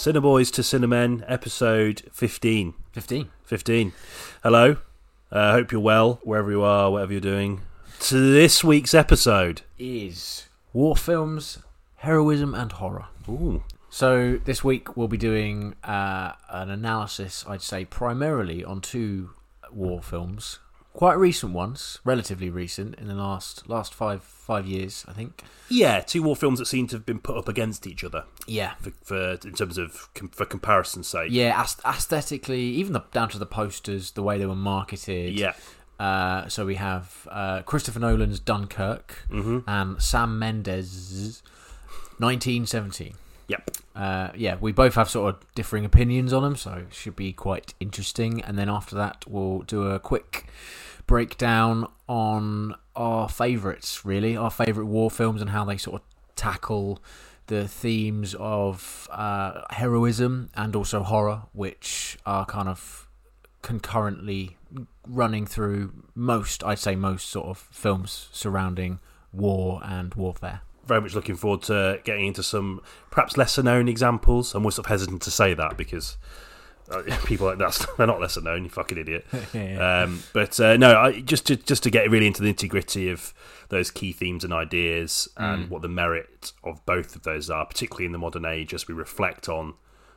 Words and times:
Cineboys 0.00 0.50
to 0.54 0.62
Cinemen, 0.62 1.22
episode 1.28 2.04
15. 2.10 2.72
15. 2.92 3.28
15. 3.44 3.92
Hello. 4.42 4.78
I 5.30 5.38
uh, 5.38 5.52
hope 5.52 5.72
you're 5.72 5.80
well, 5.82 6.20
wherever 6.22 6.50
you 6.50 6.62
are, 6.62 6.90
whatever 6.90 7.12
you're 7.12 7.20
doing. 7.20 7.60
To 7.98 8.32
this 8.32 8.64
week's 8.64 8.94
episode 8.94 9.60
is 9.78 10.48
war 10.72 10.96
films, 10.96 11.58
heroism, 11.96 12.54
and 12.54 12.72
horror. 12.72 13.08
Ooh. 13.28 13.62
So 13.90 14.40
this 14.42 14.64
week 14.64 14.96
we'll 14.96 15.06
be 15.06 15.18
doing 15.18 15.74
uh, 15.84 16.32
an 16.48 16.70
analysis, 16.70 17.44
I'd 17.46 17.60
say, 17.60 17.84
primarily 17.84 18.64
on 18.64 18.80
two 18.80 19.32
war 19.70 20.02
films 20.02 20.60
quite 20.92 21.14
recent 21.14 21.52
ones, 21.52 22.00
relatively 22.04 22.50
recent 22.50 22.94
in 22.96 23.06
the 23.06 23.14
last 23.14 23.68
last 23.68 23.94
five 23.94 24.22
five 24.22 24.66
years, 24.66 25.04
I 25.08 25.12
think. 25.12 25.44
Yeah, 25.68 26.00
two 26.00 26.22
war 26.22 26.36
films 26.36 26.58
that 26.58 26.66
seem 26.66 26.86
to 26.88 26.96
have 26.96 27.06
been 27.06 27.20
put 27.20 27.36
up 27.36 27.48
against 27.48 27.86
each 27.86 28.02
other. 28.02 28.24
Yeah, 28.46 28.74
for, 28.80 28.92
for 29.02 29.30
in 29.46 29.54
terms 29.54 29.78
of 29.78 30.08
for 30.32 30.44
comparison's 30.44 31.08
sake. 31.08 31.30
Yeah, 31.30 31.64
aesthetically, 31.84 32.60
even 32.60 32.92
the, 32.92 33.02
down 33.12 33.28
to 33.30 33.38
the 33.38 33.46
posters, 33.46 34.12
the 34.12 34.22
way 34.22 34.38
they 34.38 34.46
were 34.46 34.56
marketed. 34.56 35.38
Yeah. 35.38 35.52
Uh, 35.98 36.48
so 36.48 36.64
we 36.64 36.76
have 36.76 37.28
uh, 37.30 37.60
Christopher 37.62 38.00
Nolan's 38.00 38.40
Dunkirk 38.40 39.26
mm-hmm. 39.28 39.58
and 39.68 40.02
Sam 40.02 40.38
Mendes' 40.38 41.42
1917. 42.16 43.14
Yep. 43.50 43.70
Uh, 43.96 44.28
yeah, 44.36 44.56
we 44.60 44.70
both 44.70 44.94
have 44.94 45.10
sort 45.10 45.34
of 45.34 45.54
differing 45.56 45.84
opinions 45.84 46.32
on 46.32 46.44
them, 46.44 46.54
so 46.54 46.84
it 46.88 46.94
should 46.94 47.16
be 47.16 47.32
quite 47.32 47.74
interesting. 47.80 48.40
And 48.42 48.56
then 48.56 48.68
after 48.68 48.94
that, 48.94 49.24
we'll 49.26 49.62
do 49.62 49.88
a 49.90 49.98
quick 49.98 50.46
breakdown 51.08 51.88
on 52.08 52.76
our 52.94 53.28
favourites, 53.28 54.04
really, 54.04 54.36
our 54.36 54.52
favourite 54.52 54.86
war 54.86 55.10
films 55.10 55.40
and 55.40 55.50
how 55.50 55.64
they 55.64 55.76
sort 55.76 56.00
of 56.00 56.06
tackle 56.36 57.02
the 57.48 57.66
themes 57.66 58.36
of 58.38 59.08
uh, 59.10 59.62
heroism 59.70 60.50
and 60.54 60.76
also 60.76 61.02
horror, 61.02 61.42
which 61.52 62.18
are 62.24 62.46
kind 62.46 62.68
of 62.68 63.08
concurrently 63.62 64.58
running 65.08 65.44
through 65.44 66.04
most, 66.14 66.62
I'd 66.62 66.78
say, 66.78 66.94
most 66.94 67.28
sort 67.28 67.48
of 67.48 67.58
films 67.58 68.28
surrounding 68.30 69.00
war 69.32 69.80
and 69.82 70.14
warfare 70.14 70.60
very 70.90 71.00
much 71.00 71.14
looking 71.14 71.36
forward 71.36 71.62
to 71.62 72.00
getting 72.02 72.26
into 72.26 72.42
some 72.42 72.82
perhaps 73.10 73.36
lesser 73.36 73.62
known 73.62 73.88
examples. 73.88 74.54
I'm 74.54 74.62
always 74.64 74.74
sort 74.74 74.86
of 74.86 74.90
hesitant 74.90 75.22
to 75.22 75.30
say 75.30 75.54
that 75.54 75.76
because 75.76 76.16
uh, 76.90 77.02
people 77.24 77.46
like 77.46 77.58
that 77.58 77.86
they're 77.96 78.08
not 78.08 78.20
lesser 78.20 78.40
known. 78.40 78.64
You 78.64 78.70
fucking 78.70 78.98
idiot. 78.98 79.24
yeah. 79.54 80.02
um, 80.02 80.22
but 80.32 80.58
uh, 80.58 80.76
no, 80.76 80.98
I, 80.98 81.20
just 81.20 81.46
to 81.46 81.56
just 81.56 81.84
to 81.84 81.90
get 81.90 82.10
really 82.10 82.26
into 82.26 82.42
the 82.42 82.52
nitty 82.52 82.68
gritty 82.68 83.08
of 83.08 83.32
those 83.68 83.92
key 83.92 84.10
themes 84.10 84.42
and 84.42 84.52
ideas 84.52 85.28
and 85.36 85.66
mm. 85.66 85.68
what 85.68 85.82
the 85.82 85.88
merit 85.88 86.52
of 86.64 86.84
both 86.84 87.14
of 87.14 87.22
those 87.22 87.48
are, 87.48 87.64
particularly 87.64 88.06
in 88.06 88.12
the 88.12 88.18
modern 88.18 88.44
age, 88.44 88.74
as 88.74 88.88
we 88.88 88.94
reflect 88.94 89.48
on 89.48 89.74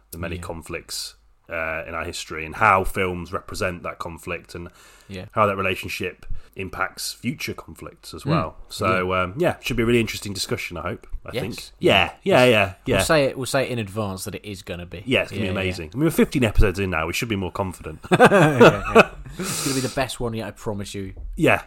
the 0.09 0.17
many 0.17 0.37
yeah. 0.37 0.41
conflicts 0.41 1.13
uh, 1.49 1.83
in 1.87 1.93
our 1.93 2.03
history 2.03 2.45
and 2.45 2.55
how 2.55 2.83
films 2.83 3.33
represent 3.33 3.83
that 3.83 3.99
conflict 3.99 4.55
and 4.55 4.69
yeah. 5.07 5.25
how 5.31 5.45
that 5.45 5.57
relationship 5.57 6.25
impacts 6.55 7.11
future 7.11 7.53
conflicts 7.53 8.13
as 8.13 8.25
well. 8.25 8.51
Mm. 8.51 8.73
So 8.73 9.13
yeah. 9.13 9.21
Um, 9.21 9.33
yeah. 9.37 9.59
should 9.59 9.77
be 9.77 9.83
a 9.83 9.85
really 9.85 9.99
interesting 9.99 10.33
discussion. 10.33 10.77
I 10.77 10.81
hope. 10.81 11.07
I 11.25 11.31
yes. 11.33 11.41
think. 11.41 11.71
Yeah, 11.79 12.13
yeah, 12.23 12.45
yeah, 12.45 12.73
yeah. 12.85 12.95
We'll 12.97 13.05
say 13.05 13.25
it. 13.25 13.37
We'll 13.37 13.45
say 13.45 13.63
it 13.63 13.69
in 13.69 13.79
advance 13.79 14.25
that 14.25 14.35
it 14.35 14.45
is 14.45 14.61
going 14.61 14.79
to 14.79 14.85
be. 14.85 15.03
Yeah, 15.05 15.23
it's 15.23 15.31
going 15.31 15.41
to 15.41 15.47
be 15.47 15.51
amazing. 15.51 15.91
I 15.93 15.97
mean, 15.97 16.05
we're 16.05 16.11
15 16.11 16.43
episodes 16.43 16.79
in 16.79 16.89
now. 16.89 17.07
We 17.07 17.13
should 17.13 17.29
be 17.29 17.35
more 17.35 17.51
confident. 17.51 17.99
it's 18.11 18.17
going 18.17 19.75
to 19.75 19.81
be 19.81 19.87
the 19.87 19.93
best 19.95 20.19
one 20.19 20.33
yet. 20.33 20.47
I 20.47 20.51
promise 20.51 20.93
you. 20.93 21.13
Yeah. 21.35 21.63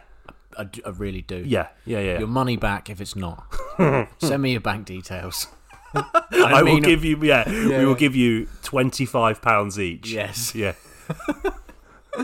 I, 0.57 0.67
I 0.85 0.89
really 0.89 1.21
do. 1.21 1.43
Yeah, 1.45 1.67
yeah, 1.85 1.99
yeah. 1.99 2.19
Your 2.19 2.27
money 2.27 2.57
back 2.57 2.89
if 2.89 2.99
it's 2.99 3.15
not. 3.15 3.55
Send 4.19 4.41
me 4.41 4.51
your 4.51 4.61
bank 4.61 4.85
details. 4.85 5.47
I, 5.93 6.03
I 6.31 6.63
mean, 6.63 6.75
will 6.75 6.81
give 6.81 7.03
you. 7.05 7.17
Yeah, 7.21 7.49
yeah, 7.49 7.79
we 7.79 7.85
will 7.85 7.95
give 7.95 8.15
you 8.15 8.47
twenty 8.63 9.05
five 9.05 9.41
pounds 9.41 9.79
each. 9.79 10.11
Yes. 10.11 10.53
Yeah. 10.67 10.73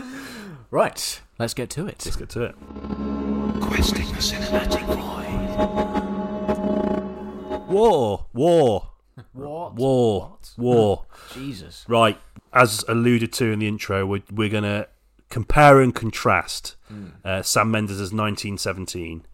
right. 0.70 1.20
Let's 1.38 1.54
get 1.54 1.70
to 1.70 1.86
it. 1.86 2.02
Let's 2.04 2.16
get 2.16 2.28
to 2.30 2.42
it. 2.42 2.54
Questing 3.62 4.06
the 4.08 4.18
cinematic 4.20 4.84
void. 4.84 5.04
War. 7.68 8.26
War. 8.32 8.90
What? 9.32 9.74
War. 9.74 10.20
What? 10.20 10.54
War. 10.56 11.06
Jesus. 11.32 11.84
Right. 11.88 12.18
As 12.52 12.84
alluded 12.88 13.32
to 13.34 13.52
in 13.52 13.60
the 13.60 13.68
intro, 13.68 14.04
we're, 14.04 14.22
we're 14.30 14.48
going 14.48 14.64
to 14.64 14.88
compare 15.28 15.80
and 15.80 15.94
contrast 15.94 16.76
mm. 16.92 17.12
uh, 17.24 17.42
Sam 17.42 17.70
Mendes' 17.70 17.98
1917 18.12 19.24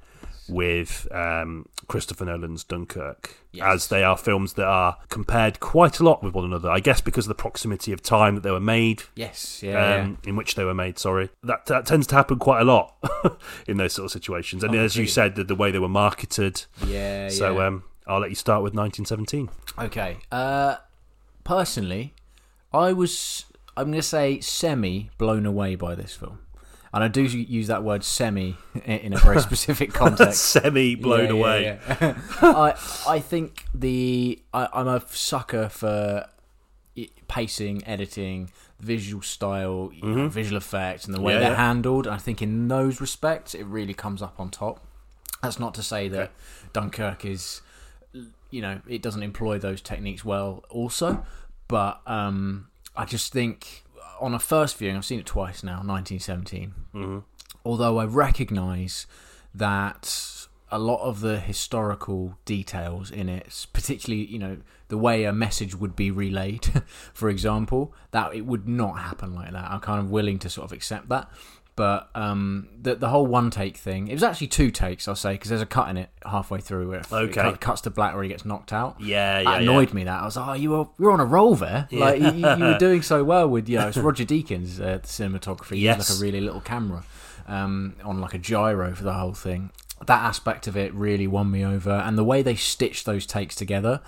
with 0.51 1.09
um, 1.13 1.67
Christopher 1.89 2.25
Nolan's 2.25 2.65
Dunkirk, 2.65 3.37
yes. 3.53 3.65
as 3.67 3.89
they 3.89 4.03
are 4.03 4.17
films 4.17 4.55
that 4.55 4.67
are 4.67 4.97
compared 5.09 5.61
quite 5.61 6.01
a 6.01 6.05
lot 6.05 6.23
with 6.23 6.35
one 6.35 6.45
another. 6.45 6.71
I 6.71 6.81
guess 6.81 7.01
because 7.01 7.27
of 7.27 7.29
the 7.29 7.35
proximity 7.35 7.93
of 7.93 8.03
time 8.03 8.35
that 8.35 8.43
they 8.43 8.51
were 8.51 8.61
made. 8.61 9.05
Yes, 9.15 9.63
yeah, 9.63 9.95
um, 9.95 10.19
yeah. 10.23 10.31
in 10.31 10.37
which 10.37 10.55
they 10.55 10.65
were 10.65 10.75
made. 10.75 10.99
Sorry, 10.99 11.31
that 11.43 11.67
that 11.67 11.87
tends 11.87 12.07
to 12.09 12.15
happen 12.15 12.39
quite 12.39 12.61
a 12.61 12.65
lot 12.65 12.95
in 13.67 13.77
those 13.77 13.93
sort 13.93 14.07
of 14.07 14.13
situations. 14.13 14.65
And 14.65 14.75
oh, 14.75 14.79
as 14.79 14.97
you 14.97 15.07
said, 15.07 15.37
the, 15.37 15.45
the 15.45 15.55
way 15.55 15.71
they 15.71 15.79
were 15.79 15.89
marketed. 15.89 16.65
Yeah. 16.87 17.29
So 17.29 17.59
yeah. 17.59 17.67
Um, 17.67 17.85
I'll 18.07 18.21
let 18.21 18.31
you 18.31 18.37
start 18.37 18.63
with 18.63 18.75
1917. 18.75 19.51
Okay. 19.87 20.19
Uh, 20.33 20.77
personally, 21.45 22.15
I 22.73 22.93
was 22.93 23.47
I'm 23.77 23.87
going 23.87 23.95
to 23.95 24.03
say 24.03 24.41
semi 24.41 25.11
blown 25.17 25.47
away 25.47 25.75
by 25.75 25.95
this 25.95 26.15
film 26.15 26.41
and 26.93 27.05
I 27.05 27.09
do 27.09 27.23
use 27.23 27.69
that 27.69 27.85
word 27.85 28.03
semi 28.03 28.57
in 28.85 29.13
a 29.13 29.19
very 29.19 29.41
specific 29.49 29.93
context. 29.93 30.41
semi 30.41 30.97
blown 30.97 31.27
yeah, 31.27 31.33
away. 31.33 31.63
Yeah, 31.65 31.97
yeah. 32.01 32.17
I 32.43 32.75
I 33.07 33.21
think 33.21 33.65
the 33.75 34.43
I, 34.53 34.69
am 34.73 34.89
a 34.89 35.03
sucker 35.09 35.69
for 35.69 36.27
pacing, 37.29 37.87
editing, 37.87 38.51
visual 38.81 39.23
style, 39.23 39.91
mm-hmm. 39.95 40.17
know, 40.17 40.29
visual 40.29 40.57
effects, 40.57 41.05
and 41.05 41.15
the 41.15 41.21
way 41.21 41.39
they're 41.39 41.55
handled. 41.55 42.09
I 42.09 42.17
think 42.17 42.43
in 42.43 42.69
those 42.69 43.01
respects, 43.01 43.55
it 43.55 43.65
really 43.65 43.95
comes 43.95 44.21
up 44.21 44.41
on 44.41 44.51
top. 44.51 44.85
That's 45.43 45.59
not 45.59 45.75
to 45.75 45.83
say 45.83 46.09
that. 46.09 46.33
Dunkirk 46.73 47.25
is, 47.25 47.63
you 48.51 48.61
know, 48.61 48.81
it 48.89 49.01
doesn't 49.01 49.23
employ 49.23 49.59
those 49.59 49.81
techniques 49.81 50.25
well, 50.25 50.65
also, 50.69 51.25
but 51.69 52.01
um, 52.07 52.69
I 52.97 53.05
just 53.05 53.33
think 53.33 53.85
on 54.21 54.35
a 54.35 54.39
first 54.39 54.77
viewing, 54.77 54.97
I've 54.97 55.05
seen 55.05 55.21
it 55.21 55.27
twice 55.27 55.63
now, 55.63 55.83
1917. 55.83 56.75
Mm-hmm. 56.95 57.19
Although 57.65 57.99
I 57.99 58.05
recognise 58.05 59.07
that 59.55 60.49
a 60.71 60.79
lot 60.79 61.01
of 61.03 61.21
the 61.21 61.41
historical 61.41 62.39
details 62.45 63.11
in 63.11 63.29
it, 63.29 63.67
particularly 63.73 64.25
you 64.25 64.39
know 64.39 64.59
the 64.89 64.99
way 64.99 65.25
a 65.25 65.33
message 65.33 65.75
would 65.75 65.97
be 65.97 66.11
relayed, 66.11 66.83
for 67.13 67.29
example, 67.29 67.93
that 68.13 68.35
it 68.35 68.47
would 68.47 68.69
not 68.69 68.99
happen 68.99 69.35
like 69.35 69.53
that. 69.53 69.71
I'm 69.71 69.81
kind 69.81 70.01
of 70.01 70.11
willing 70.11 70.39
to 70.41 70.51
sort 70.51 70.67
of 70.67 70.73
accept 70.73 71.09
that. 71.09 71.29
But 71.81 72.11
um, 72.15 72.69
the 72.79 72.95
the 72.95 73.09
whole 73.09 73.27
one 73.27 73.51
take 73.51 73.79
thing, 73.79 74.09
it 74.09 74.13
was 74.13 74.23
actually 74.23 74.49
two 74.49 74.71
takes, 74.71 75.09
I'll 75.09 75.17
say, 75.17 75.33
because 75.33 75.49
there's 75.49 75.63
a 75.63 75.67
cut 75.67 75.89
in 75.89 75.97
it 75.97 76.11
halfway 76.27 76.61
through 76.61 76.91
where 76.91 77.01
okay. 77.11 77.49
it 77.49 77.59
cuts 77.59 77.81
to 77.81 77.91
black 77.91 78.13
where 78.13 78.23
he 78.23 78.29
gets 78.29 78.45
knocked 78.45 78.71
out. 78.71 79.01
Yeah, 79.01 79.39
yeah. 79.39 79.45
That 79.51 79.63
annoyed 79.63 79.89
yeah. 79.89 79.95
me. 79.95 80.05
That 80.05 80.21
I 80.21 80.27
was 80.27 80.37
like, 80.37 80.47
oh, 80.47 80.53
you 80.53 80.71
were 80.73 80.89
you're 80.99 81.11
on 81.11 81.21
a 81.21 81.25
roll 81.25 81.55
there. 81.55 81.89
Yeah. 81.89 82.01
Like 82.01 82.21
you, 82.21 82.33
you, 82.33 82.65
were 82.67 82.77
doing 82.79 83.01
so 83.01 83.25
well 83.25 83.49
with 83.49 83.67
you 83.67 83.79
know, 83.79 83.89
it's 83.89 83.97
Roger 83.97 84.27
Deakins, 84.27 84.79
uh, 84.79 84.99
the 84.99 85.09
cinematography. 85.09 85.77
He 85.77 85.85
yes. 85.85 86.11
like 86.11 86.19
a 86.19 86.21
really 86.21 86.43
little 86.43 86.61
camera 86.61 87.03
um, 87.49 87.97
on 88.05 88.21
like 88.21 88.35
a 88.35 88.39
gyro 88.39 88.95
for 88.95 89.05
the 89.05 89.15
whole 89.15 89.33
thing. 89.33 89.71
That 90.05 90.23
aspect 90.23 90.67
of 90.67 90.77
it 90.77 90.93
really 90.93 91.27
won 91.27 91.51
me 91.51 91.65
over, 91.65 91.93
and 91.93 92.19
the 92.19 92.25
way 92.25 92.43
they 92.43 92.57
stitched 92.57 93.07
those 93.07 93.25
takes 93.25 93.55
together, 93.55 94.03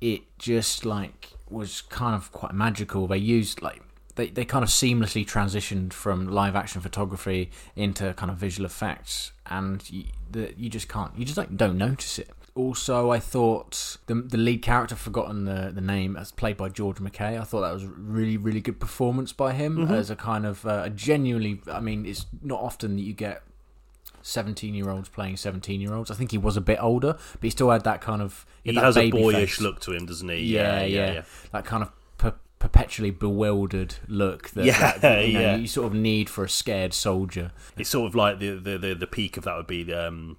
it 0.00 0.22
just 0.38 0.86
like 0.86 1.32
was 1.50 1.82
kind 1.82 2.14
of 2.14 2.32
quite 2.32 2.54
magical. 2.54 3.06
They 3.06 3.18
used 3.18 3.60
like 3.60 3.82
they, 4.20 4.28
they 4.28 4.44
kind 4.44 4.62
of 4.62 4.68
seamlessly 4.68 5.26
transitioned 5.26 5.94
from 5.94 6.28
live 6.28 6.54
action 6.54 6.82
photography 6.82 7.50
into 7.74 8.12
kind 8.14 8.30
of 8.30 8.36
visual 8.36 8.66
effects, 8.66 9.32
and 9.46 9.88
you, 9.90 10.04
the, 10.30 10.52
you 10.58 10.68
just 10.68 10.88
can't, 10.88 11.16
you 11.16 11.24
just 11.24 11.38
like 11.38 11.56
don't 11.56 11.78
notice 11.78 12.18
it. 12.18 12.28
Also, 12.54 13.10
I 13.10 13.18
thought 13.18 13.96
the 14.06 14.14
the 14.16 14.36
lead 14.36 14.60
character, 14.60 14.94
forgotten 14.94 15.46
the 15.46 15.70
the 15.74 15.80
name, 15.80 16.16
as 16.16 16.32
played 16.32 16.58
by 16.58 16.68
George 16.68 17.00
MacKay. 17.00 17.38
I 17.38 17.44
thought 17.44 17.62
that 17.62 17.72
was 17.72 17.84
a 17.84 17.88
really 17.88 18.36
really 18.36 18.60
good 18.60 18.78
performance 18.78 19.32
by 19.32 19.54
him 19.54 19.78
mm-hmm. 19.78 19.94
as 19.94 20.10
a 20.10 20.16
kind 20.16 20.44
of 20.44 20.66
uh, 20.66 20.82
a 20.84 20.90
genuinely. 20.90 21.62
I 21.72 21.80
mean, 21.80 22.04
it's 22.04 22.26
not 22.42 22.60
often 22.60 22.96
that 22.96 23.02
you 23.02 23.14
get 23.14 23.42
17 24.20 24.74
year 24.74 24.90
olds 24.90 25.08
playing 25.08 25.38
17 25.38 25.80
year 25.80 25.94
olds. 25.94 26.10
I 26.10 26.14
think 26.14 26.30
he 26.32 26.38
was 26.38 26.58
a 26.58 26.60
bit 26.60 26.78
older, 26.82 27.14
but 27.14 27.42
he 27.42 27.48
still 27.48 27.70
had 27.70 27.84
that 27.84 28.02
kind 28.02 28.20
of. 28.20 28.44
He 28.64 28.74
has 28.74 28.98
a 28.98 29.10
boyish 29.10 29.56
face. 29.56 29.60
look 29.62 29.80
to 29.80 29.92
him, 29.92 30.04
doesn't 30.04 30.28
he? 30.28 30.40
Yeah 30.42 30.80
yeah, 30.80 30.84
yeah, 30.84 31.12
yeah, 31.12 31.22
That 31.52 31.64
kind 31.64 31.84
of 31.84 31.92
perpetually 32.60 33.10
bewildered 33.10 33.96
look 34.06 34.50
that, 34.50 34.64
yeah, 34.64 34.96
that 34.98 35.26
you, 35.26 35.34
know, 35.34 35.40
yeah. 35.40 35.56
you 35.56 35.66
sort 35.66 35.88
of 35.88 35.94
need 35.94 36.30
for 36.30 36.44
a 36.44 36.48
scared 36.48 36.94
soldier. 36.94 37.50
It's 37.76 37.90
sort 37.90 38.06
of 38.06 38.14
like 38.14 38.38
the 38.38 38.50
the, 38.50 38.78
the, 38.78 38.94
the 38.94 39.06
peak 39.08 39.36
of 39.36 39.44
that 39.44 39.56
would 39.56 39.66
be 39.66 39.92
um, 39.92 40.36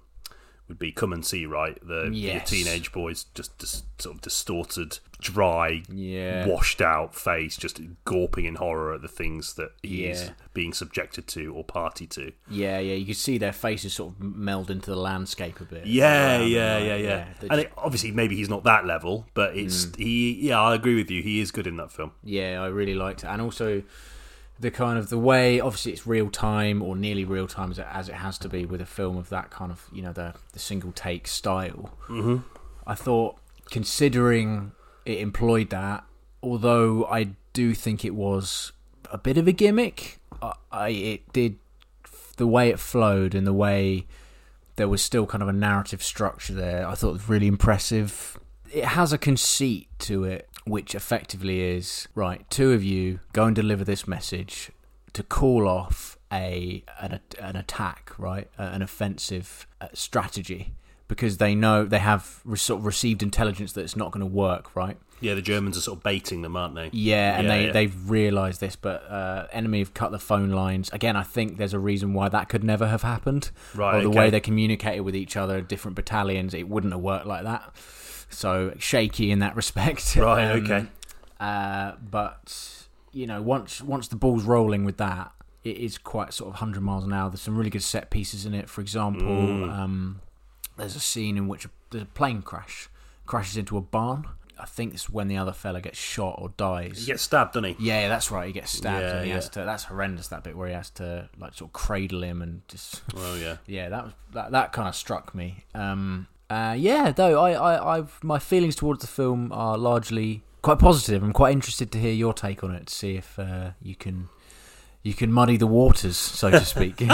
would 0.72 0.78
be 0.78 0.90
come 0.90 1.12
and 1.12 1.24
see 1.24 1.44
right 1.46 1.78
the, 1.86 2.10
Yes. 2.12 2.48
the 2.50 2.56
teenage 2.56 2.92
boy's 2.92 3.24
just, 3.34 3.56
dis 3.58 3.82
sort 3.98 4.16
of 4.16 4.22
distorted 4.22 4.98
dry 5.20 5.82
Yeah. 5.92 6.46
washed 6.46 6.80
out 6.80 7.14
face 7.14 7.56
just 7.56 7.80
gawping 8.04 8.46
in 8.46 8.56
horror 8.56 8.94
at 8.94 9.02
the 9.02 9.08
things 9.08 9.54
that 9.54 9.70
he's 9.82 10.22
Yeah. 10.24 10.30
being 10.54 10.72
subjected 10.72 11.28
to 11.28 11.54
or 11.54 11.62
party 11.62 12.06
to 12.08 12.32
Yeah, 12.50 12.80
yeah, 12.80 12.94
you 12.94 13.04
could 13.06 13.16
see 13.16 13.38
their 13.38 13.52
faces 13.52 13.92
sort 13.94 14.14
of 14.14 14.20
meld 14.22 14.70
into 14.70 14.90
the 14.90 14.96
landscape 14.96 15.60
a 15.60 15.64
bit. 15.64 15.86
yeah 15.86 16.38
Um, 16.42 16.48
yeah 16.48 16.78
yeah 16.78 16.96
yeah, 16.96 17.24
they 17.40 17.48
and 17.48 17.60
it, 17.60 17.72
obviously 17.76 18.10
maybe 18.10 18.34
he's 18.34 18.48
not 18.48 18.64
that 18.64 18.86
level 18.86 19.26
but 19.34 19.56
it's 19.56 19.86
Mm. 19.86 19.96
he 19.98 20.48
yeah 20.48 20.60
i 20.60 20.74
agree 20.74 20.96
with 20.96 21.10
you 21.10 21.22
he 21.22 21.40
is 21.40 21.50
good 21.52 21.66
in 21.66 21.76
that 21.76 21.92
film 21.92 22.12
Yeah, 22.24 22.60
I 22.62 22.66
really 22.68 22.94
liked 22.94 23.22
it, 23.24 23.28
and 23.28 23.40
also 23.42 23.82
the 24.62 24.70
kind 24.70 24.98
of 24.98 25.10
the 25.10 25.18
way. 25.18 25.60
Obviously, 25.60 25.92
it's 25.92 26.06
real 26.06 26.30
time 26.30 26.80
or 26.80 26.96
nearly 26.96 27.24
real 27.24 27.46
time 27.46 27.70
as 27.70 27.78
it, 27.78 27.86
as 27.92 28.08
it 28.08 28.14
has 28.14 28.38
to 28.38 28.48
be 28.48 28.64
with 28.64 28.80
a 28.80 28.86
film 28.86 29.18
of 29.18 29.28
that 29.28 29.50
kind 29.50 29.70
of 29.70 29.86
you 29.92 30.00
know 30.00 30.12
the 30.12 30.34
the 30.52 30.58
single 30.58 30.92
take 30.92 31.26
style. 31.26 31.90
Mm-hmm. 32.08 32.38
I 32.86 32.94
thought, 32.94 33.36
considering 33.70 34.72
it 35.04 35.18
employed 35.18 35.70
that, 35.70 36.04
although 36.42 37.04
I 37.06 37.30
do 37.52 37.74
think 37.74 38.04
it 38.04 38.14
was 38.14 38.72
a 39.10 39.18
bit 39.18 39.36
of 39.36 39.46
a 39.46 39.52
gimmick, 39.52 40.20
I, 40.40 40.52
I 40.70 40.88
it 40.88 41.32
did 41.32 41.58
the 42.36 42.46
way 42.46 42.70
it 42.70 42.78
flowed 42.78 43.34
and 43.34 43.46
the 43.46 43.52
way 43.52 44.06
there 44.76 44.88
was 44.88 45.02
still 45.02 45.26
kind 45.26 45.42
of 45.42 45.48
a 45.48 45.52
narrative 45.52 46.02
structure 46.02 46.54
there. 46.54 46.86
I 46.86 46.94
thought 46.94 47.10
it 47.10 47.14
was 47.14 47.28
really 47.28 47.48
impressive. 47.48 48.38
It 48.72 48.84
has 48.84 49.12
a 49.12 49.18
conceit 49.18 49.88
to 50.00 50.24
it, 50.24 50.48
which 50.66 50.94
effectively 50.94 51.60
is 51.60 52.08
right. 52.14 52.48
Two 52.50 52.72
of 52.72 52.82
you 52.84 53.20
go 53.32 53.44
and 53.44 53.56
deliver 53.56 53.84
this 53.84 54.06
message 54.06 54.70
to 55.12 55.22
call 55.22 55.68
off 55.68 56.16
a 56.32 56.82
an, 57.00 57.20
an 57.40 57.56
attack, 57.56 58.12
right, 58.18 58.48
an 58.56 58.82
offensive 58.82 59.66
uh, 59.80 59.88
strategy, 59.92 60.72
because 61.08 61.36
they 61.38 61.54
know 61.54 61.84
they 61.84 61.98
have 61.98 62.40
re- 62.44 62.56
sort 62.56 62.80
of 62.80 62.86
received 62.86 63.22
intelligence 63.22 63.72
that 63.74 63.82
it's 63.82 63.96
not 63.96 64.12
going 64.12 64.20
to 64.20 64.26
work, 64.34 64.74
right? 64.76 64.96
yeah 65.20 65.34
the 65.34 65.42
germans 65.42 65.78
are 65.78 65.80
sort 65.80 65.98
of 65.98 66.02
baiting 66.02 66.42
them 66.42 66.56
aren't 66.56 66.74
they 66.74 66.90
Yeah, 66.92 67.38
and 67.38 67.46
Yeah, 67.46 67.54
they 67.56 67.66
yeah. 67.66 67.72
they've 67.72 68.10
realised 68.10 68.58
this, 68.60 68.74
but 68.74 69.04
uh, 69.08 69.46
enemy 69.52 69.78
have 69.78 69.94
cut 69.94 70.10
the 70.10 70.18
phone 70.18 70.50
lines 70.50 70.90
again. 70.90 71.14
I 71.14 71.22
think 71.22 71.58
there's 71.58 71.74
a 71.74 71.78
reason 71.78 72.12
why 72.12 72.28
that 72.28 72.48
could 72.48 72.64
never 72.64 72.88
have 72.88 73.02
happened. 73.02 73.52
Right, 73.72 73.98
Or 73.98 74.02
the 74.02 74.08
okay. 74.08 74.18
way 74.18 74.30
they 74.30 74.40
communicated 74.40 75.02
with 75.02 75.14
each 75.14 75.36
other, 75.36 75.60
different 75.60 75.94
battalions, 75.94 76.54
it 76.54 76.68
wouldn't 76.68 76.92
have 76.92 77.02
worked 77.02 77.26
like 77.26 77.44
that. 77.44 77.72
So 78.32 78.74
shaky 78.78 79.30
in 79.30 79.38
that 79.40 79.54
respect. 79.56 80.16
Right, 80.20 80.50
Um, 80.50 80.64
okay. 80.64 80.86
Uh, 81.40 81.92
but 82.10 82.86
you 83.12 83.26
know, 83.26 83.42
once 83.42 83.80
once 83.82 84.08
the 84.08 84.16
ball's 84.16 84.44
rolling 84.44 84.84
with 84.84 84.96
that, 84.98 85.32
it 85.64 85.76
is 85.76 85.98
quite 85.98 86.32
sort 86.32 86.50
of 86.50 86.56
hundred 86.60 86.82
miles 86.82 87.04
an 87.04 87.12
hour. 87.12 87.30
There's 87.30 87.40
some 87.42 87.56
really 87.56 87.70
good 87.70 87.82
set 87.82 88.10
pieces 88.10 88.46
in 88.46 88.54
it. 88.54 88.68
For 88.68 88.80
example, 88.80 89.26
Mm. 89.26 89.70
um, 89.70 90.20
there's 90.76 90.96
a 90.96 91.00
scene 91.00 91.36
in 91.36 91.48
which 91.48 91.64
a, 91.66 91.70
there's 91.90 92.04
a 92.04 92.06
plane 92.06 92.42
crash 92.42 92.88
crashes 93.26 93.56
into 93.56 93.76
a 93.76 93.80
barn. 93.80 94.26
I 94.58 94.64
think 94.66 94.94
it's 94.94 95.10
when 95.10 95.26
the 95.26 95.36
other 95.38 95.52
fella 95.52 95.80
gets 95.80 95.98
shot 95.98 96.36
or 96.38 96.50
dies. 96.56 97.00
he 97.00 97.06
gets 97.06 97.22
stabbed 97.22 97.54
doesn't 97.54 97.76
he 97.78 97.86
Yeah, 97.88 98.06
that's 98.08 98.30
right. 98.30 98.46
He 98.46 98.52
gets 98.52 98.70
stabbed, 98.70 99.02
Yeah, 99.02 99.12
and 99.16 99.22
he 99.24 99.28
yeah. 99.30 99.34
has 99.36 99.48
to. 99.50 99.64
That's 99.64 99.84
horrendous. 99.84 100.28
That 100.28 100.44
bit 100.44 100.56
where 100.56 100.68
he 100.68 100.74
has 100.74 100.90
to 100.90 101.28
like 101.38 101.54
sort 101.54 101.70
of 101.70 101.72
cradle 101.72 102.22
him 102.22 102.40
and 102.42 102.62
just. 102.68 103.02
oh 103.16 103.34
yeah 103.34 103.56
yeah, 103.66 103.88
that 103.88 104.04
was 104.04 104.12
that. 104.34 104.52
That 104.52 104.72
kind 104.72 104.88
of 104.88 104.94
struck 104.94 105.34
me. 105.34 105.64
Um, 105.74 106.28
uh, 106.52 106.72
yeah, 106.74 107.12
though 107.12 107.40
I, 107.40 107.52
I, 107.52 107.96
I've 107.96 108.22
my 108.22 108.38
feelings 108.38 108.76
towards 108.76 109.00
the 109.00 109.06
film 109.06 109.52
are 109.52 109.78
largely 109.78 110.42
quite 110.60 110.78
positive. 110.78 111.22
I'm 111.22 111.32
quite 111.32 111.52
interested 111.52 111.90
to 111.92 111.98
hear 111.98 112.12
your 112.12 112.34
take 112.34 112.62
on 112.62 112.72
it 112.72 112.86
to 112.86 112.94
see 112.94 113.16
if 113.16 113.38
uh, 113.38 113.70
you 113.80 113.94
can 113.94 114.28
you 115.02 115.14
can 115.14 115.32
muddy 115.32 115.56
the 115.56 115.66
waters, 115.66 116.16
so 116.16 116.50
to 116.50 116.64
speak. 116.64 117.02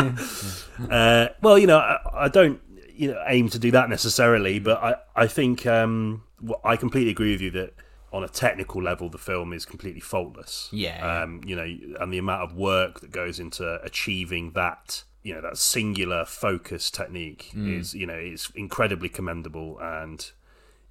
Uh, 0.78 1.28
well, 1.42 1.58
you 1.58 1.66
know, 1.66 1.78
I, 1.78 1.98
I 2.14 2.28
don't 2.28 2.60
you 2.94 3.12
know 3.12 3.22
aim 3.26 3.48
to 3.48 3.58
do 3.58 3.72
that 3.72 3.88
necessarily, 3.90 4.58
but 4.58 4.82
I 4.82 4.94
I 5.16 5.26
think 5.26 5.66
um, 5.66 6.22
well, 6.40 6.60
I 6.64 6.76
completely 6.76 7.10
agree 7.10 7.32
with 7.32 7.40
you 7.40 7.50
that 7.50 7.74
on 8.12 8.24
a 8.24 8.28
technical 8.28 8.82
level, 8.82 9.10
the 9.10 9.18
film 9.18 9.52
is 9.52 9.64
completely 9.64 10.00
faultless. 10.00 10.68
Yeah, 10.72 10.98
yeah. 10.98 11.22
Um, 11.22 11.42
you 11.44 11.56
know, 11.56 11.66
and 12.00 12.12
the 12.12 12.18
amount 12.18 12.42
of 12.42 12.56
work 12.56 13.00
that 13.00 13.10
goes 13.10 13.38
into 13.38 13.80
achieving 13.82 14.52
that. 14.52 15.04
You 15.28 15.34
know 15.34 15.42
that 15.42 15.58
singular 15.58 16.24
focus 16.24 16.90
technique 16.90 17.50
Mm. 17.54 17.78
is, 17.78 17.94
you 17.94 18.06
know, 18.06 18.14
it's 18.14 18.50
incredibly 18.54 19.08
commendable 19.08 19.78
and 19.78 20.18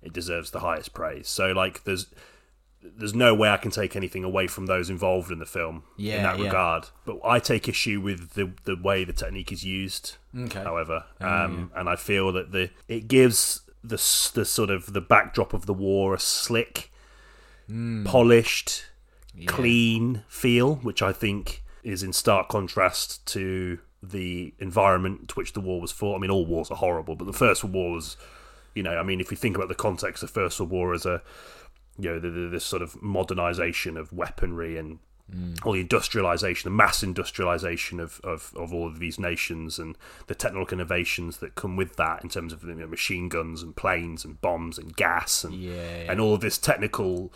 it 0.02 0.14
deserves 0.14 0.52
the 0.52 0.60
highest 0.60 0.94
praise. 0.94 1.28
So, 1.28 1.52
like, 1.52 1.84
there's 1.84 2.08
there's 3.00 3.16
no 3.16 3.34
way 3.34 3.50
I 3.50 3.58
can 3.58 3.72
take 3.72 3.96
anything 3.96 4.24
away 4.24 4.48
from 4.48 4.68
those 4.68 4.90
involved 4.90 5.32
in 5.32 5.40
the 5.40 5.46
film 5.46 5.84
in 6.18 6.24
that 6.24 6.38
yeah. 6.38 6.46
regard. 6.46 6.90
But 7.06 7.20
I 7.26 7.40
take 7.40 7.68
issue 7.68 8.00
with 8.00 8.34
the 8.34 8.52
the 8.64 8.76
way 8.76 9.04
the 9.04 9.14
technique 9.14 9.52
is 9.52 9.64
used. 9.64 10.18
Okay. 10.38 10.64
However, 10.64 11.06
um, 11.20 11.72
and 11.76 11.90
I 11.90 11.96
feel 11.96 12.32
that 12.34 12.52
the 12.52 12.70
it 12.88 13.08
gives 13.08 13.62
the 13.84 13.98
the 14.36 14.46
sort 14.46 14.70
of 14.70 14.94
the 14.94 15.02
backdrop 15.02 15.54
of 15.54 15.66
the 15.66 15.74
war 15.74 16.14
a 16.14 16.20
slick, 16.20 16.92
polished, 18.06 18.86
clean 19.48 20.24
feel, 20.28 20.76
which 20.76 21.02
I 21.02 21.12
think 21.12 21.64
is 21.84 22.04
in 22.04 22.14
stark 22.14 22.50
contrast 22.50 23.26
to 23.28 23.80
the 24.04 24.54
environment 24.60 25.30
to 25.30 25.36
which 25.36 25.54
the 25.54 25.60
war 25.62 25.82
was 25.82 25.92
fought. 25.92 26.16
I 26.16 26.20
mean, 26.20 26.32
all 26.32 26.46
wars 26.46 26.70
are 26.72 26.78
horrible, 26.78 27.16
but 27.16 27.26
the 27.26 27.34
First 27.34 27.64
World 27.64 27.74
War 27.74 27.92
was, 27.94 28.18
you 28.76 28.84
know, 28.84 28.98
I 28.98 29.04
mean, 29.04 29.20
if 29.20 29.32
you 29.32 29.38
think 29.38 29.56
about 29.56 29.70
the 29.70 29.76
context 29.76 30.24
of 30.24 30.30
First 30.30 30.60
World 30.60 30.72
War 30.72 30.94
as 30.94 31.06
a, 31.06 31.22
you 31.98 32.10
know, 32.10 32.20
the, 32.20 32.30
the, 32.30 32.48
this 32.50 32.64
sort 32.64 32.82
of 32.82 33.02
modernization 33.02 33.98
of 33.98 34.14
weaponry 34.14 34.78
and 34.78 35.00
all 35.66 35.74
the 35.74 35.82
industrialization, 35.82 36.72
the 36.72 36.76
mass 36.76 37.04
industrialization 37.04 38.00
of, 38.00 38.22
of, 38.24 38.54
of 38.56 38.74
all 38.74 38.88
of 38.88 39.00
these 39.00 39.20
nations 39.20 39.78
and 39.78 39.98
the 40.28 40.36
technical 40.36 40.78
innovations 40.78 41.40
that 41.40 41.54
come 41.56 41.76
with 41.76 41.98
that 41.98 42.24
in 42.24 42.30
terms 42.30 42.54
of 42.54 42.64
you 42.64 42.74
know, 42.74 42.88
machine 42.88 43.28
guns 43.28 43.62
and 43.62 43.76
planes 43.76 44.24
and 44.24 44.40
bombs 44.40 44.78
and 44.78 44.96
gas 44.96 45.44
and 45.44 45.54
Yeah, 45.54 45.74
yeah. 45.74 46.12
and 46.12 46.22
all 46.22 46.34
of 46.36 46.40
this 46.40 46.58
technical 46.58 47.34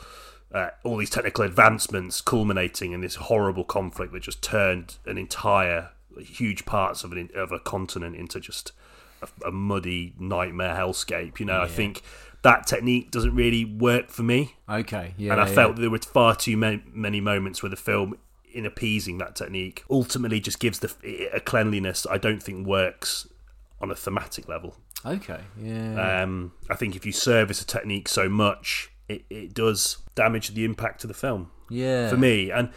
uh, 0.54 0.70
all 0.84 0.98
these 0.98 1.10
technical 1.10 1.44
advancements 1.44 2.22
culminating 2.22 2.92
in 2.94 3.02
this 3.02 3.16
horrible 3.16 3.64
conflict 3.64 4.14
that 4.14 4.22
just 4.22 4.42
turned 4.42 4.98
an 5.06 5.18
entire 5.18 5.90
huge 6.20 6.66
parts 6.66 7.04
of 7.04 7.12
an 7.12 7.30
of 7.36 7.52
a 7.52 7.60
continent 7.60 8.16
into 8.16 8.40
just 8.40 8.72
a, 9.22 9.48
a 9.48 9.52
muddy 9.52 10.14
nightmare 10.20 10.76
hellscape 10.76 11.40
you 11.40 11.46
know 11.46 11.62
i 11.62 11.68
think 11.68 12.02
that 12.44 12.66
technique 12.66 13.12
doesn't 13.12 13.36
really 13.36 13.66
work 13.66 14.10
for 14.10 14.24
me 14.24 14.56
okay, 14.68 15.14
yeah, 15.18 15.32
and 15.32 15.42
I 15.42 15.48
yeah. 15.48 15.54
felt 15.54 15.76
there 15.76 15.90
were 15.90 16.00
far 16.00 16.36
too 16.36 16.58
many, 16.58 16.82
many 16.92 17.22
moments 17.22 17.62
where 17.62 17.70
the 17.70 17.76
film, 17.76 18.18
in 18.52 18.66
appeasing 18.66 19.20
that 19.20 19.36
technique, 19.36 19.84
ultimately 19.90 20.40
just 20.40 20.60
gives 20.60 20.80
the 20.80 21.30
a 21.34 21.40
cleanliness 21.40 22.08
I 22.10 22.18
don't 22.18 22.42
think 22.42 22.66
works 22.66 23.28
on 23.80 23.92
a 23.92 23.96
thematic 23.96 24.48
level. 24.48 24.76
okay, 25.06 25.42
yeah, 25.60 26.24
Um, 26.24 26.54
I 26.70 26.76
think 26.76 26.96
if 26.96 27.06
you 27.06 27.12
service 27.12 27.62
a 27.62 27.66
technique 27.66 28.08
so 28.08 28.28
much, 28.28 28.92
it, 29.08 29.24
it 29.30 29.54
does 29.54 29.98
damage 30.16 30.50
the 30.50 30.66
impact 30.66 31.04
of 31.04 31.08
the 31.10 31.14
film 31.14 31.52
yeah. 31.70 32.10
for 32.10 32.18
me. 32.18 32.50
And 32.50 32.70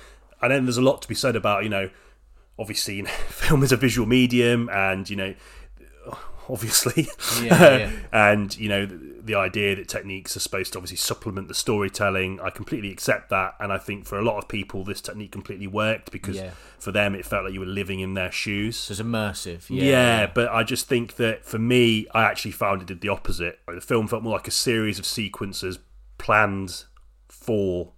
and 0.43 0.53
then 0.53 0.67
there's 0.67 0.77
a 0.77 0.83
lot 0.83 1.01
to 1.03 1.09
be 1.09 1.15
said 1.15 1.37
about 1.37 1.63
you 1.63 1.71
know, 1.71 1.89
obviously, 2.59 2.95
you 2.99 3.03
know, 3.05 3.11
film 3.11 3.63
is 3.63 3.73
a 3.73 3.77
visual 3.77 4.07
medium, 4.07 4.69
and 4.73 5.09
you 5.09 5.17
know, 5.17 5.35
obviously, 6.49 7.09
Yeah, 7.43 7.77
yeah. 7.79 7.91
and 8.13 8.57
you 8.59 8.69
know, 8.69 8.85
the, 8.87 9.15
the 9.23 9.35
idea 9.35 9.77
that 9.77 9.89
techniques 9.89 10.37
are 10.37 10.41
supposed 10.41 10.73
to 10.75 10.79
obviously 10.79 10.99
supplement 10.99 11.49
the 11.49 11.55
storytelling. 11.55 12.39
I 12.41 12.51
completely 12.51 12.91
accept 12.93 13.31
that, 13.31 13.55
and 13.61 13.73
I 13.73 13.79
think 13.79 14.05
for 14.07 14.19
a 14.19 14.23
lot 14.23 14.37
of 14.39 14.49
people, 14.49 14.85
this 14.85 15.01
technique 15.01 15.33
completely 15.33 15.67
worked 15.67 16.11
because 16.13 16.37
Yeah. 16.37 16.51
for 16.79 16.93
them, 16.93 17.15
it 17.15 17.25
felt 17.25 17.45
like 17.45 17.55
you 17.55 17.61
were 17.61 17.67
living 17.67 18.01
in 18.01 18.15
their 18.15 18.31
shoes. 18.31 18.77
So 18.77 18.93
it's 18.93 19.01
immersive. 19.01 19.65
Yeah, 19.71 19.85
Yeah, 19.85 20.27
but 20.35 20.49
I 20.51 20.63
just 20.65 20.87
think 20.87 21.17
that 21.17 21.45
for 21.47 21.59
me, 21.59 22.07
I 22.15 22.25
actually 22.25 22.51
found 22.53 22.83
it 22.83 22.89
did 22.89 23.01
the 23.01 23.09
opposite. 23.09 23.61
The 23.67 23.81
film 23.81 24.07
felt 24.09 24.23
more 24.23 24.35
like 24.35 24.49
a 24.49 24.53
series 24.53 24.99
of 24.99 25.07
sequences 25.07 25.79
planned 26.19 26.85
for 27.29 27.93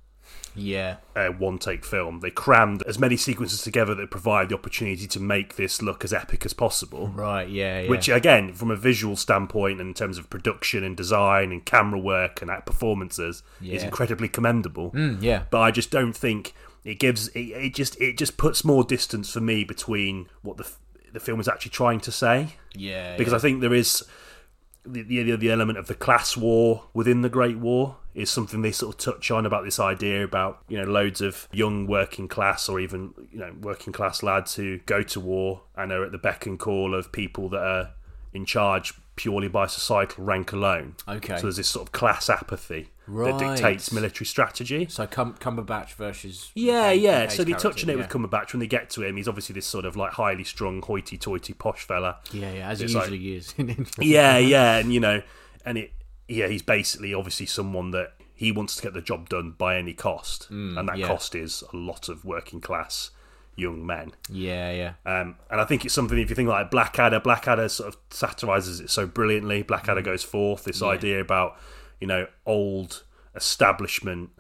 yeah, 0.57 0.97
a 1.15 1.29
one 1.29 1.59
take 1.59 1.85
film. 1.85 2.21
They 2.21 2.31
crammed 2.31 2.83
as 2.85 2.99
many 2.99 3.17
sequences 3.17 3.63
together 3.63 3.95
that 3.95 4.11
provide 4.11 4.49
the 4.49 4.55
opportunity 4.55 5.07
to 5.07 5.21
make 5.21 5.57
this 5.57 5.83
look 5.83 6.05
as 6.05 6.13
epic 6.13 6.45
as 6.45 6.53
possible. 6.53 7.09
right, 7.09 7.49
yeah, 7.49 7.83
yeah. 7.83 7.91
Which, 7.91 8.09
again, 8.09 8.53
from 8.55 8.71
a 8.71 8.77
visual 8.77 9.17
standpoint, 9.17 9.81
and 9.81 9.89
in 9.89 9.95
terms 9.95 10.19
of 10.19 10.31
production 10.31 10.83
and 10.83 10.97
design 10.97 11.53
and 11.53 11.65
camera 11.65 11.99
work 12.01 12.43
and 12.43 12.51
performances, 12.65 13.43
is 13.63 13.83
incredibly 13.83 14.29
commendable. 14.29 14.91
Mm, 14.93 15.23
yeah, 15.23 15.45
But 15.51 15.61
I 15.61 15.71
just 15.71 15.91
don't 15.91 16.15
think 16.17 16.55
it 16.85 16.99
gives 16.99 17.29
it, 17.29 17.41
it. 17.41 17.75
just 17.75 18.01
it 18.01 18.17
just 18.17 18.37
puts 18.37 18.65
more 18.65 18.85
distance 18.85 19.33
for 19.33 19.41
me 19.41 19.65
between 19.65 20.29
what 20.43 20.57
the 20.57 20.71
the 21.13 21.21
film 21.21 21.41
is 21.41 21.49
actually 21.49 21.71
trying 21.71 22.01
to 22.01 22.13
say 22.13 22.57
yeah, 22.75 23.17
because 23.17 23.33
I 23.33 23.39
think 23.39 23.61
there 23.61 23.75
is 23.75 24.05
the, 24.85 25.03
the 25.03 25.37
the 25.37 25.51
element 25.51 25.79
of 25.79 25.89
the 25.89 25.95
class 25.95 26.37
war 26.37 26.85
within 26.95 27.23
the 27.23 27.29
Great 27.29 27.59
War 27.59 27.97
is 28.17 28.29
something 28.31 28.63
they 28.63 28.73
sort 28.73 28.95
of 28.95 29.15
touch 29.15 29.31
on 29.31 29.47
about 29.47 29.63
this 29.65 29.79
idea 29.79 30.25
about 30.25 30.63
you 30.69 30.77
know 30.79 30.85
loads 30.91 31.21
of 31.21 31.47
young 31.53 31.87
working 31.87 32.27
class 32.27 32.69
or 32.69 32.81
even 32.81 33.13
you 33.31 33.39
know 33.39 33.53
working 33.61 33.93
class 33.93 34.23
lads 34.23 34.55
who 34.57 34.79
go 34.87 35.03
to 35.03 35.21
war 35.21 35.63
and 35.77 35.93
are 35.93 36.05
at 36.05 36.11
the 36.11 36.19
beck 36.19 36.47
and 36.47 36.59
call 36.59 36.95
of 36.95 37.13
people 37.13 37.49
that 37.51 37.61
are 37.63 37.91
in 38.33 38.45
charge 38.45 38.95
purely 39.17 39.49
by 39.49 39.67
societal 39.67 40.25
rank 40.25 40.53
alone. 40.53 40.95
Okay. 41.09 41.37
So 41.37 41.43
there's 41.43 41.57
this 41.57 41.69
sort 41.69 41.87
of 41.89 41.93
class 41.93 42.29
apathy. 42.29 42.89
Right. 43.09 43.39
that 43.39 43.55
dictates 43.57 43.93
military 43.93 44.27
strategy. 44.27 44.87
So 44.91 45.07
Cum- 45.07 45.35
Cumberbatch 45.39 45.93
versus 45.95 46.51
Yeah, 46.57 46.91
yeah. 46.91 47.29
So 47.29 47.45
they 47.45 47.53
touch 47.53 47.63
character, 47.63 47.87
on 47.87 47.91
it 47.91 47.93
yeah. 47.93 47.99
with 47.99 48.09
Cumberbatch 48.11 48.53
when 48.53 48.59
they 48.61 48.67
get 48.67 48.91
to 48.91 49.05
him. 49.05 49.17
He's 49.17 49.29
obviously 49.29 49.55
this 49.55 49.65
sort 49.65 49.85
of 49.85 49.95
like 49.97 50.13
highly 50.15 50.43
strung, 50.43 50.83
hoity-toity, 50.83 51.53
posh 51.55 51.87
fella. 51.87 52.19
Yeah, 52.33 52.53
yeah, 52.53 52.69
as 52.69 52.81
he 52.81 52.87
It's 52.87 52.95
like- 52.95 53.11
usually 53.11 53.37
is. 53.37 53.55
Yeah, 54.01 54.39
yeah, 54.39 54.79
and 54.79 54.93
you 54.93 54.99
know, 55.01 55.23
and 55.65 55.79
it, 55.79 55.93
yeah, 56.29 56.49
he's 56.49 56.63
basically 56.63 57.15
obviously 57.15 57.47
someone 57.47 57.91
that 57.93 58.15
he 58.35 58.53
wants 58.53 58.77
to 58.77 58.83
get 58.83 58.95
the 58.95 59.01
job 59.01 59.29
done 59.29 59.55
by 59.57 59.77
any 59.77 59.95
cost, 59.95 60.49
and 60.79 60.89
that 60.89 60.99
yeah. 60.99 61.07
cost 61.07 61.35
is 61.35 61.63
a 61.73 61.77
lot 61.77 62.09
of 62.09 62.25
working 62.25 62.61
class 62.61 63.11
young 63.57 63.85
men. 63.85 64.13
yeah, 64.31 64.71
yeah. 64.71 64.93
Um, 65.07 65.37
and 65.51 65.61
I 65.61 65.65
think 65.65 65.85
it's 65.85 65.95
something 65.95 66.19
if 66.19 66.29
you 66.29 66.37
think 66.37 66.49
like 66.49 66.71
Blackadder, 66.71 67.21
Blackadder 67.21 67.69
sort 67.69 67.89
of 67.89 67.97
satirizes 68.11 68.81
it 68.81 68.91
so 68.91 69.07
brilliantly. 69.07 69.63
Blackadder 69.63 70.03
goes 70.03 70.23
forth 70.23 70.65
this 70.65 70.83
idea 70.83 71.21
about 71.21 71.59
you 72.01 72.07
know 72.07 72.27
old 72.45 73.03
establishment 73.35 74.31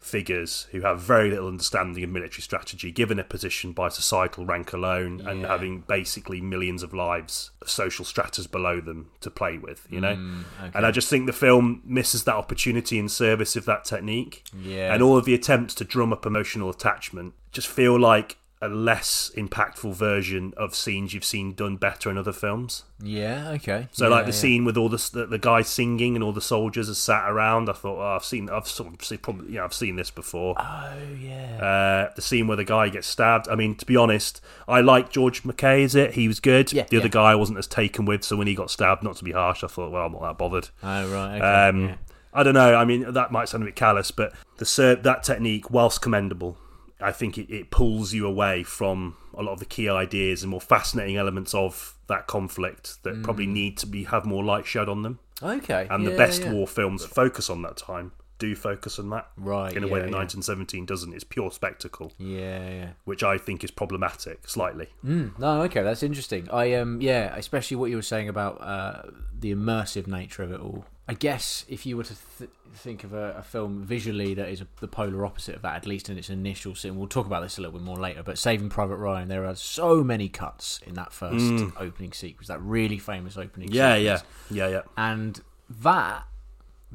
figures 0.00 0.66
who 0.70 0.80
have 0.82 1.00
very 1.00 1.30
little 1.30 1.48
understanding 1.48 2.02
of 2.04 2.10
military 2.10 2.40
strategy, 2.42 2.90
given 2.90 3.18
a 3.18 3.24
position 3.24 3.72
by 3.72 3.88
societal 3.88 4.46
rank 4.46 4.72
alone, 4.72 5.20
and 5.26 5.44
having 5.44 5.80
basically 5.88 6.40
millions 6.40 6.82
of 6.82 6.94
lives 6.94 7.50
of 7.60 7.68
social 7.68 8.04
stratas 8.04 8.46
below 8.46 8.80
them 8.80 9.10
to 9.20 9.30
play 9.30 9.58
with. 9.58 9.86
You 9.90 10.00
know, 10.00 10.14
Mm, 10.16 10.44
okay. 10.62 10.70
and 10.74 10.86
I 10.86 10.90
just 10.90 11.08
think 11.10 11.26
the 11.26 11.32
film 11.32 11.82
misses 11.84 12.24
that 12.24 12.34
opportunity 12.36 12.98
in 12.98 13.08
service 13.08 13.56
of 13.56 13.64
that 13.66 13.84
technique. 13.84 14.44
Yeah. 14.58 14.92
And 14.94 15.02
all 15.02 15.16
of 15.18 15.24
the 15.24 15.34
attempts 15.34 15.74
to 15.76 15.84
drum 15.84 16.12
up 16.12 16.24
emotional 16.26 16.70
attachment 16.70 17.34
just 17.52 17.68
feel 17.68 17.98
like 17.98 18.36
a 18.60 18.68
less 18.68 19.30
impactful 19.36 19.94
version 19.94 20.52
of 20.56 20.74
scenes 20.74 21.14
you've 21.14 21.24
seen 21.24 21.54
done 21.54 21.76
better 21.76 22.10
in 22.10 22.18
other 22.18 22.32
films. 22.32 22.82
Yeah, 23.00 23.50
okay. 23.50 23.86
So, 23.92 24.06
Yeah, 24.06 24.10
like 24.10 24.24
the 24.24 24.32
yeah. 24.32 24.36
scene 24.38 24.64
with 24.64 24.76
all 24.76 24.88
the, 24.88 25.10
the 25.12 25.26
the 25.26 25.38
guy 25.38 25.62
singing 25.62 26.16
and 26.16 26.24
all 26.24 26.32
the 26.32 26.40
soldiers 26.40 26.90
are 26.90 26.94
sat 26.94 27.30
around. 27.30 27.68
I 27.68 27.72
thought, 27.74 27.98
oh, 27.98 28.16
I've 28.16 28.24
seen, 28.24 28.50
I've 28.50 28.66
sort 28.66 28.92
of 28.92 29.04
seen, 29.04 29.18
probably, 29.18 29.52
yeah, 29.54 29.64
I've 29.64 29.72
seen 29.74 29.94
this 29.94 30.10
before. 30.10 30.56
Oh 30.58 30.92
yeah. 31.20 32.08
Uh, 32.10 32.12
the 32.16 32.22
scene 32.22 32.48
where 32.48 32.56
the 32.56 32.64
guy 32.64 32.88
gets 32.88 33.06
stabbed. 33.06 33.48
I 33.48 33.54
mean, 33.54 33.76
to 33.76 33.86
be 33.86 33.96
honest, 33.96 34.40
I 34.66 34.80
like 34.80 35.10
George 35.10 35.44
MacKay. 35.44 35.82
Is 35.84 35.94
it? 35.94 36.14
He 36.14 36.26
was 36.26 36.40
good. 36.40 36.72
Yeah, 36.72 36.86
the 36.90 36.96
other 36.98 37.08
guy 37.08 37.30
I 37.32 37.34
wasn't 37.36 37.58
as 37.58 37.68
taken 37.68 38.04
with. 38.06 38.24
So 38.24 38.36
when 38.36 38.48
he 38.48 38.54
got 38.56 38.70
stabbed, 38.70 39.04
not 39.04 39.16
to 39.16 39.24
be 39.24 39.32
harsh, 39.32 39.62
I 39.62 39.68
thought, 39.68 39.92
well, 39.92 40.06
I'm 40.06 40.12
not 40.12 40.22
that 40.22 40.38
bothered. 40.38 40.68
oh 40.82 41.08
right. 41.12 41.36
Okay. 41.36 41.68
Um, 41.68 41.88
yeah. 41.90 41.94
I 42.34 42.42
don't 42.42 42.54
know. 42.54 42.74
I 42.74 42.84
mean, 42.84 43.12
that 43.12 43.32
might 43.32 43.48
sound 43.48 43.62
a 43.62 43.66
bit 43.66 43.76
callous, 43.76 44.10
but 44.10 44.32
the 44.58 44.98
that 45.02 45.22
technique, 45.22 45.70
whilst 45.70 46.02
commendable, 46.02 46.58
I 47.00 47.12
think 47.12 47.38
it, 47.38 47.52
it 47.52 47.70
pulls 47.70 48.12
you 48.12 48.26
away 48.26 48.62
from 48.62 49.16
a 49.34 49.42
lot 49.42 49.52
of 49.52 49.58
the 49.60 49.64
key 49.64 49.88
ideas 49.88 50.42
and 50.42 50.50
more 50.50 50.60
fascinating 50.60 51.16
elements 51.16 51.54
of 51.54 51.94
that 52.08 52.26
conflict 52.26 53.02
that 53.04 53.22
probably 53.22 53.46
need 53.46 53.76
to 53.78 53.86
be 53.86 54.04
have 54.04 54.24
more 54.24 54.44
light 54.44 54.66
shed 54.66 54.88
on 54.88 55.02
them. 55.02 55.18
Okay. 55.42 55.86
And 55.90 56.06
the 56.06 56.16
best 56.16 56.42
yeah. 56.42 56.52
war 56.52 56.66
films 56.66 57.04
focus 57.04 57.48
on 57.48 57.62
that 57.62 57.76
time. 57.76 58.12
Do 58.38 58.54
focus 58.54 59.00
on 59.00 59.10
that 59.10 59.28
Right, 59.36 59.76
in 59.76 59.82
a 59.82 59.88
way 59.88 59.98
yeah, 59.98 60.06
that 60.06 60.12
yeah. 60.12 60.18
1917 60.18 60.86
doesn't. 60.86 61.12
It's 61.12 61.24
pure 61.24 61.50
spectacle, 61.50 62.12
Yeah, 62.18 62.68
yeah. 62.70 62.90
which 63.04 63.24
I 63.24 63.36
think 63.36 63.64
is 63.64 63.72
problematic 63.72 64.48
slightly. 64.48 64.90
Mm, 65.04 65.36
no, 65.40 65.62
okay, 65.62 65.82
that's 65.82 66.04
interesting. 66.04 66.48
I 66.52 66.74
um, 66.74 67.00
yeah, 67.00 67.34
especially 67.36 67.78
what 67.78 67.90
you 67.90 67.96
were 67.96 68.02
saying 68.02 68.28
about 68.28 68.60
uh, 68.60 69.02
the 69.36 69.52
immersive 69.52 70.06
nature 70.06 70.44
of 70.44 70.52
it 70.52 70.60
all. 70.60 70.84
I 71.10 71.14
guess 71.14 71.64
if 71.68 71.86
you 71.86 71.96
were 71.96 72.04
to 72.04 72.14
th- 72.38 72.50
think 72.74 73.02
of 73.02 73.14
a, 73.14 73.36
a 73.38 73.42
film 73.42 73.82
visually 73.82 74.34
that 74.34 74.50
is 74.50 74.60
a, 74.60 74.66
the 74.80 74.88
polar 74.88 75.24
opposite 75.24 75.56
of 75.56 75.62
that, 75.62 75.74
at 75.76 75.86
least 75.86 76.10
in 76.10 76.18
its 76.18 76.28
initial 76.28 76.74
scene, 76.74 76.98
we'll 76.98 77.08
talk 77.08 77.24
about 77.24 77.42
this 77.42 77.56
a 77.56 77.62
little 77.62 77.78
bit 77.78 77.82
more 77.82 77.96
later. 77.96 78.22
But 78.22 78.36
Saving 78.36 78.68
Private 78.68 78.96
Ryan, 78.96 79.28
there 79.28 79.46
are 79.46 79.54
so 79.54 80.04
many 80.04 80.28
cuts 80.28 80.80
in 80.86 80.94
that 80.94 81.12
first 81.12 81.64
opening 81.78 82.12
sequence, 82.12 82.48
that 82.48 82.60
really 82.60 82.98
famous 82.98 83.38
opening. 83.38 83.70
Mm. 83.70 83.74
Yeah, 83.74 83.96
sequence. 83.96 84.22
yeah, 84.50 84.66
yeah, 84.66 84.70
yeah. 84.70 84.82
and 84.98 85.40
that 85.80 86.26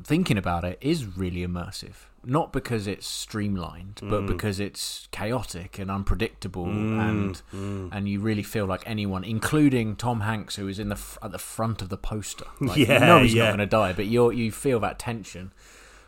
thinking 0.04 0.38
about 0.38 0.64
it 0.64 0.78
is 0.80 1.18
really 1.18 1.46
immersive 1.46 1.96
not 2.26 2.54
because 2.54 2.88
it's 2.88 3.06
streamlined 3.08 4.00
Mm. 4.04 4.10
but 4.10 4.26
because 4.26 4.60
it's 4.60 5.08
chaotic 5.12 5.78
and 5.80 5.92
unpredictable 5.92 6.66
and 6.66 7.42
mm. 7.54 7.90
and 7.92 8.08
you 8.08 8.20
really 8.20 8.44
feel 8.44 8.66
like 8.66 8.82
anyone 8.86 9.24
including 9.24 9.96
Tom 9.96 10.22
Hanks 10.22 10.56
who 10.56 10.68
is 10.68 10.80
in 10.80 10.90
the 10.90 10.96
f- 10.96 11.18
at 11.22 11.32
the 11.32 11.38
front 11.40 11.82
of 11.82 11.90
the 11.90 11.98
poster 11.98 12.46
like, 12.62 12.78
you 12.78 12.86
Yeah, 12.86 13.00
know 13.00 13.22
he's 13.22 13.34
yeah. 13.34 13.44
not 13.44 13.50
going 13.50 13.60
to 13.60 13.66
die 13.66 13.94
but 13.94 14.06
you 14.06 14.32
you 14.32 14.52
feel 14.52 14.80
that 14.82 15.00
tension 15.00 15.52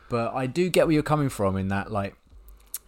but 0.10 0.34
I 0.34 0.48
do 0.48 0.70
get 0.70 0.86
where 0.88 0.94
you're 0.94 1.04
coming 1.04 1.30
from 1.30 1.58
in 1.58 1.68
that 1.70 1.92
like 1.92 2.16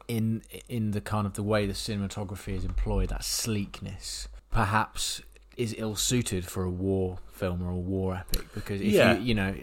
in 0.08 0.42
in 0.70 0.92
the 0.92 1.02
kind 1.02 1.28
of 1.28 1.34
the 1.34 1.44
way 1.44 1.66
the 1.66 1.74
cinematography 1.74 2.56
is 2.56 2.64
employed, 2.64 3.10
that 3.10 3.26
sleekness 3.26 4.30
perhaps 4.52 5.22
is 5.58 5.76
ill 5.78 5.96
suited 5.96 6.46
for 6.46 6.64
a 6.64 6.70
war 6.70 7.18
film 7.32 7.62
or 7.62 7.72
a 7.72 7.76
war 7.76 8.16
epic 8.16 8.46
because 8.54 8.80
if 8.80 8.94
Yeah. 8.94 9.14
you 9.18 9.22
you 9.24 9.36
know 9.36 9.54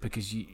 because 0.00 0.34
you 0.34 0.46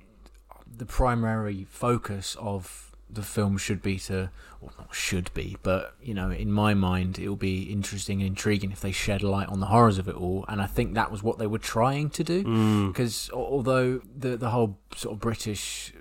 the 0.74 0.86
primary 0.86 1.66
focus 1.68 2.36
of 2.38 2.90
the 3.12 3.22
film 3.22 3.58
should 3.58 3.82
be 3.82 3.98
to 3.98 4.30
or 4.60 4.70
not 4.78 4.94
should 4.94 5.32
be 5.34 5.56
but 5.62 5.94
you 6.02 6.14
know 6.14 6.30
in 6.30 6.52
my 6.52 6.74
mind 6.74 7.18
it 7.18 7.28
will 7.28 7.36
be 7.36 7.64
interesting 7.64 8.20
and 8.20 8.28
intriguing 8.28 8.70
if 8.70 8.80
they 8.80 8.92
shed 8.92 9.22
light 9.22 9.48
on 9.48 9.60
the 9.60 9.66
horrors 9.66 9.98
of 9.98 10.08
it 10.08 10.14
all. 10.14 10.44
And 10.48 10.62
i 10.62 10.66
think 10.66 10.94
that 10.94 11.10
was 11.10 11.22
what 11.22 11.38
they 11.38 11.46
were 11.46 11.58
trying 11.58 12.10
to 12.10 12.24
do. 12.24 12.44
Mm. 12.44 12.88
because 12.88 13.30
although 13.32 14.00
the 14.16 14.36
the 14.36 14.50
whole 14.50 14.78
sort 14.94 15.14
of 15.14 15.20
british 15.20 15.92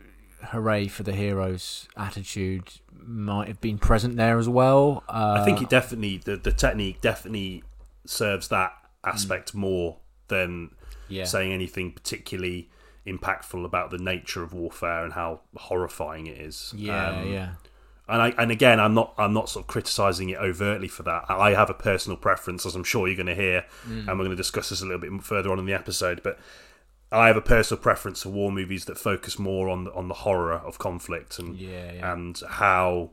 hooray 0.52 0.88
for 0.88 1.04
the 1.04 1.14
heroes 1.14 1.88
attitude 1.98 2.70
might 3.02 3.48
have 3.48 3.60
been 3.60 3.78
present 3.78 4.16
there 4.16 4.38
as 4.38 4.48
well 4.48 5.04
uh, 5.10 5.38
I 5.42 5.46
think 5.46 5.62
it 5.62 5.70
definitely 5.70 6.18
the 6.18 6.38
the 6.38 6.52
technique 6.52 7.02
definitely 7.02 7.64
serves 8.06 8.48
that 8.50 8.74
aspect 9.04 9.54
more 9.54 9.98
than 10.28 10.72
yeah. 11.08 11.26
saying 11.26 11.52
anything 11.52 11.92
particularly 11.92 12.70
impactful 13.12 13.64
about 13.66 13.92
the 13.92 13.98
nature 13.98 14.44
of 14.44 14.54
warfare 14.54 15.04
and 15.04 15.14
how 15.14 15.42
horrifying 15.56 16.28
it 16.28 16.38
is. 16.40 16.74
yeah 16.76 17.10
Um, 17.22 17.32
yeah 17.32 17.50
And 18.08 18.22
I 18.22 18.30
and 18.42 18.52
again, 18.52 18.80
I'm 18.80 18.94
not 18.94 19.14
I'm 19.18 19.34
not 19.34 19.50
sort 19.50 19.64
of 19.64 19.68
criticizing 19.68 20.30
it 20.30 20.38
overtly 20.40 20.88
for 20.88 21.04
that. 21.04 21.26
I 21.30 21.52
have 21.54 21.70
a 21.70 21.74
personal 21.76 22.18
preference, 22.18 22.66
as 22.66 22.76
I'm 22.76 22.84
sure 22.84 23.08
you're 23.08 23.16
going 23.24 23.36
to 23.38 23.42
hear, 23.46 23.66
Mm. 23.88 24.08
and 24.08 24.10
we're 24.18 24.26
going 24.26 24.32
to 24.32 24.36
discuss 24.36 24.70
this 24.70 24.82
a 24.82 24.86
little 24.86 25.00
bit 25.00 25.12
further 25.24 25.52
on 25.52 25.60
in 25.60 25.66
the 25.66 25.74
episode. 25.74 26.22
But 26.24 26.40
I 27.12 27.28
have 27.28 27.38
a 27.38 27.42
personal 27.56 27.82
preference 27.82 28.24
for 28.24 28.30
war 28.30 28.52
movies 28.52 28.86
that 28.86 28.98
focus 28.98 29.38
more 29.40 29.68
on 29.70 29.84
the, 29.86 29.94
on 29.94 30.08
the 30.08 30.14
horror 30.26 30.54
of 30.54 30.78
conflict 30.78 31.40
and 31.40 31.56
Yeah, 31.58 31.92
yeah. 31.94 32.14
and 32.14 32.40
how 32.48 33.12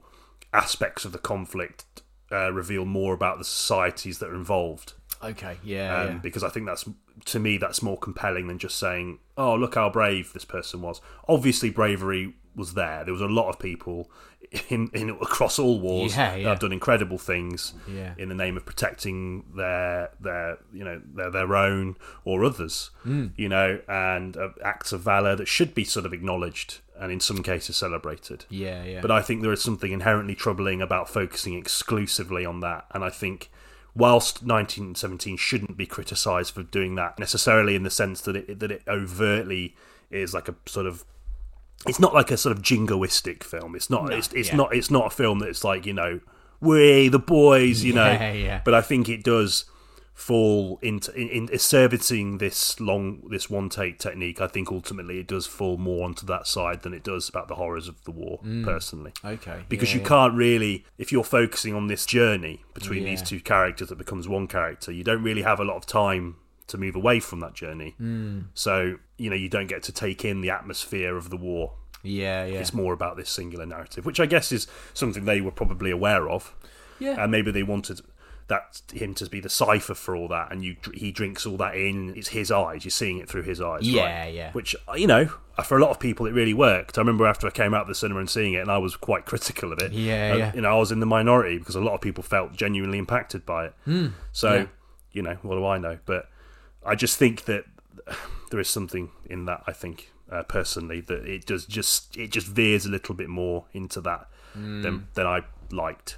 aspects 0.52 1.04
of 1.04 1.12
the 1.12 1.18
conflict 1.18 1.84
uh, 2.32 2.52
reveal 2.52 2.84
more 2.84 3.14
about 3.14 3.38
the 3.38 3.44
societies 3.44 4.18
that 4.18 4.28
are 4.30 4.34
involved. 4.34 4.94
okay 5.22 5.56
yeah, 5.64 5.94
Um, 6.02 6.06
yeah. 6.08 6.18
Because 6.18 6.42
I 6.42 6.48
think 6.50 6.66
that's 6.66 6.84
to 7.24 7.38
me 7.40 7.56
that's 7.58 7.82
more 7.82 7.96
compelling 7.98 8.46
than 8.46 8.58
just 8.58 8.78
saying, 8.78 9.18
"Oh, 9.36 9.54
look 9.54 9.74
how 9.74 9.90
brave 9.90 10.32
this 10.32 10.44
person 10.44 10.82
was." 10.82 11.00
Obviously, 11.28 11.70
bravery 11.70 12.34
was 12.54 12.74
there. 12.74 13.04
There 13.04 13.12
was 13.12 13.20
a 13.22 13.26
lot 13.26 13.48
of 13.50 13.58
people 13.58 14.10
in, 14.70 14.88
in 14.94 15.10
across 15.10 15.58
all 15.58 15.78
wars 15.80 16.16
Yeah, 16.16 16.36
that 16.36 16.42
have 16.44 16.58
done 16.60 16.72
incredible 16.72 17.18
things 17.18 17.74
Yeah. 17.86 18.14
in 18.16 18.28
the 18.30 18.34
name 18.34 18.56
of 18.56 18.64
protecting 18.64 19.44
their 19.56 20.10
their 20.20 20.58
you 20.72 20.84
know 20.84 21.00
their 21.14 21.30
their 21.30 21.56
own 21.56 21.96
or 22.24 22.44
others. 22.44 22.90
Hmm. 23.02 23.26
You 23.36 23.48
know, 23.48 23.80
and 23.88 24.36
uh, 24.36 24.50
acts 24.62 24.92
of 24.92 25.00
valor 25.02 25.34
that 25.36 25.48
should 25.48 25.74
be 25.74 25.84
sort 25.84 26.06
of 26.06 26.12
acknowledged 26.12 26.78
and 26.98 27.12
in 27.12 27.20
some 27.20 27.42
cases 27.42 27.76
celebrated. 27.76 28.46
yeah 28.48 28.82
yeah 28.84 29.00
But 29.02 29.10
I 29.10 29.20
think 29.20 29.42
there 29.42 29.52
is 29.52 29.60
something 29.62 29.92
inherently 29.92 30.34
troubling 30.34 30.80
about 30.80 31.10
focusing 31.10 31.52
exclusively 31.54 32.46
on 32.46 32.60
that. 32.60 32.86
And 32.92 33.04
I 33.04 33.10
think, 33.10 33.50
whilst 33.96 34.42
1917 34.42 35.36
shouldn't 35.36 35.76
be 35.76 35.86
criticised 35.86 36.54
for 36.54 36.62
doing 36.62 36.94
that 36.96 37.18
necessarily 37.18 37.74
in 37.74 37.82
the 37.82 37.90
sense 37.90 38.20
that 38.20 38.36
it 38.36 38.60
that 38.60 38.70
it 38.70 38.82
overtly 38.86 39.74
is 40.10 40.34
like 40.34 40.48
a 40.48 40.54
sort 40.66 40.86
of 40.86 41.04
it's 41.86 42.00
not 42.00 42.14
like 42.14 42.30
a 42.30 42.36
sort 42.36 42.56
of 42.56 42.62
jingoistic 42.62 43.42
film. 43.42 43.74
It's 43.74 43.90
not. 43.90 44.12
it's 44.12 44.32
it's 44.32 44.48
yeah. 44.48 44.56
not. 44.56 44.74
It's 44.74 44.90
not 44.90 45.06
a 45.06 45.10
film 45.10 45.38
that's 45.40 45.62
like 45.62 45.86
you 45.86 45.92
know, 45.92 46.20
we 46.60 47.08
the 47.08 47.18
boys. 47.18 47.84
You 47.84 47.92
know. 47.92 48.12
Yeah, 48.12 48.32
yeah. 48.32 48.60
But 48.64 48.74
I 48.74 48.80
think 48.80 49.08
it 49.08 49.22
does 49.22 49.66
fall 50.16 50.78
into 50.80 51.12
in, 51.14 51.46
in 51.50 51.58
servicing 51.58 52.38
this 52.38 52.80
long 52.80 53.20
this 53.30 53.50
one 53.50 53.68
take 53.68 53.98
technique. 53.98 54.40
I 54.40 54.48
think 54.48 54.72
ultimately 54.72 55.18
it 55.20 55.28
does 55.28 55.46
fall 55.46 55.76
more 55.76 56.06
onto 56.06 56.24
that 56.26 56.46
side 56.46 56.80
than 56.82 56.94
it 56.94 57.04
does 57.04 57.28
about 57.28 57.48
the 57.48 57.54
horrors 57.56 57.86
of 57.86 58.02
the 58.04 58.10
war. 58.10 58.40
Personally, 58.64 59.12
okay 59.24 59.64
because 59.68 59.90
Mm. 59.90 59.92
yeah, 59.92 59.96
you 59.96 60.00
yeah. 60.02 60.08
can't 60.08 60.34
really 60.34 60.84
if 60.96 61.12
you're 61.12 61.22
focusing 61.22 61.74
on 61.74 61.86
this 61.88 62.06
journey 62.06 62.64
between 62.72 63.04
these 63.04 63.20
two 63.22 63.40
characters 63.40 63.88
that 63.90 63.98
becomes 63.98 64.26
one 64.26 64.46
character 64.46 64.90
you 64.90 65.04
don't 65.04 65.22
really 65.22 65.42
have 65.42 65.60
a 65.60 65.64
lot 65.64 65.76
of 65.76 65.84
time 65.86 66.36
to 66.68 66.78
move 66.78 66.96
away 66.96 67.20
from 67.20 67.40
that 67.40 67.52
journey 67.54 67.94
Mm. 68.00 68.46
so 68.54 68.96
you 69.18 69.28
know 69.28 69.36
you 69.36 69.48
don't 69.50 69.66
get 69.68 69.82
to 69.84 69.92
take 69.92 70.24
in 70.24 70.40
the 70.40 70.48
atmosphere 70.50 71.16
of 71.16 71.28
the 71.30 71.36
war 71.36 71.74
yeah 72.02 72.44
yeah 72.46 72.58
it's 72.60 72.72
more 72.72 72.92
about 72.94 73.16
this 73.16 73.28
singular 73.30 73.66
narrative 73.66 74.06
which 74.06 74.18
i 74.20 74.26
guess 74.26 74.50
is 74.50 74.66
something 74.94 75.24
they 75.26 75.40
were 75.40 75.50
probably 75.50 75.90
aware 75.90 76.28
of 76.30 76.54
yeah 76.98 77.22
and 77.22 77.30
maybe 77.30 77.50
they 77.50 77.62
wanted 77.62 78.00
that 78.48 78.80
him 78.92 79.12
to 79.14 79.28
be 79.28 79.40
the 79.40 79.48
cipher 79.48 79.94
for 79.94 80.14
all 80.14 80.28
that 80.28 80.52
and 80.52 80.62
you 80.64 80.76
he 80.94 81.10
drinks 81.10 81.44
all 81.46 81.56
that 81.56 81.74
in 81.74 82.14
it's 82.16 82.28
his 82.28 82.50
eyes 82.52 82.84
you're 82.84 82.90
seeing 82.90 83.18
it 83.18 83.28
through 83.28 83.42
his 83.42 83.60
eyes 83.60 83.80
Yeah, 83.82 84.20
right? 84.20 84.34
yeah. 84.34 84.52
which 84.52 84.76
you 84.94 85.08
know 85.08 85.26
for 85.64 85.76
a 85.76 85.80
lot 85.80 85.90
of 85.90 85.98
people 85.98 86.26
it 86.26 86.32
really 86.32 86.54
worked 86.54 86.96
i 86.96 87.00
remember 87.00 87.26
after 87.26 87.46
i 87.48 87.50
came 87.50 87.74
out 87.74 87.82
of 87.82 87.88
the 87.88 87.94
cinema 87.96 88.20
and 88.20 88.30
seeing 88.30 88.52
it 88.54 88.58
and 88.58 88.70
i 88.70 88.78
was 88.78 88.94
quite 88.94 89.24
critical 89.32 89.72
of 89.72 89.80
it 89.80 89.90
Yeah, 89.92 90.30
Uh, 90.32 90.36
yeah. 90.36 90.52
you 90.54 90.60
know 90.60 90.70
i 90.76 90.78
was 90.78 90.92
in 90.92 91.00
the 91.00 91.06
minority 91.06 91.58
because 91.58 91.74
a 91.74 91.80
lot 91.80 91.94
of 91.94 92.00
people 92.00 92.22
felt 92.22 92.52
genuinely 92.52 92.98
impacted 92.98 93.44
by 93.44 93.66
it 93.66 93.74
so 94.32 94.50
Hmm. 94.50 94.56
yeah. 94.56 94.66
you 95.12 95.22
know 95.22 95.38
what 95.42 95.56
do 95.56 95.66
i 95.66 95.76
know 95.78 95.98
but 96.06 96.28
i 96.84 96.94
just 96.94 97.16
think 97.18 97.46
that 97.46 97.64
there 98.52 98.60
is 98.60 98.68
something 98.68 99.10
in 99.24 99.46
that 99.46 99.62
i 99.66 99.72
think 99.72 100.12
uh, 100.30 100.44
personally 100.44 101.00
that 101.00 101.24
it 101.26 101.46
does 101.46 101.66
just 101.66 102.16
it 102.16 102.30
just 102.30 102.46
veers 102.46 102.86
a 102.86 102.90
little 102.90 103.14
bit 103.16 103.28
more 103.28 103.64
into 103.72 104.00
that 104.02 104.28
Hmm. 104.54 104.80
than 104.82 105.08
than 105.14 105.26
I 105.26 105.42
liked. 105.70 106.16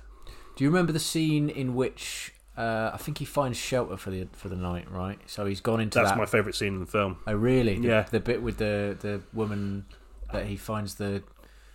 Do 0.59 0.65
you 0.65 0.71
remember 0.71 0.91
the 0.91 0.99
scene 0.99 1.49
in 1.51 1.77
which 1.77 2.33
uh, 2.57 2.91
I 2.93 2.97
think 2.97 3.19
he 3.19 3.25
finds 3.25 3.57
shelter 3.57 3.97
for 3.97 4.11
the 4.11 4.27
for 4.33 4.49
the 4.49 4.57
night? 4.57 4.91
Right, 4.91 5.21
so 5.27 5.47
he's 5.47 5.61
gone 5.61 5.81
into 5.81 6.01
That's 6.01 6.11
that. 6.11 6.19
my 6.19 6.27
favourite 6.27 6.57
scene 6.57 6.75
in 6.75 6.81
the 6.81 6.87
film. 6.87 7.19
oh, 7.29 7.33
really? 7.33 7.79
The, 7.79 7.87
Yeah. 7.87 8.03
The 8.03 8.19
bit 8.19 8.43
with 8.43 8.57
the 8.57 8.97
the 8.99 9.21
woman 9.33 9.85
that 10.33 10.47
he 10.47 10.57
finds 10.57 10.97
the 10.97 11.23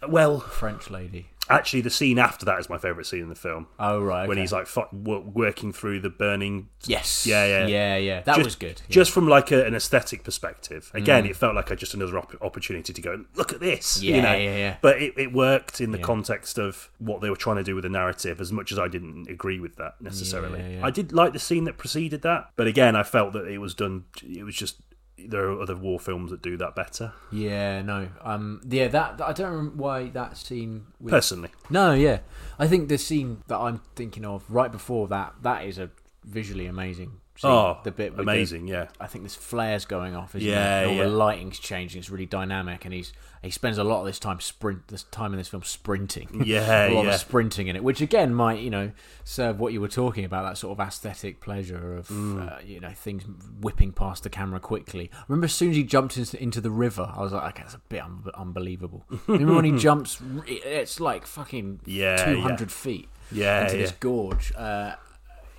Well, 0.07 0.39
French 0.39 0.89
lady. 0.89 1.27
actually, 1.49 1.81
the 1.81 1.89
scene 1.89 2.17
after 2.19 2.45
that 2.45 2.57
is 2.59 2.69
my 2.69 2.77
favourite 2.77 3.05
scene 3.05 3.19
in 3.21 3.27
the 3.29 3.35
film 3.35 3.67
Oh 3.77 4.01
right. 4.01 4.27
when 4.27 4.37
okay. 4.37 4.41
he's 4.41 4.53
like 4.53 4.67
wo- 4.93 5.19
working 5.33 5.73
through 5.73 5.99
the 5.99 6.09
burning. 6.09 6.69
yes. 6.85 7.25
Yeah, 7.27 7.45
yeah. 7.45 7.67
yeah, 7.67 7.97
yeah. 7.97 8.21
That 8.21 8.35
just, 8.37 8.45
was 8.45 8.55
good. 8.55 8.81
yeah. 8.81 8.87
Mm. 8.87 8.91
Just 8.91 9.11
from 9.11 9.27
like 9.27 9.51
a, 9.51 9.65
an 9.65 9.75
aesthetic 9.75 10.23
perspective. 10.23 10.89
Again, 10.93 11.25
it 11.25 11.35
felt 11.35 11.53
like 11.55 11.69
a, 11.69 11.75
just 11.75 11.93
another 11.93 12.17
op- 12.17 12.35
opportunity 12.41 12.93
to 12.93 13.01
go 13.01 13.25
look 13.35 13.51
at 13.51 13.59
this. 13.59 14.01
Yeah, 14.01 14.15
you 14.15 14.21
know? 14.21 14.33
yeah, 14.35 14.57
yeah. 14.57 14.77
But 14.81 15.01
it, 15.01 15.13
it 15.17 15.33
worked 15.33 15.81
in 15.81 15.91
the 15.91 15.97
Yeah. 15.97 16.05
context 16.05 16.57
of 16.57 16.89
what 16.99 17.19
they 17.21 17.29
were 17.29 17.35
trying 17.35 17.57
to 17.57 17.63
do 17.63 17.75
with 17.75 17.83
the 17.83 17.89
narrative. 17.89 18.39
As 18.39 18.51
much 18.53 18.71
as 18.71 18.79
I 18.79 18.87
didn't 18.87 19.27
agree 19.29 19.59
with 19.59 19.75
that 19.75 19.95
necessarily. 20.01 20.79
I 20.81 20.89
did 20.91 21.11
like 21.11 21.33
the 21.33 21.39
scene 21.39 21.65
that 21.65 21.77
preceded 21.77 22.21
that. 22.21 22.51
But 22.55 22.67
again, 22.67 22.95
I 22.95 23.03
felt 23.03 23.33
that 23.33 23.47
it 23.47 23.57
was 23.57 23.73
done. 23.73 24.05
It 24.23 24.43
was 24.43 24.55
just 24.55 24.77
there 25.27 25.47
are 25.49 25.61
other 25.61 25.75
war 25.75 25.99
films 25.99 26.31
that 26.31 26.41
do 26.41 26.57
that 26.57 26.75
better. 26.75 27.13
Yeah, 27.31 27.81
no. 27.81 28.09
Um, 28.21 28.61
yeah, 28.67 28.87
that 28.89 29.21
I 29.21 29.33
don't 29.33 29.51
remember 29.51 29.75
why 29.75 30.09
that 30.09 30.37
scene. 30.37 30.85
With, 30.99 31.11
Personally, 31.11 31.49
no, 31.69 31.93
yeah, 31.93 32.19
I 32.59 32.67
think 32.67 32.89
the 32.89 32.97
scene 32.97 33.43
that 33.47 33.57
I'm 33.57 33.81
thinking 33.95 34.25
of 34.25 34.43
right 34.49 34.71
before 34.71 35.07
that 35.09 35.35
that 35.41 35.65
is 35.65 35.77
a 35.77 35.89
visually 36.23 36.65
amazing. 36.65 37.19
Scene. 37.35 37.49
oh, 37.49 37.79
the 37.83 37.91
bit 37.91 38.11
with 38.11 38.17
the- 38.17 38.31
amazing, 38.31 38.67
yeah. 38.67 38.89
I 38.99 39.07
think 39.07 39.23
there's 39.23 39.33
flares 39.35 39.85
going 39.85 40.15
off. 40.15 40.35
Isn't 40.35 40.47
Yeah, 40.47 40.55
there? 40.55 40.81
And 40.83 40.91
all 40.91 40.97
yeah. 40.97 41.03
the 41.05 41.09
lighting's 41.09 41.57
changing. 41.57 41.97
It's 41.99 42.09
really 42.11 42.27
dynamic, 42.27 42.85
and 42.85 42.93
he's 42.93 43.11
he 43.41 43.49
spends 43.49 43.77
a 43.79 43.83
lot 43.83 44.01
of 44.01 44.05
this 44.05 44.19
time 44.19 44.39
sprint 44.39 44.87
this 44.87 45.03
time 45.03 45.33
in 45.33 45.39
this 45.39 45.47
film 45.47 45.63
sprinting. 45.63 46.43
Yeah, 46.45 46.89
a 46.89 46.93
lot 46.93 47.05
yeah. 47.05 47.15
of 47.15 47.19
sprinting 47.19 47.67
in 47.67 47.75
it, 47.75 47.83
which 47.83 48.01
again 48.01 48.33
might 48.35 48.59
you 48.59 48.69
know 48.69 48.91
serve 49.23 49.59
what 49.59 49.73
you 49.73 49.81
were 49.81 49.87
talking 49.87 50.25
about 50.25 50.43
that 50.43 50.57
sort 50.59 50.77
of 50.79 50.85
aesthetic 50.87 51.41
pleasure 51.41 51.97
of 51.97 52.07
Mm. 52.09 52.51
uh, 52.51 52.59
you 52.63 52.79
know 52.79 52.91
things 52.91 53.23
whipping 53.61 53.91
past 53.93 54.21
the 54.23 54.29
camera 54.29 54.59
quickly. 54.59 55.09
I 55.13 55.23
remember 55.27 55.45
as 55.45 55.53
soon 55.55 55.71
as 55.71 55.75
he 55.75 55.83
jumped 55.83 56.17
into, 56.17 56.41
into 56.41 56.61
the 56.61 56.69
river, 56.71 57.11
I 57.15 57.21
was 57.21 57.31
like, 57.33 57.55
okay, 57.55 57.63
that's 57.63 57.73
a 57.75 57.81
bit 57.89 58.03
un- 58.03 58.29
unbelievable. 58.35 59.05
remember 59.27 59.55
when 59.55 59.65
he 59.65 59.71
jumps? 59.71 60.21
It's 60.45 60.99
like 60.99 61.25
fucking 61.25 61.79
Yeah, 61.85 62.17
two 62.23 62.41
hundred 62.41 62.71
feet 62.71 63.09
Yeah, 63.31 63.63
into 63.63 63.77
yeah. 63.77 63.81
this 63.81 63.91
gorge. 63.93 64.53
Uh, 64.55 64.95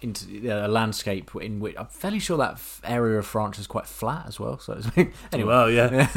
into 0.05 0.49
a 0.67 0.69
landscape 0.69 1.31
in 1.41 1.61
which 1.61 1.75
I'm 1.79 1.87
fairly 1.87 2.19
sure 2.21 2.37
that 2.39 2.61
area 2.85 3.19
of 3.19 3.27
France 3.27 3.59
is 3.59 3.67
quite 3.67 3.87
flat 3.87 4.27
as 4.27 4.39
well. 4.39 4.59
So 4.59 4.75
it's, 4.75 4.87
anyway, 5.33 5.49
Well, 5.49 5.71
yeah. 5.71 6.09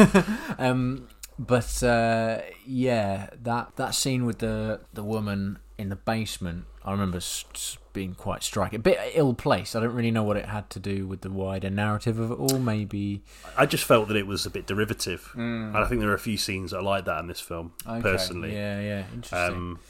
um, 0.60 1.08
but 1.40 1.82
uh, 1.84 2.42
yeah, 2.66 3.30
that 3.44 3.76
that 3.78 3.96
scene 3.96 4.26
with 4.26 4.40
the 4.40 4.82
the 4.94 5.04
woman 5.04 5.60
in 5.78 5.90
the 5.90 5.96
basement, 5.96 6.66
I 6.84 6.92
remember 6.92 7.18
s- 7.18 7.46
s- 7.54 7.78
being 7.94 8.16
quite 8.16 8.42
striking. 8.42 8.78
A 8.80 8.82
bit 8.82 8.98
ill 9.14 9.36
placed. 9.36 9.76
I 9.76 9.80
don't 9.82 9.94
really 9.94 10.10
know 10.10 10.24
what 10.24 10.38
it 10.38 10.46
had 10.46 10.70
to 10.72 10.80
do 10.80 11.06
with 11.06 11.22
the 11.22 11.30
wider 11.30 11.70
narrative 11.70 12.18
of 12.20 12.32
it 12.32 12.40
all. 12.40 12.58
Maybe 12.58 13.22
I 13.56 13.68
just 13.68 13.84
felt 13.84 14.08
that 14.08 14.18
it 14.18 14.26
was 14.26 14.48
a 14.48 14.50
bit 14.50 14.66
derivative, 14.66 15.32
and 15.36 15.78
I 15.78 15.86
think 15.86 16.02
there 16.02 16.10
are 16.10 16.16
a 16.16 16.20
few 16.20 16.38
scenes 16.38 16.72
that 16.72 16.78
are 16.78 16.84
like 16.84 17.06
that 17.06 17.20
in 17.20 17.28
this 17.28 17.40
film. 17.40 17.74
Personally, 18.02 18.54
yeah, 18.56 18.82
yeah, 18.82 19.04
interesting. 19.14 19.56
um, 19.56 19.80
I, 19.80 19.86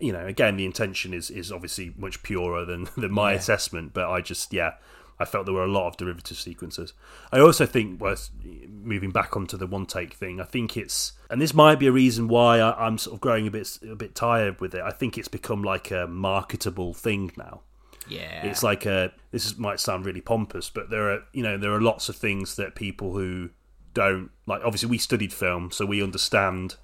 you 0.00 0.12
know, 0.12 0.26
again, 0.26 0.56
the 0.56 0.64
intention 0.64 1.14
is 1.14 1.30
is 1.30 1.50
obviously 1.52 1.92
much 1.96 2.22
purer 2.22 2.64
than 2.64 2.88
than 2.96 3.12
my 3.12 3.32
Yeah. 3.32 3.38
assessment, 3.38 3.92
but 3.94 4.08
I 4.10 4.20
just 4.20 4.52
yeah, 4.52 4.74
I 5.18 5.24
felt 5.24 5.46
there 5.46 5.54
were 5.54 5.64
a 5.64 5.68
lot 5.68 5.88
of 5.88 5.96
derivative 5.96 6.36
sequences. 6.36 6.92
I 7.32 7.38
also 7.40 7.64
think, 7.66 8.00
worth 8.00 8.30
moving 8.68 9.10
back 9.10 9.36
onto 9.36 9.56
the 9.56 9.66
one 9.66 9.86
take 9.86 10.12
thing, 10.14 10.40
I 10.40 10.44
think 10.44 10.76
it's, 10.76 11.12
and 11.30 11.40
this 11.40 11.54
might 11.54 11.78
be 11.78 11.86
a 11.86 11.92
reason 11.92 12.28
why 12.28 12.58
I, 12.60 12.86
I'm 12.86 12.98
sort 12.98 13.14
of 13.14 13.20
growing 13.20 13.46
a 13.46 13.50
bit 13.50 13.78
a 13.90 13.94
bit 13.96 14.14
tired 14.14 14.60
with 14.60 14.74
it. 14.74 14.82
I 14.82 14.90
think 14.90 15.16
it's 15.16 15.28
become 15.28 15.62
like 15.62 15.90
a 15.90 16.06
marketable 16.06 16.92
thing 16.92 17.32
now. 17.36 17.62
yeah, 18.08 18.44
It's 18.46 18.62
like 18.62 18.84
a 18.86 19.12
this 19.30 19.46
is, 19.46 19.56
might 19.56 19.80
sound 19.80 20.04
really 20.06 20.20
pompous, 20.20 20.68
but 20.70 20.90
there 20.90 21.10
are 21.12 21.22
you 21.32 21.42
know 21.42 21.56
there 21.56 21.72
are 21.72 21.80
lots 21.80 22.08
of 22.08 22.16
things 22.16 22.56
that 22.56 22.74
people 22.74 23.12
who 23.14 23.50
don't 23.94 24.30
like. 24.46 24.60
Obviously, 24.62 24.90
we 24.90 24.98
studied 24.98 25.32
film, 25.32 25.70
so 25.70 25.86
we 25.86 26.02
understand 26.02 26.76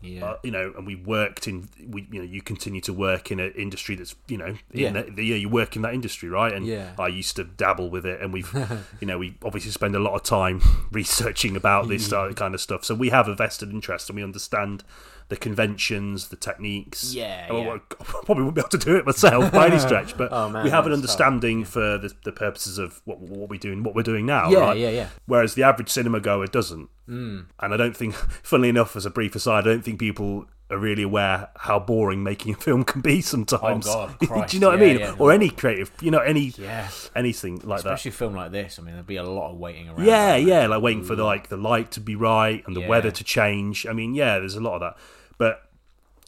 yeah, 0.00 0.24
uh, 0.24 0.36
you 0.44 0.50
know, 0.50 0.72
and 0.76 0.86
we 0.86 0.94
worked 0.94 1.48
in, 1.48 1.68
we, 1.88 2.06
you 2.10 2.20
know, 2.20 2.24
you 2.24 2.40
continue 2.40 2.80
to 2.82 2.92
work 2.92 3.30
in 3.32 3.40
an 3.40 3.52
industry 3.56 3.96
that's, 3.96 4.14
you 4.28 4.36
know, 4.38 4.54
Yeah. 4.72 4.88
in 4.88 4.94
the, 4.94 5.02
the, 5.16 5.24
yeah, 5.24 5.36
you 5.36 5.48
work 5.48 5.74
in 5.76 5.82
that 5.82 5.92
industry, 5.94 6.28
right? 6.28 6.52
And 6.52 6.66
Yeah. 6.66 6.92
I 6.98 7.08
used 7.08 7.36
to 7.36 7.44
dabble 7.44 7.90
with 7.90 8.06
it, 8.06 8.20
and 8.20 8.32
we've, 8.32 8.52
you 9.00 9.06
know, 9.06 9.18
we 9.18 9.36
obviously 9.44 9.72
spend 9.72 9.96
a 9.96 9.98
lot 9.98 10.14
of 10.14 10.22
time 10.22 10.60
researching 10.92 11.56
about 11.56 11.88
this 11.88 12.12
uh, 12.12 12.32
kind 12.34 12.54
of 12.54 12.60
stuff. 12.60 12.84
So 12.84 12.94
we 12.94 13.08
have 13.10 13.26
a 13.28 13.34
vested 13.34 13.70
interest, 13.70 14.08
and 14.08 14.16
we 14.16 14.22
understand 14.22 14.84
the 15.28 15.36
conventions, 15.36 16.28
the 16.28 16.36
techniques. 16.36 17.12
Yeah, 17.14 17.52
Well, 17.52 17.62
yeah. 17.62 17.72
I 17.74 17.78
probably 18.24 18.44
wouldn't 18.44 18.54
be 18.54 18.60
able 18.60 18.68
to 18.70 18.78
do 18.78 18.96
it 18.96 19.04
myself 19.04 19.52
by 19.52 19.66
any 19.66 19.78
stretch, 19.88 20.16
but 20.16 20.32
Oh, 20.32 20.48
man, 20.48 20.64
we 20.64 20.70
have 20.70 20.86
an 20.86 20.92
that's 20.92 21.02
tough. 21.02 21.20
understanding 21.20 21.64
for 21.64 21.98
the, 21.98 22.12
the 22.24 22.32
purposes 22.32 22.78
of 22.78 23.02
what, 23.04 23.20
what 23.20 23.50
we 23.50 23.58
doing, 23.58 23.82
what 23.82 23.94
we're 23.94 24.02
doing 24.02 24.24
now. 24.24 24.48
yeah, 24.50 24.58
right? 24.60 24.78
yeah, 24.78 24.90
yeah. 24.90 25.08
Whereas 25.26 25.54
the 25.54 25.62
average 25.64 25.90
cinema 25.90 26.20
goer 26.20 26.46
doesn't. 26.46 26.88
Mm. 27.08 27.46
And 27.60 27.74
I 27.74 27.76
don't 27.76 27.96
think, 27.96 28.14
funnily 28.42 28.70
enough, 28.70 28.96
as 28.96 29.04
a 29.04 29.10
brief 29.10 29.34
aside, 29.34 29.66
I 29.66 29.70
don't 29.70 29.84
think 29.84 29.98
people 30.00 30.46
are 30.70 30.78
really 30.78 31.02
aware 31.02 31.48
how 31.56 31.78
boring 31.78 32.22
making 32.22 32.52
a 32.54 32.56
film 32.56 32.84
can 32.84 33.00
be 33.00 33.20
sometimes. 33.22 33.86
Oh, 33.88 34.14
God, 34.26 34.48
Do 34.48 34.56
you 34.56 34.60
know 34.60 34.68
what 34.70 34.78
yeah, 34.78 34.84
I 34.84 34.88
mean? 34.88 34.98
yeah. 35.00 35.14
or 35.18 35.32
any 35.32 35.48
creative, 35.48 35.90
you 36.00 36.10
know, 36.10 36.18
any 36.18 36.52
Yeah, 36.58 36.88
anything 37.16 37.60
like 37.64 37.82
that. 37.82 37.94
especially 37.94 38.10
a 38.10 38.12
film 38.12 38.34
like 38.34 38.52
this. 38.52 38.78
I 38.78 38.82
mean, 38.82 38.94
there'd 38.94 39.06
be 39.06 39.16
a 39.16 39.22
lot 39.22 39.50
of 39.50 39.58
waiting 39.58 39.88
around. 39.88 40.04
Yeah, 40.04 40.32
wouldn't 40.32 40.48
yeah, 40.48 40.66
like 40.66 40.82
waiting 40.82 41.04
for 41.04 41.16
the 41.16 41.24
like 41.24 41.48
the 41.48 41.56
light 41.56 41.90
to 41.92 42.00
be 42.00 42.14
right 42.14 42.62
and 42.66 42.76
the 42.76 42.86
weather 42.86 43.10
to 43.10 43.24
change. 43.24 43.86
I 43.86 43.92
mean, 43.92 44.14
yeah, 44.14 44.38
there's 44.38 44.56
a 44.56 44.60
lot 44.60 44.74
of 44.74 44.80
that, 44.80 44.96
but 45.38 45.62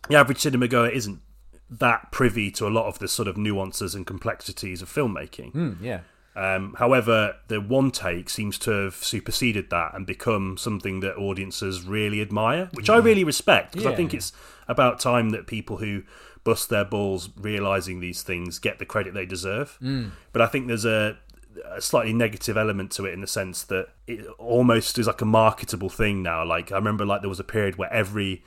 the 0.09 0.17
average 0.17 0.39
cinema 0.39 0.69
goer 0.69 0.89
isn't 0.89 1.21
that 1.69 2.11
privy 2.11 2.51
to 2.51 2.67
a 2.67 2.69
lot 2.71 2.87
of 2.87 2.99
the 2.99 3.07
sort 3.09 3.29
of 3.29 3.37
nuances 3.37 3.95
and 3.95 4.07
complexities 4.07 4.83
of 4.83 4.89
filmmaking. 4.89 5.53
Mm, 5.53 5.77
yeah, 5.81 6.01
Um, 6.37 6.77
however, 6.79 7.37
the 7.49 7.61
one 7.61 7.91
take 7.91 8.31
seems 8.31 8.59
to 8.61 8.71
have 8.71 8.95
superseded 8.95 9.71
that 9.71 9.95
and 9.95 10.07
become 10.07 10.57
something 10.57 11.01
that 11.01 11.17
audiences 11.17 11.83
really 11.83 12.21
admire, 12.21 12.71
which 12.73 12.89
I 12.89 12.99
really 12.99 13.25
respect 13.25 13.73
because 13.73 13.87
I 13.87 13.95
think 13.97 14.13
yeah. 14.13 14.19
it's 14.19 14.33
about 14.69 15.01
time 15.01 15.31
that 15.31 15.47
people 15.47 15.79
who 15.79 16.03
bust 16.45 16.71
their 16.71 16.85
balls 16.85 17.29
realizing 17.37 18.01
these 18.01 18.23
things 18.23 18.59
get 18.59 18.79
the 18.79 18.87
credit 18.87 19.13
they 19.13 19.27
deserve. 19.27 19.77
Mm. 19.83 20.13
But 20.33 20.43
I 20.43 20.47
think 20.47 20.69
there's 20.69 20.85
a, 20.85 21.19
a 21.67 21.81
slightly 21.81 22.13
negative 22.13 22.57
element 22.57 22.93
to 22.93 23.07
it 23.07 23.13
in 23.13 23.21
the 23.21 23.27
sense 23.27 23.65
that 23.65 23.89
it 24.07 24.27
almost 24.39 24.99
is 24.99 25.07
like 25.09 25.21
a 25.21 25.27
marketable 25.27 25.91
thing 25.91 26.23
now. 26.23 26.45
Like 26.45 26.71
I 26.71 26.77
remember, 26.77 27.05
like 27.05 27.23
there 27.23 27.29
was 27.29 27.41
a 27.41 27.45
period 27.45 27.77
where 27.77 27.93
every 27.93 28.45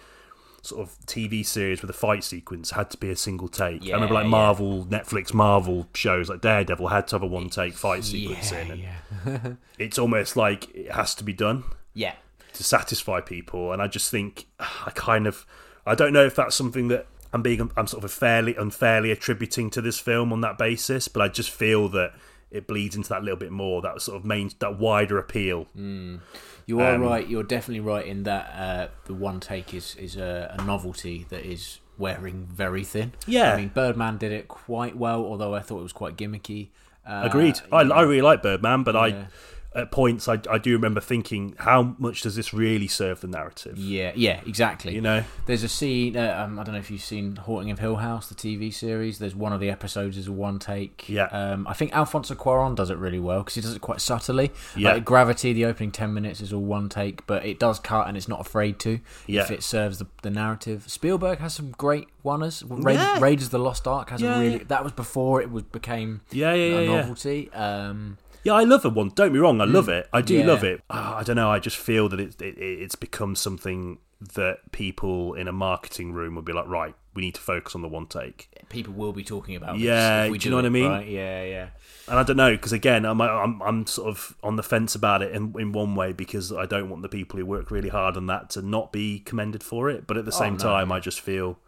sort 0.63 0.81
of 0.81 0.97
TV 1.05 1.45
series 1.45 1.81
with 1.81 1.89
a 1.89 1.93
fight 1.93 2.23
sequence 2.23 2.71
had 2.71 2.89
to 2.89 2.97
be 2.97 3.09
a 3.09 3.17
single 3.17 3.49
take. 3.49 3.83
I 3.83 3.95
remember 3.95 4.13
Yeah, 4.13 4.19
like 4.19 4.23
yeah. 4.23 4.29
Marvel, 4.29 4.85
Netflix, 4.85 5.33
Marvel 5.33 5.87
shows 5.93 6.29
like 6.29 6.39
Daredevil 6.39 6.87
had 6.87 7.07
to 7.09 7.15
have 7.15 7.21
a 7.21 7.27
one 7.27 7.49
take 7.49 7.73
fight 7.73 8.05
sequence 8.05 8.51
yeah, 8.51 8.59
in. 8.59 8.71
And 8.71 8.81
yeah, 8.81 9.39
It's 9.77 9.99
almost 9.99 10.37
like 10.37 10.73
it 10.73 10.91
has 10.91 11.13
to 11.15 11.25
be 11.25 11.33
done 11.33 11.65
yeah. 11.93 12.15
to 12.53 12.63
satisfy 12.63 13.19
people. 13.19 13.73
And 13.73 13.81
I 13.81 13.87
just 13.87 14.09
think 14.09 14.47
I 14.59 14.91
kind 14.95 15.27
of 15.27 15.45
I 15.85 15.95
don't 15.95 16.13
know 16.13 16.25
if 16.25 16.35
that's 16.35 16.55
something 16.55 16.87
that 16.87 17.07
I'm 17.33 17.41
being 17.41 17.69
I'm 17.75 17.87
sort 17.87 18.05
of 18.05 18.11
fairly 18.11 18.55
unfairly 18.55 19.11
attributing 19.11 19.69
to 19.71 19.81
this 19.81 19.99
film 19.99 20.31
on 20.31 20.39
that 20.41 20.57
basis, 20.57 21.09
but 21.09 21.21
I 21.21 21.27
just 21.27 21.49
feel 21.49 21.89
that 21.89 22.13
it 22.51 22.67
bleeds 22.67 22.95
into 22.95 23.09
that 23.09 23.23
little 23.23 23.37
bit 23.37 23.51
more 23.51 23.81
that 23.81 24.01
sort 24.01 24.15
of 24.15 24.23
main 24.23 24.51
that 24.59 24.79
wider 24.79 25.17
appeal. 25.17 25.65
Hmm. 25.75 26.17
You 26.65 26.79
are 26.81 26.95
Um, 26.95 27.01
right. 27.01 27.27
You're 27.27 27.43
definitely 27.43 27.81
right 27.81 28.05
in 28.05 28.23
that 28.23 28.53
uh, 28.57 28.87
the 29.05 29.13
one 29.13 29.39
take 29.39 29.73
is 29.73 29.95
is 29.95 30.15
a, 30.15 30.55
a 30.57 30.63
novelty 30.63 31.25
that 31.29 31.45
is 31.45 31.79
wearing 31.97 32.47
very 32.51 32.83
thin. 32.83 33.11
Yeah. 33.27 33.53
I 33.53 33.57
mean 33.57 33.69
Birdman 33.73 34.17
did 34.17 34.31
it 34.31 34.47
quite 34.47 34.95
well, 34.97 35.23
although 35.25 35.53
I 35.53 35.59
thought 35.59 35.79
it 35.79 35.83
was 35.83 35.93
quite 35.93 36.15
gimmicky. 36.17 36.69
Uh, 37.05 37.23
Agreed. 37.25 37.59
I, 37.71 37.81
I 37.81 38.01
really 38.01 38.21
like 38.21 38.41
Birdman, 38.41 38.83
but 38.83 38.95
Yeah. 38.95 39.01
I 39.01 39.27
at 39.75 39.91
points 39.91 40.27
I, 40.27 40.39
I 40.49 40.57
do 40.57 40.73
remember 40.73 41.01
thinking, 41.01 41.55
how 41.57 41.95
much 41.97 42.21
does 42.21 42.35
this 42.35 42.53
really 42.53 42.87
serve 42.87 43.21
the 43.21 43.27
narrative? 43.27 43.77
Yeah, 43.77 44.11
yeah, 44.15 44.41
exactly. 44.45 44.93
You 44.93 45.01
know, 45.01 45.23
There's 45.45 45.63
a 45.63 45.69
scene. 45.69 46.15
Uh, 46.15 46.43
um, 46.45 46.59
I 46.59 46.63
don't 46.63 46.73
know 46.73 46.79
if 46.79 46.91
you've 46.91 47.01
seen 47.01 47.35
Haunting 47.37 47.71
of 47.71 47.79
Hill 47.79 47.95
House, 47.97 48.27
the 48.27 48.35
TV 48.35 48.73
series. 48.73 49.19
There's 49.19 49.35
one 49.35 49.51
of 49.53 49.59
the 49.59 49.69
episodes 49.69 50.17
is 50.17 50.27
a 50.27 50.31
one 50.31 50.59
take. 50.59 51.07
Yeah. 51.09 51.25
Um, 51.25 51.65
I 51.67 51.73
think 51.73 51.93
Alfonso 51.93 52.35
Cuarón 52.35 52.75
does 52.75 52.89
it 52.89 52.97
really 52.97 53.19
well 53.19 53.39
because 53.39 53.55
he 53.55 53.61
does 53.61 53.75
it 53.75 53.81
quite 53.81 54.01
subtly. 54.01 54.51
Yeah. 54.75 54.93
Like 54.93 55.05
Gravity, 55.05 55.53
the 55.53 55.65
opening 55.65 55.91
ten 55.91 56.13
minutes 56.13 56.41
is 56.41 56.53
all 56.53 56.61
one 56.61 56.89
take, 56.89 57.25
but 57.27 57.45
it 57.45 57.59
does 57.59 57.79
cut 57.79 58.07
and 58.07 58.15
it's 58.17 58.27
not 58.27 58.39
afraid 58.41 58.79
to 58.79 58.99
Yeah. 59.27 59.41
if 59.43 59.51
it 59.51 59.63
serves 59.63 59.97
the, 59.99 60.07
the 60.21 60.29
narrative. 60.29 60.85
Spielberg 60.87 61.39
has 61.39 61.53
some 61.55 61.71
great 61.71 62.07
oners. 62.23 62.63
Raid, 62.67 62.95
Yeah. 62.95 63.19
Raiders 63.19 63.45
of 63.45 63.51
the 63.51 63.59
Lost 63.59 63.87
Ark 63.87 64.09
has 64.11 64.21
Yeah, 64.21 64.35
a 64.35 64.39
really. 64.39 64.57
yeah. 64.57 64.63
That 64.67 64.83
was 64.83 64.93
before 64.93 65.41
it 65.41 65.51
was 65.51 65.63
became 65.63 66.21
yeah, 66.31 66.53
yeah, 66.53 66.79
a 66.79 66.85
novelty. 66.85 67.51
Um, 67.53 68.17
Yeah, 68.43 68.53
I 68.53 68.63
love 68.63 68.83
a 68.85 68.89
one. 68.89 69.09
Don't 69.15 69.33
be 69.33 69.39
wrong, 69.39 69.61
I 69.61 69.65
love 69.65 69.87
mm. 69.87 69.99
it. 69.99 70.09
I 70.11 70.21
do 70.21 70.35
yeah. 70.35 70.45
love 70.45 70.63
it. 70.63 70.81
Oh, 70.89 71.15
I 71.17 71.23
don't 71.23 71.35
know. 71.35 71.49
I 71.49 71.59
just 71.59 71.77
feel 71.77 72.09
that 72.09 72.19
it, 72.19 72.41
it, 72.41 72.57
it's 72.57 72.95
become 72.95 73.35
something 73.35 73.99
that 74.35 74.71
people 74.71 75.33
in 75.33 75.47
a 75.47 75.51
marketing 75.51 76.13
room 76.13 76.35
would 76.35 76.45
be 76.45 76.53
like, 76.53 76.67
right, 76.67 76.95
we 77.13 77.21
need 77.21 77.35
to 77.35 77.41
focus 77.41 77.75
on 77.75 77.81
the 77.81 77.87
one 77.87 78.07
take. 78.07 78.49
People 78.69 78.93
will 78.93 79.13
be 79.13 79.23
talking 79.23 79.55
about. 79.55 79.77
Yeah, 79.77 80.27
do 80.27 80.33
you 80.33 80.49
know 80.49 80.57
what 80.57 80.65
I 80.65 80.69
mean? 80.69 80.89
Right? 80.89 81.07
Yeah, 81.07 81.43
yeah. 81.43 81.67
And 82.07 82.19
I 82.19 82.23
don't 82.23 82.37
know 82.37 82.51
because 82.51 82.73
again, 82.73 83.05
I'm, 83.05 83.21
I'm 83.21 83.61
I'm 83.61 83.85
sort 83.85 84.09
of 84.09 84.35
on 84.43 84.55
the 84.55 84.63
fence 84.63 84.95
about 84.95 85.21
it 85.21 85.33
in 85.33 85.53
in 85.59 85.71
one 85.71 85.95
way 85.95 86.11
because 86.11 86.51
I 86.51 86.65
don't 86.65 86.89
want 86.89 87.01
the 87.01 87.09
people 87.09 87.39
who 87.39 87.45
work 87.45 87.71
really 87.71 87.89
hard 87.89 88.17
on 88.17 88.27
that 88.27 88.49
to 88.51 88.61
not 88.61 88.91
be 88.91 89.19
commended 89.19 89.63
for 89.63 89.89
it, 89.89 90.07
but 90.07 90.17
at 90.17 90.25
the 90.25 90.31
oh, 90.33 90.39
same 90.39 90.53
oh, 90.53 90.57
no. 90.57 90.63
time, 90.63 90.91
I 90.91 90.99
just 90.99 91.21
feel. 91.21 91.59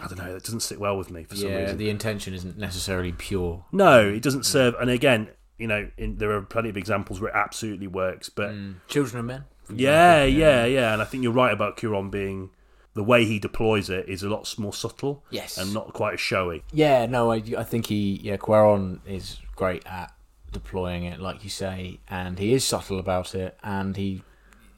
I 0.00 0.08
don't 0.08 0.18
know. 0.18 0.34
It 0.34 0.42
doesn't 0.42 0.60
sit 0.60 0.80
well 0.80 0.98
with 0.98 1.12
me 1.12 1.22
for 1.22 1.36
some 1.36 1.50
yeah, 1.50 1.58
reason. 1.58 1.76
the 1.78 1.88
intention 1.88 2.34
isn't 2.34 2.58
necessarily 2.58 3.12
pure. 3.12 3.64
No, 3.70 4.08
it 4.08 4.22
doesn't 4.22 4.44
serve. 4.44 4.74
And 4.80 4.90
again, 4.90 5.28
you 5.58 5.66
know, 5.66 5.90
in, 5.96 6.16
there 6.16 6.32
are 6.32 6.42
plenty 6.42 6.68
of 6.68 6.76
examples 6.76 7.20
where 7.20 7.30
it 7.30 7.36
absolutely 7.36 7.86
works. 7.86 8.28
But 8.28 8.50
mm. 8.50 8.76
children 8.88 9.20
of 9.20 9.26
men. 9.26 9.44
Yeah, 9.72 10.24
yeah, 10.24 10.66
yeah, 10.66 10.92
And 10.92 11.00
I 11.00 11.06
think 11.06 11.22
you're 11.22 11.32
right 11.32 11.52
about 11.52 11.76
Cuarón 11.78 12.10
being 12.10 12.50
the 12.94 13.02
way 13.02 13.24
he 13.24 13.38
deploys 13.38 13.90
it 13.90 14.08
is 14.08 14.22
a 14.22 14.28
lot 14.28 14.52
more 14.58 14.72
subtle. 14.72 15.24
Yes, 15.30 15.58
and 15.58 15.74
not 15.74 15.92
quite 15.92 16.14
as 16.14 16.20
showy. 16.20 16.64
Yeah, 16.72 17.06
no, 17.06 17.32
I, 17.32 17.42
I 17.58 17.64
think 17.64 17.86
he 17.86 18.20
yeah 18.22 18.36
Cuarón 18.36 19.00
is 19.06 19.38
great 19.56 19.84
at 19.86 20.14
deploying 20.52 21.04
it, 21.04 21.20
like 21.20 21.44
you 21.44 21.50
say, 21.50 21.98
and 22.08 22.38
he 22.38 22.52
is 22.52 22.64
subtle 22.64 22.98
about 22.98 23.34
it, 23.34 23.58
and 23.62 23.96
he 23.96 24.22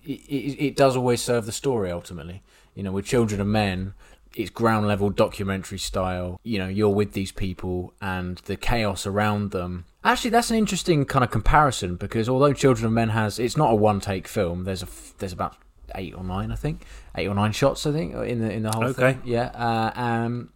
it, 0.04 0.20
it, 0.28 0.64
it 0.66 0.76
does 0.76 0.96
always 0.96 1.22
serve 1.22 1.46
the 1.46 1.52
story 1.52 1.90
ultimately. 1.90 2.42
You 2.74 2.82
know, 2.82 2.92
with 2.92 3.06
Children 3.06 3.40
of 3.40 3.46
Men, 3.46 3.94
it's 4.34 4.50
ground 4.50 4.86
level 4.86 5.10
documentary 5.10 5.78
style. 5.78 6.40
You 6.42 6.58
know, 6.58 6.68
you're 6.68 6.90
with 6.90 7.12
these 7.12 7.32
people 7.32 7.94
and 8.00 8.38
the 8.44 8.56
chaos 8.56 9.06
around 9.06 9.50
them. 9.50 9.86
Actually, 10.06 10.30
that's 10.30 10.50
an 10.50 10.56
interesting 10.56 11.04
kind 11.04 11.24
of 11.24 11.32
comparison 11.32 11.96
because 11.96 12.28
although 12.28 12.52
Children 12.52 12.86
of 12.86 12.92
Men 12.92 13.08
has, 13.08 13.40
it's 13.40 13.56
not 13.56 13.72
a 13.72 13.74
one 13.74 13.98
take 13.98 14.28
film. 14.28 14.62
There's 14.62 14.84
a 14.84 14.88
there's 15.18 15.32
about 15.32 15.56
eight 15.96 16.14
or 16.14 16.22
nine, 16.22 16.52
I 16.52 16.54
think, 16.54 16.84
eight 17.16 17.26
or 17.26 17.34
nine 17.34 17.50
shots, 17.50 17.84
I 17.86 17.92
think, 17.92 18.14
in 18.14 18.38
the 18.38 18.52
in 18.52 18.62
the 18.62 18.70
whole 18.70 18.84
okay. 18.84 19.14
thing. 19.14 19.22
Yeah. 19.24 19.46
Uh, 19.48 19.90
um, 20.00 20.52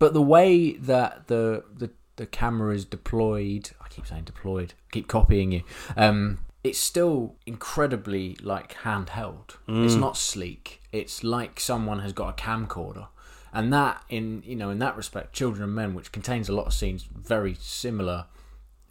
but 0.00 0.14
the 0.14 0.22
way 0.22 0.72
that 0.72 1.28
the 1.28 1.62
the 1.72 1.90
the 2.16 2.26
camera 2.26 2.74
is 2.74 2.84
deployed, 2.84 3.70
I 3.80 3.86
keep 3.86 4.04
saying 4.04 4.24
deployed, 4.24 4.74
I 4.76 4.90
keep 4.90 5.06
copying 5.06 5.52
you. 5.52 5.62
Um, 5.96 6.40
it's 6.64 6.80
still 6.80 7.36
incredibly 7.46 8.36
like 8.42 8.74
handheld. 8.78 9.58
Mm. 9.68 9.84
It's 9.84 9.94
not 9.94 10.16
sleek. 10.16 10.82
It's 10.90 11.22
like 11.22 11.60
someone 11.60 12.00
has 12.00 12.12
got 12.12 12.30
a 12.30 12.42
camcorder 12.42 13.06
and 13.52 13.72
that 13.72 14.02
in 14.08 14.42
you 14.44 14.56
know 14.56 14.70
in 14.70 14.78
that 14.78 14.96
respect 14.96 15.32
children 15.32 15.62
of 15.62 15.70
men 15.70 15.94
which 15.94 16.12
contains 16.12 16.48
a 16.48 16.52
lot 16.52 16.66
of 16.66 16.74
scenes 16.74 17.04
very 17.04 17.56
similar 17.58 18.26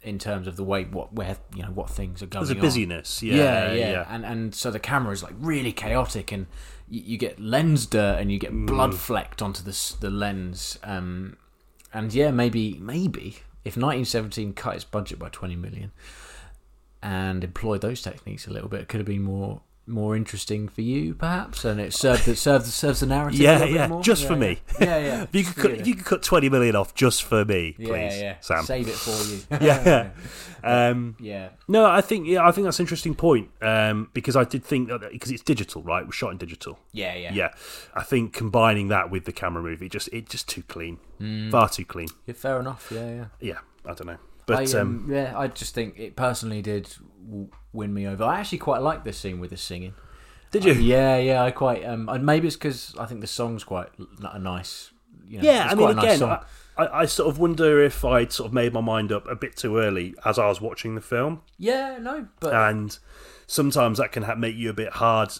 in 0.08 0.18
terms 0.18 0.46
of 0.46 0.56
the 0.56 0.64
way 0.64 0.84
what 0.84 1.12
where 1.12 1.36
you 1.54 1.62
know 1.62 1.70
what 1.70 1.90
things 1.90 2.22
are 2.22 2.26
going 2.26 2.44
there's 2.44 2.56
a 2.56 2.60
busyness. 2.60 3.22
Yeah, 3.22 3.34
yeah, 3.34 3.72
yeah. 3.72 3.90
yeah. 3.90 4.06
And 4.08 4.24
and 4.24 4.54
so 4.54 4.70
the 4.70 4.78
camera 4.78 5.12
is 5.12 5.22
like 5.22 5.34
really 5.38 5.70
chaotic 5.70 6.32
and 6.32 6.46
you, 6.88 7.02
you 7.04 7.18
get 7.18 7.38
lens 7.38 7.84
dirt 7.84 8.18
and 8.18 8.32
you 8.32 8.38
get 8.38 8.52
mm. 8.52 8.66
blood 8.66 8.94
flecked 8.94 9.42
onto 9.42 9.62
the 9.62 9.96
the 10.00 10.10
lens. 10.10 10.78
Um 10.82 11.36
and 11.92 12.12
yeah 12.12 12.30
maybe 12.30 12.78
maybe 12.80 13.38
if 13.64 13.76
1917 13.76 14.52
cut 14.54 14.74
its 14.76 14.84
budget 14.84 15.18
by 15.18 15.28
20 15.28 15.56
million 15.56 15.92
and 17.02 17.44
employed 17.44 17.80
those 17.80 18.02
techniques 18.02 18.46
a 18.46 18.50
little 18.50 18.68
bit 18.68 18.80
it 18.80 18.88
could 18.88 19.00
have 19.00 19.06
been 19.06 19.22
more 19.22 19.62
more 19.88 20.14
interesting 20.16 20.68
for 20.68 20.82
you, 20.82 21.14
perhaps, 21.14 21.64
and 21.64 21.80
it 21.80 21.92
serves 21.92 22.28
it 22.28 22.36
serves 22.36 22.72
serves 22.72 23.00
the 23.00 23.06
narrative. 23.06 23.40
Yeah, 23.40 23.64
yeah, 23.64 24.00
just 24.00 24.22
yeah, 24.22 24.28
for 24.28 24.34
yeah. 24.34 24.38
me. 24.38 24.58
Yeah, 24.80 24.98
yeah. 24.98 25.22
if 25.32 25.34
you 25.34 25.44
could 25.44 25.56
cut, 25.56 25.70
if 25.72 25.86
you 25.86 25.94
could 25.94 26.04
cut 26.04 26.22
twenty 26.22 26.48
million 26.48 26.76
off 26.76 26.94
just 26.94 27.22
for 27.22 27.44
me, 27.44 27.72
please, 27.72 27.86
yeah, 27.88 28.20
yeah. 28.20 28.34
Sam. 28.40 28.64
Save 28.64 28.88
it 28.88 28.94
for 28.94 29.10
you. 29.24 29.40
yeah, 29.66 30.10
um, 30.62 31.16
yeah. 31.18 31.50
No, 31.66 31.86
I 31.86 32.00
think 32.00 32.26
yeah, 32.26 32.46
I 32.46 32.52
think 32.52 32.66
that's 32.66 32.78
an 32.78 32.84
interesting 32.84 33.14
point 33.14 33.50
um, 33.62 34.10
because 34.12 34.36
I 34.36 34.44
did 34.44 34.64
think 34.64 34.88
that 34.88 35.10
because 35.12 35.30
it's 35.30 35.42
digital, 35.42 35.82
right? 35.82 36.04
We're 36.04 36.12
shot 36.12 36.32
in 36.32 36.38
digital. 36.38 36.78
Yeah, 36.92 37.14
yeah, 37.14 37.32
yeah. 37.32 37.48
I 37.94 38.02
think 38.02 38.32
combining 38.32 38.88
that 38.88 39.10
with 39.10 39.24
the 39.24 39.32
camera 39.32 39.62
movie 39.62 39.88
just 39.88 40.08
it 40.12 40.28
just 40.28 40.48
too 40.48 40.62
clean, 40.62 40.98
mm. 41.20 41.50
far 41.50 41.68
too 41.68 41.84
clean. 41.84 42.08
Yeah, 42.26 42.34
fair 42.34 42.60
enough. 42.60 42.90
Yeah, 42.94 43.14
yeah. 43.14 43.24
Yeah, 43.40 43.58
I 43.84 43.94
don't 43.94 44.06
know. 44.06 44.18
But 44.48 44.74
I, 44.74 44.78
um, 44.80 45.04
um, 45.04 45.12
yeah, 45.12 45.38
I 45.38 45.48
just 45.48 45.74
think 45.74 45.98
it 45.98 46.16
personally 46.16 46.62
did 46.62 46.88
win 47.72 47.92
me 47.94 48.06
over. 48.06 48.24
I 48.24 48.40
actually 48.40 48.58
quite 48.58 48.82
like 48.82 49.04
this 49.04 49.18
scene 49.18 49.40
with 49.40 49.50
the 49.50 49.56
singing. 49.56 49.94
Did 50.50 50.64
you? 50.64 50.72
Uh, 50.72 50.76
yeah, 50.76 51.16
yeah. 51.18 51.44
I 51.44 51.50
quite. 51.50 51.84
Um, 51.84 52.08
maybe 52.24 52.46
it's 52.46 52.56
because 52.56 52.94
I 52.98 53.06
think 53.06 53.20
the 53.20 53.26
song's 53.26 53.64
quite 53.64 53.88
a 54.22 54.38
nice. 54.38 54.90
You 55.26 55.38
know, 55.38 55.44
yeah, 55.44 55.68
I 55.70 55.74
mean, 55.74 55.90
again, 55.90 56.20
nice 56.20 56.40
I, 56.78 57.00
I 57.00 57.04
sort 57.04 57.28
of 57.28 57.38
wonder 57.38 57.82
if 57.82 58.04
I'd 58.04 58.32
sort 58.32 58.46
of 58.46 58.54
made 58.54 58.72
my 58.72 58.80
mind 58.80 59.12
up 59.12 59.26
a 59.28 59.34
bit 59.34 59.56
too 59.56 59.76
early 59.76 60.14
as 60.24 60.38
I 60.38 60.46
was 60.46 60.60
watching 60.60 60.94
the 60.94 61.00
film. 61.00 61.42
Yeah, 61.58 61.98
no, 62.00 62.28
but 62.40 62.54
and 62.54 62.96
sometimes 63.46 63.98
that 63.98 64.12
can 64.12 64.22
ha- 64.22 64.36
make 64.36 64.56
you 64.56 64.70
a 64.70 64.74
bit 64.74 64.94
hard 64.94 65.32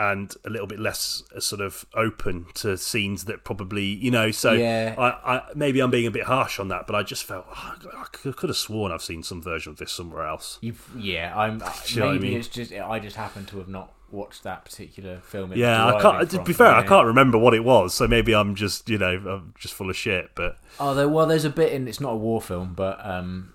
and 0.00 0.34
a 0.46 0.50
little 0.50 0.66
bit 0.66 0.80
less 0.80 1.22
uh, 1.36 1.40
sort 1.40 1.60
of 1.60 1.84
open 1.94 2.46
to 2.54 2.78
scenes 2.78 3.26
that 3.26 3.44
probably 3.44 3.84
you 3.84 4.10
know. 4.10 4.30
So 4.30 4.52
yeah. 4.52 4.94
I, 4.96 5.34
I 5.36 5.42
maybe 5.54 5.80
I'm 5.80 5.90
being 5.90 6.06
a 6.06 6.10
bit 6.10 6.24
harsh 6.24 6.58
on 6.58 6.68
that, 6.68 6.86
but 6.86 6.96
I 6.96 7.02
just 7.02 7.22
felt 7.24 7.44
oh, 7.50 7.76
I 7.94 8.06
could 8.10 8.48
have 8.48 8.56
sworn 8.56 8.92
I've 8.92 9.02
seen 9.02 9.22
some 9.22 9.42
version 9.42 9.72
of 9.72 9.78
this 9.78 9.92
somewhere 9.92 10.26
else. 10.26 10.58
You've, 10.62 10.88
yeah, 10.96 11.36
I'm. 11.36 11.58
maybe 11.94 12.02
I 12.02 12.18
mean? 12.18 12.38
it's 12.38 12.48
just 12.48 12.72
I 12.72 12.98
just 12.98 13.16
happen 13.16 13.44
to 13.46 13.58
have 13.58 13.68
not 13.68 13.92
watched 14.10 14.42
that 14.44 14.64
particular 14.64 15.18
film. 15.18 15.52
Yeah, 15.54 15.86
I 15.86 16.00
can't. 16.00 16.30
To 16.30 16.42
be 16.44 16.54
fair. 16.54 16.74
I 16.74 16.86
can't 16.86 17.06
remember 17.06 17.36
what 17.36 17.52
it 17.52 17.62
was, 17.62 17.92
so 17.92 18.08
maybe 18.08 18.34
I'm 18.34 18.54
just 18.54 18.88
you 18.88 18.96
know 18.96 19.10
I'm 19.10 19.52
just 19.58 19.74
full 19.74 19.90
of 19.90 19.96
shit. 19.96 20.30
But 20.34 20.56
oh, 20.80 20.94
there, 20.94 21.10
well, 21.10 21.26
there's 21.26 21.44
a 21.44 21.50
bit 21.50 21.74
in. 21.74 21.86
It's 21.86 22.00
not 22.00 22.12
a 22.12 22.16
war 22.16 22.40
film, 22.40 22.72
but 22.72 23.04
um, 23.04 23.52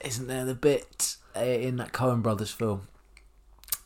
isn't 0.00 0.28
there 0.28 0.44
the 0.44 0.54
bit 0.54 1.16
uh, 1.34 1.40
in 1.40 1.76
that 1.78 1.92
Coen 1.92 2.22
Brothers 2.22 2.52
film 2.52 2.86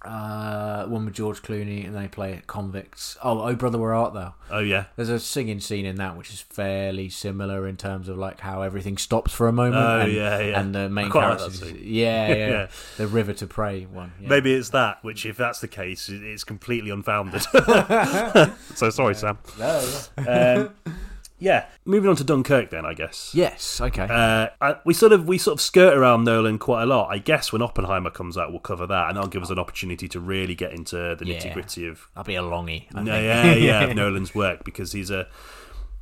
uh, 0.07 0.87
one 0.87 1.05
with 1.05 1.15
George 1.15 1.43
Clooney, 1.43 1.85
and 1.85 1.95
they 1.95 2.09
play 2.09 2.41
convicts. 2.47 3.17
Oh, 3.23 3.41
oh 3.41 3.55
brother, 3.55 3.79
where 3.79 3.93
art 3.93 4.15
thou? 4.15 4.35
Oh 4.51 4.61
yeah. 4.61 4.87
There's 4.97 5.09
a 5.09 5.19
singing 5.19 5.61
scene 5.61 5.85
in 5.85 5.97
that 5.97 6.17
which 6.17 6.31
is 6.31 6.41
fairly 6.41 7.09
similar 7.09 7.67
in 7.67 7.77
terms 7.77 8.09
of 8.09 8.17
like 8.17 8.41
how 8.41 8.63
everything 8.63 8.97
stops 8.97 9.33
for 9.33 9.49
a 9.49 9.53
moment. 9.53 9.85
Oh 9.85 10.01
and, 10.01 10.13
yeah, 10.13 10.39
yeah. 10.41 10.61
And 10.61 10.75
the 10.75 10.89
main 10.89 11.11
characters, 11.11 11.63
like 11.63 11.77
yeah, 11.81 12.29
yeah, 12.29 12.35
yeah, 12.35 12.67
the 12.97 13.07
river 13.07 13.33
to 13.35 13.47
pray 13.47 13.85
one. 13.85 14.13
Yeah. 14.21 14.29
Maybe 14.29 14.55
it's 14.55 14.71
that. 14.71 15.03
Which, 15.03 15.27
if 15.27 15.37
that's 15.37 15.61
the 15.61 15.69
case, 15.69 16.09
it's 16.09 16.45
completely 16.45 16.91
unfounded. 16.91 17.43
so 18.75 18.91
sorry, 18.91 19.15
Sam. 19.15 19.39
No. 19.59 20.01
Um, 20.19 20.95
yeah, 21.39 21.67
moving 21.85 22.09
on 22.09 22.17
to 22.17 22.25
Dunkirk 22.25 22.71
then, 22.71 22.87
I 22.87 22.95
guess. 22.95 23.33
Yes, 23.35 23.81
okay. 23.81 24.07
Uh, 24.09 24.49
I, 24.61 24.77
we 24.85 24.95
sort 24.95 25.13
of 25.13 25.29
we 25.29 25.37
sort 25.37 25.59
of 25.59 25.61
skirt 25.61 25.97
around 25.97 26.25
Nolan 26.25 26.59
quite 26.59 26.83
a 26.83 26.87
lot. 26.87 27.09
I 27.11 27.19
guess 27.19 27.53
when 27.53 27.63
Oppenheimer 27.63 28.11
comes 28.11 28.39
out, 28.39 28.51
we'll 28.51 28.61
cover 28.61 28.87
that, 28.87 29.09
and 29.09 29.17
that'll 29.17 29.31
give 29.31 29.43
us 29.43 29.51
an 29.51 29.59
opportunity 29.59 30.09
to 30.09 30.21
really 30.21 30.55
get 30.55 30.73
into 30.73 30.97
the 31.19 31.27
yeah. 31.27 31.39
nitty 31.39 31.53
gritty 31.53 31.89
of. 31.89 32.09
That'll 32.15 32.27
be 32.27 32.37
a 32.37 32.43
longy. 32.43 32.93
No, 32.95 33.19
yeah, 33.19 33.55
yeah, 33.55 33.85
of 33.91 33.97
Nolan's 33.97 34.35
work 34.35 34.65
because 34.65 34.93
he's 34.93 35.11
a 35.11 35.29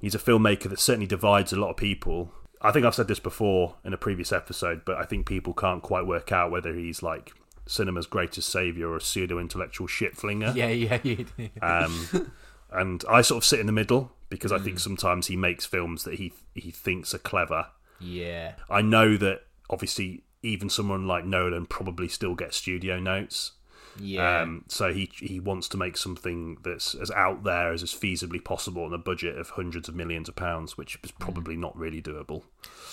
he's 0.00 0.14
a 0.14 0.18
filmmaker 0.18 0.68
that 0.68 0.78
certainly 0.78 1.06
divides 1.06 1.52
a 1.52 1.56
lot 1.56 1.70
of 1.70 1.76
people. 1.76 2.32
I 2.60 2.70
think 2.70 2.86
I've 2.86 2.94
said 2.94 3.08
this 3.08 3.20
before 3.20 3.74
in 3.84 3.92
a 3.92 3.98
previous 3.98 4.32
episode, 4.32 4.82
but 4.84 4.96
I 4.96 5.04
think 5.04 5.26
people 5.26 5.52
can't 5.52 5.82
quite 5.82 6.06
work 6.06 6.32
out 6.32 6.50
whether 6.50 6.72
he's 6.72 7.02
like 7.02 7.32
cinema's 7.66 8.06
greatest 8.06 8.50
savior 8.50 8.88
or 8.88 8.96
a 8.96 9.00
pseudo 9.00 9.38
intellectual 9.38 9.86
shit 9.86 10.16
flinger. 10.16 10.52
Yeah, 10.54 10.68
yeah, 10.68 10.98
yeah. 11.02 11.48
um, 11.60 12.32
and 12.74 13.04
I 13.08 13.22
sort 13.22 13.42
of 13.42 13.44
sit 13.46 13.60
in 13.60 13.66
the 13.66 13.72
middle 13.72 14.12
because. 14.28 14.52
I 14.52 14.58
think 14.58 14.76
hmm. 14.76 14.80
sometimes 14.80 15.26
he 15.28 15.36
makes 15.36 15.64
films 15.64 16.04
that 16.04 16.14
he 16.14 16.32
he 16.54 16.70
thinks 16.70 17.14
are 17.14 17.18
clever. 17.18 17.68
Yeah, 18.00 18.54
I 18.68 18.82
know 18.82 19.16
that 19.16 19.42
obviously 19.70 20.24
even 20.42 20.68
someone 20.68 21.06
like 21.06 21.24
Nolan 21.24 21.66
probably 21.66 22.08
still 22.08 22.34
gets 22.34 22.56
studio 22.56 22.98
notes. 22.98 23.52
Yeah. 23.98 24.40
Um, 24.40 24.64
so 24.68 24.92
he 24.92 25.10
he 25.14 25.40
wants 25.40 25.68
to 25.68 25.76
make 25.76 25.96
something 25.96 26.58
that's 26.62 26.94
as 26.94 27.10
out 27.12 27.44
there 27.44 27.72
as 27.72 27.82
is 27.82 27.92
feasibly 27.92 28.42
possible 28.42 28.84
on 28.84 28.92
a 28.92 28.98
budget 28.98 29.38
of 29.38 29.50
hundreds 29.50 29.88
of 29.88 29.94
millions 29.94 30.28
of 30.28 30.36
pounds, 30.36 30.76
which 30.76 30.98
is 31.02 31.10
hmm. 31.10 31.22
probably 31.22 31.56
not 31.56 31.76
really 31.76 32.02
doable. 32.02 32.42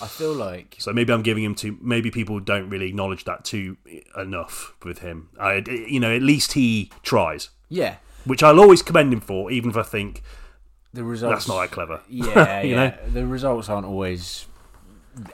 I 0.00 0.06
feel 0.06 0.32
like 0.32 0.76
so 0.78 0.92
maybe 0.92 1.12
I'm 1.12 1.22
giving 1.22 1.44
him 1.44 1.54
too. 1.54 1.78
Maybe 1.80 2.10
people 2.10 2.40
don't 2.40 2.68
really 2.68 2.88
acknowledge 2.88 3.24
that 3.24 3.44
too 3.44 3.76
enough 4.16 4.74
with 4.84 5.00
him. 5.00 5.30
I 5.38 5.64
you 5.68 6.00
know 6.00 6.14
at 6.14 6.22
least 6.22 6.52
he 6.52 6.90
tries. 7.02 7.50
Yeah. 7.68 7.96
Which 8.24 8.42
I'll 8.42 8.60
always 8.60 8.82
commend 8.82 9.12
him 9.12 9.20
for, 9.20 9.50
even 9.50 9.70
if 9.70 9.76
I 9.76 9.82
think 9.82 10.22
the 10.92 11.04
results 11.04 11.34
that's 11.34 11.48
not 11.48 11.60
that 11.60 11.70
clever. 11.70 12.00
Yeah, 12.08 12.62
yeah. 12.62 12.76
Know? 12.76 12.94
The 13.12 13.26
results 13.26 13.68
aren't 13.68 13.86
always 13.86 14.46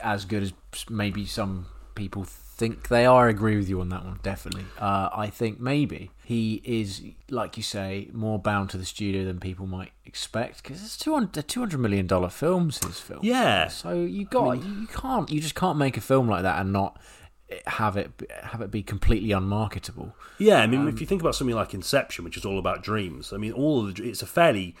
as 0.01 0.25
good 0.25 0.43
as 0.43 0.53
maybe 0.89 1.25
some 1.25 1.67
people 1.95 2.23
think 2.23 2.89
they 2.89 3.05
are. 3.05 3.27
I 3.27 3.29
agree 3.29 3.55
with 3.55 3.69
you 3.69 3.79
on 3.81 3.89
that 3.89 4.03
one, 4.03 4.19
definitely. 4.21 4.65
Uh, 4.77 5.09
I 5.13 5.27
think 5.27 5.59
maybe 5.59 6.11
he 6.23 6.61
is, 6.63 7.01
like 7.29 7.57
you 7.57 7.63
say, 7.63 8.09
more 8.13 8.37
bound 8.37 8.69
to 8.71 8.77
the 8.77 8.85
studio 8.85 9.25
than 9.25 9.39
people 9.39 9.67
might 9.67 9.91
expect 10.05 10.63
because 10.63 10.83
it's 10.83 10.97
two 10.97 11.13
hundred 11.13 11.47
two 11.47 11.59
hundred 11.61 11.79
million 11.79 12.07
dollar 12.07 12.29
films. 12.29 12.83
His 12.83 12.99
film, 12.99 13.19
yeah. 13.23 13.67
So 13.67 13.93
you 14.03 14.25
got 14.25 14.47
I 14.47 14.55
mean, 14.55 14.81
you 14.81 14.87
can't 14.87 15.31
you 15.31 15.41
just 15.41 15.55
can't 15.55 15.77
make 15.77 15.97
a 15.97 16.01
film 16.01 16.27
like 16.27 16.43
that 16.43 16.59
and 16.59 16.73
not 16.73 16.99
have 17.67 17.97
it 17.97 18.11
have 18.43 18.61
it 18.61 18.71
be 18.71 18.83
completely 18.83 19.31
unmarketable. 19.31 20.15
Yeah, 20.37 20.61
I 20.61 20.67
mean, 20.67 20.81
um, 20.81 20.87
if 20.87 21.01
you 21.01 21.07
think 21.07 21.21
about 21.21 21.35
something 21.35 21.55
like 21.55 21.73
Inception, 21.73 22.23
which 22.23 22.37
is 22.37 22.45
all 22.45 22.59
about 22.59 22.83
dreams, 22.83 23.33
I 23.33 23.37
mean, 23.37 23.51
all 23.51 23.87
of 23.87 23.95
the, 23.95 24.09
it's 24.09 24.21
a 24.21 24.27
fairly 24.27 24.75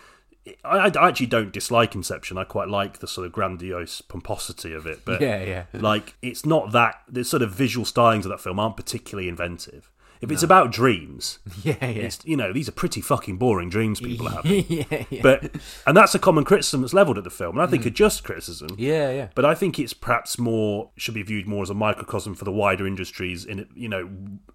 I, 0.63 0.89
I 0.89 1.07
actually 1.07 1.27
don't 1.27 1.51
dislike 1.51 1.95
Inception. 1.95 2.37
I 2.37 2.43
quite 2.43 2.69
like 2.69 2.99
the 2.99 3.07
sort 3.07 3.27
of 3.27 3.33
grandiose 3.33 4.01
pomposity 4.01 4.73
of 4.73 4.85
it, 4.85 5.01
but 5.05 5.21
Yeah, 5.21 5.43
yeah. 5.43 5.65
like 5.73 6.15
it's 6.21 6.45
not 6.45 6.71
that 6.71 7.03
the 7.07 7.23
sort 7.23 7.41
of 7.41 7.51
visual 7.51 7.85
stylings 7.85 8.23
of 8.23 8.29
that 8.29 8.41
film 8.41 8.59
aren't 8.59 8.77
particularly 8.77 9.29
inventive. 9.29 9.89
If 10.21 10.31
it's 10.31 10.43
about 10.43 10.71
dreams, 10.71 11.39
Yeah, 11.63 11.85
yeah. 11.87 12.09
you 12.25 12.35
know 12.35 12.51
these 12.51 12.67
are 12.67 12.73
pretty 12.73 12.99
fucking 12.99 13.37
boring 13.37 13.69
dreams 13.69 14.01
people 14.01 14.27
have. 14.29 14.45
yeah, 14.45 15.05
yeah. 15.09 15.21
But 15.21 15.55
and 15.87 15.95
that's 15.95 16.13
a 16.13 16.19
common 16.19 16.43
criticism 16.43 16.81
that's 16.81 16.93
levelled 16.93 17.17
at 17.17 17.23
the 17.23 17.29
film, 17.29 17.57
and 17.57 17.65
I 17.65 17.69
think 17.69 17.83
mm. 17.83 17.87
a 17.87 17.89
just 17.89 18.23
criticism. 18.23 18.69
yeah, 18.77 19.11
yeah. 19.11 19.27
But 19.33 19.45
I 19.45 19.55
think 19.55 19.79
it's 19.79 19.93
perhaps 19.93 20.37
more 20.37 20.89
should 20.97 21.13
be 21.13 21.23
viewed 21.23 21.47
more 21.47 21.63
as 21.63 21.69
a 21.69 21.73
microcosm 21.73 22.35
for 22.35 22.43
the 22.43 22.51
wider 22.51 22.85
industries 22.85 23.45
in 23.45 23.67
you 23.75 23.87
know 23.87 24.09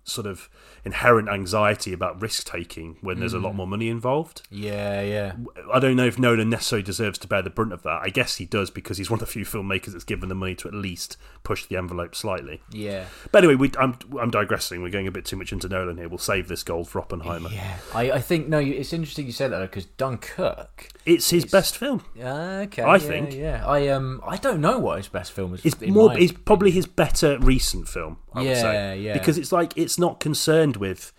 sort 0.04 0.26
of 0.26 0.50
inherent 0.84 1.30
anxiety 1.30 1.94
about 1.94 2.20
risk 2.20 2.46
taking 2.46 2.98
when 3.00 3.18
there's 3.18 3.32
a 3.32 3.38
lot 3.38 3.54
mm. 3.54 3.56
more 3.56 3.66
money 3.66 3.88
involved. 3.88 4.42
Yeah, 4.50 5.00
yeah. 5.00 5.32
I 5.72 5.78
don't 5.78 5.96
know 5.96 6.06
if 6.06 6.18
Nolan 6.18 6.50
necessarily 6.50 6.82
deserves 6.82 7.18
to 7.20 7.28
bear 7.28 7.40
the 7.40 7.48
brunt 7.48 7.72
of 7.72 7.82
that. 7.84 8.02
I 8.02 8.10
guess 8.10 8.36
he 8.36 8.44
does 8.44 8.70
because 8.70 8.98
he's 8.98 9.10
one 9.10 9.16
of 9.16 9.26
the 9.26 9.32
few 9.32 9.46
filmmakers 9.46 9.92
that's 9.92 10.04
given 10.04 10.28
the 10.28 10.34
money 10.34 10.54
to 10.56 10.68
at 10.68 10.74
least 10.74 11.16
push 11.42 11.64
the 11.64 11.78
envelope 11.78 12.14
slightly. 12.14 12.60
Yeah. 12.70 13.06
But 13.32 13.44
anyway, 13.44 13.54
we, 13.54 13.72
I'm 13.78 13.98
I'm 14.20 14.30
digressing. 14.30 14.82
We're 14.82 14.90
going 14.90 15.06
a 15.06 15.12
bit 15.12 15.24
too 15.24 15.36
much 15.36 15.53
into 15.54 15.68
Nolan 15.70 15.96
here. 15.96 16.08
We'll 16.08 16.18
save 16.18 16.48
this 16.48 16.62
gold 16.62 16.88
for 16.88 17.00
Oppenheimer. 17.00 17.48
Yeah. 17.50 17.78
I, 17.94 18.12
I 18.12 18.20
think, 18.20 18.48
no, 18.48 18.58
it's 18.58 18.92
interesting 18.92 19.24
you 19.24 19.32
said 19.32 19.50
that 19.52 19.60
because 19.62 19.86
Dunkirk. 19.86 20.88
It's 21.06 21.30
his 21.30 21.46
best 21.46 21.76
film. 21.78 22.04
Uh, 22.22 22.64
okay. 22.66 22.82
I 22.82 22.96
yeah, 22.96 22.98
think. 22.98 23.34
Yeah. 23.34 23.66
I 23.66 23.88
um 23.88 24.20
I 24.26 24.36
don't 24.36 24.60
know 24.60 24.78
what 24.78 24.98
his 24.98 25.08
best 25.08 25.32
film 25.32 25.54
is. 25.54 25.64
It's 25.64 25.80
more. 25.80 26.16
It's 26.18 26.32
probably 26.32 26.70
his 26.70 26.86
better 26.86 27.38
recent 27.38 27.88
film. 27.88 28.18
I 28.34 28.40
would 28.40 28.48
Yeah, 28.48 28.60
say. 28.60 29.00
yeah. 29.00 29.12
Because 29.14 29.38
it's 29.38 29.52
like 29.52 29.72
it's 29.76 29.98
not 29.98 30.20
concerned 30.20 30.76
with 30.76 31.12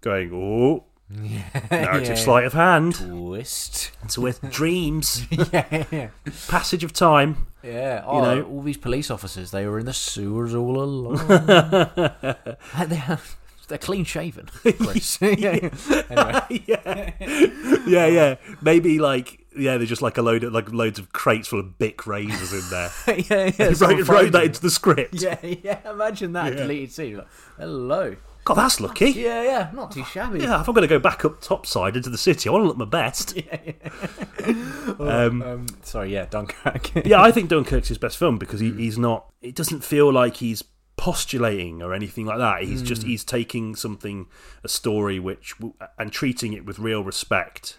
going. 0.00 0.30
Oh, 0.32 0.84
yeah, 1.22 1.42
narrative 1.70 2.08
Yeah. 2.10 2.14
sleight 2.14 2.44
of 2.44 2.52
hand. 2.52 2.94
twist. 2.94 3.90
It's 4.04 4.16
with 4.16 4.40
dreams, 4.50 5.26
yeah, 5.52 5.84
yeah. 5.90 6.08
passage 6.48 6.84
of 6.84 6.92
time. 6.92 7.48
Yeah, 7.64 8.04
oh, 8.06 8.20
know- 8.22 8.42
all 8.44 8.62
these 8.62 8.76
police 8.76 9.10
officers, 9.10 9.50
they 9.50 9.66
were 9.66 9.80
in 9.80 9.86
the 9.86 9.92
sewers 9.92 10.54
all 10.54 10.80
along. 10.80 11.16
they're, 12.86 13.18
they're 13.70 13.78
clean 13.78 14.04
shaven. 14.04 14.48
Yeah, 14.64 15.70
yeah. 16.10 16.40
Yeah, 16.50 17.10
yeah, 17.86 18.06
yeah. 18.06 18.34
Maybe 18.60 18.98
like 18.98 19.46
yeah, 19.56 19.76
they're 19.78 19.86
just 19.86 20.02
like 20.02 20.18
a 20.18 20.22
load 20.22 20.44
of 20.44 20.52
like 20.52 20.70
loads 20.72 20.98
of 20.98 21.12
crates 21.12 21.48
full 21.48 21.60
of 21.60 21.78
Bic 21.78 22.06
razors 22.06 22.52
in 22.52 22.68
there. 22.70 22.90
yeah, 23.30 23.52
yeah. 23.58 23.72
Wrote, 23.80 24.08
wrote 24.08 24.32
that 24.32 24.44
into 24.44 24.60
the 24.60 24.70
script. 24.70 25.14
Yeah, 25.22 25.38
yeah. 25.42 25.90
Imagine 25.90 26.32
that 26.34 26.52
Yeah. 26.52 26.58
deleted 26.60 26.92
scene. 26.92 27.16
Like, 27.18 27.26
Hello. 27.58 28.16
God, 28.44 28.54
that's 28.54 28.80
lucky. 28.80 29.10
Yeah, 29.10 29.42
yeah. 29.42 29.70
Not 29.74 29.90
too 29.92 30.02
shabby. 30.04 30.40
Yeah, 30.40 30.60
if 30.62 30.68
I'm 30.68 30.74
going 30.74 30.82
to 30.82 30.88
go 30.88 30.98
back 30.98 31.24
up 31.26 31.40
top 31.42 31.66
side 31.66 31.94
into 31.94 32.08
the 32.08 32.16
city, 32.18 32.48
I 32.48 32.52
want 32.52 32.64
to 32.64 32.68
look 32.68 32.78
my 32.78 32.84
best. 32.86 33.36
um, 34.98 35.42
Um, 35.42 35.66
sorry, 35.82 36.12
yeah, 36.12 36.24
Dunkirk. 36.24 37.04
yeah, 37.06 37.20
I 37.20 37.30
think 37.32 37.50
Dunkirk's 37.50 37.88
his 37.88 37.98
best 37.98 38.16
film 38.16 38.38
because 38.38 38.60
he, 38.60 38.72
he's 38.72 38.98
not. 38.98 39.26
It 39.42 39.54
doesn't 39.54 39.84
feel 39.84 40.10
like 40.12 40.36
he's 40.36 40.62
postulating 41.00 41.80
or 41.82 41.94
anything 41.94 42.26
like 42.26 42.38
that. 42.38 42.62
He's 42.62 42.82
just 42.82 43.02
he's 43.04 43.24
taking 43.24 43.74
something, 43.74 44.26
a 44.62 44.68
story 44.68 45.18
which 45.18 45.54
and 45.98 46.12
treating 46.12 46.52
it 46.52 46.64
with 46.66 46.78
real 46.78 47.02
respect. 47.02 47.78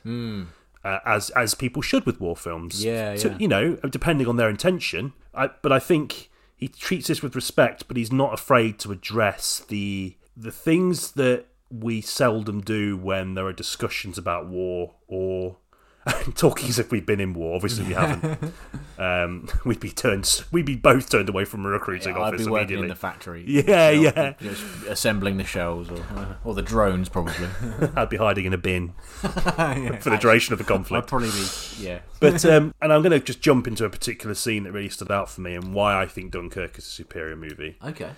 Uh, 0.84 0.98
as 1.06 1.30
as 1.32 1.54
people 1.54 1.82
should 1.84 2.06
with 2.08 2.20
war 2.20 2.36
films, 2.36 2.84
Yeah, 2.84 3.16
To- 3.16 3.30
yeah. 3.30 3.38
you 3.40 3.48
know, 3.48 3.76
depending 4.00 4.28
on 4.28 4.38
their 4.38 4.50
intention. 4.50 5.14
I, 5.36 5.52
but 5.62 5.72
I 5.72 5.78
think 5.80 6.30
he 6.58 6.68
treats 6.68 7.08
this 7.08 7.22
with 7.22 7.36
respect, 7.36 7.88
but 7.88 7.96
he's 7.98 8.12
not 8.12 8.34
afraid 8.34 8.80
to 8.80 8.92
address 8.92 9.60
the 9.68 10.16
the 10.36 10.52
things 10.52 11.12
that 11.12 11.46
we 11.70 12.02
seldom 12.02 12.62
do 12.62 12.98
when 12.98 13.36
there 13.36 13.46
are 13.46 13.54
discussions 13.54 14.18
about 14.18 14.48
war 14.48 14.96
or 15.08 15.58
talking 16.36 16.68
as 16.70 16.80
if 16.80 16.92
we've 16.92 17.06
been 17.06 17.20
in 17.20 17.34
war. 17.34 17.56
Obviously, 17.56 17.86
we 17.86 17.94
haven't. 17.94 18.54
um, 18.98 19.48
we'd 19.66 19.80
be 19.80 19.92
turned. 19.92 20.44
We'd 20.52 20.66
be 20.66 20.76
both 20.76 21.10
turned 21.10 21.30
away 21.30 21.46
from 21.46 21.66
a 21.66 21.70
recruiting 21.70 22.16
I'd 22.16 22.20
office 22.20 22.46
be 22.46 22.52
working 22.52 22.64
immediately. 22.64 22.86
in 22.86 22.90
the 22.90 22.96
factory. 22.96 23.44
Yeah, 23.48 23.90
you 23.92 24.12
know, 24.12 24.12
yeah. 24.16 24.34
Just 24.40 24.64
assembling 24.88 25.38
the 25.38 25.44
shells 25.44 25.92
or 25.92 26.04
or 26.44 26.56
the 26.56 26.62
drones 26.62 27.08
probably. 27.10 27.48
I'd 27.96 28.10
be 28.10 28.18
hiding 28.18 28.46
in 28.46 28.54
a 28.54 28.58
bin 28.58 28.94
for 29.22 30.10
the 30.10 30.18
duration 30.20 30.54
of 30.54 30.60
the 30.60 30.66
conflict. 30.66 31.06
I'd 31.06 31.10
conflict. 31.10 31.10
probably 31.10 31.30
be 31.30 31.86
yeah. 31.86 32.00
But 32.20 32.44
um, 32.46 32.74
and 32.82 32.92
I'm 32.92 33.02
going 33.02 33.12
to 33.12 33.20
just 33.20 33.42
jump 33.42 33.68
into 33.68 33.86
a 33.86 33.90
particular 33.90 34.34
scene 34.34 34.64
that 34.64 34.72
really 34.72 34.90
stood 34.90 35.12
out 35.12 35.30
for 35.30 35.42
me 35.42 35.56
and 35.56 35.74
why 35.74 36.02
I 36.02 36.08
think 36.08 36.32
Dunkirk 36.32 36.78
is 36.78 36.86
a 36.86 36.90
superior 36.90 37.36
movie. 37.36 37.78
Okay. 37.84 38.12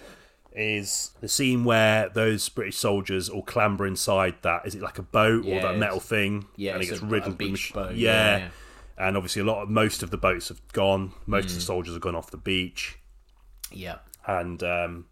Is 0.55 1.11
the 1.21 1.27
scene 1.27 1.63
where 1.63 2.09
those 2.09 2.47
British 2.49 2.77
soldiers 2.77 3.27
all 3.29 3.41
clamber 3.43 3.85
inside 3.87 4.35
that 4.43 4.65
is 4.65 4.75
it 4.75 4.81
like 4.81 4.99
a 4.99 5.03
boat 5.03 5.43
Yeah, 5.45 5.55
or 5.57 5.61
that 5.61 5.77
metal 5.77 5.99
thing? 5.99 6.45
yeah, 6.55 6.73
and 6.73 6.83
it 6.83 6.87
gets 6.87 7.01
a- 7.01 7.05
a 7.05 7.07
riddled 7.07 7.29
with 7.31 7.37
beach 7.39 7.73
mach- 7.75 7.87
boat, 7.89 7.95
Yeah. 7.95 8.11
yeah, 8.11 8.37
yeah. 8.37 8.49
and 9.07 9.17
obviously 9.17 9.41
a 9.41 9.45
lot 9.45 9.63
of 9.63 9.69
most 9.69 10.03
of 10.03 10.11
the 10.11 10.17
boats 10.17 10.49
have 10.49 10.61
gone. 10.73 11.13
Most 11.25 11.45
Mm. 11.45 11.49
of 11.49 11.55
the 11.55 11.61
soldiers 11.61 11.93
have 11.93 12.01
gone 12.01 12.15
off 12.15 12.29
the 12.31 12.37
beach, 12.37 12.97
Yeah. 13.71 13.97
and 14.27 14.61
um, 14.63 15.05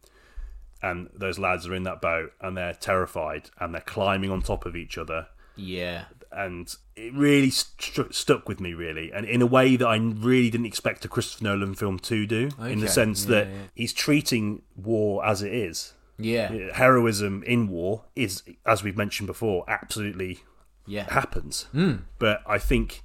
and 0.83 1.09
those 1.13 1.37
lads 1.39 1.67
are 1.67 1.75
in 1.75 1.83
that 1.83 2.01
boat 2.01 2.33
and 2.41 2.57
they're 2.57 2.73
terrified 2.73 3.49
and 3.59 3.73
they're 3.73 3.81
climbing 3.81 4.31
on 4.31 4.41
top 4.41 4.65
of 4.65 4.75
each 4.75 4.97
other 4.97 5.27
Yeah. 5.55 6.05
And 6.33 6.75
it 6.95 7.13
really 7.13 7.49
stru 7.49 8.13
stuck 8.13 8.47
with 8.47 8.59
me 8.59 8.73
really 8.73 9.11
and 9.11 9.25
in 9.25 9.41
a 9.41 9.45
way 9.45 9.75
that 9.75 9.87
i 9.87 9.95
really 9.97 10.49
didn't 10.49 10.65
expect 10.65 11.03
a 11.03 11.07
christopher 11.07 11.43
nolan 11.43 11.73
film 11.75 11.99
to 11.99 12.25
do 12.25 12.49
in 12.61 12.79
the 12.79 12.87
sense 12.87 13.25
Yeah, 13.25 13.29
that 13.31 13.47
yeah. 13.47 13.53
he's 13.75 13.93
treating 13.93 14.61
war 14.75 15.25
as 15.25 15.41
it 15.41 15.53
is 15.53 15.93
Yeah. 16.17 16.69
Uh, 16.71 16.73
heroism 16.75 17.43
in 17.43 17.67
war 17.67 18.05
is 18.15 18.43
as 18.65 18.83
we've 18.83 18.97
mentioned 18.97 19.27
before 19.27 19.65
absolutely 19.67 20.39
Yeah. 20.87 21.11
happens 21.11 21.63
hmm. 21.71 21.95
but 22.17 22.41
i 22.47 22.57
think 22.57 23.03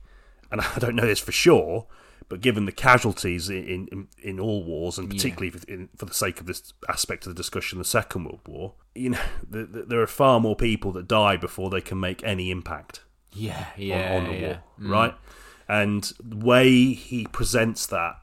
and 0.51 0.61
i 0.77 0.79
don't 0.79 0.95
know 0.95 1.07
this 1.07 1.21
for 1.21 1.33
sure 1.33 1.87
but 2.29 2.41
given 2.41 2.65
the 2.65 2.73
casualties 2.73 3.49
in 3.49 3.87
in, 3.93 4.09
in 4.23 4.41
all 4.41 4.65
wars 4.65 4.99
and 4.99 5.09
particularly 5.11 5.51
for, 5.51 5.65
in, 5.69 5.89
for 5.97 6.07
the 6.07 6.15
sake 6.15 6.41
of 6.41 6.47
this 6.47 6.73
aspect 6.89 7.25
of 7.27 7.31
the 7.35 7.41
discussion 7.41 7.79
the 7.79 7.85
second 7.85 8.25
world 8.25 8.41
war 8.47 8.75
you 8.95 9.11
know 9.11 9.19
the, 9.51 9.65
the, 9.65 9.83
there 9.83 10.01
are 10.01 10.07
far 10.07 10.39
more 10.41 10.57
people 10.57 10.93
that 10.93 11.09
die 11.09 11.37
before 11.37 11.71
they 11.71 11.81
can 11.81 11.99
make 11.99 12.23
any 12.25 12.51
impact 12.51 13.01
Yeah. 13.37 13.67
Yeah. 13.77 14.17
on 14.17 14.25
the 14.25 14.35
yeah. 14.35 14.47
war, 14.49 14.63
mm. 14.81 14.91
right? 14.91 15.15
And 15.69 16.13
the 16.23 16.45
way 16.45 16.93
he 16.93 17.27
presents 17.27 17.87
that 17.87 18.17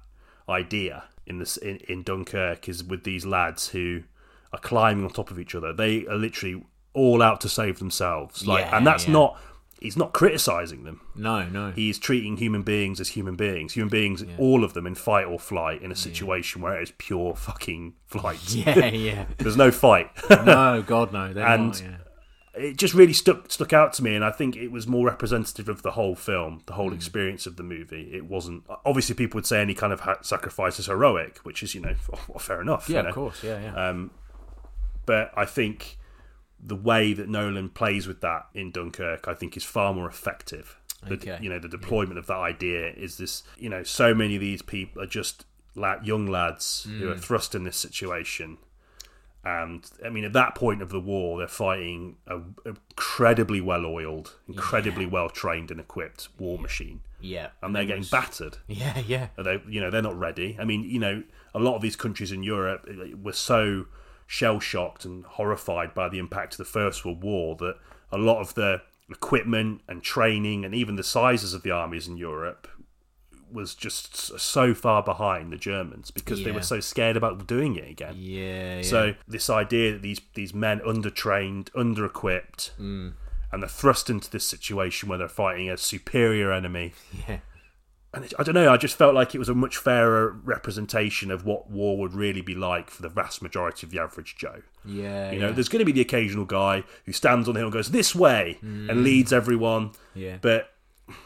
idea 0.48 1.04
in 1.26 1.40
this 1.40 1.58
in, 1.58 1.78
in 1.88 2.04
Dunkirk 2.04 2.68
is 2.68 2.84
with 2.84 3.04
these 3.04 3.26
lads 3.26 3.70
who 3.70 4.04
are 4.52 4.60
climbing 4.60 5.04
on 5.06 5.12
top 5.12 5.32
of 5.32 5.40
each 5.40 5.56
other. 5.56 5.74
They 5.74 6.06
are 6.08 6.16
literally 6.16 6.64
all 6.94 7.22
out 7.22 7.42
to 7.42 7.50
save 7.50 7.80
themselves. 7.80 8.46
Like, 8.48 8.66
Yeah, 8.66 8.78
and 8.78 8.86
that's 8.88 9.08
yeah. 9.08 9.14
not. 9.14 9.40
He's 9.80 9.98
not 9.98 10.14
criticizing 10.14 10.86
them. 10.86 11.02
No. 11.14 11.46
No. 11.50 11.72
He's 11.72 12.00
treating 12.00 12.38
human 12.38 12.64
beings 12.64 13.02
as 13.02 13.10
human 13.10 13.36
beings. 13.36 13.74
Human 13.74 13.90
beings, 13.90 14.24
all 14.38 14.64
of 14.64 14.74
them, 14.74 14.88
in 14.88 14.96
fight 14.96 15.26
or 15.26 15.38
flight, 15.38 15.82
in 15.82 15.92
a 15.92 15.96
situation 15.96 16.62
where 16.62 16.80
it 16.80 16.84
is 16.84 16.94
pure 16.98 17.36
fucking 17.36 17.96
flight. 18.06 18.40
yeah. 18.54 18.86
Yeah. 18.86 19.26
There's 19.40 19.58
no 19.58 19.72
fight. 19.72 20.10
no. 20.30 20.82
God 20.88 21.12
no. 21.12 21.26
And- 21.36 21.36
not. 21.36 21.84
Yeah. 22.56 22.64
it 22.64 22.78
just 22.78 22.94
really 22.94 23.14
stuck 23.14 23.52
stuck 23.52 23.74
out 23.74 23.94
to 23.94 24.04
me, 24.04 24.16
and 24.16 24.24
I 24.24 24.32
think 24.32 24.56
it 24.56 24.70
was 24.72 24.88
more 24.88 25.06
representative 25.08 25.68
of 25.70 25.82
the 25.82 25.92
whole 25.92 26.16
film, 26.16 26.62
the 26.66 26.74
whole 26.74 26.94
experience 26.94 27.46
of 27.46 27.56
the 27.58 27.64
movie. 27.64 28.10
It 28.14 28.26
wasn't 28.26 28.64
obviously 28.86 29.16
people 29.16 29.38
would 29.40 29.46
say 29.46 29.62
any 29.62 29.74
kind 29.74 29.92
of 29.94 30.02
ha- 30.02 30.22
sacrifice 30.22 30.80
is 30.80 30.86
heroic, 30.88 31.38
which 31.44 31.64
is 31.64 31.74
you 31.76 31.82
know 31.82 31.96
fair 32.40 32.62
enough. 32.62 32.90
Yeah. 32.90 32.98
you 32.98 33.04
know. 33.04 33.10
Of 33.10 33.16
course. 33.16 33.44
Yeah. 33.44 33.60
Yeah. 33.62 33.90
Um, 33.90 34.12
but 35.06 35.32
I 35.36 35.46
think 35.46 35.98
the 36.66 36.76
way 36.76 37.14
that 37.14 37.28
Nolan 37.28 37.70
plays 37.70 38.08
with 38.08 38.22
that 38.22 38.48
in 38.54 38.72
Dunkirk, 38.72 39.28
I 39.28 39.34
think, 39.34 39.58
is 39.58 39.64
far 39.66 39.94
more 39.94 40.08
effective. 40.08 40.78
The, 41.08 41.16
Okay. 41.16 41.38
You 41.42 41.50
know, 41.50 41.60
the 41.60 41.68
deployment 41.68 42.18
of 42.18 42.28
that 42.28 42.38
idea 42.38 42.92
is 42.94 43.18
this. 43.18 43.44
You 43.58 43.70
know, 43.70 43.84
so 43.84 44.14
many 44.14 44.36
of 44.36 44.42
these 44.42 44.62
people 44.62 45.02
are 45.02 45.06
just 45.08 45.46
la- 45.76 46.02
young 46.02 46.28
lads 46.28 46.88
who 46.90 47.08
Mm. 47.08 47.12
are 47.12 47.18
thrust 47.18 47.54
in 47.56 47.64
this 47.66 47.76
situation. 47.76 48.58
And 49.46 49.90
I 50.06 50.10
mean, 50.10 50.24
at 50.24 50.34
that 50.34 50.56
point 50.56 50.82
of 50.82 50.90
the 50.90 51.02
war, 51.02 51.38
they're 51.38 51.48
fighting 51.48 52.16
a 52.28 52.40
incredibly 52.66 53.60
well-oiled, 53.60 54.36
incredibly 54.48 55.06
well-trained 55.06 55.70
and 55.70 55.82
equipped 55.82 56.30
war 56.40 56.58
machine, 56.58 57.02
yeah. 57.20 57.50
and 57.62 57.76
they're 57.76 57.86
getting 57.86 58.06
battered. 58.06 58.58
Yeah. 58.68 59.00
Yeah. 59.06 59.28
They, 59.38 59.62
you 59.68 59.82
know, 59.82 59.92
they're 59.92 60.02
not 60.02 60.18
ready. 60.18 60.56
I 60.60 60.64
mean, 60.64 60.84
you 60.84 61.00
know, 61.00 61.24
a 61.54 61.60
lot 61.60 61.76
of 61.76 61.82
these 61.82 61.98
countries 61.98 62.32
in 62.32 62.42
Europe 62.42 62.90
were 63.22 63.34
so 63.34 63.88
shell 64.26 64.60
shocked 64.60 65.04
and 65.04 65.26
horrified 65.26 65.94
by 65.94 66.08
the 66.08 66.20
impact 66.20 66.54
of 66.54 66.58
the 66.58 66.66
First 66.66 67.04
World 67.04 67.22
War 67.22 67.56
that 67.58 67.76
a 68.12 68.18
lot 68.18 68.40
of 68.40 68.54
the 68.54 68.82
equipment 69.10 69.82
and 69.88 70.02
training 70.02 70.64
and 70.64 70.74
even 70.74 70.96
the 70.96 71.04
sizes 71.04 71.54
of 71.54 71.64
the 71.64 71.72
armies 71.72 72.08
in 72.08 72.16
Europe 72.18 72.68
was 73.54 73.76
just 73.76 74.40
so 74.40 74.74
far 74.74 75.04
behind 75.04 75.52
the 75.52 75.58
Germans 75.58 76.12
because 76.12 76.44
they 76.44 76.52
were 76.52 76.62
so 76.62 76.80
scared 76.80 77.16
about 77.16 77.46
doing 77.48 77.76
it 77.76 77.90
again. 77.90 78.16
Yeah. 78.18 78.78
yeah. 78.78 78.82
So 78.82 79.16
this 79.28 79.50
idea 79.50 79.94
that 79.94 80.02
these 80.02 80.22
these 80.34 80.54
men 80.54 80.80
undertrained, 80.80 81.70
under-equipped, 81.76 82.74
mm. 82.80 83.14
and 83.52 83.62
they're 83.62 83.70
thrust 83.70 84.10
into 84.10 84.30
this 84.30 84.46
situation 84.46 85.10
where 85.10 85.18
they're 85.18 85.28
fighting 85.28 85.70
a 85.70 85.78
superior 85.78 86.52
enemy 86.52 86.94
Yeah. 87.28 87.40
and 88.14 88.26
it, 88.26 88.34
I 88.38 88.44
don't 88.44 88.56
know. 88.56 88.72
I 88.72 88.78
just 88.78 88.96
felt 88.96 89.14
like 89.16 89.34
it 89.34 89.40
was 89.40 89.50
a 89.50 89.56
much 89.56 89.78
fairer 89.78 90.32
representation 90.44 91.32
of 91.32 91.46
what 91.46 91.70
war 91.70 91.98
would 92.00 92.14
really 92.14 92.42
be 92.42 92.56
like 92.56 92.90
for 92.90 93.02
the 93.02 93.10
vast 93.10 93.42
majority 93.42 93.86
of 93.86 93.92
the 93.92 94.00
average 94.00 94.36
Joe. 94.38 94.62
Yeah. 94.86 95.32
You 95.32 95.40
know, 95.40 95.48
yeah. 95.48 95.54
there's 95.54 95.70
going 95.70 95.80
to 95.80 95.86
be 95.86 95.92
the 95.92 96.02
occasional 96.02 96.46
guy 96.46 96.84
who 97.06 97.12
stands 97.12 97.48
on 97.48 97.54
the 97.54 97.60
hill 97.60 97.68
and 97.68 97.74
goes 97.74 97.92
this 97.92 98.16
way 98.16 98.58
and 98.62 98.90
mm. 98.90 99.04
leads 99.04 99.32
everyone. 99.32 99.92
Yeah. 100.14 100.38
But 100.42 100.73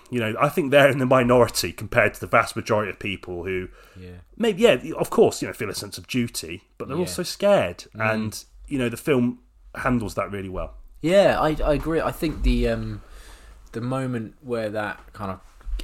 you 0.10 0.20
know, 0.20 0.36
I 0.40 0.50
think 0.50 0.72
they're 0.72 0.90
in 0.90 0.98
the 0.98 1.06
minority 1.06 1.72
compared 1.72 2.14
to 2.16 2.20
the 2.20 2.28
vast 2.28 2.56
majority 2.56 2.90
of 2.92 3.00
people 3.00 3.44
who, 3.44 3.68
Yeah. 3.96 4.18
maybe, 4.38 4.62
yeah, 4.64 4.78
of 4.98 5.10
course, 5.10 5.42
you 5.42 5.48
know, 5.48 5.54
feel 5.54 5.70
a 5.70 5.76
sense 5.76 5.98
of 5.98 6.08
duty, 6.08 6.64
but 6.78 6.88
they're 6.88 6.98
Yeah. 6.98 7.02
also 7.04 7.24
scared, 7.24 7.86
and 7.94 8.44
you 8.68 8.78
know, 8.78 8.90
the 8.90 8.98
film 8.98 9.40
handles 9.76 10.16
that 10.16 10.32
really 10.32 10.50
well. 10.50 10.74
Yeah, 11.02 11.40
I, 11.40 11.56
I 11.64 11.74
agree. 11.74 12.02
I 12.02 12.12
think 12.12 12.42
the 12.44 12.68
um, 12.70 13.02
the 13.74 13.82
moment 13.82 14.36
where 14.42 14.70
that 14.70 15.00
kind 15.14 15.32
of 15.32 15.40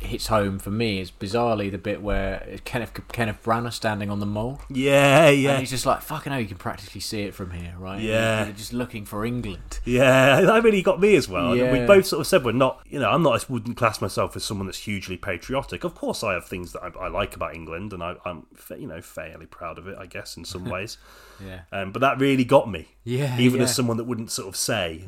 hits 0.05 0.27
home 0.27 0.59
for 0.59 0.69
me 0.71 0.99
is 0.99 1.11
bizarrely 1.11 1.71
the 1.71 1.77
bit 1.77 2.01
where 2.01 2.57
Kenneth 2.65 2.91
Kenneth 3.11 3.41
Branagh 3.43 3.73
standing 3.73 4.09
on 4.09 4.19
the 4.19 4.25
mole. 4.25 4.61
Yeah, 4.69 5.27
And 5.27 5.39
yeah, 5.41 5.59
he's 5.59 5.69
just 5.69 5.85
like, 5.85 6.01
fucking 6.01 6.31
hell, 6.31 6.41
you 6.41 6.47
can 6.47 6.57
practically 6.57 7.01
see 7.01 7.21
it 7.23 7.33
from 7.33 7.51
here, 7.51 7.73
right? 7.77 8.01
Yeah. 8.01 8.43
They're 8.45 8.53
just 8.53 8.73
looking 8.73 9.05
for 9.05 9.25
England. 9.25 9.79
yeah. 9.85 10.41
That 10.41 10.63
really 10.63 10.81
got 10.81 10.99
me 10.99 11.15
as 11.15 11.27
well. 11.29 11.53
And 11.53 11.71
We 11.71 11.85
both 11.85 12.05
sort 12.05 12.21
of 12.21 12.27
said 12.27 12.43
we're 12.43 12.51
not, 12.51 12.81
you 12.89 12.99
know, 12.99 13.09
I'm 13.09 13.23
not, 13.23 13.41
I 13.41 13.51
wouldn't 13.51 13.77
class 13.77 14.01
myself 14.01 14.35
as 14.35 14.43
someone 14.43 14.67
that's 14.67 14.79
hugely 14.79 15.17
patriotic. 15.17 15.83
Of 15.83 15.95
course, 15.95 16.23
I 16.23 16.33
have 16.33 16.45
things 16.45 16.73
that 16.73 16.81
I, 16.83 17.05
I 17.05 17.07
like 17.07 17.35
about 17.35 17.55
England, 17.55 17.93
and 17.93 18.03
I, 18.03 18.15
I'm, 18.25 18.45
you 18.77 18.87
know, 18.87 19.01
fairly 19.01 19.45
proud 19.45 19.77
of 19.77 19.87
it, 19.87 19.97
I 19.97 20.05
guess, 20.05 20.37
in 20.37 20.45
some 20.45 20.65
ways. 20.69 20.97
Yeah. 21.43 21.61
Um, 21.71 21.91
but 21.91 21.99
that 21.99 22.19
really 22.19 22.43
got 22.45 22.69
me. 22.69 22.87
Yeah, 23.03 23.37
Even 23.37 23.57
yeah. 23.59 23.65
as 23.65 23.75
someone 23.75 23.97
that 23.97 24.05
wouldn't 24.05 24.31
sort 24.31 24.47
of 24.47 24.55
say, 24.55 25.03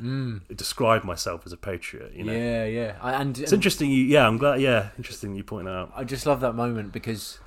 describe 0.53 1.03
myself 1.03 1.43
as 1.45 1.53
a 1.53 1.57
patriot, 1.57 2.13
you 2.13 2.23
know. 2.23 2.33
Yeah, 2.33 2.65
yeah. 2.65 2.95
I, 3.01 3.13
and 3.21 3.37
It's 3.37 3.53
interesting. 3.53 3.89
You, 3.89 4.03
yeah, 4.03 4.27
I'm 4.27 4.37
glad. 4.37 4.59
Yeah, 4.59 4.84
interesting. 4.97 5.35
You 5.35 5.43
point 5.43 5.65
that 5.65 5.71
out. 5.75 5.91
I 5.95 6.03
just 6.03 6.25
love 6.25 6.41
that 6.41 6.53
moment 6.53 6.91
because 6.91 7.39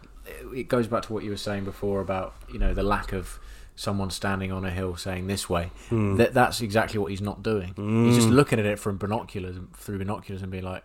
it 0.55 0.68
goes 0.68 0.87
back 0.87 1.03
to 1.05 1.12
what 1.12 1.24
you 1.24 1.31
were 1.31 1.37
saying 1.37 1.64
before 1.64 2.01
about 2.01 2.35
you 2.53 2.59
know 2.59 2.74
the 2.74 2.83
lack 2.83 3.12
of 3.12 3.38
someone 3.77 4.11
standing 4.11 4.51
on 4.51 4.64
a 4.64 4.70
hill 4.70 4.96
saying 4.96 5.27
this 5.29 5.48
way. 5.48 5.70
Hmm. 5.88 6.16
That 6.16 6.35
that's 6.35 6.61
exactly 6.61 6.98
what 6.98 7.11
he's 7.11 7.20
not 7.22 7.42
doing. 7.42 7.74
He's 8.07 8.16
just 8.16 8.29
looking 8.29 8.59
at 8.59 8.66
it 8.66 8.79
from 8.79 8.98
binoculars 8.98 9.57
through 9.77 9.98
binoculars 9.98 10.42
and 10.42 10.51
being 10.51 10.64
like, 10.64 10.85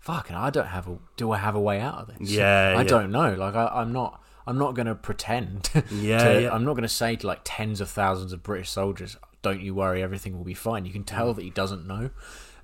"Fucking, 0.00 0.36
I 0.36 0.50
don't 0.50 0.66
have 0.66 0.86
a. 0.88 0.98
Do 1.16 1.30
I 1.32 1.38
have 1.38 1.54
a 1.54 1.60
way 1.60 1.80
out 1.80 1.94
of 1.98 2.06
this? 2.18 2.30
Yeah, 2.30 2.74
I 2.76 2.82
yeah. 2.82 2.88
don't 2.88 3.10
know. 3.10 3.34
Like 3.34 3.54
I, 3.54 3.66
I'm 3.68 3.92
not." 3.92 4.20
I'm 4.46 4.58
not 4.58 4.74
going 4.74 4.84
to 4.94 4.94
pretend. 4.94 5.70
Yeah, 5.90 6.18
to, 6.34 6.42
yeah. 6.42 6.52
I'm 6.54 6.66
not 6.66 6.72
going 6.74 6.82
to 6.82 6.88
say 6.88 7.16
to 7.16 7.26
like 7.26 7.40
tens 7.44 7.80
of 7.80 7.88
thousands 7.88 8.30
of 8.34 8.42
British 8.42 8.68
soldiers, 8.68 9.16
"Don't 9.40 9.62
you 9.62 9.74
worry, 9.74 10.02
everything 10.02 10.36
will 10.36 10.44
be 10.44 10.52
fine." 10.52 10.84
You 10.84 10.92
can 10.92 11.02
tell 11.02 11.32
Mm. 11.32 11.36
that 11.36 11.42
he 11.44 11.48
doesn't 11.50 11.86
know. 11.86 12.10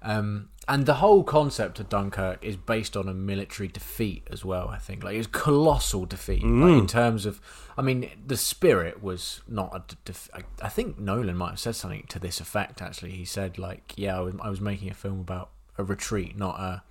Um, 0.02 0.48
and 0.66 0.86
the 0.86 0.94
whole 0.94 1.24
concept 1.24 1.78
of 1.80 1.88
Dunkirk 1.88 2.42
is 2.44 2.56
based 2.56 2.96
on 2.96 3.08
a 3.08 3.12
military 3.14 3.68
defeat 3.68 4.26
as 4.30 4.44
well. 4.44 4.68
I 4.68 4.78
think 4.78 5.02
like 5.04 5.14
it 5.14 5.18
was 5.18 5.26
colossal 5.26 6.06
defeat 6.06 6.42
like, 6.42 6.50
Mm. 6.52 6.78
in 6.80 6.86
terms 6.86 7.26
of. 7.26 7.40
I 7.76 7.82
mean, 7.82 8.08
the 8.26 8.36
spirit 8.36 9.02
was 9.02 9.40
not 9.48 9.74
a. 9.74 9.96
Def- 10.04 10.30
I, 10.34 10.42
I 10.62 10.68
think 10.68 10.98
Nolan 10.98 11.36
might 11.36 11.50
have 11.50 11.60
said 11.60 11.76
something 11.76 12.04
to 12.08 12.18
this 12.18 12.40
effect. 12.40 12.80
Actually, 12.82 13.12
he 13.12 13.24
said 13.24 13.58
like, 13.58 13.94
"Yeah, 13.96 14.16
I 14.18 14.20
was, 14.20 14.34
I 14.40 14.48
was 14.50 14.60
making 14.60 14.90
a 14.90 14.94
film 14.94 15.20
about 15.20 15.50
a 15.76 15.84
retreat, 15.84 16.36
not 16.36 16.58
a, 16.60 16.82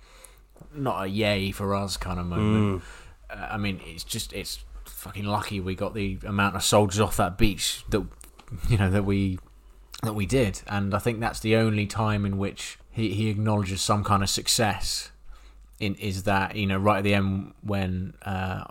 not 0.74 1.04
a 1.04 1.08
yay 1.08 1.50
for 1.52 1.74
us 1.74 1.96
kind 1.96 2.20
of 2.20 2.26
moment." 2.26 2.82
Uh, 3.30 3.48
I 3.52 3.56
mean, 3.56 3.80
it's 3.86 4.04
just 4.04 4.32
it's 4.32 4.64
fucking 4.84 5.24
lucky 5.24 5.60
we 5.60 5.74
got 5.74 5.94
the 5.94 6.18
amount 6.26 6.56
of 6.56 6.62
soldiers 6.62 7.00
off 7.00 7.16
that 7.16 7.38
beach 7.38 7.84
that 7.90 8.04
you 8.68 8.76
know 8.76 8.90
that 8.90 9.04
we 9.04 9.38
that 10.02 10.14
we 10.14 10.26
did, 10.26 10.60
and 10.66 10.92
I 10.94 10.98
think 10.98 11.20
that's 11.20 11.40
the 11.40 11.56
only 11.56 11.86
time 11.86 12.26
in 12.26 12.36
which 12.36 12.78
he, 12.90 13.12
he 13.14 13.28
acknowledges 13.28 13.80
some 13.80 14.04
kind 14.04 14.22
of 14.22 14.30
success. 14.30 15.10
In 15.78 15.94
is 15.94 16.24
that 16.24 16.56
you 16.56 16.66
know 16.66 16.76
right 16.76 16.98
at 16.98 17.04
the 17.04 17.14
end 17.14 17.54
when 17.62 18.12
uh, 18.22 18.64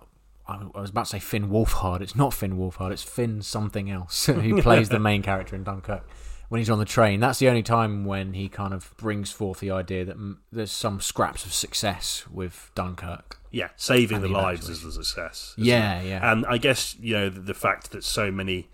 I, 0.48 0.66
I 0.76 0.82
was 0.82 0.90
about 0.90 1.06
to 1.06 1.12
say 1.12 1.20
Finn 1.20 1.50
Wolfhard, 1.50 2.02
it's 2.02 2.16
not 2.16 2.34
Finn 2.34 2.58
Wolfhard, 2.58 2.92
it's 2.92 3.04
Finn 3.04 3.42
something 3.42 3.90
else 3.90 4.26
who 4.28 4.62
plays 4.62 4.90
the 4.90 5.00
main 5.00 5.22
character 5.22 5.56
in 5.56 5.64
Dunkirk. 5.64 6.08
When 6.50 6.58
he's 6.58 6.70
on 6.70 6.80
the 6.80 6.86
train, 6.86 7.20
that's 7.20 7.38
the 7.38 7.48
only 7.48 7.62
time 7.62 8.06
when 8.06 8.34
he 8.34 8.50
kind 8.50 8.74
of 8.74 8.96
brings 8.98 9.32
forth 9.32 9.60
the 9.60 9.70
idea 9.70 10.04
that 10.06 10.18
mm, 10.18 10.38
there's 10.52 10.72
some 10.72 11.00
scraps 11.00 11.46
of 11.46 11.54
success 11.54 12.26
with 12.32 12.72
Dunkirk. 12.74 13.40
Yeah, 13.52 13.70
saving 13.76 14.22
the 14.22 14.28
the 14.28 14.34
lives 14.34 14.68
is 14.68 14.82
the 14.82 14.92
success. 14.92 15.54
Yeah, 15.58 16.00
it? 16.00 16.10
yeah. 16.10 16.32
And 16.32 16.48
I 16.48 16.58
guess 16.58 16.96
you 17.00 17.14
know 17.14 17.30
the, 17.30 17.40
the 17.40 17.54
fact 17.54 17.92
that 17.92 18.04
so 18.04 18.32
many 18.32 18.70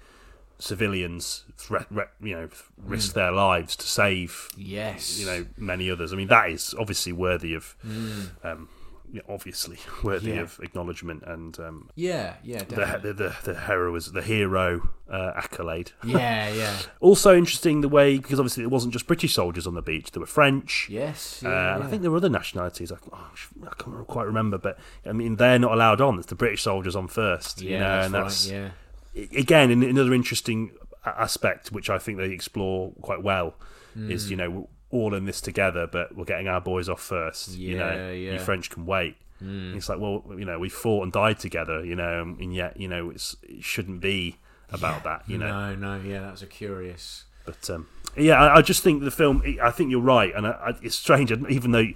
civilians 0.59 1.43
threat, 1.57 1.87
you 2.21 2.35
know, 2.35 2.49
risk 2.77 3.13
their 3.13 3.31
lives 3.31 3.75
to 3.77 3.87
save 3.87 4.49
Yes, 4.57 5.19
you 5.19 5.25
know 5.25 5.45
many 5.57 5.89
others. 5.89 6.13
I 6.13 6.15
mean, 6.15 6.27
that 6.29 6.49
is 6.49 6.73
obviously 6.79 7.11
worthy 7.13 7.53
of, 7.53 7.75
um, 8.43 8.69
yeah, 9.11 9.21
obviously 9.29 9.77
worthy 10.03 10.31
Yeah. 10.31 10.41
of 10.41 10.59
acknowledgement 10.61 11.23
and 11.25 11.57
um, 11.59 11.89
Yeah, 11.95 12.35
yeah, 12.43 12.59
the, 12.63 12.75
definitely. 12.75 13.11
the 13.13 13.23
the 13.43 13.53
the 13.53 13.59
heroes 13.61 14.11
the 14.11 14.21
hero 14.21 14.89
uh, 15.09 15.31
accolade. 15.35 15.91
yeah, 16.03 16.49
yeah. 16.49 16.77
Also 16.99 17.35
interesting 17.35 17.81
the 17.81 17.89
way 17.89 18.17
because 18.17 18.39
obviously 18.39 18.63
it 18.63 18.71
wasn't 18.71 18.93
just 18.93 19.07
British 19.07 19.33
soldiers 19.33 19.67
on 19.67 19.75
the 19.75 19.81
beach. 19.81 20.11
There 20.11 20.19
were 20.21 20.25
French. 20.25 20.87
Yes, 20.89 21.41
Uh, 21.45 21.49
yeah, 21.49 21.75
and 21.75 21.83
I 21.83 21.87
think 21.87 22.01
there 22.01 22.11
were 22.11 22.17
other 22.17 22.29
nationalities. 22.29 22.91
I, 22.91 22.95
oh, 23.13 23.31
I 23.63 23.73
can't 23.77 24.07
quite 24.07 24.25
remember, 24.25 24.57
but 24.57 24.77
I 25.05 25.11
mean 25.13 25.35
they're 25.35 25.59
not 25.59 25.71
allowed 25.73 26.01
on. 26.01 26.17
It's 26.17 26.27
the 26.27 26.35
British 26.35 26.63
soldiers 26.63 26.95
on 26.95 27.07
first. 27.07 27.61
yeah, 27.61 27.71
you 27.71 27.77
know, 27.79 27.85
that's 27.85 28.05
and 28.05 28.13
right, 28.13 28.23
that's 28.23 28.49
yeah. 28.49 28.69
Again 29.36 29.71
another 29.71 30.13
interesting 30.13 30.71
aspect 31.06 31.71
which 31.71 31.89
I 31.89 31.97
think 31.99 32.17
they 32.17 32.32
explore 32.32 32.91
quite 33.01 33.21
well 33.23 33.56
Hmm. 33.93 34.12
is 34.12 34.30
you 34.30 34.36
know 34.36 34.67
all 34.91 35.13
in 35.15 35.25
this 35.25 35.39
together, 35.41 35.88
but 35.88 36.15
we're 36.15 36.25
getting 36.25 36.47
our 36.49 36.60
boys 36.62 36.88
off 36.89 37.01
first. 37.01 37.56
you 37.58 37.78
know, 37.78 37.89
Yeah, 37.91 38.12
yeah. 38.12 38.32
you 38.34 38.39
French 38.39 38.69
can 38.69 38.86
wait. 38.86 39.15
Hmm. 39.39 39.73
It's 39.75 39.88
like 39.89 39.99
well, 39.99 40.23
you 40.38 40.43
know, 40.45 40.60
we 40.60 40.67
fought 40.69 41.04
and 41.04 41.12
died 41.13 41.39
together. 41.39 41.84
You 41.86 41.95
know, 41.95 42.21
and 42.39 42.54
yet 42.54 42.78
you 42.80 42.88
know 42.89 43.10
it's, 43.10 43.36
it 43.43 43.63
shouldn't 43.63 44.01
be 44.01 44.36
about 44.69 45.04
that. 45.06 45.23
You 45.28 45.38
know, 45.38 45.75
no, 45.75 45.97
no, 45.97 46.04
yeah, 46.04 46.21
that's 46.21 46.41
a 46.41 46.45
curious. 46.45 47.23
but 47.45 47.69
um, 47.69 47.88
yeah, 48.17 48.36
I, 48.41 48.58
I 48.58 48.62
just 48.62 48.84
think 48.84 49.01
the 49.04 49.12
film. 49.12 49.41
I 49.62 49.71
think 49.71 49.91
you're 49.91 50.01
right, 50.01 50.34
and 50.36 50.45
I, 50.45 50.51
I, 50.51 50.71
it's 50.82 50.95
strange. 50.95 51.32
Even 51.32 51.71
though, 51.71 51.88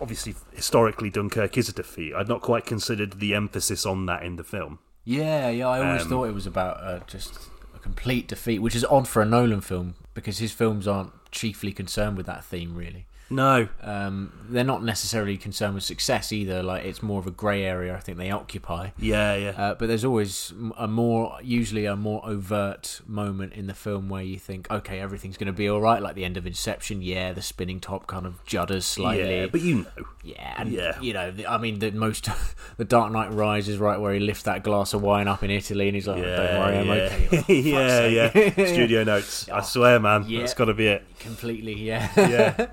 obviously, 0.00 0.34
historically, 0.52 1.10
Dunkirk 1.10 1.56
is 1.58 1.68
a 1.68 1.72
defeat, 1.72 2.14
I'd 2.14 2.28
not 2.28 2.42
quite 2.42 2.64
considered 2.64 3.18
the 3.20 3.34
emphasis 3.34 3.84
on 3.84 4.06
that 4.06 4.22
in 4.22 4.36
the 4.36 4.44
film. 4.44 4.78
Yeah, 5.04 5.48
yeah. 5.50 5.68
I 5.68 5.86
always 5.86 6.02
Um, 6.02 6.08
thought 6.08 6.24
it 6.24 6.34
was 6.34 6.46
about 6.46 6.82
uh, 6.82 7.00
just 7.06 7.38
a 7.74 7.78
complete 7.78 8.28
defeat, 8.28 8.60
which 8.60 8.74
is 8.74 8.84
odd 8.86 9.06
for 9.06 9.20
a 9.22 9.26
Nolan 9.26 9.60
film 9.60 9.94
because 10.14 10.38
his 10.38 10.52
films 10.52 10.88
aren't 10.88 11.12
chiefly 11.30 11.72
concerned 11.72 12.16
with 12.16 12.26
that 12.26 12.44
theme, 12.44 12.74
really. 12.74 13.06
No, 13.30 13.68
Um, 13.82 14.32
they're 14.48 14.64
not 14.64 14.84
necessarily 14.84 15.36
concerned 15.36 15.74
with 15.74 15.82
success 15.84 16.30
either. 16.32 16.62
Like 16.62 16.84
it's 16.84 17.02
more 17.02 17.18
of 17.18 17.26
a 17.26 17.30
grey 17.30 17.64
area. 17.64 17.96
I 17.96 18.00
think 18.00 18.18
they 18.18 18.30
occupy. 18.30 18.90
yeah, 18.98 19.34
yeah, 19.34 19.48
Uh, 19.56 19.74
but 19.74 19.88
there's 19.88 20.04
always 20.04 20.52
a 20.76 20.86
more, 20.86 21.38
usually 21.42 21.86
a 21.86 21.96
more 21.96 22.20
overt 22.24 23.00
moment 23.06 23.54
in 23.54 23.66
the 23.66 23.74
film 23.74 24.08
where 24.08 24.22
you 24.22 24.38
think, 24.38 24.70
okay, 24.70 25.00
everything's 25.00 25.36
going 25.38 25.46
to 25.46 25.52
be 25.52 25.68
all 25.68 25.80
right. 25.80 26.00
Like 26.02 26.14
the 26.14 26.24
end 26.24 26.36
of 26.36 26.46
Inception, 26.46 27.00
yeah, 27.02 27.32
the 27.32 27.42
spinning 27.42 27.80
top 27.80 28.06
kind 28.06 28.26
of 28.26 28.44
judders 28.44 28.82
slightly. 28.82 29.40
yeah. 29.40 29.46
But 29.46 29.62
you 29.62 29.74
know, 29.76 30.04
Yeah, 30.22 30.54
and 30.58 30.70
Yeah. 30.70 31.00
you 31.00 31.12
know, 31.14 31.30
the, 31.30 31.46
I 31.46 31.58
mean, 31.58 31.78
the 31.80 31.90
most, 31.92 32.28
the 32.76 32.84
Dark 32.84 33.10
Knight 33.12 33.32
Rises 33.32 33.78
right 33.78 33.98
where 34.00 34.12
he 34.14 34.20
lifts 34.20 34.44
that 34.44 34.62
glass 34.62 34.92
of 34.94 35.02
wine 35.02 35.28
up 35.28 35.42
in 35.42 35.50
Italy, 35.50 35.88
and 35.88 35.94
he's 35.94 36.06
like, 36.06 36.22
yeah, 36.22 36.36
"Don't 36.36 36.58
worry, 36.60 36.78
I'm 36.78 36.86
yeah. 36.86 36.94
okay." 36.94 37.28
Oh, 37.48 38.06
yeah, 38.06 38.06
yeah. 38.34 38.66
Studio 38.66 39.04
notes. 39.04 39.48
I 39.48 39.60
swear, 39.62 39.98
man, 39.98 40.24
Yeah. 40.28 40.40
that's 40.40 40.54
got 40.54 40.66
to 40.66 40.74
be 40.74 40.86
it. 40.88 41.04
Completely, 41.18 41.74
yeah, 41.74 42.10
Yeah. 42.16 42.66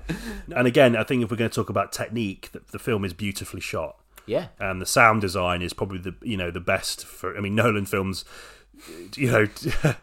And 0.54 0.66
again, 0.66 0.96
I 0.96 1.04
think 1.04 1.22
if 1.22 1.30
we're 1.30 1.36
going 1.36 1.50
to 1.50 1.54
talk 1.54 1.70
about 1.70 1.92
technique, 1.92 2.50
the, 2.52 2.62
the 2.70 2.78
film 2.78 3.04
is 3.04 3.12
beautifully 3.12 3.60
shot. 3.60 3.96
yeah, 4.26 4.48
and 4.58 4.80
the 4.80 4.86
sound 4.86 5.20
design 5.20 5.62
is 5.62 5.72
probably 5.72 5.98
the 5.98 6.14
you 6.22 6.36
know 6.36 6.50
the 6.50 6.60
best 6.60 7.04
for. 7.04 7.36
I 7.36 7.40
mean, 7.40 7.54
Nolan 7.54 7.86
films, 7.86 8.24
you 9.16 9.30
know, 9.30 9.46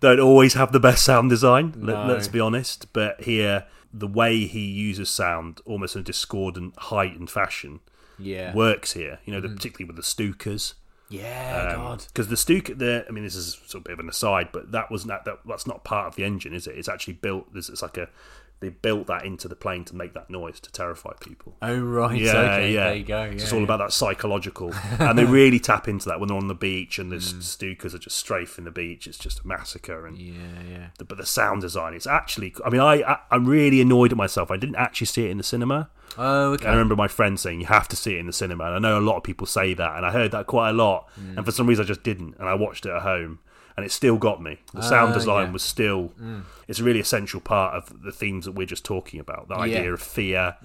don't 0.00 0.20
always 0.20 0.54
have 0.54 0.72
the 0.72 0.80
best 0.80 1.04
sound 1.04 1.30
design. 1.30 1.74
No. 1.76 2.06
Let, 2.06 2.16
us 2.18 2.28
be 2.28 2.40
honest, 2.40 2.92
but 2.92 3.22
here 3.22 3.66
the 3.92 4.08
way 4.08 4.46
he 4.46 4.60
uses 4.60 5.10
sound, 5.10 5.60
almost 5.66 5.94
in 5.94 6.00
a 6.00 6.04
discordant, 6.04 6.74
heightened 6.78 7.30
fashion, 7.30 7.80
yeah, 8.18 8.54
works 8.54 8.92
here. 8.92 9.20
You 9.24 9.34
know, 9.34 9.40
the, 9.40 9.48
mm. 9.48 9.56
particularly 9.56 9.86
with 9.92 9.96
the 9.96 10.02
Stukas. 10.02 10.74
yeah. 11.08 11.74
Um, 11.74 11.76
God, 11.76 12.04
Because 12.08 12.28
the 12.28 12.36
Stuka, 12.36 12.74
the 12.74 13.04
I 13.08 13.12
mean, 13.12 13.24
this 13.24 13.34
is 13.34 13.60
sort 13.66 13.74
of 13.74 13.80
a 13.80 13.84
bit 13.84 13.92
of 13.94 14.00
an 14.00 14.08
aside, 14.08 14.48
but 14.52 14.72
that 14.72 14.90
was 14.90 15.04
not 15.04 15.24
that. 15.26 15.40
That's 15.46 15.66
not 15.66 15.84
part 15.84 16.06
of 16.06 16.16
the 16.16 16.24
engine, 16.24 16.54
is 16.54 16.66
it? 16.66 16.76
It's 16.76 16.88
actually 16.88 17.14
built. 17.14 17.48
It's 17.54 17.82
like 17.82 17.98
a 17.98 18.08
they 18.62 18.70
built 18.70 19.08
that 19.08 19.26
into 19.26 19.48
the 19.48 19.56
plane 19.56 19.84
to 19.84 19.94
make 19.94 20.14
that 20.14 20.30
noise 20.30 20.60
to 20.60 20.72
terrify 20.72 21.12
people. 21.20 21.56
oh 21.60 21.78
right, 21.78 22.18
Yeah, 22.18 22.30
okay, 22.30 22.72
yeah. 22.72 22.84
there 22.84 22.94
you 22.94 23.04
go. 23.04 23.24
Yeah, 23.24 23.30
it's 23.32 23.52
all 23.52 23.58
yeah. 23.58 23.64
about 23.64 23.78
that 23.78 23.92
psychological, 23.92 24.72
and 24.98 25.18
they 25.18 25.24
really 25.24 25.58
tap 25.60 25.88
into 25.88 26.08
that 26.08 26.20
when 26.20 26.28
they're 26.28 26.38
on 26.38 26.48
the 26.48 26.54
beach 26.54 26.98
and 26.98 27.10
the 27.12 27.16
Mm. 27.16 27.42
Stukas 27.42 27.94
are 27.94 27.98
just 27.98 28.16
strafing 28.16 28.64
the 28.64 28.70
beach. 28.70 29.06
It's 29.06 29.18
just 29.18 29.40
a 29.40 29.46
massacre, 29.46 30.06
and 30.06 30.16
yeah, 30.16 30.34
yeah. 30.68 30.86
the, 30.98 31.04
but 31.04 31.18
the 31.18 31.26
sound 31.26 31.60
design, 31.60 31.92
it's 31.92 32.06
actually. 32.06 32.54
I 32.64 32.70
mean, 32.70 32.80
I, 32.80 33.02
I 33.02 33.18
I'm 33.30 33.44
really 33.44 33.80
annoyed 33.80 34.12
at 34.12 34.16
myself. 34.16 34.50
I 34.50 34.56
didn't 34.56 34.76
actually 34.76 35.08
see 35.08 35.26
it 35.26 35.30
in 35.30 35.36
the 35.38 35.44
cinema. 35.44 35.90
Oh, 36.16 36.52
okay. 36.52 36.66
I 36.66 36.72
remember 36.72 36.94
my 36.94 37.08
friend 37.08 37.38
saying 37.40 37.60
you 37.60 37.66
have 37.66 37.88
to 37.88 37.96
see 37.96 38.14
it 38.14 38.18
in 38.18 38.26
the 38.26 38.32
cinema, 38.32 38.64
and 38.64 38.74
I 38.74 38.78
know 38.78 38.98
a 38.98 39.00
lot 39.00 39.16
of 39.16 39.22
people 39.24 39.46
say 39.46 39.74
that, 39.74 39.96
and 39.96 40.06
I 40.06 40.10
heard 40.12 40.30
that 40.32 40.46
quite 40.46 40.70
a 40.70 40.72
lot. 40.72 41.08
Mm. 41.18 41.36
And 41.38 41.44
for 41.46 41.52
some 41.52 41.66
reason, 41.66 41.84
I 41.84 41.88
just 41.88 42.02
didn't, 42.02 42.36
and 42.38 42.48
I 42.48 42.54
watched 42.54 42.86
it 42.86 42.90
at 42.92 43.02
home. 43.02 43.40
And 43.76 43.86
it 43.86 43.92
still 43.92 44.16
got 44.16 44.42
me. 44.42 44.58
The 44.74 44.82
sound 44.82 45.10
Ah, 45.12 45.14
design 45.14 45.46
yeah. 45.46 45.52
was 45.52 45.62
still 45.62 46.12
it's 46.68 46.78
a 46.80 46.84
really 46.84 47.00
essential 47.00 47.40
part 47.40 47.74
of 47.74 48.02
the 48.02 48.12
themes 48.12 48.44
that 48.46 48.52
we're 48.52 48.66
just 48.66 48.84
talking 48.84 49.20
about. 49.20 49.48
The 49.48 49.56
idea 49.56 49.82
Yeah. 49.82 49.88
Mm. 49.88 49.92
of 49.94 50.02
fear, 50.02 50.56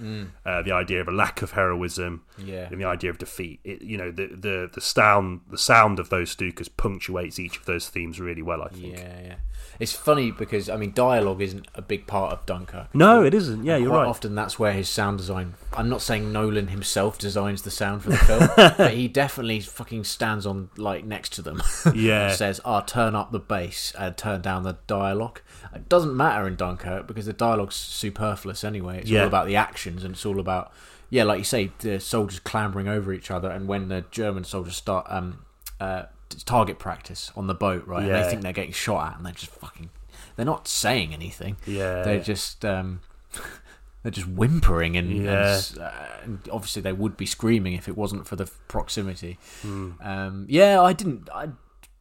uh, 0.46 0.62
the 0.62 0.72
idea 0.72 1.02
of 1.02 1.08
a 1.08 1.12
lack 1.12 1.42
of 1.42 1.52
heroism, 1.52 2.24
Yeah. 2.38 2.68
and 2.72 2.80
the 2.80 2.86
idea 2.86 3.10
of 3.10 3.18
defeat. 3.18 3.60
It, 3.64 3.82
you 3.82 3.98
know, 3.98 4.12
the 4.12 4.28
the 4.28 4.70
the 4.74 4.82
sound 4.82 5.42
the 5.50 5.58
sound 5.58 6.00
of 6.00 6.10
those 6.10 6.36
Stukas 6.36 6.70
punctuates 6.76 7.40
each 7.40 7.58
of 7.58 7.66
those 7.66 7.90
themes 7.90 8.20
really 8.20 8.42
well. 8.42 8.62
I 8.64 8.70
think. 8.70 8.98
Yeah, 8.98 9.20
yeah. 9.22 9.36
It's 9.80 9.94
funny 9.94 10.32
because 10.32 10.70
I 10.70 10.78
mean, 10.78 10.92
dialogue 10.94 11.42
isn't 11.42 11.68
a 11.76 11.82
big 11.82 12.08
part 12.08 12.34
of 12.34 12.46
Dunkirk. 12.46 12.94
No, 12.96 13.24
it 13.24 13.34
isn't. 13.34 13.64
Yeah, 13.64 13.78
you're 13.78 13.92
right. 13.92 14.08
often, 14.08 14.34
that's 14.36 14.58
where 14.58 14.74
his 14.74 14.90
sound 14.90 15.18
design. 15.20 15.54
I'm 15.74 15.88
not 15.90 16.02
saying 16.02 16.32
Nolan 16.32 16.68
himself 16.70 17.18
designs 17.18 17.62
the 17.62 17.72
sound 17.72 18.02
for 18.04 18.10
the 18.10 18.18
film, 18.18 18.50
but 18.78 18.94
he 18.94 19.08
definitely 19.08 19.60
fucking 19.60 20.04
stands 20.06 20.46
on 20.46 20.70
like 20.78 21.06
next 21.06 21.34
to 21.34 21.42
them. 21.42 21.62
Yeah. 21.94 22.28
and 22.30 22.36
says, 22.36 22.60
"Ah, 22.66 22.82
turn 22.82 23.16
up 23.16 23.32
the 23.32 23.40
bass 23.40 23.94
and 23.98 24.18
turn 24.18 24.42
down 24.42 24.64
the 24.64 24.78
dialogue." 24.88 25.42
It 25.76 25.88
doesn't 25.90 26.16
matter 26.16 26.48
in 26.48 26.56
Dunkirk 26.56 27.06
because 27.08 27.26
the 27.28 27.34
dialogue's 27.34 27.76
superfluous 27.76 28.64
anyway. 28.64 29.00
It's 29.00 29.10
Yeah. 29.10 29.22
all 29.22 29.28
about 29.28 29.46
the 29.48 29.56
actions 29.56 30.04
and 30.04 30.14
it's 30.14 30.26
all 30.26 30.40
about 30.40 30.72
yeah, 31.10 31.24
like 31.24 31.38
you 31.38 31.44
say, 31.46 31.72
the 31.80 32.00
soldiers 32.02 32.40
clambering 32.40 32.90
over 32.90 33.14
each 33.14 33.32
other, 33.32 33.50
and 33.50 33.66
when 33.68 33.88
the 33.88 34.04
German 34.12 34.44
soldiers 34.44 34.76
start 34.76 35.06
um 35.10 35.46
uh 35.80 36.04
target 36.46 36.80
practice 36.80 37.32
on 37.36 37.48
the 37.48 37.54
boat, 37.56 37.86
right? 37.88 38.04
And 38.04 38.12
they 38.14 38.30
think 38.30 38.42
they're 38.42 38.54
getting 38.54 38.72
shot 38.74 39.12
at, 39.12 39.18
and 39.18 39.26
they're 39.26 39.34
just 39.34 39.52
fucking. 39.52 39.90
They're 40.36 40.46
not 40.46 40.68
saying 40.68 41.14
anything. 41.14 41.58
Yeah. 41.66 42.04
They're 42.04 42.22
just 42.22 42.64
um, 42.64 43.02
they're 44.04 44.12
just 44.12 44.28
whimpering 44.28 44.96
and, 44.96 45.12
and, 45.12 45.24
Yeah. 45.26 45.32
s- 45.32 45.78
uh, 45.78 46.20
and 46.24 46.40
obviously 46.52 46.82
they 46.82 46.94
would 46.94 47.18
be 47.18 47.26
screaming 47.26 47.74
if 47.74 47.88
it 47.88 47.98
wasn't 47.98 48.28
for 48.28 48.36
the 48.36 48.46
proximity. 48.68 49.38
Hmm. 49.64 49.92
Um, 50.02 50.46
yeah, 50.48 50.82
I 50.82 50.94
didn't 50.94 51.30
I 51.34 51.50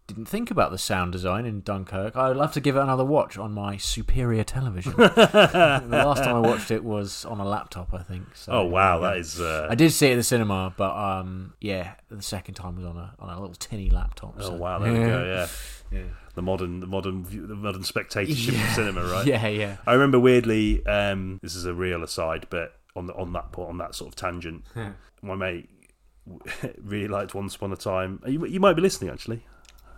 didn't 0.06 0.26
think 0.26 0.50
about 0.50 0.70
the 0.70 0.78
sound 0.78 1.12
design 1.12 1.46
in 1.46 1.62
Dunkirk. 1.62 2.16
I'd 2.16 2.36
love 2.36 2.52
to 2.52 2.60
give 2.60 2.76
it 2.76 2.80
another 2.80 3.04
watch 3.04 3.36
on 3.36 3.52
my 3.52 3.76
superior 3.76 4.44
television. 4.44 4.92
the 4.96 5.82
last 5.90 6.22
time 6.22 6.36
I 6.36 6.40
watched 6.40 6.70
it 6.70 6.84
was 6.84 7.24
on 7.24 7.40
a 7.40 7.44
laptop, 7.44 7.92
I 7.92 8.02
think. 8.02 8.36
So, 8.36 8.52
Oh 8.52 8.64
wow, 8.66 9.00
yeah. 9.00 9.08
that 9.10 9.16
is. 9.18 9.40
Uh, 9.40 9.66
I 9.68 9.74
did 9.74 9.90
see 9.92 10.08
it 10.08 10.12
in 10.12 10.18
the 10.18 10.22
cinema, 10.24 10.72
but 10.76 10.94
um, 10.96 11.54
yeah, 11.60 11.94
the 12.08 12.22
second 12.22 12.54
time 12.54 12.76
was 12.76 12.84
on 12.84 12.96
a 12.96 13.14
on 13.18 13.30
a 13.30 13.40
little 13.40 13.56
tinny 13.56 13.90
laptop. 13.90 14.36
oh 14.38 14.42
so- 14.42 14.54
wow, 14.54 14.78
there 14.78 14.92
we 14.92 14.98
go. 14.98 15.24
Yeah, 15.24 15.48
yeah. 15.98 16.04
the 16.34 16.42
modern, 16.42 16.80
the 16.80 16.86
modern, 16.86 17.24
the 17.24 17.56
modern 17.56 17.82
spectatorship 17.82 18.54
of 18.54 18.70
cinema, 18.74 19.04
right? 19.04 19.26
Yeah, 19.26 19.46
yeah. 19.48 19.76
I 19.86 19.94
remember 19.94 20.20
weirdly. 20.20 20.86
Um, 20.86 21.40
this 21.42 21.56
is 21.56 21.64
a 21.66 21.74
real 21.74 22.04
aside, 22.04 22.46
but 22.48 22.76
on 22.94 23.06
the, 23.06 23.14
on 23.14 23.32
that 23.32 23.50
point, 23.50 23.70
on 23.70 23.78
that 23.78 23.94
sort 23.96 24.08
of 24.08 24.16
tangent, 24.16 24.64
my 25.20 25.34
mate 25.34 25.68
really 26.80 27.08
liked 27.08 27.34
Once 27.34 27.54
Upon 27.56 27.72
a 27.72 27.76
Time. 27.76 28.20
You, 28.26 28.46
you 28.46 28.60
might 28.60 28.74
be 28.74 28.82
listening 28.82 29.10
actually. 29.10 29.44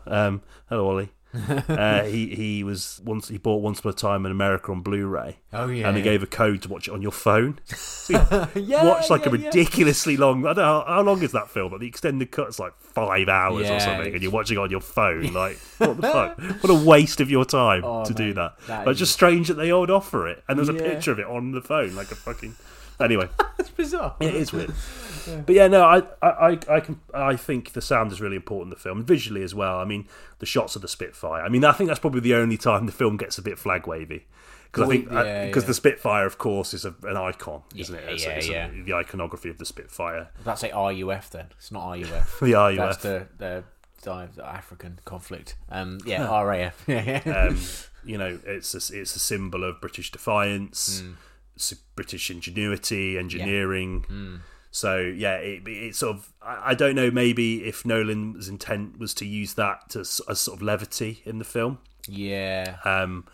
Um, 0.08 0.42
hello, 0.68 0.88
Ollie. 0.88 1.10
uh, 1.68 2.04
he 2.04 2.34
he 2.34 2.64
was 2.64 3.02
once 3.04 3.28
he 3.28 3.36
bought 3.36 3.56
Once 3.60 3.80
Upon 3.80 3.92
a 3.92 3.94
Time 3.94 4.24
in 4.24 4.32
America 4.32 4.72
on 4.72 4.80
Blu-ray. 4.80 5.36
Oh 5.52 5.68
yeah. 5.68 5.86
And 5.86 5.94
they 5.96 6.00
gave 6.00 6.22
a 6.22 6.26
code 6.26 6.62
to 6.62 6.70
watch 6.70 6.88
it 6.88 6.92
on 6.94 7.02
your 7.02 7.12
phone. 7.12 7.58
yeah, 8.08 8.82
watch 8.82 9.10
like 9.10 9.26
a 9.26 9.30
yeah, 9.30 9.36
yeah. 9.36 9.46
ridiculously 9.46 10.16
long. 10.16 10.46
I 10.46 10.54
don't 10.54 10.56
know 10.56 10.62
how, 10.64 10.84
how 10.86 11.02
long 11.02 11.22
is 11.22 11.32
that 11.32 11.50
film, 11.50 11.70
but 11.70 11.80
the 11.80 11.86
extended 11.86 12.30
cut's 12.30 12.58
like 12.58 12.72
five 12.78 13.28
hours 13.28 13.66
Yeah, 13.68 13.76
or 13.76 13.80
something, 13.80 14.14
and 14.14 14.22
you're 14.22 14.32
watching 14.32 14.56
it 14.56 14.60
on 14.60 14.70
your 14.70 14.80
phone. 14.80 15.34
Like, 15.34 15.58
what 15.76 16.00
the 16.00 16.02
fuck? 16.08 16.40
What 16.62 16.70
a 16.70 16.74
waste 16.88 17.20
of 17.20 17.30
your 17.30 17.44
time 17.44 17.82
Oh, 17.84 18.06
to 18.06 18.14
do 18.14 18.32
that. 18.32 18.58
that 18.66 18.86
but 18.86 18.92
is- 18.92 18.98
just 19.00 19.12
strange 19.12 19.48
that 19.48 19.54
they 19.54 19.70
would 19.70 19.90
offer 19.90 20.26
it, 20.28 20.42
and 20.48 20.58
there's 20.58 20.70
a 20.70 20.74
picture 20.74 21.12
of 21.12 21.18
it 21.18 21.26
on 21.26 21.52
the 21.52 21.60
phone, 21.60 21.94
like 21.94 22.10
a 22.10 22.14
fucking. 22.16 22.56
Anyway, 23.00 23.28
It's 23.58 23.68
bizarre. 23.70 24.16
it 24.18 24.34
is 24.34 24.52
weird. 24.52 24.72
But 25.46 25.54
yeah, 25.54 25.68
no, 25.68 25.82
I, 25.84 26.02
I, 26.22 26.58
I, 26.68 26.80
can, 26.80 27.00
I 27.14 27.36
think 27.36 27.72
the 27.72 27.80
sound 27.82 28.12
is 28.12 28.20
really 28.20 28.36
important 28.36 28.66
in 28.72 28.76
the 28.76 28.82
film, 28.82 29.04
visually 29.04 29.42
as 29.42 29.54
well. 29.54 29.78
I 29.78 29.84
mean, 29.84 30.06
the 30.38 30.46
shots 30.46 30.76
of 30.76 30.82
the 30.82 30.88
Spitfire. 30.88 31.42
I 31.42 31.48
mean, 31.48 31.64
I 31.64 31.72
think 31.72 31.88
that's 31.88 32.00
probably 32.00 32.20
the 32.20 32.34
only 32.34 32.56
time 32.56 32.86
the 32.86 32.92
film 32.92 33.16
gets 33.16 33.38
a 33.38 33.42
bit 33.42 33.58
flag 33.58 33.86
wavy. 33.86 34.26
Because 34.70 34.88
I 34.88 34.92
think 34.92 35.10
yeah, 35.10 35.46
because 35.46 35.62
yeah. 35.64 35.68
the 35.68 35.74
Spitfire, 35.74 36.26
of 36.26 36.36
course, 36.36 36.74
is 36.74 36.84
a, 36.84 36.94
an 37.04 37.16
icon, 37.16 37.62
isn't 37.74 37.94
it? 37.94 38.04
Yeah, 38.04 38.10
It's, 38.10 38.24
yeah, 38.24 38.30
it's 38.32 38.48
a- 38.48 38.52
yeah. 38.52 38.70
the 38.84 38.92
iconography 38.94 39.48
of 39.48 39.56
the 39.58 39.64
Spitfire. 39.64 40.28
That's 40.44 40.60
say 40.60 40.70
RUF 40.72 41.30
then. 41.30 41.46
It's 41.56 41.72
not 41.72 41.92
RUF. 41.92 42.38
The 42.40 42.52
RUF. 42.52 42.76
That's 42.76 42.96
the 42.98 43.26
the, 43.38 43.64
the, 44.02 44.44
African 44.44 45.00
conflict. 45.04 45.56
Um, 45.70 45.98
yeah, 46.04 46.42
RAF. 46.42 46.84
Yeah, 46.88 47.20
yeah. 47.24 47.46
um, 47.46 47.58
you 48.04 48.18
know, 48.18 48.38
it's 48.44 48.74
a, 48.74 48.98
it's 49.00 49.16
a 49.16 49.18
symbol 49.18 49.64
of 49.64 49.80
British 49.80 50.10
defiance, 50.12 51.02
s- 51.56 51.74
British 51.96 52.30
ingenuity, 52.30 53.18
engineering. 53.18 54.04
Hmm. 54.06 54.36
So 54.78 54.98
yeah, 54.98 55.36
it, 55.36 55.66
it 55.66 55.94
sort 55.96 56.16
of 56.16 56.32
I, 56.42 56.74
don't 56.74 56.94
know 56.94 57.10
maybe 57.10 57.64
if 57.64 57.84
Nolan's 57.84 58.48
intent 58.48 58.98
was 58.98 59.12
to 59.14 59.26
use 59.26 59.54
that 59.54 59.90
to 59.90 60.00
s- 60.00 60.20
as 60.28 60.38
sort 60.40 60.56
of 60.58 60.62
levity 60.62 61.22
in 61.24 61.38
the 61.38 61.44
film, 61.44 61.78
yeah. 62.08 62.76
um, 62.84 63.24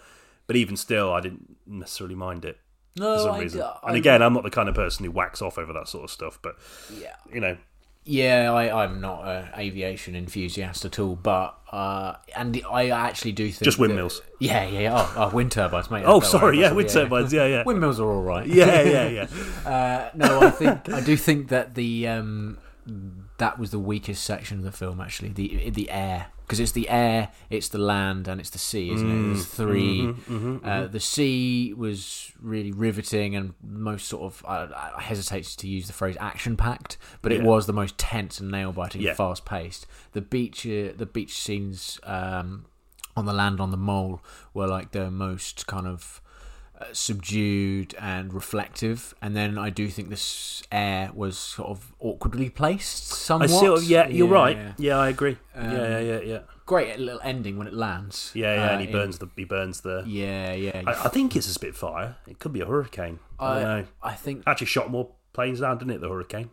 but 0.47 0.57
even 0.57 0.77
still, 0.77 1.13
I 1.13 1.21
didn't 1.21 1.57
necessarily 1.67 2.15
mind 2.17 2.45
it 2.45 2.59
for 2.97 3.03
No, 3.03 3.19
some 3.19 3.35
I, 3.35 3.39
reason. 3.41 3.63
I- 3.63 3.79
and 3.89 3.97
again, 3.97 4.23
I'm 4.23 4.33
not 4.35 4.43
the 4.45 4.51
kind 4.51 4.69
of 4.69 4.75
person 4.75 5.05
who 5.05 5.11
whacks 5.11 5.43
off 5.43 5.59
over 5.59 5.73
that 5.75 5.89
sort 5.89 6.05
of 6.05 6.11
stuff, 6.11 6.39
but 6.43 6.57
yeah, 6.99 7.17
you 7.33 7.41
know, 7.41 7.57
yeah. 8.05 8.53
I, 8.53 8.85
I'm 8.85 9.01
not 9.01 9.27
an 9.27 9.49
aviation 9.59 10.15
enthusiast 10.15 10.85
at 10.85 10.99
all, 10.99 11.17
but 11.17 11.59
uh, 11.73 12.15
and 12.37 12.61
I 12.71 12.91
actually 12.91 13.33
do 13.33 13.51
think 13.51 13.63
Just 13.65 13.79
that- 13.79 13.83
windmills. 13.83 14.23
yeah, 14.39 14.65
yeah. 14.67 14.81
yeah. 14.81 14.95
Oh, 14.97 15.13
oh, 15.17 15.35
wind 15.35 15.53
turbines, 15.53 15.91
mate. 15.91 16.05
oh 16.07 16.21
sorry, 16.21 16.61
yeah, 16.61 16.73
wind 16.73 16.89
it, 16.91 16.93
turbines, 16.93 17.33
yeah, 17.33 17.47
yeah, 17.47 17.63
Windmills 17.65 17.99
are 17.99 18.11
all 18.11 18.23
right. 18.23 18.47
yeah, 18.47 18.83
yeah, 18.83 19.09
yeah. 19.09 19.27
Uh, 19.67 20.11
no, 20.15 20.41
I 20.41 20.51
think 20.51 20.89
I 20.91 21.01
do 21.01 21.17
think 21.17 21.49
that 21.49 21.75
the 21.75 22.07
um, 22.07 22.59
that 23.39 23.59
was 23.59 23.71
the 23.71 23.79
weakest 23.79 24.23
section 24.25 24.59
of 24.59 24.65
the 24.65 24.73
film. 24.73 25.01
Actually, 25.01 25.31
the 25.31 25.71
the 25.71 25.91
air 25.91 26.27
because 26.47 26.61
it's 26.61 26.73
the 26.73 26.89
air, 26.89 27.31
it's 27.51 27.69
the 27.69 27.79
land, 27.79 28.29
and 28.29 28.41
it's 28.41 28.51
the 28.51 28.59
sea, 28.59 28.93
isn't 28.93 29.11
it? 29.11 29.23
There's 29.33 29.47
3 29.47 30.15
uh, 30.65 30.87
the 30.87 31.01
sea 31.01 31.73
was 31.77 32.33
really 32.41 32.71
riveting 32.73 33.35
and 33.35 33.55
most 33.63 34.07
sort 34.09 34.23
of 34.25 34.45
I, 34.47 34.69
I 34.99 35.03
hesitate 35.03 35.45
to 35.45 35.67
use 35.69 35.87
the 35.87 35.93
phrase 35.93 36.17
action 36.21 36.57
packed, 36.57 36.97
but 37.23 37.33
it 37.33 37.43
was 37.43 37.67
the 37.67 37.73
most 37.73 37.97
tense 37.99 38.41
and 38.41 38.51
nail 38.51 38.73
biting, 38.73 39.01
Yeah. 39.03 39.15
fast 39.15 39.45
paced. 39.45 39.87
The 40.13 40.21
beach, 40.21 40.67
uh, 40.67 40.93
the 40.97 41.09
beach 41.13 41.37
scenes. 41.39 41.99
Um, 42.05 42.67
on 43.17 43.27
the 43.27 43.33
land 43.33 43.61
on 43.61 43.71
the 43.71 43.77
mole 43.77 44.21
were 44.55 44.67
like 44.67 44.91
the 44.91 45.09
most 45.09 45.69
kind 45.69 45.87
of 45.87 46.21
subdued 46.93 47.95
and 47.99 48.33
reflective, 48.33 49.15
and 49.23 49.35
then 49.35 49.59
I 49.59 49.71
do 49.71 49.89
think 49.89 50.11
this 50.11 50.63
air 50.71 51.11
was 51.15 51.39
sort 51.39 51.71
of 51.71 51.93
awkwardly 52.01 52.51
placed. 52.51 53.13
I 53.13 53.47
Somewhat. 53.47 53.81
see. 53.81 53.87
Yeah, 53.93 54.09
you're 54.09 54.29
right. 54.29 54.57
yeah. 54.57 54.73
Yeah, 54.79 54.99
I 54.99 55.09
agree. 55.09 55.37
Um, 55.55 55.71
yeah, 55.71 55.99
yeah, 55.99 55.99
yeah, 55.99 56.21
yeah. 56.21 56.39
Great 56.67 56.99
little 56.99 57.21
ending 57.23 57.59
when 57.59 57.67
it 57.67 57.75
lands. 57.75 58.31
Yeah, 58.35 58.55
yeah, 58.55 58.65
uh, 58.65 58.69
and 58.73 58.81
he 58.81 58.87
in- 58.87 58.93
burns 58.93 59.19
the 59.19 59.29
he 59.37 59.45
burns 59.45 59.81
the. 59.83 60.03
Yeah, 60.07 60.53
yeah. 60.55 60.83
I, 60.87 60.93
I 60.93 61.09
think 61.09 61.37
it's 61.37 61.47
a 61.47 61.53
Spitfire. 61.53 62.17
It 62.27 62.39
could 62.39 62.53
be 62.53 62.61
a 62.61 62.67
hurricane. 62.67 63.19
I, 63.39 63.55
don't 63.55 63.63
know. 63.63 63.85
I 64.03 64.15
think. 64.15 64.43
Actually, 64.47 64.69
shot 64.69 64.91
more 64.91 65.11
planes 65.33 65.61
down, 65.61 65.79
didn't 65.79 65.91
it? 65.93 66.01
The 66.01 66.09
hurricane, 66.09 66.51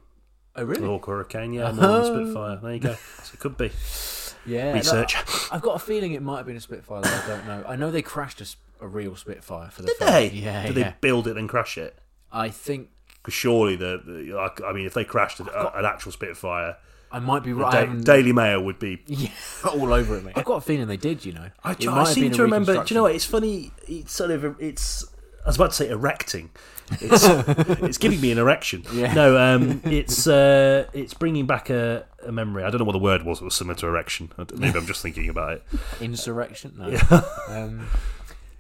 Oh 0.56 0.64
really? 0.64 0.86
Hawker 0.86 1.12
Hurricane. 1.12 1.54
Yeah, 1.54 1.72
more 1.72 1.74
than 1.74 1.82
the 1.82 1.88
uh-huh. 1.88 2.24
Spitfire. 2.24 2.56
There 2.58 2.74
you 2.74 2.80
go. 2.80 2.94
So 3.24 3.32
it 3.34 3.40
could 3.40 3.58
be 3.58 3.72
Yeah. 4.46 4.74
research. 4.74 5.16
I've 5.52 5.62
got 5.62 5.76
a 5.76 5.80
feeling 5.80 6.12
it 6.14 6.22
might 6.22 6.38
have 6.38 6.46
been 6.46 6.58
a 6.58 6.62
Spitfire. 6.62 7.02
Though, 7.02 7.10
I 7.10 7.28
don't 7.28 7.48
know. 7.48 7.64
I 7.68 7.76
know 7.76 7.92
they 7.92 8.02
crashed 8.02 8.40
a, 8.42 8.44
s- 8.44 8.58
a 8.82 8.88
real 8.88 9.16
Spitfire 9.16 9.70
for 9.70 9.82
the 9.84 9.88
Did 9.90 9.98
film. 9.98 10.12
they? 10.12 10.30
Yeah, 10.30 10.68
Did 10.68 10.76
yeah. 10.78 10.84
they 10.90 10.96
build 11.02 11.28
it 11.28 11.38
and 11.38 11.48
crash 11.48 11.78
it? 11.78 11.98
I 12.32 12.50
think 12.50 12.90
Because 13.22 13.34
surely 13.34 13.76
the, 13.76 14.02
the 14.06 14.34
like, 14.34 14.62
I 14.64 14.74
mean, 14.74 14.86
if 14.86 14.94
they 14.94 15.04
crashed 15.06 15.40
a, 15.40 15.78
an 15.78 15.86
actual 15.86 16.12
Spitfire, 16.12 16.78
I 17.14 17.20
might 17.20 17.44
be 17.44 17.52
right. 17.54 17.68
I 17.68 17.72
da- 17.72 17.88
haven't- 17.88 18.06
Daily 18.06 18.32
Mail 18.34 18.62
would 18.64 18.80
be. 18.80 19.02
Yeah, 19.08 19.30
all 19.70 19.94
over 19.94 20.18
it, 20.18 20.24
mate. 20.26 20.34
I've 20.38 20.46
got 20.46 20.56
a 20.58 20.62
feeling 20.62 20.88
they 20.88 20.98
did. 20.98 21.26
You 21.26 21.34
know, 21.34 21.50
I, 21.64 21.72
It 21.74 21.88
I 21.88 22.00
have 22.00 22.08
seem 22.10 22.24
been 22.24 22.32
a 22.34 22.36
to 22.36 22.44
remember. 22.44 22.74
Do 22.84 22.94
you 22.94 22.96
know 22.96 23.04
what? 23.04 23.16
It's 23.16 23.26
funny. 23.26 23.72
It's 23.88 24.12
sort 24.14 24.32
of. 24.32 24.60
It's. 24.62 25.06
I 25.44 25.48
was 25.50 25.56
about 25.56 25.72
to 25.72 25.76
say 25.76 25.90
erecting. 25.90 26.52
It's, 27.00 27.24
it's 27.82 27.98
giving 27.98 28.20
me 28.22 28.32
an 28.32 28.38
erection. 28.38 28.84
Yeah. 28.94 29.14
No, 29.14 29.38
um, 29.38 29.82
it's 29.86 30.28
uh, 30.28 30.88
it's 30.94 31.14
bringing 31.14 31.46
back 31.46 31.70
a, 31.70 32.06
a 32.26 32.32
memory. 32.32 32.64
I 32.64 32.70
don't 32.70 32.80
know 32.80 32.86
what 32.86 32.94
the 32.94 33.00
word 33.00 33.24
was. 33.24 33.42
It 33.42 33.46
was 33.46 33.56
similar 33.56 33.76
to 33.76 33.88
erection. 33.88 34.32
Maybe 34.56 34.78
I'm 34.78 34.86
just 34.86 35.02
thinking 35.02 35.30
about 35.30 35.54
it. 35.54 35.64
Insurrection? 36.02 36.74
No. 36.78 37.22
Um, 37.48 37.88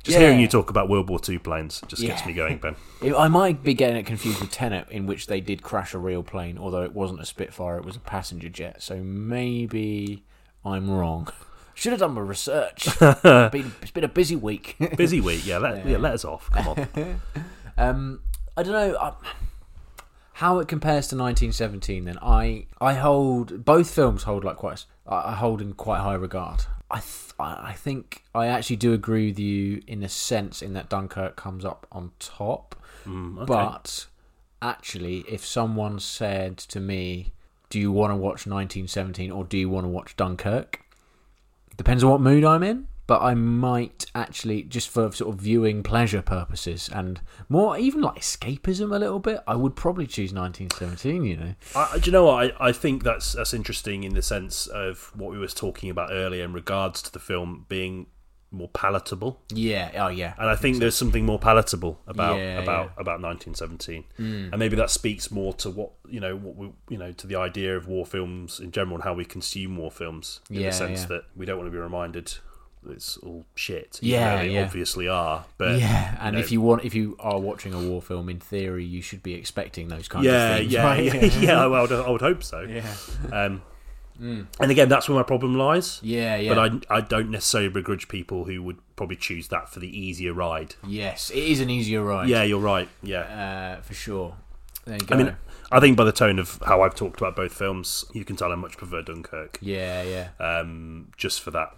Just 0.03 0.15
Yeah. 0.17 0.25
hearing 0.25 0.39
you 0.39 0.47
talk 0.47 0.69
about 0.71 0.89
World 0.89 1.09
War 1.09 1.19
II 1.27 1.38
planes 1.39 1.82
just 1.88 2.01
gets 2.01 2.25
me 2.25 2.34
going, 2.34 2.57
Ben. 2.57 2.75
I 3.15 3.27
might 3.27 3.61
be 3.61 3.73
getting 3.75 3.97
it 3.97 4.05
confused 4.07 4.39
with 4.39 4.49
Tenet, 4.51 4.88
in 4.89 5.05
which 5.05 5.27
they 5.27 5.41
did 5.41 5.61
crash 5.61 5.93
a 5.93 5.99
real 5.99 6.23
plane, 6.23 6.57
although 6.57 6.82
it 6.84 6.93
wasn't 6.93 7.19
a 7.21 7.25
Spitfire, 7.25 7.77
it 7.77 7.86
was 7.86 7.95
a 7.95 7.99
passenger 7.99 8.49
jet. 8.49 8.82
So 8.82 8.97
maybe 9.03 10.23
I'm 10.65 10.89
wrong. 10.89 11.27
Should 11.75 11.91
have 11.93 11.99
done 11.99 12.13
my 12.15 12.21
research. 12.21 12.88
been, 12.99 13.73
it's 13.82 13.91
been 13.91 14.03
a 14.03 14.07
busy 14.09 14.36
week. 14.36 14.75
Busy 14.97 15.21
week, 15.21 15.45
yeah. 15.45 15.59
Let, 15.59 15.86
yeah. 15.86 15.97
let 15.97 16.13
us 16.13 16.25
off. 16.25 16.49
Come 16.51 16.67
on. 16.67 17.21
Um, 17.78 18.22
I 18.57 18.63
don't 18.63 18.74
know 18.74 18.93
uh, 18.95 19.13
how 20.34 20.59
it 20.59 20.67
compares 20.67 21.07
to 21.09 21.15
1917. 21.15 22.05
Then 22.05 22.17
I 22.22 22.65
I 22.80 22.93
hold 22.95 23.63
both 23.65 23.89
films 23.91 24.24
hold 24.24 24.43
like 24.43 24.57
quite 24.57 24.86
I 25.07 25.34
hold 25.36 25.61
in 25.61 25.74
quite 25.74 25.99
high 25.99 26.13
regard. 26.15 26.65
I 26.89 26.99
th- 26.99 27.34
I 27.39 27.69
I 27.69 27.74
think 27.74 28.24
I 28.36 28.47
actually 28.47 28.76
do 28.78 28.93
agree 28.93 29.28
with 29.28 29.39
you 29.39 29.82
in 29.88 30.03
a 30.03 30.09
sense 30.09 30.61
in 30.61 30.74
that 30.74 30.89
Dunkirk 30.89 31.36
comes 31.36 31.63
up 31.65 31.88
on 31.91 32.11
top, 32.19 32.76
Mm, 33.05 33.38
okay. 33.38 33.45
but 33.45 34.07
actually, 34.61 35.19
if 35.28 35.45
someone 35.45 35.99
said 35.99 36.57
to 36.57 36.80
me, 36.80 37.32
"Do 37.69 37.80
you 37.80 37.91
want 37.91 38.11
to 38.11 38.15
watch 38.15 38.45
1917 38.45 39.32
or 39.32 39.43
do 39.43 39.57
you 39.57 39.69
want 39.69 39.86
to 39.86 39.89
watch 39.89 40.15
Dunkirk?" 40.15 40.82
Depends 41.78 42.03
on 42.03 42.11
what 42.11 42.22
mood 42.22 42.43
I'm 42.43 42.61
in, 42.63 42.88
but 43.12 43.22
I 43.22 43.34
might 43.34 44.05
actually 44.16 44.64
just 44.64 44.88
for 44.88 45.12
sort 45.12 45.36
of 45.36 45.41
viewing 45.41 45.84
pleasure 45.84 46.22
purposes 46.22 46.89
and 46.93 47.20
more 47.49 47.78
even 47.78 47.99
like 47.99 48.16
escapism 48.22 48.95
a 48.95 48.99
little 48.99 49.20
bit. 49.20 49.41
I 49.45 49.53
would 49.55 49.76
probably 49.76 50.07
choose 50.07 50.32
1917. 50.32 51.26
You 51.26 51.36
know, 51.36 51.55
I, 51.76 51.97
do 51.97 52.05
you 52.05 52.14
know 52.14 52.28
what? 52.28 52.55
I, 52.62 52.70
I 52.70 52.72
think 52.72 53.03
that's 53.03 53.34
that's 53.34 53.53
interesting 53.53 54.05
in 54.05 54.14
the 54.14 54.22
sense 54.22 54.66
of 54.66 55.12
what 55.14 55.30
we 55.30 55.38
was 55.38 55.53
talking 55.53 55.89
about 55.89 56.12
earlier 56.14 56.45
in 56.45 56.53
regards 56.53 57.01
to 57.01 57.12
the 57.12 57.20
film 57.20 57.66
being 57.68 58.05
more 58.49 58.70
palatable. 58.70 59.41
Yeah. 59.53 59.91
Oh, 60.05 60.07
yeah. 60.07 60.34
And 60.38 60.49
I 60.49 60.55
think 60.55 60.80
there's 60.80 60.95
something 60.95 61.26
more 61.26 61.39
palatable 61.39 61.99
about 62.07 62.38
Yeah, 62.38 62.59
about 62.59 62.93
yeah. 62.95 63.01
about 63.01 63.22
1917, 63.22 64.05
hmm. 64.16 64.24
and 64.24 64.57
maybe 64.57 64.78
that 64.78 64.89
speaks 64.89 65.30
more 65.32 65.51
to 65.55 65.70
what 65.70 65.91
you 66.07 66.22
know 66.22 66.38
what 66.38 66.55
we 66.55 66.72
you 66.88 66.97
know 66.97 67.12
to 67.12 67.28
the 67.28 67.36
idea 67.36 67.76
of 67.76 67.88
war 67.89 68.05
films 68.05 68.62
in 68.62 68.72
general 68.72 68.95
and 68.95 69.03
how 69.03 69.14
we 69.14 69.26
consume 69.26 69.76
war 69.76 69.91
films 69.91 70.39
in 70.49 70.62
Yeah, 70.62 70.68
the 70.68 70.76
sense 70.76 71.03
that 71.07 71.26
we 71.36 71.45
don't 71.45 71.57
want 71.57 71.68
to 71.68 71.72
be 71.72 71.78
reminded 71.78 72.36
it's 72.89 73.17
all 73.17 73.45
shit. 73.55 73.99
Yeah, 74.01 74.38
they 74.41 74.51
yeah. 74.51 74.63
obviously 74.63 75.07
are. 75.07 75.45
But 75.57 75.79
yeah, 75.79 76.17
and 76.19 76.36
know- 76.36 76.39
if 76.41 76.51
you 76.51 76.61
want, 76.61 76.84
if 76.86 76.93
you 76.95 77.15
are 77.19 77.39
watching 77.39 77.73
a 77.73 77.79
war 77.79 78.01
film, 78.01 78.29
in 78.29 78.39
theory, 78.39 78.86
you 78.86 79.01
should 79.01 79.21
be 79.23 79.34
expecting 79.36 79.88
those 79.88 80.07
kinds 80.07 80.25
yeah, 80.25 80.49
of 80.55 80.59
things. 80.59 80.73
yeah, 80.73 80.84
right? 80.84 81.03
yeah, 81.03 81.25
yeah. 81.39 81.63
I 81.63 81.67
would, 81.67 81.91
I 81.91 82.09
would 82.09 82.21
hope 82.21 82.43
so. 82.43 82.61
yeah, 82.61 82.93
Um, 83.32 83.61
And 84.19 84.69
again, 84.71 84.88
that's 84.89 85.09
where 85.09 85.17
my 85.17 85.23
problem 85.23 85.55
lies. 85.55 85.99
yeah, 86.03 86.36
yeah. 86.38 86.53
But 86.53 86.84
I, 86.89 86.97
I 86.97 87.01
don't 87.01 87.32
necessarily 87.32 87.69
begrudge 87.69 88.07
people 88.07 88.45
who 88.45 88.61
would 88.63 88.77
probably 88.95 89.15
choose 89.15 89.47
that 89.47 89.69
for 89.69 89.79
the 89.79 89.89
easier 89.99 90.34
ride. 90.34 90.75
yes, 90.88 91.29
it 91.32 91.39
is 91.43 91.59
an 91.59 91.69
easier 91.69 92.03
ride. 92.03 92.29
Yeah, 92.29 92.43
you're 92.43 92.59
right. 92.59 92.88
Yeah. 93.01 93.77
uh, 93.79 93.82
for 93.82 93.93
sure. 93.93 94.36
There 94.86 94.95
you 94.99 95.05
go. 95.05 95.15
I 95.15 95.17
mean, 95.17 95.36
I 95.71 95.79
think 95.79 95.95
by 95.97 96.03
the 96.03 96.11
tone 96.11 96.38
of 96.39 96.59
how 96.65 96.82
I've 96.82 96.95
talked 96.95 97.21
about 97.21 97.36
both 97.36 97.53
films, 97.53 98.03
you 98.13 98.25
can 98.25 98.36
tell 98.36 98.51
I 98.51 98.55
much 98.55 98.77
prefer 98.77 99.01
Dunkirk. 99.01 99.57
yeah, 99.61 100.01
yeah, 100.03 100.27
Um, 100.39 101.11
just 101.17 101.41
for 101.41 101.51
that, 101.51 101.75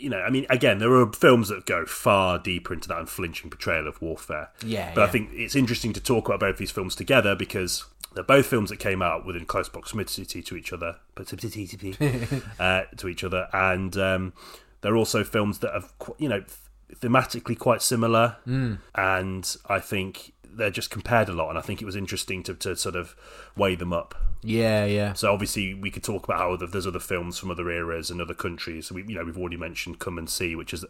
you 0.00 0.08
know, 0.10 0.20
I 0.20 0.30
mean, 0.30 0.46
again, 0.50 0.78
there 0.78 0.92
are 0.92 1.12
films 1.12 1.48
that 1.48 1.66
go 1.66 1.84
far 1.86 2.38
deeper 2.38 2.72
into 2.74 2.88
that 2.88 2.98
unflinching 2.98 3.50
portrayal 3.50 3.86
of 3.86 4.00
warfare. 4.00 4.50
Yeah, 4.64 4.92
But 4.94 5.04
I 5.04 5.12
think 5.12 5.30
it's 5.32 5.54
interesting 5.54 5.92
to 5.92 6.00
talk 6.00 6.26
about 6.26 6.40
both 6.40 6.56
these 6.58 6.70
films 6.70 6.94
together 6.94 7.34
because 7.36 7.84
they're 8.14 8.24
both 8.24 8.46
films 8.46 8.70
that 8.70 8.78
came 8.78 9.02
out 9.02 9.24
within 9.26 9.44
close 9.44 9.68
proximity 9.68 10.24
to 10.42 10.56
each 10.56 10.72
other, 10.72 10.96
uh, 12.58 12.82
to 12.96 13.08
each 13.08 13.22
other, 13.22 13.48
and 13.52 13.96
um, 13.96 14.32
they're 14.80 14.96
also 14.96 15.22
films 15.22 15.58
that 15.60 15.72
have, 15.74 15.92
you 16.18 16.28
know, 16.28 16.42
thematically 16.96 17.56
quite 17.58 17.82
similar, 17.82 18.36
Hmm. 18.44 18.74
and 18.94 19.56
I 19.68 19.78
think 19.78 20.32
they're 20.52 20.70
just 20.70 20.90
compared 20.90 21.28
a 21.28 21.32
lot. 21.32 21.48
And 21.50 21.58
I 21.58 21.62
think 21.62 21.80
it 21.80 21.84
was 21.84 21.96
interesting 21.96 22.42
to, 22.44 22.54
to 22.54 22.76
sort 22.76 22.96
of 22.96 23.14
weigh 23.56 23.74
them 23.74 23.92
up. 23.92 24.14
yeah, 24.42 24.84
yeah. 24.84 25.12
So 25.14 25.32
obviously 25.32 25.74
we 25.74 25.90
could 25.90 26.02
talk 26.02 26.24
about 26.24 26.38
how 26.38 26.56
there's 26.56 26.86
other 26.86 27.00
films 27.00 27.38
from 27.38 27.50
other 27.50 27.70
eras 27.70 28.10
and 28.10 28.20
other 28.20 28.34
countries. 28.34 28.86
So 28.86 28.94
we, 28.94 29.04
you 29.04 29.14
know, 29.14 29.24
we've 29.24 29.38
already 29.38 29.56
mentioned 29.56 29.98
Come 29.98 30.18
and 30.18 30.28
See, 30.28 30.54
which 30.54 30.72
is 30.72 30.84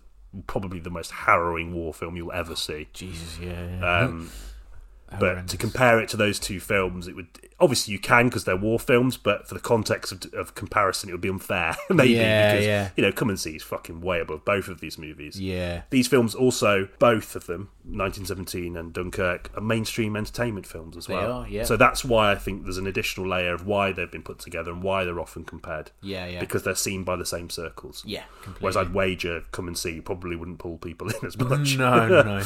probably 0.47 0.81
the 0.81 0.91
most 0.91 1.11
harrowing 1.11 1.75
war 1.75 1.93
film 1.93 2.17
you'll 2.17 2.33
ever 2.33 2.57
see. 2.57 2.89
Jesus, 2.93 3.39
yeah. 3.41 3.79
yeah. 3.81 3.99
Um, 4.01 4.31
but 5.19 5.49
to 5.49 5.57
compare 5.57 6.01
it 6.01 6.09
to 6.11 6.17
those 6.17 6.39
two 6.39 6.61
films, 6.61 7.09
it 7.09 7.17
would 7.17 7.29
obviously 7.61 7.93
you 7.93 7.99
can 7.99 8.27
because 8.29 8.45
they're 8.45 8.57
war 8.57 8.79
films. 8.79 9.17
But 9.17 9.47
for 9.49 9.55
the 9.55 9.61
context 9.61 10.13
of, 10.13 10.33
of 10.35 10.55
comparison, 10.55 11.09
it 11.09 11.13
would 11.13 11.21
be 11.21 11.29
unfair, 11.29 11.77
maybe 11.91 12.15
Yeah, 12.15 12.53
because 12.53 12.67
yeah. 12.67 12.91
you 12.97 13.03
know, 13.03 13.13
Come 13.13 13.29
and 13.29 13.39
See 13.41 13.57
is 13.57 13.63
fucking 13.63 14.01
way 14.01 14.21
above 14.21 14.45
both 14.45 14.69
of 14.69 14.81
these 14.81 14.99
movies. 14.99 15.41
yeah, 15.41 15.83
These 15.91 16.09
films 16.09 16.35
also, 16.35 16.89
both 16.99 17.37
of 17.37 17.47
them, 17.47 17.71
1917 17.85 18.77
and 18.77 18.93
Dunkirk, 18.93 19.51
are 19.57 19.61
mainstream 19.61 20.17
entertainment 20.17 20.67
films 20.67 20.97
as 20.97 21.09
well. 21.09 21.33
are, 21.43 21.49
yeah. 21.49 21.65
So 21.65 21.77
that's 21.77 22.05
why 22.05 22.33
I 22.33 22.35
think 22.37 22.65
there's 22.65 22.79
an 22.79 22.87
additional 22.87 23.29
layer 23.29 23.53
of 23.55 23.67
why 23.67 23.93
they've 23.93 24.11
been 24.11 24.23
put 24.23 24.39
together 24.39 24.71
and 24.71 24.83
why 24.83 25.05
they're 25.05 25.21
often 25.21 25.45
compared. 25.45 25.91
yeah, 26.03 26.27
yeah. 26.27 26.41
Because 26.41 26.63
they're 26.63 26.75
seen 26.75 27.05
by 27.05 27.17
the 27.17 27.27
same 27.27 27.51
circles. 27.51 28.03
yeah, 28.07 28.25
completely. 28.43 28.63
Whereas 28.65 28.77
I'd 28.77 28.95
wager 28.95 29.45
Come 29.53 29.69
and 29.69 29.77
See 29.77 30.01
probably 30.01 30.37
wouldn't 30.37 30.59
pull 30.59 30.79
people 30.79 31.09
in 31.09 31.27
as 31.27 31.37
much. 31.39 31.77
no, 31.79 32.09
no. 32.09 32.43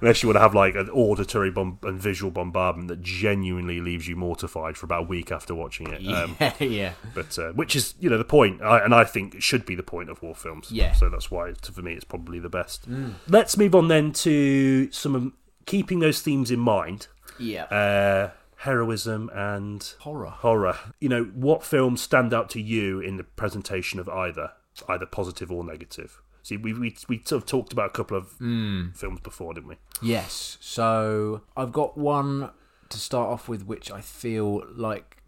Unless 0.00 0.22
you 0.22 0.28
want 0.28 0.36
to 0.36 0.40
have 0.40 0.54
like 0.54 0.74
an 0.74 0.88
auditory 0.90 1.50
bomb- 1.50 1.78
and 1.82 2.00
visual 2.00 2.30
bombardment 2.30 2.88
that 2.88 3.02
genuinely 3.02 3.80
leaves 3.80 4.08
you 4.08 4.16
mortified 4.46 4.76
for 4.76 4.86
about 4.86 5.04
a 5.04 5.06
week 5.06 5.32
after 5.32 5.54
watching 5.54 5.88
it. 5.92 6.06
Um, 6.06 6.36
yeah, 6.40 6.52
yeah. 6.60 6.92
but 7.14 7.38
uh, 7.38 7.52
which 7.52 7.74
is 7.76 7.94
you 8.00 8.08
know 8.10 8.18
the 8.18 8.24
point, 8.24 8.62
I, 8.62 8.78
and 8.78 8.94
I 8.94 9.04
think 9.04 9.34
it 9.34 9.42
should 9.42 9.66
be 9.66 9.74
the 9.74 9.82
point 9.82 10.08
of 10.10 10.22
war 10.22 10.34
films. 10.34 10.70
Yeah. 10.70 10.92
So 10.92 11.08
that's 11.08 11.30
why 11.30 11.52
for 11.54 11.82
me 11.82 11.92
it's 11.94 12.04
probably 12.04 12.38
the 12.38 12.48
best. 12.48 12.86
Let's 13.28 13.56
move 13.56 13.74
on 13.74 13.88
then 13.88 14.12
to 14.12 14.90
some 14.92 15.14
of 15.14 15.32
keeping 15.66 15.98
those 16.00 16.20
themes 16.22 16.50
in 16.50 16.60
mind. 16.60 17.08
Yeah. 17.38 17.64
Uh, 17.64 18.30
heroism 18.60 19.30
and 19.34 19.94
Horror. 20.00 20.30
horror. 20.30 20.76
You 21.00 21.08
know 21.08 21.24
what 21.34 21.62
films 21.64 22.00
stand 22.00 22.32
out 22.32 22.48
to 22.50 22.60
you 22.60 23.00
in 23.00 23.16
the 23.16 23.24
presentation 23.24 23.98
of 24.00 24.08
either, 24.08 24.52
either 24.88 25.06
positive 25.06 25.50
or 25.52 25.64
negative? 25.64 26.20
See, 26.42 26.56
we 26.56 26.72
we 26.72 26.96
we 27.08 27.20
sort 27.24 27.42
of 27.42 27.46
talked 27.48 27.72
about 27.72 27.86
a 27.86 27.92
couple 27.92 28.16
of 28.16 28.30
Hmm. 28.38 28.90
films 28.94 29.20
before, 29.20 29.52
didn't 29.54 29.68
we? 29.68 29.76
Yes. 30.00 30.56
So 30.60 31.42
I've 31.56 31.72
got 31.72 31.98
one 31.98 32.50
to 32.96 33.00
start 33.02 33.28
off 33.30 33.48
with, 33.48 33.64
which 33.66 33.90
I 33.90 34.00
feel 34.00 34.64
like 34.74 35.18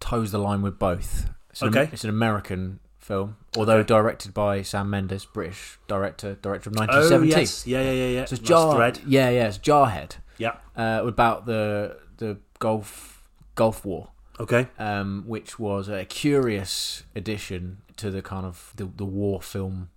toes 0.00 0.30
the 0.32 0.38
line 0.38 0.62
with 0.62 0.78
both. 0.78 1.30
It's 1.50 1.62
an, 1.62 1.68
Okay. 1.68 1.88
It's 1.92 2.04
an 2.04 2.10
American 2.10 2.80
film, 2.98 3.36
although 3.56 3.78
Okay. 3.78 3.86
directed 3.86 4.32
by 4.34 4.62
Sam 4.62 4.90
Mendes, 4.90 5.24
British 5.24 5.78
director, 5.88 6.36
director 6.42 6.70
of 6.70 6.76
1970. 6.76 7.32
Oh 7.34 7.38
yes, 7.38 7.66
yeah, 7.66 7.80
yeah, 7.82 7.92
yeah, 7.92 8.06
yeah. 8.06 8.24
So 8.24 8.34
it's 8.34 8.42
Nice 8.42 8.48
Jar. 8.48 8.74
thread. 8.76 9.00
Yeah, 9.06 9.30
yeah. 9.30 9.48
It's 9.48 9.58
Jarhead. 9.58 10.16
Yeah. 10.38 10.56
Uh, 10.76 11.02
about 11.06 11.46
the 11.46 11.98
the 12.18 12.38
Gulf 12.58 13.22
Gulf 13.54 13.84
War. 13.84 14.08
Okay. 14.40 14.66
um, 14.78 15.24
which 15.26 15.58
was 15.58 15.88
a 15.88 16.04
curious 16.06 17.04
addition 17.14 17.78
to 17.96 18.10
the 18.10 18.22
kind 18.22 18.46
of 18.46 18.72
the, 18.76 18.86
the 18.86 19.04
war 19.04 19.40
film 19.42 19.90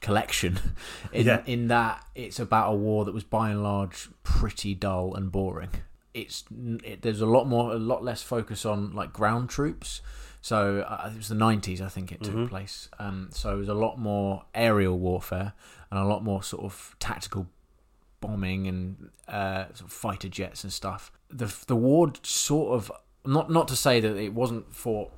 collection. 0.00 0.58
In, 1.12 1.26
Yeah. 1.26 1.42
in 1.46 1.68
that 1.68 2.04
it's 2.14 2.38
about 2.38 2.72
a 2.72 2.76
war 2.76 3.04
that 3.06 3.14
was 3.14 3.24
by 3.24 3.50
and 3.50 3.62
large 3.62 4.08
pretty 4.22 4.74
dull 4.74 5.14
and 5.14 5.32
boring. 5.32 5.70
It's 6.14 6.44
it, 6.84 7.02
there's 7.02 7.20
a 7.20 7.26
lot 7.26 7.46
more, 7.46 7.72
a 7.72 7.78
lot 7.78 8.02
less 8.02 8.22
focus 8.22 8.64
on 8.64 8.92
like 8.94 9.12
ground 9.12 9.50
troops. 9.50 10.00
So 10.40 10.80
uh, 10.80 11.10
it 11.12 11.16
was 11.16 11.28
the 11.28 11.34
90s, 11.34 11.80
I 11.80 11.88
think 11.88 12.12
it 12.12 12.22
took 12.22 12.50
place. 12.50 12.90
Um, 12.98 13.28
so 13.32 13.54
it 13.54 13.58
was 13.58 13.68
a 13.70 13.74
lot 13.74 13.98
more 13.98 14.44
aerial 14.54 14.98
warfare 14.98 15.54
and 15.90 15.98
a 15.98 16.04
lot 16.04 16.22
more 16.22 16.42
sort 16.42 16.64
of 16.64 16.94
tactical 17.00 17.46
bombing 18.20 18.66
and 18.66 19.10
uh, 19.26 19.64
sort 19.72 19.88
of 19.88 19.92
fighter 19.92 20.28
jets 20.28 20.62
and 20.62 20.72
stuff. 20.72 21.10
The 21.30 21.52
the 21.66 21.76
war 21.76 22.12
sort 22.22 22.74
of 22.74 22.92
not 23.24 23.50
not 23.50 23.68
to 23.68 23.76
say 23.76 24.00
that 24.00 24.16
it 24.16 24.34
wasn't 24.34 24.74
fought 24.74 25.10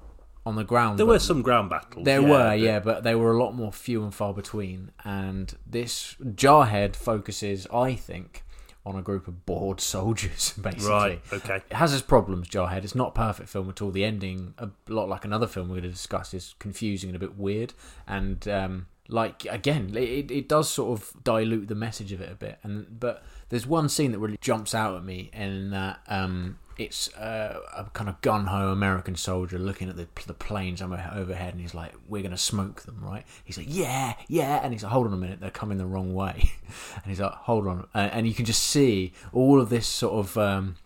on 0.46 0.54
the 0.54 0.64
ground. 0.64 0.98
There 0.98 1.06
were 1.06 1.18
some 1.18 1.42
ground 1.42 1.70
battles. 1.70 2.04
there 2.04 2.20
yeah, 2.20 2.28
were, 2.28 2.38
but- 2.38 2.60
yeah, 2.60 2.78
but 2.78 3.02
they 3.02 3.16
were 3.16 3.32
a 3.32 3.38
lot 3.42 3.52
more 3.52 3.72
few 3.72 4.04
and 4.04 4.14
far 4.14 4.32
between. 4.32 4.92
And 5.04 5.52
this 5.66 6.14
Jarhead 6.22 6.94
focuses, 6.94 7.66
I 7.74 7.94
think, 7.94 8.44
on 8.86 8.96
a 8.96 9.02
group 9.02 9.28
of 9.28 9.44
bored 9.44 9.80
soldiers, 9.94 10.54
basically. 10.60 10.88
Right. 10.88 11.22
Okay. 11.32 11.56
It 11.56 11.74
has 11.74 11.92
its 11.92 12.02
problems, 12.02 12.48
Jarhead. 12.48 12.84
It's 12.84 12.94
not 12.94 13.08
a 13.08 13.12
perfect 13.12 13.48
film 13.48 13.68
at 13.68 13.82
all. 13.82 13.90
The 13.90 14.04
ending, 14.04 14.54
a 14.58 14.70
lot 14.88 15.08
like 15.08 15.24
another 15.24 15.46
film 15.46 15.68
we're 15.68 15.74
going 15.74 15.82
to 15.84 15.90
discuss, 15.90 16.32
is 16.32 16.54
confusing 16.58 17.10
and 17.10 17.16
a 17.16 17.20
bit 17.20 17.36
weird. 17.36 17.74
And 18.06 18.46
um, 18.48 18.86
like 19.08 19.44
again, 19.46 19.94
it, 19.96 20.30
it 20.30 20.48
does 20.48 20.70
sort 20.70 20.98
of 20.98 21.12
dilute 21.24 21.68
the 21.68 21.74
message 21.74 22.12
of 22.12 22.20
it 22.20 22.30
a 22.30 22.36
bit. 22.36 22.58
And 22.62 22.98
but 22.98 23.24
there's 23.48 23.66
one 23.66 23.88
scene 23.88 24.12
that 24.12 24.18
really 24.20 24.38
jumps 24.40 24.74
out 24.74 24.96
at 24.96 25.04
me, 25.04 25.30
in 25.32 25.70
that 25.70 26.00
um, 26.06 26.58
it's 26.78 27.14
uh, 27.14 27.60
a 27.74 27.84
kind 27.84 28.08
of 28.08 28.20
gun 28.20 28.46
ho 28.46 28.70
American 28.70 29.16
soldier 29.16 29.58
looking 29.58 29.88
at 29.88 29.96
the 29.96 30.06
the 30.26 30.34
planes 30.34 30.82
overhead, 30.82 31.52
and 31.52 31.60
he's 31.60 31.74
like, 31.74 31.92
"We're 32.08 32.22
going 32.22 32.32
to 32.32 32.38
smoke 32.38 32.82
them, 32.82 33.00
right?" 33.02 33.24
He's 33.44 33.56
like, 33.56 33.66
"Yeah, 33.68 34.14
yeah," 34.28 34.60
and 34.62 34.72
he's 34.72 34.82
like, 34.82 34.92
"Hold 34.92 35.06
on 35.06 35.12
a 35.12 35.16
minute, 35.16 35.40
they're 35.40 35.50
coming 35.50 35.78
the 35.78 35.86
wrong 35.86 36.14
way," 36.14 36.52
and 36.94 37.04
he's 37.06 37.20
like, 37.20 37.32
"Hold 37.32 37.66
on," 37.66 37.86
uh, 37.94 38.10
and 38.12 38.26
you 38.26 38.34
can 38.34 38.44
just 38.44 38.62
see 38.62 39.12
all 39.32 39.60
of 39.60 39.68
this 39.68 39.86
sort 39.86 40.14
of. 40.14 40.38
Um, 40.38 40.76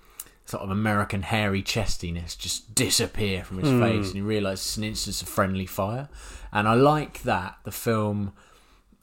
sort 0.47 0.65
of 0.65 0.71
American 0.71 1.23
hairy 1.23 1.63
chestiness 1.63 2.37
just 2.37 2.75
disappear 2.75 3.45
from 3.45 3.59
his 3.59 3.71
face, 3.71 4.09
and 4.09 4.17
you 4.17 4.25
realise 4.25 4.59
it's 4.59 4.77
an 4.77 4.83
instance 4.83 5.23
of 5.23 5.29
friendly 5.29 5.65
fire. 5.65 6.09
And 6.53 6.67
I 6.67 6.75
like 6.75 7.23
that 7.23 7.59
the 7.63 7.71
film 7.71 8.33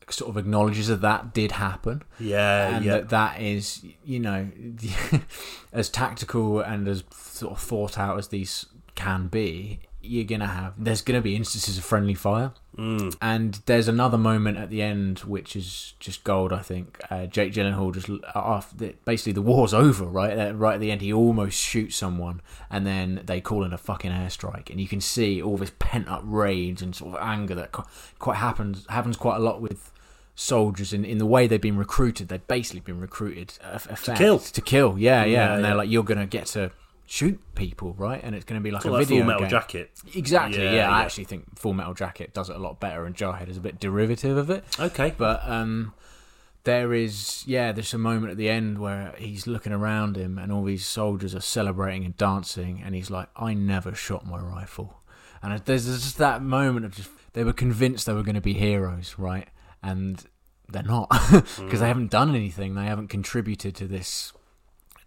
sort 0.10 0.30
of 0.30 0.38
acknowledges 0.38 0.88
that 0.88 1.02
that 1.02 1.34
did 1.34 1.54
happen, 1.54 2.02
Yeah. 2.20 2.76
and 2.76 2.86
yeah. 2.86 2.92
that 2.94 3.10
that 3.10 3.42
is, 3.42 3.86
you 4.06 4.20
know, 4.20 4.50
as 5.74 5.90
tactical 5.90 6.60
and 6.62 6.88
as 6.88 7.04
sort 7.12 7.54
of 7.54 7.60
thought 7.60 7.98
out 7.98 8.18
as 8.18 8.30
these 8.30 8.66
can 8.96 9.28
be. 9.28 9.80
You're 10.00 10.24
gonna 10.24 10.48
have 10.48 10.74
there's 10.78 11.02
gonna 11.02 11.22
be 11.22 11.36
instances 11.36 11.78
of 11.78 11.84
friendly 11.84 12.14
fire, 12.14 12.54
Mm. 12.78 13.18
and 13.22 13.60
there's 13.66 13.88
another 13.90 14.18
moment 14.18 14.58
at 14.58 14.70
the 14.70 14.82
end 14.82 15.20
which 15.20 15.56
is 15.56 15.96
just 16.00 16.24
gold. 16.24 16.54
I 16.54 16.62
think 16.62 16.98
uh, 17.10 17.26
Jake 17.26 17.52
Gyllenhaal 17.52 17.94
just 17.94 18.08
after 18.34 18.94
basically 19.04 19.34
the 19.34 19.42
war's 19.42 19.74
over, 19.74 20.06
right? 20.06 20.38
Uh, 20.38 20.54
Right 20.54 20.76
at 20.76 20.80
the 20.80 20.92
end, 20.92 21.02
he 21.02 21.12
almost 21.12 21.60
shoots 21.60 21.98
someone, 21.98 22.40
and 22.70 22.86
then 22.88 23.22
they 23.26 23.42
call 23.42 23.66
in 23.66 23.74
a 23.74 23.78
fucking 23.78 24.12
airstrike, 24.12 24.70
and 24.70 24.80
you 24.80 24.88
can 24.88 25.02
see 25.02 25.42
all 25.42 25.58
this 25.58 25.74
pent 25.80 26.08
up 26.08 26.22
rage 26.24 26.82
and 26.82 26.96
sort 26.96 27.16
of 27.16 27.22
anger 27.22 27.56
that 27.56 27.74
quite 28.20 28.38
happens 28.38 28.86
happens 28.88 29.18
quite 29.18 29.36
a 29.38 29.40
lot 29.40 29.60
with 29.62 29.92
soldiers 30.38 30.94
in, 30.94 31.04
in 31.04 31.18
the 31.18 31.26
way 31.26 31.48
they've 31.48 31.60
been 31.60 31.78
recruited. 31.78 32.30
They've 32.30 32.48
basically 32.48 32.80
been 32.80 33.02
recruited 33.02 33.54
uh, 33.62 33.80
to 33.80 34.16
kill. 34.16 34.40
to 34.40 34.62
kill. 34.62 34.98
Yeah, 34.98 35.26
yeah, 35.26 35.32
Yeah, 35.32 35.56
and 35.56 35.64
they're 35.66 35.72
yeah. 35.72 35.78
like, 35.78 35.90
you're 35.90 36.04
gonna 36.04 36.28
get 36.28 36.46
to 36.48 36.72
shoot 37.08 37.40
people, 37.56 37.96
right? 37.98 38.22
And 38.24 38.36
it's 38.36 38.46
going 38.46 38.60
to 38.60 38.64
be 38.64 38.70
like 38.70 38.84
Sort 38.84 38.94
a 38.94 38.98
like 38.98 39.08
video 39.08 39.24
Full 39.24 39.28
Metal 39.28 39.42
game. 39.42 39.50
Jacket. 39.50 39.92
Exactly. 40.14 40.62
Yeah, 40.64 40.74
Yeah, 40.74 40.92
I 40.92 41.02
actually 41.04 41.24
think 41.24 41.58
Full 41.58 41.74
Metal 41.74 41.94
Jacket 41.94 42.34
does 42.34 42.50
it 42.50 42.56
a 42.56 42.60
lot 42.60 42.80
better, 42.80 43.06
and 43.06 43.16
Jarhead 43.16 43.48
is 43.50 43.58
a 43.58 43.62
bit 43.62 43.80
derivative 43.80 44.38
of 44.38 44.50
it. 44.50 44.64
Okay. 44.80 45.14
But 45.18 45.42
um, 45.50 45.94
there 46.66 46.94
is, 46.94 47.44
yeah, 47.48 47.72
there's 47.72 47.94
a 47.94 47.98
moment 47.98 48.32
at 48.32 48.38
the 48.38 48.50
end 48.50 48.78
where 48.78 49.16
he's 49.18 49.48
looking 49.48 49.72
around 49.72 50.18
him, 50.18 50.38
and 50.38 50.52
all 50.52 50.66
these 50.66 50.86
soldiers 50.86 51.34
are 51.34 51.40
celebrating 51.42 52.04
and 52.04 52.18
dancing, 52.18 52.82
and 52.86 52.94
he's 52.94 53.10
like, 53.10 53.30
"I 53.38 53.54
never 53.54 53.96
shot 53.96 54.28
my 54.28 54.38
rifle," 54.40 55.00
and 55.42 55.58
there's 55.62 55.86
just 55.86 56.18
that 56.18 56.44
moment 56.44 56.86
of 56.86 56.94
just 56.94 57.10
they 57.34 57.46
were 57.46 57.54
convinced 57.54 58.06
they 58.06 58.14
were 58.14 58.24
going 58.24 58.36
to 58.36 58.42
be 58.42 58.54
heroes, 58.54 59.16
right? 59.18 59.48
And 59.90 60.24
they're 60.70 60.84
not 60.84 61.10
because 61.32 61.80
they 61.80 61.88
haven't 61.88 62.12
done 62.12 62.36
anything. 62.36 62.76
They 62.76 62.86
haven't 62.86 63.08
contributed 63.08 63.76
to 63.76 63.88
this 63.88 64.34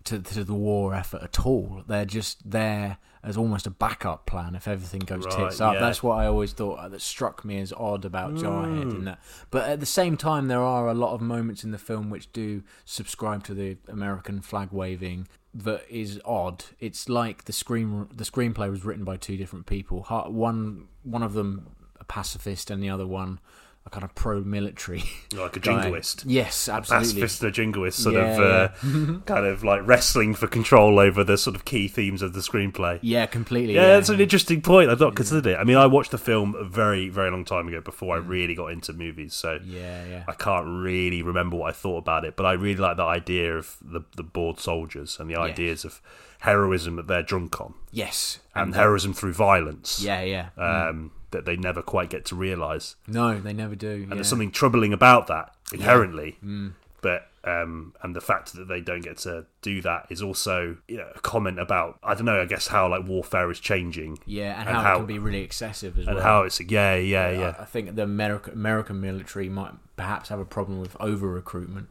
to, 0.04 0.18
to 0.18 0.44
the 0.44 0.54
war 0.54 0.94
effort 0.94 1.22
at 1.22 1.44
all. 1.44 1.82
They're 1.86 2.04
just 2.06 2.50
there 2.50 2.98
as 3.22 3.36
almost 3.36 3.66
a 3.66 3.70
backup 3.70 4.24
plan 4.24 4.54
if 4.54 4.66
everything 4.66 5.00
goes 5.00 5.26
Right, 5.26 5.36
tits 5.50 5.60
up. 5.60 5.74
yeah. 5.74 5.80
That's 5.80 6.02
what 6.02 6.14
I 6.14 6.26
always 6.26 6.52
thought 6.52 6.78
uh, 6.78 6.88
that 6.88 7.02
struck 7.02 7.44
me 7.44 7.58
as 7.58 7.72
odd 7.74 8.06
about 8.06 8.34
Jarhead. 8.34 8.84
Mm. 8.84 8.90
And 8.90 9.06
that. 9.08 9.20
But 9.50 9.68
at 9.68 9.80
the 9.80 9.86
same 9.86 10.16
time, 10.16 10.48
there 10.48 10.62
are 10.62 10.88
a 10.88 10.94
lot 10.94 11.12
of 11.12 11.20
moments 11.20 11.62
in 11.62 11.70
the 11.70 11.78
film 11.78 12.08
which 12.08 12.32
do 12.32 12.62
subscribe 12.86 13.44
to 13.44 13.54
the 13.54 13.76
American 13.88 14.40
flag 14.40 14.72
waving 14.72 15.28
that 15.52 15.84
is 15.90 16.18
odd. 16.24 16.64
It's 16.78 17.08
like 17.08 17.44
the 17.44 17.52
screen 17.52 18.08
the 18.14 18.24
screenplay 18.24 18.70
was 18.70 18.84
written 18.84 19.04
by 19.04 19.16
two 19.18 19.36
different 19.36 19.66
people. 19.66 20.04
One 20.28 20.88
one 21.02 21.22
of 21.22 21.34
them 21.34 21.76
a 21.98 22.04
pacifist 22.04 22.70
and 22.70 22.82
the 22.82 22.88
other 22.88 23.06
one 23.06 23.38
a 23.86 23.90
kind 23.90 24.04
of 24.04 24.14
pro-military 24.14 25.02
like 25.34 25.56
a 25.56 25.60
guy. 25.60 25.82
jingoist. 25.84 26.24
Yes, 26.26 26.68
absolutely. 26.68 27.06
Pacifist 27.22 27.42
and 27.42 27.48
a 27.48 27.52
jingoist, 27.52 27.98
sort 28.02 28.14
Yeah, 28.14 28.20
of 28.32 28.38
uh, 28.40 29.20
kind 29.26 29.46
of 29.46 29.64
like 29.64 29.80
wrestling 29.86 30.34
for 30.34 30.46
control 30.46 30.98
over 30.98 31.24
the 31.24 31.38
sort 31.38 31.56
of 31.56 31.64
key 31.64 31.88
themes 31.88 32.20
of 32.20 32.34
the 32.34 32.40
screenplay. 32.40 32.98
Yeah, 33.00 33.24
completely. 33.24 33.74
Yeah, 33.74 33.86
that's 33.88 34.10
an 34.10 34.20
interesting 34.20 34.60
point. 34.60 34.90
I've 34.90 35.00
not 35.00 35.16
considered 35.16 35.46
it. 35.46 35.56
I 35.58 35.64
mean, 35.64 35.78
I 35.78 35.86
watched 35.86 36.10
the 36.10 36.18
film 36.18 36.54
a 36.56 36.64
very, 36.64 37.08
very 37.08 37.30
long 37.30 37.44
time 37.46 37.68
ago 37.68 37.80
before 37.80 38.14
I 38.14 38.18
really 38.18 38.54
got 38.54 38.66
into 38.66 38.92
movies, 38.92 39.32
so 39.34 39.58
Yeah, 39.64 40.04
yeah. 40.04 40.24
I 40.28 40.32
can't 40.32 40.66
really 40.66 41.22
remember 41.22 41.56
what 41.56 41.70
I 41.70 41.72
thought 41.72 41.98
about 41.98 42.26
it. 42.26 42.36
But 42.36 42.44
I 42.44 42.52
really 42.52 42.76
like 42.80 42.98
the 42.98 43.04
idea 43.04 43.56
of 43.56 43.76
the 43.80 44.02
the 44.14 44.22
bored 44.22 44.60
soldiers 44.60 45.18
and 45.18 45.30
the 45.30 45.36
ideas 45.36 45.84
of 45.86 46.02
heroism 46.40 46.96
that 46.96 47.06
they're 47.06 47.22
drunk 47.22 47.60
on 47.60 47.74
Yes. 47.92 48.40
and 48.54 48.74
heroism 48.74 49.14
through 49.14 49.32
violence. 49.32 50.02
Yeah, 50.02 50.20
yeah. 50.22 50.48
Um, 50.56 51.12
that 51.30 51.44
they 51.44 51.56
never 51.56 51.82
quite 51.82 52.10
get 52.10 52.24
to 52.26 52.34
realise. 52.36 52.96
no, 53.06 53.40
they 53.40 53.52
never 53.52 53.74
do. 53.74 53.88
And 53.92 54.08
yeah. 54.08 54.14
there's 54.14 54.28
something 54.28 54.50
troubling 54.50 54.92
about 54.92 55.26
that 55.28 55.54
inherently. 55.72 56.36
Mm. 56.44 56.72
But 57.02 57.28
um, 57.44 57.94
and 58.02 58.14
the 58.14 58.20
fact 58.20 58.52
that 58.52 58.68
they 58.68 58.82
don't 58.82 59.00
get 59.02 59.16
to 59.18 59.46
do 59.62 59.80
that 59.80 60.06
is 60.10 60.20
also 60.20 60.76
you 60.86 60.98
know, 60.98 61.08
a 61.14 61.20
comment 61.20 61.58
about 61.58 61.98
I 62.02 62.12
don't 62.14 62.26
know. 62.26 62.40
I 62.42 62.44
guess 62.44 62.66
how 62.66 62.88
like 62.90 63.06
warfare 63.06 63.50
is 63.50 63.58
changing 63.58 64.18
yeah, 64.26 64.60
and, 64.60 64.68
and 64.68 64.76
how, 64.76 64.82
how- 64.82 64.94
it 64.94 64.98
can 64.98 65.06
be 65.06 65.18
really 65.18 65.40
excessive 65.40 65.98
as 65.98 66.04
well. 66.04 66.16
and 66.16 66.24
well. 66.24 66.24
how 66.40 66.42
it's 66.42 66.60
yeah 66.60 66.96
yeah 66.96 67.30
yeah. 67.30 67.54
I 67.58 67.64
think 67.64 67.94
the 67.96 68.02
American 68.02 68.52
American 68.52 69.00
military 69.00 69.48
might 69.48 69.72
perhaps 69.96 70.28
have 70.28 70.38
a 70.40 70.44
problem 70.44 70.80
with 70.80 70.94
over 71.00 71.28
recruitment. 71.28 71.88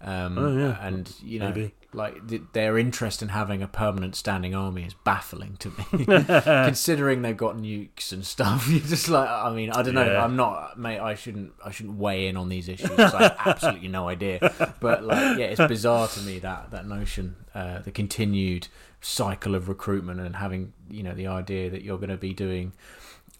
Um, 0.00 0.38
Oh, 0.38 0.56
yeah. 0.56 0.86
and 0.86 1.12
you 1.22 1.40
know, 1.40 1.48
Maybe. 1.48 1.74
Like 1.96 2.28
th- 2.28 2.42
their 2.52 2.76
interest 2.76 3.22
in 3.22 3.30
having 3.30 3.62
a 3.62 3.66
permanent 3.66 4.14
standing 4.14 4.54
army 4.54 4.84
is 4.84 4.94
baffling 4.94 5.56
to 5.58 5.70
me. 5.70 6.04
Considering 6.44 7.22
they've 7.22 7.36
got 7.36 7.56
nukes 7.56 8.12
and 8.12 8.24
stuff, 8.24 8.68
you're 8.70 8.80
just 8.80 9.08
like, 9.08 9.28
I 9.28 9.52
mean, 9.52 9.70
I 9.70 9.82
don't 9.82 9.94
know. 9.94 10.04
Yeah. 10.04 10.22
I'm 10.22 10.36
not, 10.36 10.78
mate. 10.78 11.00
I 11.00 11.14
shouldn't, 11.14 11.54
I 11.64 11.70
shouldn't 11.70 11.96
weigh 11.96 12.28
in 12.28 12.36
on 12.36 12.50
these 12.50 12.68
issues. 12.68 12.98
I 12.98 13.22
have 13.22 13.36
absolutely 13.46 13.88
no 13.88 14.08
idea. 14.08 14.38
But 14.78 15.04
like, 15.04 15.38
yeah, 15.38 15.46
it's 15.46 15.66
bizarre 15.66 16.06
to 16.08 16.20
me 16.20 16.38
that 16.40 16.70
that 16.70 16.86
notion, 16.86 17.36
uh, 17.54 17.80
the 17.80 17.90
continued 17.90 18.68
cycle 19.00 19.54
of 19.54 19.68
recruitment 19.68 20.20
and 20.20 20.36
having, 20.36 20.74
you 20.90 21.02
know, 21.02 21.14
the 21.14 21.28
idea 21.28 21.70
that 21.70 21.82
you're 21.82 21.98
going 21.98 22.10
to 22.10 22.16
be 22.16 22.34
doing 22.34 22.72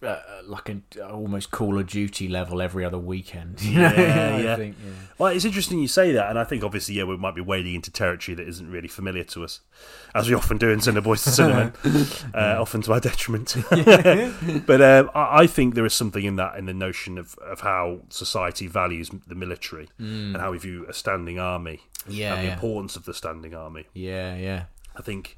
uh, 0.03 0.19
like 0.45 0.69
an 0.69 0.83
almost 1.09 1.51
Call 1.51 1.77
of 1.79 1.87
Duty 1.87 2.27
level 2.27 2.61
every 2.61 2.85
other 2.85 2.97
weekend. 2.99 3.61
You 3.67 3.81
know? 3.81 3.93
Yeah, 3.95 4.35
I 4.35 4.41
yeah. 4.41 4.55
think, 4.55 4.75
yeah. 4.83 4.91
Well, 5.17 5.31
it's 5.33 5.45
interesting 5.45 5.79
you 5.79 5.87
say 5.87 6.11
that, 6.13 6.29
and 6.29 6.39
I 6.39 6.43
think 6.43 6.63
obviously, 6.63 6.95
yeah, 6.95 7.03
we 7.03 7.17
might 7.17 7.35
be 7.35 7.41
wading 7.41 7.75
into 7.75 7.91
territory 7.91 8.35
that 8.35 8.47
isn't 8.47 8.69
really 8.71 8.87
familiar 8.87 9.23
to 9.25 9.43
us, 9.43 9.59
as 10.15 10.27
we 10.27 10.35
often 10.35 10.57
do 10.57 10.69
in 10.69 10.79
Cinema 10.81 11.01
Boys 11.01 11.23
to 11.23 11.31
Cinema, 11.31 11.73
uh, 12.33 12.61
often 12.61 12.81
to 12.83 12.93
our 12.93 12.99
detriment. 12.99 13.55
but 14.65 14.81
um, 14.81 15.09
I, 15.13 15.41
I 15.41 15.47
think 15.47 15.75
there 15.75 15.85
is 15.85 15.93
something 15.93 16.23
in 16.23 16.35
that, 16.37 16.57
in 16.57 16.65
the 16.65 16.73
notion 16.73 17.17
of, 17.17 17.35
of 17.39 17.61
how 17.61 18.01
society 18.09 18.67
values 18.67 19.09
the 19.27 19.35
military 19.35 19.89
and 19.99 20.37
how 20.37 20.51
we 20.51 20.57
view 20.57 20.85
a 20.87 20.93
standing 20.93 21.39
army 21.39 21.81
Yeah, 22.07 22.33
and 22.33 22.43
the 22.43 22.47
yeah. 22.47 22.53
importance 22.53 22.95
of 22.95 23.05
the 23.05 23.13
standing 23.13 23.53
army. 23.53 23.85
Yeah, 23.93 24.35
yeah. 24.35 24.63
I 24.95 25.01
think 25.01 25.37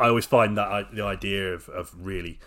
I 0.00 0.08
always 0.08 0.26
find 0.26 0.56
that 0.58 0.68
I, 0.68 0.84
the 0.92 1.04
idea 1.04 1.54
of, 1.54 1.68
of 1.68 1.92
really 1.98 2.38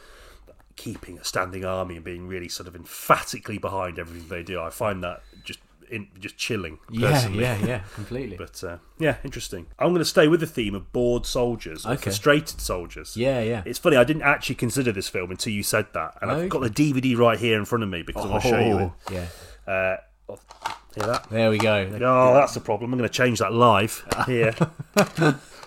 keeping 0.80 1.18
a 1.20 1.24
standing 1.24 1.66
army 1.66 1.96
and 1.98 2.06
being 2.06 2.28
really 2.28 2.48
sort 2.50 2.68
of 2.68 2.76
emphatically 2.76 3.58
behind 3.58 4.00
everything 4.00 4.28
they 4.30 4.44
do, 4.44 4.62
I 4.62 4.70
find 4.70 5.04
that 5.04 5.22
just 5.44 5.60
in, 5.92 6.08
just 6.20 6.38
chilling. 6.38 6.80
Yeah, 6.92 7.12
Personally. 7.12 7.42
yeah, 7.42 7.66
yeah, 7.66 7.82
completely. 7.96 8.38
But 8.38 8.64
uh, 8.64 8.78
yeah, 8.98 9.18
interesting. 9.24 9.66
I'm 9.78 9.90
going 9.90 10.00
to 10.00 10.06
stay 10.06 10.28
with 10.28 10.40
the 10.40 10.48
theme 10.48 10.76
of 10.76 10.92
bored 10.94 11.26
soldiers, 11.26 11.86
Okay. 11.86 11.98
frustrated 11.98 12.62
soldiers. 12.62 13.18
yeah, 13.18 13.42
yeah. 13.42 13.64
It's 13.66 13.80
funny, 13.80 13.98
I 13.98 14.04
didn't 14.04 14.22
actually 14.24 14.56
consider 14.56 14.92
this 14.92 15.10
film 15.10 15.32
until 15.32 15.52
you 15.52 15.64
said 15.64 15.88
that. 15.94 16.18
And 16.22 16.32
I've 16.32 16.50
got 16.50 16.62
the 16.62 16.70
DVD 16.70 17.18
right 17.18 17.38
here 17.40 17.58
in 17.60 17.66
front 17.66 17.84
of 17.84 17.90
me 17.90 18.02
because 18.04 18.26
I 18.26 18.30
want 18.30 18.44
to 18.44 18.50
show 18.50 18.60
you 18.60 18.74
Oh, 18.80 18.94
yeah. 19.12 19.26
Uh, 19.68 19.98
oh, 20.30 20.40
hear 20.96 21.06
that? 21.08 21.30
There 21.30 21.50
we 21.50 21.58
go. 21.58 21.90
Oh, 22.02 22.34
that's 22.36 22.54
the 22.54 22.62
problem. 22.62 22.94
I'm 22.94 23.00
going 23.00 23.10
to 23.10 23.14
change 23.14 23.40
that 23.40 23.52
live 23.54 24.06
here. 24.28 24.54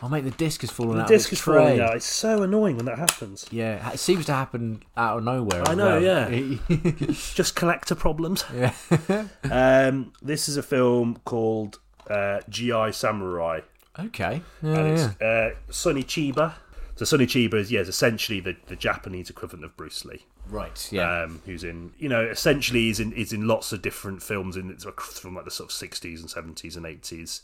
Oh, 0.04 0.08
mate, 0.08 0.24
the 0.24 0.32
disc 0.32 0.62
has 0.62 0.70
fallen 0.70 0.96
the 0.96 1.02
out. 1.02 1.08
The 1.08 1.14
disc 1.14 1.28
of 1.28 1.34
is 1.34 1.40
tray. 1.40 1.54
falling 1.58 1.80
out. 1.80 1.94
It's 1.96 2.04
so 2.04 2.42
annoying 2.42 2.76
when 2.76 2.86
that 2.86 2.98
happens. 2.98 3.46
Yeah, 3.52 3.88
it 3.92 3.98
seems 4.00 4.26
to 4.26 4.32
happen 4.32 4.82
out 4.96 5.18
of 5.18 5.24
nowhere. 5.24 5.62
I 5.68 5.74
know, 5.74 6.00
well. 6.00 6.02
yeah. 6.02 6.56
Just 7.34 7.54
collector 7.54 7.94
problems. 7.94 8.44
yeah. 8.54 8.74
Um, 9.50 10.12
this 10.20 10.48
is 10.48 10.56
a 10.56 10.62
film 10.62 11.18
called 11.24 11.78
uh, 12.10 12.40
GI 12.48 12.92
Samurai. 12.92 13.60
okay. 13.98 14.42
and 14.60 14.76
Yeah, 14.76 14.84
it's 14.86 15.16
yeah. 15.20 15.26
uh, 15.26 15.50
Sonny 15.70 16.02
Chiba. 16.02 16.54
So 16.96 17.04
Sonny 17.04 17.26
Chiba 17.26 17.54
is 17.54 17.70
yeah, 17.70 17.80
is 17.80 17.88
essentially 17.88 18.40
the, 18.40 18.56
the 18.66 18.76
Japanese 18.76 19.30
equivalent 19.30 19.64
of 19.64 19.76
Bruce 19.76 20.04
Lee. 20.04 20.24
Right. 20.48 20.88
Yeah. 20.90 21.22
Um, 21.22 21.40
who's 21.46 21.62
in 21.64 21.92
you 21.98 22.08
know 22.08 22.22
essentially 22.24 22.88
is 22.90 22.98
in 23.00 23.12
is 23.12 23.32
in 23.32 23.46
lots 23.46 23.72
of 23.72 23.82
different 23.82 24.22
films 24.22 24.56
in 24.56 24.76
from 24.76 25.34
like 25.36 25.44
the 25.44 25.50
sort 25.50 25.70
of 25.70 25.72
sixties 25.72 26.20
and 26.20 26.28
seventies 26.28 26.76
and 26.76 26.84
eighties. 26.86 27.42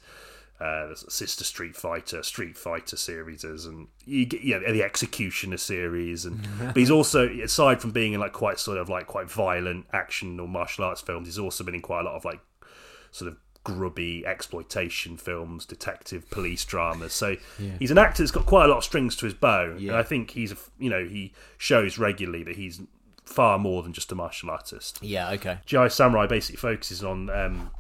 Uh, 0.61 0.93
Sister 0.95 1.45
Street 1.45 1.77
Fighter, 1.77 2.23
Street 2.25 2.57
Fighter 2.59 2.97
series, 2.97 3.45
and 3.45 3.87
you 4.05 4.27
get 4.27 4.43
yeah 4.43 4.59
the 4.59 4.83
Executioner 4.83 5.57
series, 5.57 6.25
and 6.25 6.47
but 6.59 6.77
he's 6.77 6.91
also 6.91 7.29
aside 7.29 7.81
from 7.81 7.93
being 7.93 8.13
in 8.13 8.19
like 8.21 8.33
quite 8.33 8.59
sort 8.59 8.77
of 8.79 8.89
like 8.89 9.07
quite 9.07 9.31
violent 9.31 9.87
action 9.93 10.41
or 10.41 10.49
martial 10.49 10.85
arts 10.85 11.01
films, 11.01 11.29
he's 11.29 11.39
also 11.39 11.63
been 11.63 11.77
in 11.77 11.81
quite 11.83 12.01
a 12.01 12.05
lot 12.05 12.17
of 12.17 12.25
like 12.25 12.41
sort 13.13 13.31
of 13.31 13.37
grubby 13.63 14.25
exploitation 14.27 15.17
films, 15.17 15.65
detective 15.65 16.29
police 16.31 16.65
dramas. 16.65 17.13
So 17.13 17.37
Yeah. 17.59 17.73
he's 17.79 17.91
an 17.93 17.99
actor 17.99 18.23
that's 18.23 18.33
got 18.33 18.47
quite 18.47 18.65
a 18.65 18.69
lot 18.69 18.79
of 18.79 18.85
strings 18.85 19.15
to 19.17 19.27
his 19.27 19.35
bow, 19.35 19.77
Yeah. 19.79 19.91
and 19.93 19.97
I 19.99 20.03
think 20.03 20.31
he's 20.33 20.51
a, 20.53 20.57
you 20.81 20.91
know 20.91 21.05
he 21.05 21.33
shows 21.57 21.99
regularly 21.99 22.43
that 22.45 22.57
he's 22.57 22.81
far 23.25 23.59
more 23.59 23.83
than 23.85 23.93
just 23.93 24.11
a 24.11 24.15
martial 24.17 24.51
artist. 24.51 24.99
yeah. 25.03 25.31
Okay. 25.33 25.59
GI 25.67 25.89
Samurai 25.91 26.27
basically 26.27 26.57
focuses 26.57 27.05
on 27.05 27.29
um, 27.31 27.71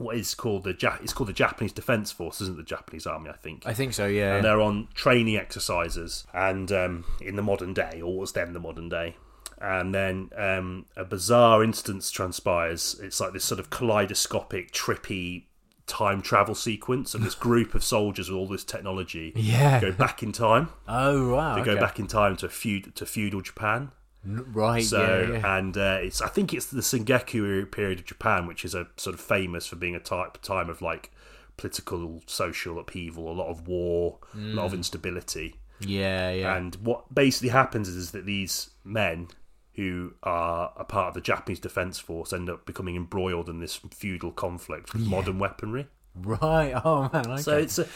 what 0.00 0.16
is 0.16 0.34
called 0.34 0.64
the 0.64 0.74
ja- 0.80 0.96
it's 1.02 1.12
called 1.12 1.28
the 1.28 1.32
Japanese 1.34 1.72
Defense 1.72 2.10
Force, 2.10 2.40
isn't 2.40 2.54
it? 2.54 2.56
the 2.56 2.62
Japanese 2.62 3.06
Army? 3.06 3.30
I 3.30 3.34
think. 3.34 3.64
I 3.66 3.74
think 3.74 3.92
so. 3.94 4.06
Yeah. 4.06 4.36
and 4.36 4.44
they're 4.44 4.60
on 4.60 4.88
training 4.94 5.36
exercises 5.36 6.26
and 6.32 6.72
um, 6.72 7.04
in 7.20 7.36
the 7.36 7.42
modern 7.42 7.74
day 7.74 8.00
or 8.02 8.18
was 8.18 8.32
then 8.32 8.52
the 8.52 8.60
modern 8.60 8.88
day 8.88 9.16
and 9.60 9.94
then 9.94 10.30
um, 10.36 10.86
a 10.96 11.04
bizarre 11.04 11.62
instance 11.62 12.10
transpires 12.10 12.98
it's 13.02 13.20
like 13.20 13.32
this 13.34 13.44
sort 13.44 13.60
of 13.60 13.68
kaleidoscopic 13.68 14.72
trippy 14.72 15.44
time 15.86 16.22
travel 16.22 16.54
sequence 16.54 17.14
of 17.14 17.22
this 17.22 17.34
group 17.46 17.74
of 17.74 17.82
soldiers 17.84 18.30
with 18.30 18.38
all 18.38 18.46
this 18.46 18.64
technology 18.64 19.32
Yeah. 19.36 19.80
go 19.80 19.92
back 19.92 20.22
in 20.22 20.32
time 20.32 20.68
Oh 20.88 21.34
wow. 21.34 21.54
they 21.56 21.60
okay. 21.62 21.74
go 21.74 21.80
back 21.80 21.98
in 21.98 22.06
time 22.06 22.36
to 22.38 22.48
feud 22.48 22.94
to 22.96 23.04
feudal 23.04 23.40
japan 23.42 23.90
Right. 24.24 24.84
so 24.84 25.28
yeah. 25.32 25.38
Yeah. 25.38 25.56
and 25.58 25.76
uh, 25.76 25.98
it's 26.02 26.20
I 26.20 26.28
think 26.28 26.52
it's 26.52 26.66
the 26.66 26.80
Sengoku 26.82 27.70
period 27.70 28.00
of 28.00 28.04
Japan, 28.04 28.46
which 28.46 28.64
is 28.64 28.74
a 28.74 28.86
sort 28.96 29.14
of 29.14 29.20
famous 29.20 29.66
for 29.66 29.76
being 29.76 29.94
a 29.94 30.00
type 30.00 30.40
time 30.42 30.68
of 30.68 30.82
like 30.82 31.10
political, 31.56 32.22
social 32.26 32.78
upheaval, 32.78 33.30
a 33.30 33.34
lot 33.34 33.48
of 33.48 33.66
war, 33.66 34.18
a 34.34 34.38
lot 34.38 34.66
of 34.66 34.74
instability. 34.74 35.56
yeah. 35.80 36.30
Yeah. 36.32 36.56
And 36.56 36.74
what 36.76 37.14
basically 37.14 37.50
happens 37.50 37.88
is 37.88 38.10
that 38.12 38.26
these 38.26 38.70
men 38.84 39.28
who 39.74 40.12
are 40.22 40.72
a 40.76 40.84
part 40.84 41.08
of 41.08 41.14
the 41.14 41.20
Japanese 41.20 41.60
Defense 41.60 41.98
Force 41.98 42.32
end 42.32 42.50
up 42.50 42.66
becoming 42.66 42.96
embroiled 42.96 43.48
in 43.48 43.60
this 43.60 43.80
feudal 43.90 44.32
conflict 44.32 44.92
with 44.92 45.06
modern 45.06 45.38
weaponry. 45.38 45.86
right. 46.14 46.72
Oh 46.84 47.08
man. 47.12 47.30
Okay. 47.30 47.42
So 47.42 47.56
it's 47.56 47.78
a, 47.78 47.86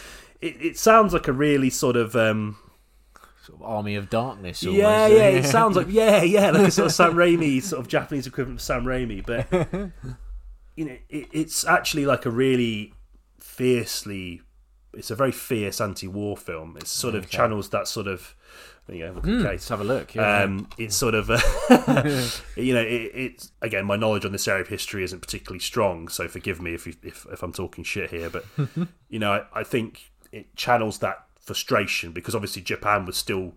it, 0.41 0.57
it 0.63 0.79
sounds 0.79 1.13
like 1.13 1.29
a 1.29 1.33
really 1.33 1.71
sort 1.71 1.97
of 1.97 2.15
um, 2.17 2.57
Sort 3.45 3.61
of 3.61 3.67
Army 3.67 3.95
of 3.97 4.09
Darkness. 4.09 4.65
Almost. 4.65 4.81
Yeah, 4.81 5.07
yeah, 5.07 5.29
it 5.29 5.45
sounds 5.45 5.77
like 5.77 5.87
yeah, 5.91 6.23
yeah, 6.23 6.51
like 6.51 6.69
a 6.69 6.71
sort 6.71 6.87
of 6.87 6.93
Sam 7.01 7.15
Raimi, 7.15 7.63
sort 7.63 7.81
of 7.81 7.89
Japanese 7.89 8.27
equivalent 8.27 8.61
of 8.61 8.63
Sam 8.63 8.85
Raimi, 8.85 9.25
but 9.25 9.47
you 10.77 10.85
know, 10.87 10.97
it, 11.11 11.29
it's 11.33 11.65
actually 11.67 12.07
like 12.07 12.25
a 12.27 12.31
really 12.31 12.95
fiercely 13.41 14.41
it's 14.95 15.11
a 15.11 15.17
very 15.17 15.33
fierce 15.33 15.81
anti-war 15.81 16.37
film. 16.37 16.77
It 16.77 16.87
sort 16.87 17.15
of 17.17 17.25
Okay. 17.25 17.37
channels 17.37 17.69
that 17.71 17.89
sort 17.89 18.07
of. 18.07 18.35
You 18.87 19.07
at 19.07 19.15
Mm, 19.15 19.43
let's 19.45 19.69
have 19.71 19.81
a 19.81 19.85
look. 19.85 20.15
Yeah. 20.15 20.43
Um, 20.43 20.69
it's 20.77 20.95
sort 20.95 21.15
of, 21.15 21.31
uh, 21.31 21.39
you 22.57 22.75
know, 22.75 22.83
it, 22.83 23.11
it's 23.15 23.51
again, 23.63 23.87
my 23.87 23.97
knowledge 23.97 24.27
on 24.27 24.33
this 24.33 24.47
area 24.47 24.61
of 24.61 24.69
history 24.69 25.03
isn't 25.03 25.21
particularly 25.21 25.59
strong, 25.61 26.09
so 26.09 26.29
forgive 26.29 26.61
me 26.61 26.75
if 26.75 26.87
you, 26.87 26.93
if, 27.03 27.27
if 27.33 27.43
I'm 27.43 27.53
talking 27.55 27.83
shit 27.83 28.11
here, 28.11 28.29
but 28.29 28.45
you 29.09 29.19
know, 29.19 29.33
I, 29.33 29.61
I 29.61 29.65
think 29.65 30.13
it 30.33 30.55
channels 30.55 30.99
that 30.99 31.24
frustration 31.45 32.13
because 32.13 32.35
obviously 32.35 32.63
Japan 32.63 33.07
was 33.07 33.17
still 33.17 33.53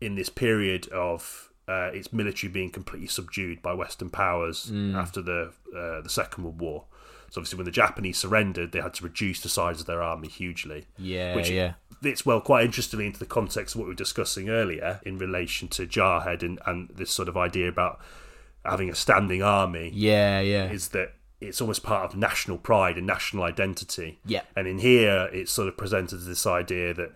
in 0.00 0.14
this 0.14 0.28
period 0.28 0.88
of 0.88 1.50
uh, 1.66 1.90
its 1.92 2.12
military 2.12 2.50
being 2.50 2.70
completely 2.70 3.06
subdued 3.08 3.60
by 3.62 3.74
Western 3.74 4.10
powers 4.10 4.70
after 4.96 5.20
the 5.22 5.52
uh, 5.76 6.00
the 6.00 6.08
Second 6.08 6.44
World 6.44 6.60
War. 6.60 6.84
So 7.30 7.40
obviously, 7.40 7.58
when 7.58 7.66
the 7.66 7.70
Japanese 7.70 8.16
surrendered, 8.18 8.72
they 8.72 8.80
had 8.80 8.94
to 8.94 9.04
reduce 9.04 9.40
the 9.42 9.50
size 9.50 9.80
of 9.80 9.86
their 9.86 10.02
army 10.02 10.28
hugely 10.28 10.86
yeah, 10.96 11.34
which 11.36 11.50
yeah. 11.50 11.74
fits 12.02 12.24
well 12.24 12.40
quite 12.40 12.64
interestingly 12.64 13.06
into 13.06 13.18
the 13.18 13.26
context 13.26 13.74
of 13.74 13.80
what 13.80 13.84
we 13.84 13.90
were 13.90 13.96
discussing 13.96 14.48
earlier 14.48 15.00
in 15.04 15.18
relation 15.18 15.68
to 15.68 15.86
Jarhead 15.86 16.42
and, 16.42 16.58
and 16.64 16.88
this 16.88 17.10
sort 17.10 17.28
of 17.28 17.36
idea 17.36 17.68
about 17.68 18.00
having 18.64 18.88
a 18.88 18.94
standing 18.94 19.42
army 19.42 19.90
Yeah, 19.92 20.40
yeah. 20.40 20.70
is 20.70 20.88
that 20.88 21.12
it's 21.40 21.60
almost 21.60 21.82
part 21.82 22.04
of 22.10 22.16
national 22.18 22.58
pride 22.58 22.96
and 22.98 23.06
national 23.06 23.44
identity. 23.44 24.18
Yeah. 24.26 24.42
And 24.56 24.66
in 24.66 24.78
here, 24.78 25.28
it's 25.32 25.52
sort 25.52 25.68
of 25.68 25.76
presented 25.76 26.16
as 26.16 26.26
this 26.26 26.46
idea 26.46 26.92
that 26.94 27.12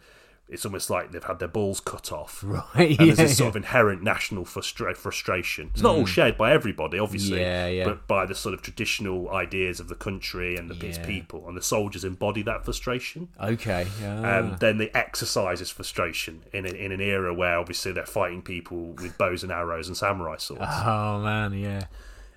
it's 0.48 0.66
almost 0.66 0.90
like 0.90 1.12
they've 1.12 1.24
had 1.24 1.38
their 1.38 1.48
balls 1.48 1.80
cut 1.80 2.12
off. 2.12 2.42
Right. 2.44 2.64
And 2.76 2.90
yeah, 2.90 2.96
there's 3.14 3.16
this 3.16 3.36
sort 3.38 3.48
of 3.48 3.56
inherent 3.56 4.02
national 4.02 4.44
frustra- 4.44 4.94
frustration. 4.94 5.70
It's 5.72 5.80
not 5.82 5.94
all 5.96 6.04
shared 6.04 6.36
by 6.36 6.52
everybody, 6.52 6.98
obviously, 6.98 7.40
Yeah, 7.40 7.68
yeah. 7.68 7.84
but 7.84 8.06
by 8.06 8.26
the 8.26 8.34
sort 8.34 8.52
of 8.54 8.60
traditional 8.60 9.30
ideas 9.30 9.80
of 9.80 9.88
the 9.88 9.94
country 9.94 10.56
and 10.56 10.68
the, 10.68 10.86
its 10.86 10.98
Yeah. 10.98 11.06
people. 11.06 11.48
And 11.48 11.56
the 11.56 11.62
soldiers 11.62 12.04
embody 12.04 12.42
that 12.42 12.64
frustration 12.66 13.28
Okay. 13.42 13.86
Um, 14.04 14.56
then 14.60 14.76
they 14.76 14.90
exercise 14.90 15.60
this 15.60 15.70
frustration 15.70 16.42
in, 16.52 16.66
a, 16.66 16.70
in 16.70 16.92
an 16.92 17.00
era 17.00 17.32
where 17.32 17.58
obviously 17.58 17.92
they're 17.92 18.04
fighting 18.04 18.42
people 18.42 18.92
with 18.92 19.16
bows 19.16 19.42
and 19.42 19.50
arrows 19.50 19.88
and 19.88 19.96
samurai 19.96 20.36
swords. 20.36 20.62
oh 20.66 21.18
man, 21.22 21.54
yeah. 21.54 21.86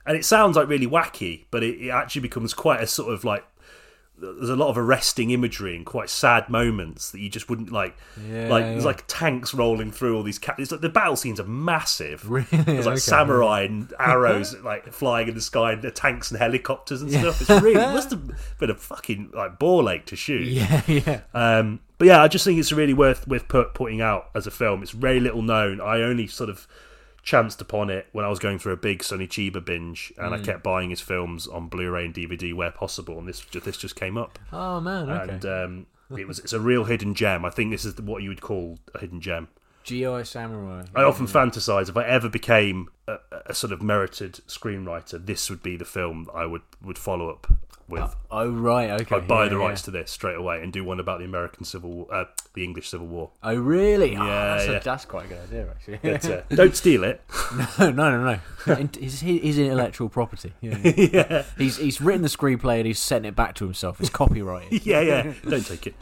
And 0.06 0.18
it 0.18 0.26
sounds 0.26 0.56
like 0.56 0.68
really 0.68 0.88
wacky, 0.88 1.46
but 1.52 1.64
it, 1.64 1.80
it 1.82 1.90
actually 1.90 2.22
becomes 2.22 2.54
quite 2.54 2.82
a 2.82 2.88
sort 2.88 3.14
of 3.14 3.24
like 3.24 3.44
there's 4.18 4.50
a 4.50 4.56
lot 4.56 4.70
of 4.70 4.78
arresting 4.78 5.32
imagery 5.32 5.76
and 5.76 5.86
quite 5.86 6.10
sad 6.10 6.48
moments 6.48 7.12
that 7.12 7.20
you 7.20 7.28
just 7.28 7.50
wouldn't 7.50 7.70
like. 7.74 7.98
Yeah, 8.30 8.48
like 8.48 8.64
there's 8.64 8.86
like 8.86 9.04
tanks 9.08 9.54
rolling 9.54 9.92
through 9.92 10.16
all 10.16 10.24
these. 10.24 10.40
Ca- 10.40 10.56
it's 10.58 10.72
like, 10.72 10.80
the 10.80 10.88
battle 10.88 11.18
scenes 11.18 11.38
are 11.38 11.44
massive. 11.46 12.30
Really? 12.30 12.46
There's 12.52 12.86
like 12.86 12.94
Okay. 12.94 13.00
samurai 13.02 13.64
and 13.64 13.94
arrows 14.00 14.56
like 14.62 14.94
flying 14.94 15.28
in 15.28 15.36
the 15.36 15.42
sky, 15.42 15.74
and 15.74 15.82
the 15.82 15.92
tanks 15.92 16.32
and 16.32 16.40
helicopters 16.40 17.02
and 17.02 17.12
stuff. 17.12 17.42
It's 17.42 17.50
really 17.62 17.74
it 17.82 17.94
must 17.94 18.10
have 18.12 18.58
been 18.58 18.70
a 18.70 18.76
fucking 18.76 19.32
like 19.34 19.60
ball 19.60 19.90
ache 19.90 20.06
to 20.06 20.16
shoot. 20.16 20.48
Yeah, 20.48 20.82
yeah. 20.88 21.22
Um, 21.34 21.82
but 21.98 22.08
yeah, 22.08 22.22
I 22.24 22.30
just 22.30 22.46
think 22.46 22.58
it's 22.58 22.72
really 22.72 22.94
worth 22.94 23.28
worth 23.28 23.50
put, 23.50 23.74
putting 23.74 24.00
out 24.00 24.30
as 24.34 24.48
a 24.48 24.52
film. 24.52 24.82
It's 24.82 24.92
very 24.92 25.20
little 25.20 25.42
known. 25.42 25.82
I 25.82 26.02
only 26.02 26.28
sort 26.28 26.50
of 26.50 26.68
chanced 27.26 27.60
upon 27.60 27.90
it 27.90 28.08
when 28.14 28.24
I 28.24 28.30
was 28.30 28.40
going 28.40 28.58
through 28.60 28.72
a 28.74 28.78
big 28.78 29.04
Sonny 29.04 29.28
Chiba 29.28 29.64
binge, 29.66 30.14
and 30.18 30.32
Mm. 30.32 30.40
I 30.40 30.44
kept 30.44 30.64
buying 30.64 30.90
his 30.92 31.02
films 31.02 31.48
on 31.48 31.68
Blu-ray 31.68 32.06
and 32.06 32.14
DVD 32.14 32.54
where 32.54 32.72
possible. 32.72 33.18
And 33.20 33.28
this 33.28 33.44
this 33.44 33.76
just 33.78 33.96
came 33.98 34.18
up, 34.18 34.40
Oh 34.54 34.80
man, 34.80 35.10
okay. 35.10 35.34
and 35.34 35.46
um, 35.46 35.86
it 36.18 36.28
was 36.28 36.40
it's 36.40 36.54
a 36.54 36.60
real 36.62 36.86
hidden 36.86 37.14
gem. 37.16 37.44
I 37.44 37.50
think 37.50 37.72
this 37.72 37.84
is 37.84 38.00
what 38.00 38.24
you 38.24 38.30
would 38.30 38.42
call 38.42 38.78
a 38.94 39.00
hidden 39.00 39.20
gem. 39.20 39.50
GI 39.84 40.24
Samurai. 40.24 40.84
I 40.96 41.04
often 41.04 41.28
fantasize 41.28 41.90
if 41.90 41.98
I 41.98 42.06
ever 42.06 42.28
became 42.30 42.88
a, 43.08 43.18
a 43.46 43.54
sort 43.54 43.72
of 43.74 43.82
merited 43.82 44.42
screenwriter, 44.48 45.24
this 45.24 45.50
would 45.50 45.62
be 45.64 45.78
the 45.78 45.86
film 45.86 46.30
I 46.34 46.46
would 46.46 46.64
would 46.82 46.98
follow 46.98 47.30
up 47.30 47.48
with. 47.88 48.16
Oh 48.32 48.50
right, 48.50 48.90
okay. 49.02 49.16
I'd 49.18 49.28
buy 49.28 49.44
yeah, 49.44 49.50
the 49.50 49.56
yeah. 49.58 49.68
rights 49.68 49.82
to 49.84 49.92
this 49.92 50.10
straight 50.12 50.36
away 50.36 50.62
and 50.62 50.74
do 50.74 50.84
one 50.84 51.00
about 51.00 51.20
the 51.20 51.26
American 51.26 51.64
Civil, 51.66 51.92
War, 51.92 52.08
uh, 52.14 52.26
the 52.54 52.64
English 52.64 52.90
Civil 52.90 53.08
War. 53.08 53.30
Oh 53.44 53.56
really? 53.56 54.16
Oh, 54.18 54.26
Yeah, 54.26 54.58
that's, 54.58 54.68
a- 54.68 54.82
that's 54.84 55.06
quite 55.06 55.26
a 55.26 55.28
good 55.30 55.44
idea, 55.44 55.70
actually. 55.70 56.00
But, 56.02 56.26
uh, 56.26 56.42
don't 56.56 56.76
steal 56.76 57.04
it. 57.04 57.22
no, 57.80 57.92
no, 57.92 58.12
no, 58.12 58.40
no. 58.66 58.76
His, 59.00 59.22
his 59.22 59.60
intellectual 59.60 60.10
property. 60.10 60.54
Yeah, 60.62 60.78
yeah. 60.84 61.08
yeah, 61.30 61.44
He's 61.58 61.78
he's 61.78 62.02
written 62.02 62.24
the 62.24 62.30
screenplay 62.30 62.78
and 62.78 62.88
he's 62.88 62.98
sent 62.98 63.28
it 63.28 63.36
back 63.36 63.54
to 63.56 63.66
himself. 63.66 64.02
It's 64.02 64.10
copyrighted. 64.10 64.84
yeah, 64.86 65.02
yeah. 65.02 65.34
Don't 65.48 65.64
take 65.66 65.86
it. 65.86 65.96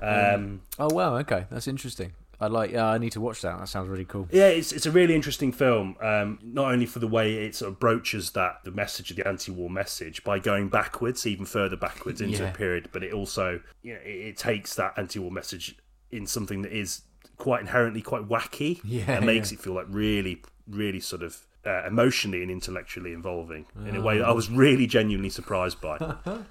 Um, 0.00 0.62
oh 0.78 0.88
wow, 0.94 1.16
okay, 1.18 1.44
that's 1.50 1.68
interesting. 1.68 2.12
I 2.44 2.48
like. 2.48 2.70
Yeah, 2.72 2.86
I 2.86 2.98
need 2.98 3.12
to 3.12 3.20
watch 3.20 3.40
that. 3.42 3.58
That 3.58 3.68
sounds 3.68 3.88
really 3.88 4.04
cool. 4.04 4.28
yeah, 4.30 4.48
it's 4.48 4.72
it's 4.72 4.86
a 4.86 4.90
really 4.90 5.14
interesting 5.14 5.52
film. 5.52 5.96
Um, 6.00 6.38
not 6.42 6.72
only 6.72 6.86
for 6.86 6.98
the 6.98 7.08
way 7.08 7.34
it 7.44 7.54
sort 7.54 7.72
of 7.72 7.78
broaches 7.80 8.30
that 8.32 8.60
the 8.64 8.70
message 8.70 9.10
of 9.10 9.16
the 9.16 9.26
anti-war 9.26 9.68
message 9.70 10.22
by 10.24 10.38
going 10.38 10.68
backwards, 10.68 11.26
even 11.26 11.44
further 11.46 11.76
backwards 11.76 12.20
into 12.20 12.42
Yeah. 12.42 12.50
a 12.50 12.54
period, 12.54 12.88
but 12.92 13.02
it 13.02 13.12
also 13.12 13.60
you 13.82 13.94
know 13.94 14.00
it, 14.04 14.08
it 14.28 14.36
takes 14.36 14.74
that 14.76 14.94
anti-war 14.96 15.30
message 15.30 15.76
in 16.10 16.26
something 16.26 16.62
that 16.62 16.72
is 16.72 17.02
quite 17.36 17.60
inherently 17.60 18.00
quite 18.02 18.28
wacky. 18.28 18.80
Yeah, 18.84 19.10
and 19.16 19.26
makes 19.26 19.50
it 19.52 19.58
feel 19.60 19.72
like 19.74 19.86
really, 19.88 20.42
really 20.68 21.00
sort 21.00 21.22
of. 21.22 21.46
Uh, 21.66 21.82
emotionally 21.86 22.42
and 22.42 22.50
intellectually 22.50 23.14
involving 23.14 23.64
in 23.86 23.96
a 23.96 24.00
way 24.02 24.18
that 24.18 24.26
I 24.28 24.32
was 24.32 24.50
really 24.50 24.86
genuinely 24.86 25.30
surprised 25.30 25.80
by. 25.80 25.96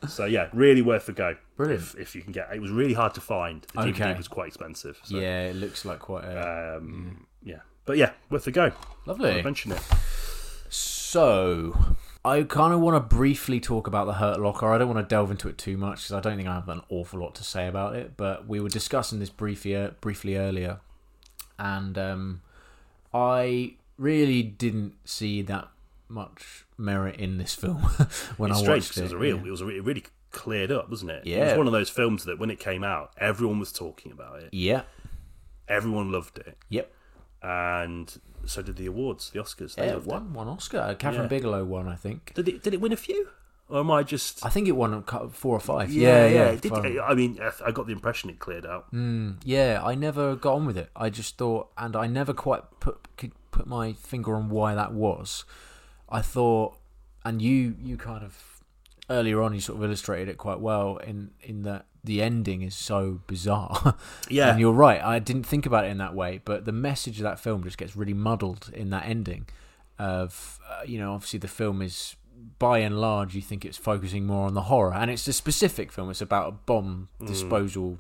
so 0.08 0.26
yeah, 0.26 0.50
really 0.54 0.82
worth 0.82 1.08
a 1.08 1.12
go. 1.14 1.36
Brilliant. 1.56 1.84
If, 1.84 1.96
if 2.00 2.16
you 2.16 2.24
can 2.24 2.32
get 2.32 2.50
it 2.52 2.60
was 2.60 2.72
really 2.72 2.96
hard 2.96 3.14
to 3.14 3.22
find. 3.22 3.62
The 3.76 3.82
DVD 3.82 3.90
Okay. 3.92 4.14
was 4.18 4.28
quite 4.28 4.48
expensive. 4.48 5.00
So, 5.04 5.20
Yeah, 5.20 5.50
it 5.50 5.56
looks 5.56 5.86
like 5.86 6.00
quite 6.00 6.24
a 6.24 6.78
um, 6.78 7.28
yeah. 7.44 7.60
But 7.86 7.98
yeah, 7.98 8.14
worth 8.32 8.48
a 8.48 8.52
go. 8.52 8.72
lovely. 9.06 9.32
I'll 9.38 9.44
mention 9.44 9.72
it. 9.74 9.82
So, 10.70 11.78
I 12.26 12.42
kind 12.44 12.74
of 12.74 12.80
want 12.80 12.96
to 12.96 13.16
briefly 13.16 13.60
talk 13.60 13.86
about 13.86 14.06
the 14.06 14.14
Hurt 14.14 14.40
Locker. 14.40 14.72
I 14.74 14.78
don't 14.80 14.92
want 14.92 15.08
to 15.08 15.08
delve 15.16 15.30
into 15.30 15.48
it 15.48 15.58
too 15.60 15.78
much 15.78 15.98
because 15.98 16.14
I 16.14 16.20
don't 16.22 16.38
think 16.38 16.48
I 16.50 16.56
have 16.56 16.70
an 16.70 16.82
awful 16.90 17.20
lot 17.20 17.36
to 17.36 17.44
say 17.44 17.68
about 17.68 17.96
it. 17.96 18.18
But 18.18 18.48
we 18.48 18.60
were 18.60 18.70
discussing 18.70 19.20
this 19.20 19.30
briefly, 19.30 19.90
briefly 20.02 20.38
earlier, 20.38 20.80
and 21.60 21.98
um, 21.98 22.42
I 23.14 23.76
really 24.04 24.44
didn't 24.44 24.94
see 25.06 25.42
that 25.44 25.70
much 26.10 26.66
merit 26.78 27.16
in 27.20 27.38
this 27.38 27.54
film 27.56 27.78
when 28.38 28.52
It's 28.52 28.60
I 28.60 28.64
strange 28.64 28.84
watched 28.86 28.98
it 28.98 29.00
it. 29.00 29.04
was 29.04 29.12
a 29.14 29.18
real. 29.18 29.38
yeah. 29.38 29.48
It 29.48 29.52
was 29.52 29.62
a 29.62 29.66
re- 29.66 29.80
really 29.80 30.04
cleared 30.32 30.72
up, 30.72 30.90
wasn't 30.90 31.12
it? 31.12 31.26
Yeah, 31.26 31.38
It 31.38 31.44
was 31.50 31.58
one 31.60 31.68
of 31.68 31.74
those 31.74 31.90
films 31.90 32.26
that 32.26 32.38
when 32.40 32.50
it 32.52 32.60
came 32.60 32.84
out, 32.84 33.12
everyone 33.18 33.60
was 33.60 33.72
talking 33.72 34.12
about 34.12 34.42
it. 34.42 34.50
Yeah. 34.52 34.84
Everyone 35.68 36.12
loved 36.12 36.38
it, 36.40 36.58
Yep. 36.70 36.92
and 37.42 38.20
so 38.46 38.62
did 38.62 38.76
the 38.76 38.86
awards, 38.86 39.30
the 39.30 39.40
Oscars. 39.40 39.76
They 39.76 39.86
Yeah, 39.88 39.94
it 39.94 40.06
won 40.06 40.34
one 40.34 40.48
Oscar. 40.48 40.96
Kathryn 41.00 41.14
Yeah. 41.24 41.28
Bigelow 41.28 41.64
won, 41.64 41.88
I 41.88 41.96
think. 41.96 42.34
Did 42.36 42.48
it? 42.50 42.64
Did 42.64 42.74
it 42.74 42.82
win 42.82 42.92
a 42.92 42.98
few? 42.98 43.30
Or 43.70 43.80
am 43.80 43.90
I 43.90 44.04
just? 44.04 44.46
I 44.46 44.50
think 44.50 44.68
it 44.68 44.74
won 44.74 45.04
four 45.32 45.56
or 45.56 45.60
five. 45.62 45.90
yeah, 45.92 46.28
Yeah, 46.28 46.52
yeah. 46.52 46.56
Did. 46.60 46.74
I 47.00 47.14
mean, 47.14 47.40
I- 47.42 47.68
I 47.68 47.72
got 47.72 47.88
the 47.88 47.94
impression 47.94 48.30
it 48.30 48.40
cleared 48.40 48.66
out. 48.66 48.94
Mm, 48.94 49.38
yeah, 49.46 49.82
I 49.84 49.96
never 49.96 50.36
got 50.36 50.56
on 50.56 50.66
with 50.66 50.78
it. 50.78 50.90
I 50.96 51.10
just 51.10 51.38
thought, 51.38 51.70
and 51.78 51.96
I 51.96 52.06
never 52.08 52.34
quite 52.34 52.64
put 52.82 52.98
could 53.18 53.32
put 53.54 53.68
my 53.68 53.94
finger 53.94 54.36
on 54.36 54.50
why 54.50 54.76
that 54.76 54.92
was. 54.94 55.46
I 56.10 56.22
thought, 56.22 56.76
and 57.24 57.42
you 57.42 57.76
you 57.82 57.96
kind 57.98 58.24
of 58.24 58.62
earlier 59.10 59.42
on 59.42 59.54
you 59.54 59.60
sort 59.60 59.78
of 59.78 59.84
illustrated 59.84 60.30
it 60.30 60.38
quite 60.38 60.60
well 60.60 60.98
in 60.98 61.32
in 61.42 61.64
that 61.64 61.86
the 62.04 62.22
ending 62.22 62.62
is 62.62 62.76
so 62.76 63.22
bizarre. 63.28 63.96
Yeah. 64.30 64.50
and 64.52 64.60
you're 64.60 64.74
right. 64.74 65.02
I 65.02 65.20
didn't 65.20 65.44
think 65.46 65.66
about 65.66 65.86
it 65.86 65.92
in 65.92 65.98
that 66.00 66.14
way, 66.16 66.42
but 66.44 66.66
the 66.66 66.72
message 66.74 67.18
of 67.20 67.24
that 67.24 67.40
film 67.40 67.64
just 67.64 67.78
gets 67.78 67.96
really 67.96 68.14
muddled 68.14 68.70
in 68.74 68.90
that 68.90 69.06
ending. 69.06 69.48
Of 70.00 70.60
uh, 70.70 70.82
you 70.86 70.98
know, 71.00 71.14
obviously 71.14 71.40
the 71.40 71.48
film 71.48 71.82
is 71.82 72.16
by 72.60 72.80
and 72.80 73.00
large 73.00 73.36
you 73.36 73.42
think 73.42 73.64
it's 73.64 73.78
focusing 73.78 74.26
more 74.26 74.48
on 74.48 74.54
the 74.54 74.64
horror, 74.64 74.94
and 74.94 75.10
it's 75.12 75.28
a 75.28 75.34
specific 75.34 75.92
film. 75.92 76.10
It's 76.10 76.22
about 76.22 76.50
a 76.50 76.52
bomb 76.52 77.08
Mm. 77.22 77.28
disposal 77.28 78.00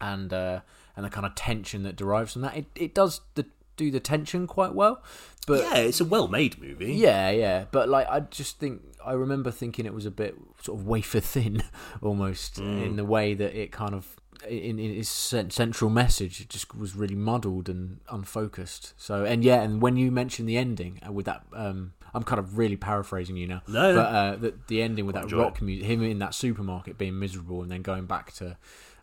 and 0.00 0.32
uh, 0.32 0.60
and 0.94 1.04
the 1.04 1.10
kind 1.10 1.26
of 1.26 1.34
tension 1.34 1.82
that 1.84 1.96
derives 1.96 2.32
from 2.34 2.42
that. 2.42 2.56
It 2.56 2.66
it 2.74 2.94
does 2.94 3.22
the 3.34 3.46
do 3.76 3.90
the 3.90 4.00
tension 4.00 4.46
quite 4.46 4.74
well, 4.74 5.02
but 5.46 5.62
yeah, 5.62 5.76
it's 5.76 6.00
a 6.00 6.04
well-made 6.04 6.60
movie. 6.60 6.92
yeah, 6.94 7.30
yeah. 7.30 7.64
But 7.70 7.88
like, 7.88 8.08
I 8.08 8.20
just 8.20 8.58
think 8.58 8.82
I 9.04 9.12
remember 9.12 9.50
thinking 9.50 9.86
it 9.86 9.94
was 9.94 10.06
a 10.06 10.10
bit 10.10 10.34
sort 10.60 10.80
of 10.80 10.86
wafer 10.86 11.20
thin, 11.20 11.62
almost 12.02 12.58
in 12.58 12.96
the 12.96 13.04
way 13.04 13.34
that 13.34 13.54
it 13.54 13.72
kind 13.72 13.94
of 13.94 14.16
in, 14.48 14.78
in 14.78 14.90
its 14.90 15.08
central 15.08 15.90
message 15.90 16.40
it 16.40 16.48
just 16.48 16.76
was 16.76 16.94
really 16.94 17.14
muddled 17.14 17.68
and 17.68 18.00
unfocused. 18.10 18.94
So 18.96 19.24
and 19.24 19.44
yeah, 19.44 19.62
and 19.62 19.80
when 19.80 19.96
you 19.96 20.10
mentioned 20.10 20.48
the 20.48 20.56
ending 20.56 21.00
uh, 21.06 21.12
with 21.12 21.26
that, 21.26 21.42
um, 21.52 21.92
I'm 22.12 22.22
kind 22.22 22.38
of 22.38 22.58
really 22.58 22.76
paraphrasing 22.76 23.36
you 23.36 23.46
now. 23.46 23.62
No, 23.68 23.94
but 23.94 24.06
uh, 24.06 24.36
the 24.36 24.54
the 24.66 24.82
ending 24.82 25.06
with 25.06 25.14
that 25.14 25.30
rock 25.32 25.62
music, 25.62 25.86
him 25.86 26.02
in 26.02 26.18
that 26.18 26.34
supermarket 26.34 26.98
being 26.98 27.18
miserable, 27.18 27.62
and 27.62 27.70
then 27.70 27.82
going 27.82 28.06
back 28.06 28.32
to 28.34 28.56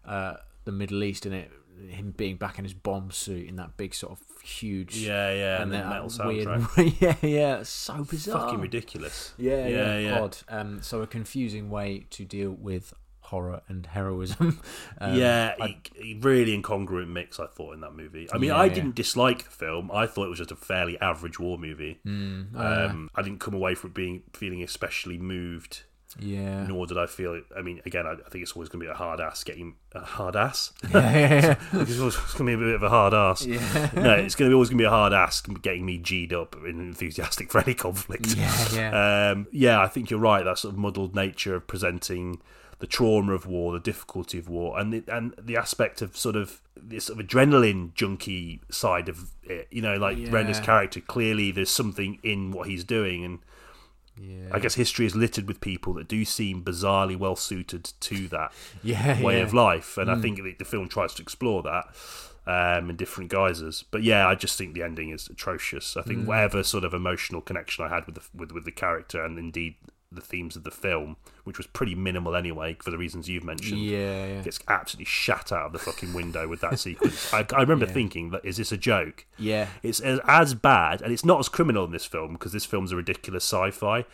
uh, 0.05 0.35
the 0.65 0.71
Middle 0.71 1.03
East 1.03 1.25
and 1.25 1.35
it. 1.35 1.51
Him 1.87 2.13
being 2.15 2.37
back 2.37 2.57
in 2.57 2.65
his 2.65 2.73
bomb 2.73 3.11
suit 3.11 3.47
in 3.47 3.55
that 3.57 3.77
big 3.77 3.93
sort 3.93 4.13
of 4.13 4.41
huge 4.43 4.97
yeah, 4.97 5.31
yeah. 5.33 5.61
And, 5.61 5.71
the 5.71 5.77
that 5.77 5.89
metal 5.89 6.27
weird- 6.27 6.47
soundtrack. 6.47 7.01
yeah, 7.01 7.15
yeah, 7.21 7.63
so 7.63 8.03
bizarre. 8.03 8.41
Fucking 8.47 8.61
ridiculous. 8.61 9.33
Yeah, 9.37 9.67
yeah, 9.67 9.67
Yeah, 9.67 9.97
yeah. 9.99 10.19
odd. 10.21 10.37
Um, 10.49 10.81
so 10.81 11.01
a 11.01 11.07
confusing 11.07 11.69
way 11.69 12.05
to 12.11 12.25
deal 12.25 12.51
with 12.51 12.93
horror 13.21 13.61
and 13.67 13.85
heroism. 13.87 14.59
Um, 15.01 15.15
yeah, 15.15 15.55
I- 15.59 15.77
he, 15.95 16.03
he 16.13 16.13
really 16.19 16.55
incongruent 16.61 17.07
mix. 17.09 17.39
I 17.39 17.47
thought 17.47 17.73
in 17.73 17.81
that 17.81 17.93
movie. 17.95 18.27
I 18.31 18.37
mean, 18.37 18.49
Yeah, 18.49 18.57
I 18.57 18.69
didn't 18.69 18.95
dislike 18.95 19.45
the 19.45 19.49
film. 19.51 19.89
I 19.91 20.05
thought 20.07 20.25
it 20.25 20.29
was 20.29 20.37
just 20.39 20.51
a 20.51 20.55
fairly 20.55 20.99
average 21.01 21.39
war 21.39 21.57
movie. 21.57 21.99
mm, 22.05 22.55
uh, 22.55 22.89
Um, 22.91 23.09
I 23.15 23.21
didn't 23.21 23.39
come 23.39 23.53
away 23.53 23.75
from 23.75 23.89
it 23.89 23.93
being 23.95 24.23
feeling 24.33 24.61
especially 24.63 25.17
moved 25.17 25.83
Yeah. 26.19 26.67
Nor 26.67 26.85
did 26.87 26.97
I 26.97 27.05
feel. 27.07 27.33
it. 27.33 27.45
I 27.57 27.61
mean, 27.61 27.81
again, 27.85 28.05
I, 28.05 28.11
I 28.13 28.29
think 28.29 28.43
it's 28.43 28.51
always 28.53 28.69
going 28.69 28.81
to 28.81 28.85
be 28.85 28.91
a 28.91 28.95
hard 28.95 29.19
ass 29.19 29.43
getting 29.43 29.75
a 29.93 30.01
hard 30.01 30.35
ass. 30.35 30.71
Yeah, 30.91 30.99
yeah, 31.11 31.29
yeah. 31.73 31.81
it's 31.81 31.99
always 31.99 32.15
going 32.15 32.37
to 32.37 32.43
be 32.45 32.53
a 32.53 32.57
bit 32.57 32.75
of 32.75 32.83
a 32.83 32.89
hard 32.89 33.13
ass. 33.13 33.45
Yeah. 33.45 33.89
No, 33.95 34.13
it's 34.13 34.35
going 34.35 34.49
to 34.49 34.51
be 34.51 34.53
always 34.53 34.69
going 34.69 34.77
to 34.77 34.81
be 34.83 34.85
a 34.85 34.89
hard 34.89 35.13
ass 35.13 35.41
getting 35.41 35.85
me 35.85 35.97
g'd 35.97 36.33
up 36.33 36.55
and 36.55 36.79
enthusiastic 36.79 37.51
for 37.51 37.61
any 37.61 37.73
conflict. 37.73 38.35
Yeah, 38.35 38.67
yeah. 38.73 39.31
Um, 39.31 39.47
yeah, 39.51 39.81
I 39.81 39.87
think 39.87 40.09
you're 40.11 40.19
right. 40.19 40.43
That 40.43 40.59
sort 40.59 40.73
of 40.73 40.79
muddled 40.79 41.15
nature 41.15 41.55
of 41.55 41.65
presenting 41.67 42.41
the 42.79 42.87
trauma 42.87 43.33
of 43.33 43.45
war, 43.47 43.71
the 43.71 43.79
difficulty 43.79 44.37
of 44.37 44.49
war, 44.49 44.77
and 44.79 44.91
the, 44.93 45.03
and 45.07 45.33
the 45.41 45.55
aspect 45.55 46.01
of 46.01 46.17
sort 46.17 46.35
of 46.35 46.61
this 46.75 47.05
sort 47.05 47.17
of 47.19 47.25
adrenaline 47.25 47.93
junkie 47.93 48.59
side 48.69 49.07
of 49.09 49.31
it. 49.43 49.67
You 49.71 49.81
know, 49.81 49.95
like 49.95 50.17
Yeah. 50.17 50.29
Renner's 50.31 50.59
character. 50.59 50.99
Clearly, 50.99 51.51
there's 51.51 51.69
something 51.71 52.19
in 52.23 52.51
what 52.51 52.67
he's 52.67 52.83
doing, 52.83 53.23
and 53.23 53.39
yeah. 54.17 54.49
I 54.51 54.59
guess 54.59 54.75
history 54.75 55.05
is 55.05 55.15
littered 55.15 55.47
with 55.47 55.61
people 55.61 55.93
that 55.93 56.07
do 56.07 56.25
seem 56.25 56.63
bizarrely 56.63 57.17
well 57.17 57.35
suited 57.35 57.91
to 58.01 58.27
that 58.29 58.51
yeah, 58.83 59.21
way 59.21 59.37
yeah. 59.37 59.43
of 59.43 59.53
life, 59.53 59.97
and 59.97 60.09
I 60.09 60.15
think 60.15 60.37
the, 60.43 60.55
the 60.57 60.65
film 60.65 60.89
tries 60.89 61.13
to 61.15 61.21
explore 61.21 61.63
that 61.63 61.85
um, 62.45 62.89
in 62.89 62.95
different 62.95 63.29
guises. 63.29 63.83
But 63.89 64.03
yeah, 64.03 64.27
I 64.27 64.35
just 64.35 64.57
think 64.57 64.73
the 64.73 64.83
ending 64.83 65.09
is 65.09 65.27
atrocious. 65.27 65.97
I 65.97 66.01
think 66.01 66.27
whatever 66.27 66.63
sort 66.63 66.83
of 66.83 66.93
emotional 66.93 67.41
connection 67.41 67.85
I 67.85 67.89
had 67.89 68.05
with 68.05 68.15
the 68.15 68.21
with 68.35 68.51
with 68.51 68.65
the 68.65 68.71
character 68.71 69.23
and 69.23 69.37
indeed 69.37 69.75
the 70.15 70.21
themes 70.21 70.55
of 70.55 70.63
the 70.63 70.71
film, 70.71 71.17
which 71.43 71.57
was 71.57 71.67
pretty 71.67 71.95
minimal 71.95 72.35
anyway 72.35 72.75
for 72.81 72.91
the 72.91 72.97
reasons 72.97 73.29
you've 73.29 73.43
mentioned. 73.43 73.79
Yeah, 73.81 74.25
yeah. 74.25 74.41
Gets 74.41 74.59
absolutely 74.67 75.05
shat 75.05 75.51
out 75.51 75.67
of 75.67 75.73
the 75.73 75.79
fucking 75.79 76.13
window 76.13 76.47
with 76.47 76.61
that 76.61 76.79
sequence. 76.79 77.33
I, 77.33 77.45
I 77.53 77.61
remember 77.61 77.85
thinking, 77.85 78.31
that, 78.31 78.45
is 78.45 78.57
this 78.57 78.71
a 78.71 78.77
joke? 78.77 79.25
Yeah. 79.37 79.67
It's 79.81 79.99
as, 79.99 80.19
as 80.27 80.53
bad, 80.53 81.01
and 81.01 81.11
it's 81.11 81.25
not 81.25 81.39
as 81.39 81.49
criminal 81.49 81.85
in 81.85 81.91
this 81.91 82.05
film 82.05 82.33
because 82.33 82.51
this 82.51 82.65
film's 82.65 82.91
a 82.91 82.95
ridiculous 82.95 83.43
sci-fi. 83.43 84.05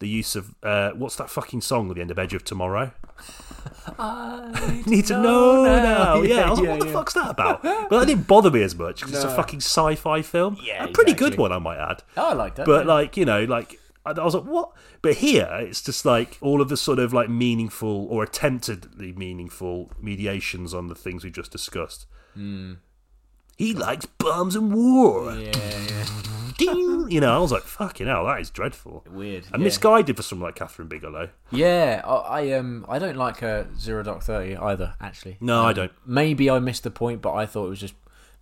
The 0.00 0.08
use 0.08 0.34
of 0.34 0.54
uh, 0.62 0.90
what's 0.90 1.14
that 1.16 1.30
fucking 1.30 1.60
song 1.60 1.88
at 1.88 1.94
the 1.94 2.00
end 2.00 2.10
of 2.10 2.18
Edge 2.18 2.34
of 2.34 2.42
Tomorrow? 2.44 2.92
I 3.98 4.82
Need 4.86 5.06
to 5.06 5.22
know 5.22 5.64
now. 5.64 6.22
Yeah, 6.22 6.34
Yeah, 6.34 6.46
I 6.46 6.50
was 6.50 6.58
like, 6.58 6.66
yeah, 6.66 6.72
what 6.72 6.80
the 6.80 6.86
yeah. 6.86 6.92
fuck's 6.92 7.12
that 7.14 7.30
about? 7.30 7.62
But 7.62 8.00
that 8.00 8.06
didn't 8.06 8.26
bother 8.26 8.50
me 8.50 8.62
as 8.62 8.74
much 8.74 9.00
because 9.00 9.14
it's 9.14 9.24
a 9.24 9.34
fucking 9.34 9.60
sci-fi 9.60 10.22
film. 10.22 10.58
Yeah, 10.62 10.84
a 10.84 10.88
pretty 10.88 11.12
good 11.12 11.36
one, 11.38 11.52
I 11.52 11.58
might 11.58 11.78
add. 11.78 12.02
Oh, 12.16 12.30
I 12.30 12.32
like 12.32 12.56
that. 12.56 12.66
But 12.66 12.86
like 12.86 13.16
you 13.16 13.24
know, 13.24 13.44
like 13.44 13.78
I 14.06 14.10
I 14.10 14.24
was 14.24 14.34
like, 14.34 14.44
what? 14.44 14.72
But 15.02 15.14
here, 15.16 15.48
it's 15.60 15.82
just 15.82 16.04
like 16.04 16.38
all 16.40 16.60
of 16.60 16.68
the 16.68 16.76
sort 16.76 16.98
of 16.98 17.12
like 17.12 17.28
meaningful 17.28 18.06
or 18.10 18.24
attemptedly 18.26 19.16
meaningful 19.16 19.90
mediations 20.00 20.74
on 20.74 20.88
the 20.88 20.94
things 20.94 21.24
we 21.24 21.30
just 21.30 21.50
discussed. 21.52 22.06
He 23.56 23.72
likes 23.72 24.06
bombs 24.06 24.56
and 24.56 24.74
war. 24.74 25.32
Yeah, 25.34 25.52
yeah. 25.56 26.06
Ding! 26.58 27.10
You 27.10 27.20
know, 27.20 27.34
I 27.34 27.38
was 27.38 27.50
like, 27.50 27.62
fucking 27.64 28.06
hell, 28.06 28.26
that 28.26 28.40
is 28.40 28.48
dreadful. 28.50 29.04
Weird. 29.10 29.44
And 29.52 29.60
yeah. 29.60 29.64
misguided 29.64 30.16
for 30.16 30.22
someone 30.22 30.48
like 30.48 30.56
Kathryn 30.56 30.88
Bigelow. 30.88 31.30
Yeah, 31.50 32.00
I, 32.04 32.14
I 32.42 32.52
um 32.52 32.86
I 32.88 32.98
don't 33.00 33.16
like 33.16 33.42
uh, 33.42 33.64
Zero 33.78 34.02
Dark 34.04 34.22
Thirty 34.22 34.56
either. 34.56 34.94
Actually, 35.00 35.36
No, 35.40 35.62
I 35.64 35.70
Um, 35.70 35.74
don't. 35.74 35.92
Maybe 36.06 36.48
I 36.48 36.58
missed 36.60 36.84
the 36.84 36.90
point, 36.92 37.22
but 37.22 37.34
I 37.34 37.46
thought 37.46 37.66
it 37.66 37.70
was 37.70 37.80
just 37.80 37.94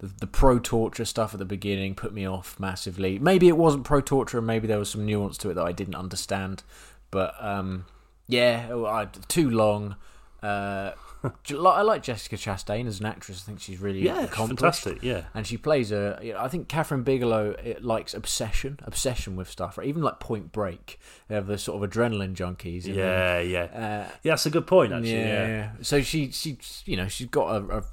the, 0.03 0.09
the 0.21 0.27
pro 0.27 0.59
torture 0.59 1.05
stuff 1.07 1.33
at 1.33 1.39
the 1.39 1.45
beginning 1.47 1.95
put 1.95 2.13
me 2.13 2.27
off 2.27 2.59
massively. 2.61 3.19
Maybe 3.19 3.49
it 3.49 3.57
wasn't 3.57 3.85
pro 3.85 4.01
torture, 4.03 4.37
and 4.39 4.47
maybe 4.47 4.67
there 4.67 4.79
was 4.79 4.91
some 4.91 5.07
nuance 5.07 5.39
to 5.39 5.51
it 5.51 5.55
that 5.55 5.65
I 5.65 5.73
didn't 5.73 5.95
understand. 5.95 6.63
But 7.11 7.35
um, 7.41 7.87
yeah, 8.29 8.67
oh, 8.71 8.85
I, 8.85 9.07
too 9.29 9.49
long. 9.49 9.97
Uh, 10.43 10.93
I 11.51 11.83
like 11.83 12.03
Jessica 12.03 12.35
Chastain 12.35 12.89
as 12.89 12.99
an 12.99 13.07
actress. 13.07 13.45
I 13.45 13.47
think 13.47 13.61
she's 13.61 13.79
really 13.79 14.01
Yeah, 14.01 14.25
accomplished. 14.25 14.59
fantastic. 14.83 15.03
Yeah. 15.05 15.23
and 15.35 15.47
she 15.47 15.57
plays 15.57 15.93
a. 15.93 16.19
you 16.21 16.33
know, 16.33 16.41
I 16.41 16.49
think 16.49 16.67
Kathryn 16.67 17.05
Bigelow 17.05 17.55
likes 17.81 18.13
obsession, 18.13 18.81
obsession 18.83 19.37
with 19.37 19.49
stuff. 19.49 19.79
Right? 19.79 19.87
Even 19.87 20.03
like 20.03 20.19
Point 20.19 20.51
Break, 20.51 20.99
they 21.29 21.37
have 21.37 21.47
the 21.47 21.59
sort 21.59 21.81
of 21.81 21.89
adrenaline 21.89 22.35
junkies. 22.35 22.87
Yeah, 22.87 23.39
yeah. 23.39 23.63
uh, 23.67 24.11
Yeah, 24.25 24.33
that's 24.33 24.47
a 24.47 24.51
good 24.51 24.67
point, 24.67 24.93
actually. 24.93 25.13
yeah, 25.21 25.47
Yeah. 25.47 25.71
So 25.83 26.03
she, 26.03 26.33
she, 26.33 26.59
you 26.87 26.97
know, 26.97 27.07
she's 27.07 27.29
got 27.29 27.63
a, 27.63 27.79
a 27.79 27.85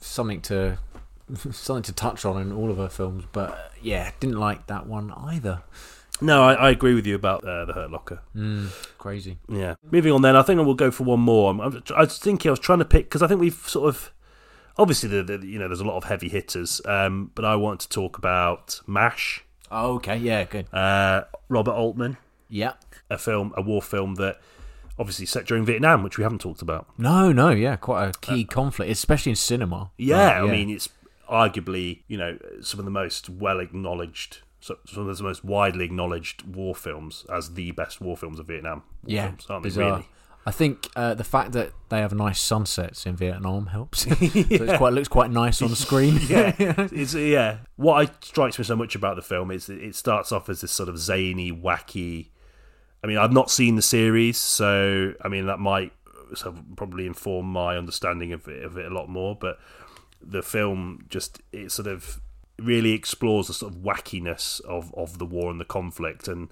something 0.00 0.42
to 0.42 0.76
something 1.52 1.82
to 1.84 1.92
touch 1.92 2.24
on 2.24 2.40
in 2.40 2.52
all 2.52 2.70
of 2.70 2.76
her 2.76 2.88
films. 2.88 3.24
But 3.32 3.50
uh, 3.50 3.56
yeah, 3.82 4.10
didn't 4.20 4.38
like 4.38 4.66
that 4.68 4.86
one 4.86 5.12
either. 5.12 5.62
No, 6.20 6.44
I, 6.44 6.54
I 6.54 6.70
agree 6.70 6.94
with 6.94 7.06
you 7.06 7.16
about 7.16 7.42
uh, 7.44 7.64
the 7.64 7.72
Hurt 7.72 7.90
Locker. 7.90 8.20
Mm, 8.36 8.68
crazy. 8.98 9.38
Yeah. 9.48 9.74
Moving 9.90 10.12
on, 10.12 10.22
then, 10.22 10.36
I 10.36 10.42
think 10.42 10.60
I 10.60 10.62
will 10.62 10.74
go 10.74 10.90
for 10.92 11.02
one 11.02 11.18
more. 11.20 11.50
I'm, 11.50 11.60
I'm, 11.60 11.82
I 11.94 12.00
was 12.02 12.18
thinking 12.18 12.48
I 12.48 12.52
was 12.52 12.60
trying 12.60 12.78
to 12.78 12.84
pick 12.84 13.06
because 13.06 13.20
I 13.22 13.26
think 13.26 13.40
we've 13.40 13.54
sort 13.68 13.88
of 13.88 14.12
obviously 14.78 15.08
the, 15.08 15.22
the 15.24 15.44
you 15.46 15.58
know 15.58 15.66
there's 15.68 15.80
a 15.80 15.84
lot 15.84 15.96
of 15.96 16.04
heavy 16.04 16.28
hitters, 16.28 16.80
um, 16.86 17.32
but 17.34 17.44
I 17.44 17.56
want 17.56 17.80
to 17.80 17.88
talk 17.88 18.16
about 18.16 18.80
Mash, 18.86 19.44
Oh, 19.72 19.94
okay. 19.94 20.16
Yeah. 20.16 20.44
Good. 20.44 20.72
uh, 20.72 21.24
Robert 21.48 21.72
Altman, 21.72 22.16
Yeah. 22.48 22.74
a 23.10 23.18
film, 23.18 23.52
a 23.56 23.62
war 23.62 23.82
film 23.82 24.14
that 24.16 24.40
obviously 25.00 25.26
set 25.26 25.46
during 25.46 25.64
Vietnam, 25.64 26.04
which 26.04 26.16
we 26.16 26.22
haven't 26.22 26.40
talked 26.40 26.62
about. 26.62 26.86
No. 26.96 27.32
No. 27.32 27.50
Yeah. 27.50 27.74
Quite 27.74 28.08
a 28.08 28.12
key 28.20 28.44
conflict, 28.44 28.92
especially 28.92 29.30
in 29.30 29.36
cinema. 29.36 29.90
Yeah, 29.98 30.38
Right, 30.38 30.48
I 30.48 30.52
mean 30.52 30.70
it's 30.70 30.88
arguably 31.28 32.02
you 32.08 32.16
know 32.16 32.38
some 32.60 32.78
of 32.78 32.84
the 32.84 32.90
most 32.90 33.28
well 33.28 33.60
acknowledged. 33.60 34.38
so- 34.60 34.78
Some 34.86 35.08
of 35.08 35.16
the 35.16 35.22
most 35.22 35.44
widely 35.44 35.84
acknowledged 35.84 36.42
war 36.42 36.74
films 36.74 37.26
as 37.32 37.54
the 37.54 37.70
best 37.72 38.00
war 38.00 38.16
films 38.16 38.38
of 38.38 38.46
Vietnam. 38.46 38.82
War 39.02 39.14
yeah. 39.14 39.26
films, 39.28 39.46
aren't 39.48 39.62
bizarre. 39.62 39.90
Really? 39.92 40.08
I 40.46 40.50
think 40.50 40.90
uh, 40.94 41.14
the 41.14 41.24
fact 41.24 41.52
that 41.52 41.72
they 41.88 42.00
have 42.00 42.12
nice 42.12 42.38
sunsets 42.38 43.06
in 43.06 43.16
Vietnam 43.16 43.66
helps. 43.66 44.00
so 44.08 44.14
it's 44.20 44.76
quite 44.76 44.92
looks 44.92 45.08
quite 45.08 45.30
nice 45.30 45.62
on 45.62 45.70
the 45.70 45.76
screen. 45.76 46.20
yeah, 46.28 46.52
it's 46.58 47.14
yeah. 47.14 47.58
What 47.76 48.08
I 48.08 48.12
strikes 48.20 48.58
me 48.58 48.64
so 48.64 48.76
much 48.76 48.94
about 48.94 49.16
the 49.16 49.22
film 49.22 49.50
is 49.50 49.68
it 49.68 49.94
starts 49.94 50.32
off 50.32 50.48
as 50.48 50.60
this 50.60 50.72
sort 50.72 50.88
of 50.88 50.98
zany, 50.98 51.50
wacky. 51.50 52.28
I 53.02 53.06
mean, 53.06 53.18
I've 53.18 53.32
not 53.32 53.50
seen 53.50 53.76
the 53.76 53.82
series, 53.82 54.38
so 54.38 55.14
I 55.22 55.28
mean 55.28 55.46
that 55.46 55.60
might 55.60 55.92
so 56.34 56.54
probably 56.76 57.06
inform 57.06 57.46
my 57.46 57.76
understanding 57.76 58.32
of 58.32 58.46
it, 58.48 58.64
of 58.64 58.76
it 58.76 58.90
a 58.90 58.94
lot 58.94 59.08
more. 59.08 59.36
But 59.36 59.58
the 60.26 60.42
film 60.42 61.06
just 61.08 61.40
it 61.52 61.70
sort 61.70 61.88
of 61.88 62.20
really 62.58 62.92
explores 62.92 63.48
the 63.48 63.54
sort 63.54 63.72
of 63.72 63.80
wackiness 63.80 64.60
of 64.62 64.94
of 64.94 65.18
the 65.18 65.26
war 65.26 65.50
and 65.50 65.60
the 65.60 65.64
conflict, 65.64 66.28
and 66.28 66.48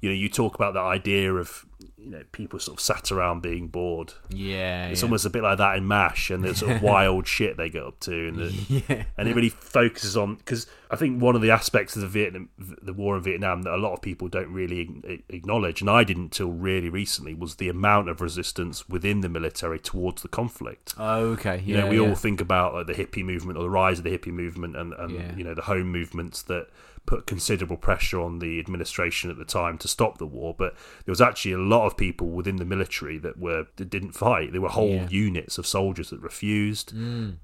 you 0.00 0.08
know, 0.08 0.14
you 0.14 0.28
talk 0.28 0.54
about 0.54 0.74
that 0.74 0.80
idea 0.80 1.32
of 1.32 1.64
you 2.02 2.10
know 2.10 2.22
people 2.32 2.58
sort 2.58 2.78
of 2.78 2.82
sat 2.82 3.12
around 3.12 3.42
being 3.42 3.68
bored. 3.68 4.12
Yeah. 4.28 4.88
It's 4.88 5.00
yeah. 5.02 5.06
almost 5.06 5.24
a 5.24 5.30
bit 5.30 5.42
like 5.42 5.58
that 5.58 5.76
in 5.76 5.86
Mash 5.86 6.30
and 6.30 6.42
the 6.42 6.54
sort 6.54 6.72
of 6.72 6.82
wild 6.92 7.26
shit 7.26 7.56
they 7.56 7.70
get 7.70 7.82
up 7.84 8.00
to, 8.00 8.28
and 8.28 8.36
the, 8.38 8.52
Yeah. 8.88 9.04
and 9.16 9.28
it 9.28 9.36
really 9.36 9.48
focuses 9.50 10.16
on 10.16 10.34
because 10.36 10.66
I 10.90 10.96
think 10.96 11.22
one 11.22 11.34
of 11.36 11.42
the 11.42 11.50
aspects 11.50 11.94
of 11.96 12.02
the 12.02 12.08
Vietnam, 12.08 12.48
the 12.58 12.92
war 12.92 13.16
in 13.16 13.22
Vietnam 13.22 13.62
that 13.62 13.74
a 13.74 13.76
lot 13.76 13.92
of 13.94 14.02
people 14.02 14.28
don't 14.28 14.52
really 14.52 15.22
acknowledge, 15.28 15.80
and 15.80 15.88
I 15.88 16.04
didn't 16.04 16.30
till 16.30 16.50
really 16.50 16.88
recently, 16.88 17.34
was 17.34 17.56
the 17.56 17.68
amount 17.68 18.08
of 18.08 18.20
resistance 18.20 18.88
within 18.88 19.20
the 19.20 19.28
military 19.28 19.78
towards 19.78 20.22
the 20.22 20.28
conflict. 20.28 20.94
Oh, 20.98 21.26
okay. 21.32 21.62
You 21.64 21.76
Yeah. 21.76 21.80
know, 21.82 21.90
we 21.90 22.00
yeah. 22.00 22.08
all 22.08 22.14
think 22.14 22.40
about 22.40 22.74
like 22.74 22.86
the 22.88 22.94
hippie 22.94 23.24
movement 23.24 23.58
or 23.58 23.62
the 23.62 23.70
rise 23.70 23.98
of 23.98 24.04
the 24.04 24.16
hippie 24.16 24.32
movement, 24.32 24.76
and, 24.76 24.92
and 24.94 25.38
you 25.38 25.44
know 25.44 25.54
the 25.54 25.62
home 25.62 25.90
movements 25.90 26.42
that 26.42 26.68
put 27.04 27.26
considerable 27.26 27.76
pressure 27.76 28.20
on 28.20 28.38
the 28.38 28.58
administration 28.60 29.28
at 29.30 29.36
the 29.36 29.44
time 29.44 29.76
to 29.78 29.88
stop 29.88 30.18
the 30.18 30.26
war. 30.26 30.54
But 30.56 30.74
there 31.04 31.12
was 31.12 31.20
actually 31.20 31.52
a 31.52 31.58
lot 31.58 31.86
of 31.86 31.96
people 31.96 32.28
within 32.30 32.56
the 32.56 32.64
military 32.64 33.18
that 33.18 33.38
were 33.38 33.66
that 33.76 33.90
didn't 33.90 34.12
fight. 34.12 34.52
There 34.52 34.60
were 34.60 34.68
whole 34.68 34.88
Yeah. 34.94 35.08
units 35.08 35.58
of 35.58 35.66
soldiers 35.66 36.10
that 36.10 36.20
refused. 36.20 36.92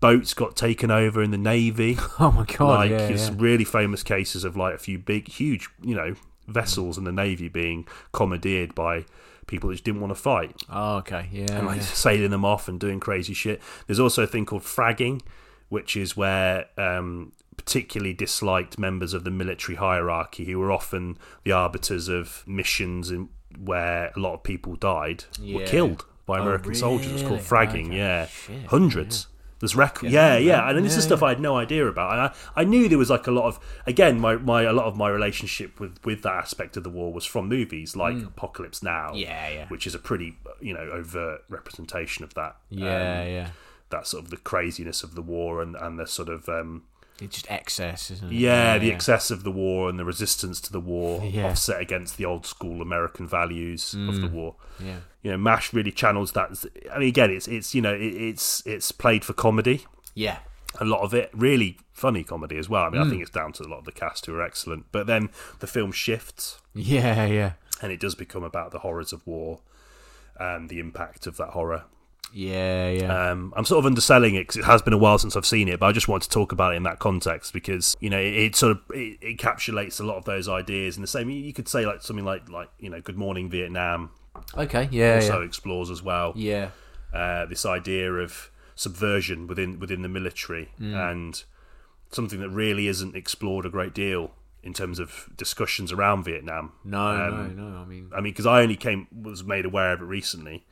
Boats 0.00 0.32
got 0.34 0.56
taken 0.56 0.90
over 0.90 1.22
in 1.22 1.30
the 1.32 1.38
navy 1.38 1.96
Oh 2.20 2.30
my 2.32 2.44
god. 2.44 2.68
like 2.68 2.90
yeah, 2.90 3.08
it's 3.08 3.28
yeah. 3.28 3.34
really 3.36 3.64
famous 3.64 4.02
cases 4.02 4.44
of 4.44 4.56
like 4.56 4.74
a 4.74 4.78
few 4.78 4.98
big 4.98 5.28
huge 5.28 5.68
you 5.82 5.94
know 5.94 6.14
vessels 6.46 6.96
in 6.96 7.04
the 7.04 7.12
navy 7.12 7.48
being 7.48 7.86
commandeered 8.12 8.74
by 8.74 9.04
people 9.46 9.68
that 9.68 9.74
just 9.74 9.84
didn't 9.84 10.00
want 10.00 10.10
to 10.10 10.14
fight 10.20 10.54
Oh, 10.70 10.96
okay. 10.98 11.28
Yeah. 11.32 11.52
and 11.58 11.66
like 11.66 11.76
yeah. 11.78 11.82
sailing 11.82 12.30
them 12.30 12.44
off 12.44 12.68
and 12.68 12.78
doing 12.78 13.00
crazy 13.00 13.34
shit 13.34 13.60
there's 13.86 13.98
also 14.00 14.22
a 14.22 14.26
thing 14.26 14.46
called 14.46 14.62
fragging 14.62 15.20
which 15.68 15.96
is 15.96 16.16
where 16.16 16.66
um, 16.78 17.32
particularly 17.68 18.14
disliked 18.14 18.78
members 18.78 19.12
of 19.12 19.24
the 19.24 19.30
military 19.30 19.76
hierarchy 19.76 20.46
who 20.46 20.58
were 20.58 20.72
often 20.72 21.18
the 21.44 21.52
arbiters 21.52 22.08
of 22.08 22.42
missions 22.46 23.10
in, 23.10 23.28
where 23.58 24.10
a 24.16 24.18
lot 24.18 24.32
of 24.32 24.42
people 24.42 24.74
died 24.76 25.24
were 25.38 25.66
killed 25.66 26.06
by 26.24 26.38
Oh, 26.38 26.42
American 26.42 26.74
soldiers. 26.74 27.12
It's 27.12 27.22
called 27.22 27.40
fragging. 27.40 27.88
Okay. 27.88 27.98
Yeah, 27.98 28.26
Shit. 28.26 28.64
hundreds. 28.66 29.26
There's 29.60 29.76
record. 29.76 30.10
Yeah, 30.10 30.36
Yeah, 30.36 30.38
yeah, 30.38 30.70
and 30.70 30.84
this 30.84 30.92
yeah, 30.92 30.98
is 30.98 31.04
stuff 31.04 31.22
I 31.22 31.30
had 31.30 31.40
no 31.40 31.56
idea 31.56 31.86
about. 31.86 32.32
I, 32.56 32.60
I 32.62 32.64
knew 32.64 32.88
there 32.88 32.96
was 32.96 33.10
like 33.10 33.26
a 33.26 33.30
lot 33.32 33.44
of 33.46 33.58
again 33.86 34.18
my, 34.20 34.36
my 34.36 34.62
a 34.62 34.72
lot 34.72 34.86
of 34.86 34.96
my 34.96 35.08
relationship 35.10 35.78
with 35.80 35.98
with 36.04 36.22
that 36.22 36.34
aspect 36.34 36.76
of 36.78 36.84
the 36.84 36.90
war 36.90 37.12
was 37.12 37.24
from 37.26 37.48
movies 37.48 37.96
like 37.96 38.16
Apocalypse 38.22 38.82
Now. 38.82 39.10
Mm. 39.10 39.20
Yeah, 39.20 39.48
yeah. 39.48 39.68
Which 39.68 39.86
is 39.86 39.94
a 39.94 39.98
pretty 39.98 40.38
you 40.60 40.72
know 40.72 40.88
overt 41.00 41.42
representation 41.50 42.24
of 42.24 42.32
that. 42.34 42.56
Yeah, 42.70 43.20
um, 43.22 43.28
yeah. 43.28 43.50
That 43.90 44.06
sort 44.06 44.24
of 44.24 44.30
the 44.30 44.36
craziness 44.38 45.02
of 45.02 45.14
the 45.16 45.22
war 45.22 45.60
and 45.60 45.74
and 45.76 45.98
the 45.98 46.06
sort 46.06 46.28
of 46.28 46.48
um, 46.48 46.84
It's 47.20 47.34
just 47.34 47.50
excess, 47.50 48.10
isn't 48.12 48.32
it? 48.32 48.36
yeah, 48.36 48.78
the 48.78 48.92
excess 48.92 49.30
of 49.30 49.42
the 49.42 49.50
war 49.50 49.88
and 49.90 49.98
the 49.98 50.04
resistance 50.04 50.60
to 50.62 50.72
the 50.72 50.80
war 50.80 51.20
Yeah. 51.24 51.42
Mm. 51.48 51.50
offset 51.50 51.80
against 51.80 52.16
the 52.16 52.24
old 52.24 52.46
school 52.46 52.80
American 52.80 53.26
values 53.26 53.94
of 53.94 54.20
the 54.20 54.28
war. 54.28 54.54
Yeah. 54.78 54.98
You 55.22 55.32
know, 55.32 55.36
Mash 55.38 55.72
really 55.72 55.90
channels 55.90 56.32
that. 56.32 56.64
I 56.92 56.98
mean, 57.00 57.08
again, 57.08 57.30
it's 57.30 57.48
it's 57.48 57.74
you 57.74 57.82
know 57.82 57.92
it, 57.94 58.00
it's 58.02 58.64
it's 58.66 58.92
played 58.92 59.24
for 59.24 59.32
comedy. 59.32 59.84
Yeah. 60.14 60.38
A 60.80 60.84
lot 60.84 61.00
of 61.00 61.12
it 61.14 61.30
really 61.32 61.78
funny 61.92 62.22
comedy 62.22 62.56
as 62.58 62.68
well. 62.68 62.84
I 62.84 62.90
mean, 62.90 63.00
Mm. 63.02 63.06
I 63.06 63.10
think 63.10 63.22
it's 63.22 63.30
down 63.30 63.52
to 63.54 63.64
a 63.64 63.68
lot 63.68 63.78
of 63.78 63.84
the 63.84 63.92
cast 63.92 64.26
who 64.26 64.34
are 64.36 64.42
excellent. 64.42 64.86
But 64.92 65.06
then 65.08 65.30
the 65.58 65.66
film 65.66 65.90
shifts 65.92 66.60
Yeah, 66.74 67.24
yeah. 67.26 67.52
and 67.82 67.90
it 67.90 67.98
does 67.98 68.14
become 68.14 68.44
about 68.44 68.70
the 68.70 68.80
horrors 68.80 69.12
of 69.12 69.26
war 69.26 69.60
and 70.38 70.68
the 70.68 70.78
impact 70.78 71.26
of 71.26 71.36
that 71.38 71.48
horror. 71.50 71.84
Yeah, 72.32 72.88
yeah. 72.90 73.30
Um, 73.30 73.52
I'm 73.56 73.64
sort 73.64 73.78
of 73.80 73.86
underselling 73.86 74.34
it 74.34 74.40
because 74.40 74.56
it 74.56 74.64
has 74.64 74.82
been 74.82 74.92
a 74.92 74.98
while 74.98 75.18
since 75.18 75.36
I've 75.36 75.46
seen 75.46 75.68
it, 75.68 75.80
but 75.80 75.86
I 75.86 75.92
just 75.92 76.08
want 76.08 76.22
to 76.24 76.28
talk 76.28 76.52
about 76.52 76.74
it 76.74 76.76
in 76.76 76.82
that 76.84 76.98
context 76.98 77.52
because 77.52 77.96
you 78.00 78.10
know 78.10 78.18
it, 78.18 78.34
it 78.34 78.56
sort 78.56 78.72
of 78.72 78.80
it, 78.90 79.18
it, 79.20 79.38
encapsulates 79.38 80.00
a 80.00 80.04
lot 80.04 80.16
of 80.16 80.24
those 80.24 80.48
ideas. 80.48 80.96
And 80.96 81.02
the 81.02 81.08
same, 81.08 81.30
you 81.30 81.52
could 81.52 81.68
say 81.68 81.86
like 81.86 82.02
something 82.02 82.24
like 82.24 82.48
like 82.48 82.68
you 82.78 82.90
know, 82.90 83.00
Good 83.00 83.16
Morning 83.16 83.48
Vietnam. 83.48 84.10
Okay, 84.56 84.88
yeah, 84.90 85.16
also 85.16 85.40
yeah. 85.40 85.46
explores 85.46 85.90
as 85.90 86.02
well. 86.02 86.32
Yeah, 86.36 86.70
uh, 87.12 87.46
this 87.46 87.64
idea 87.66 88.12
of 88.12 88.50
subversion 88.74 89.46
within 89.46 89.80
within 89.80 90.02
the 90.02 90.08
military 90.08 90.70
Mm. 90.80 91.10
and 91.10 91.44
something 92.10 92.40
that 92.40 92.48
really 92.50 92.86
isn't 92.88 93.16
explored 93.16 93.66
a 93.66 93.68
great 93.70 93.92
deal 93.94 94.30
in 94.62 94.72
terms 94.72 94.98
of 94.98 95.28
discussions 95.36 95.92
around 95.92 96.24
Vietnam. 96.24 96.72
No, 96.84 96.98
Um, 97.08 97.56
no, 97.56 97.68
no. 97.68 97.76
I 97.78 97.84
mean, 97.84 98.10
I 98.14 98.20
mean, 98.20 98.32
because 98.32 98.46
I 98.46 98.62
only 98.62 98.76
came 98.76 99.06
was 99.12 99.44
made 99.44 99.64
aware 99.64 99.92
of 99.92 100.00
it 100.02 100.04
recently. 100.04 100.64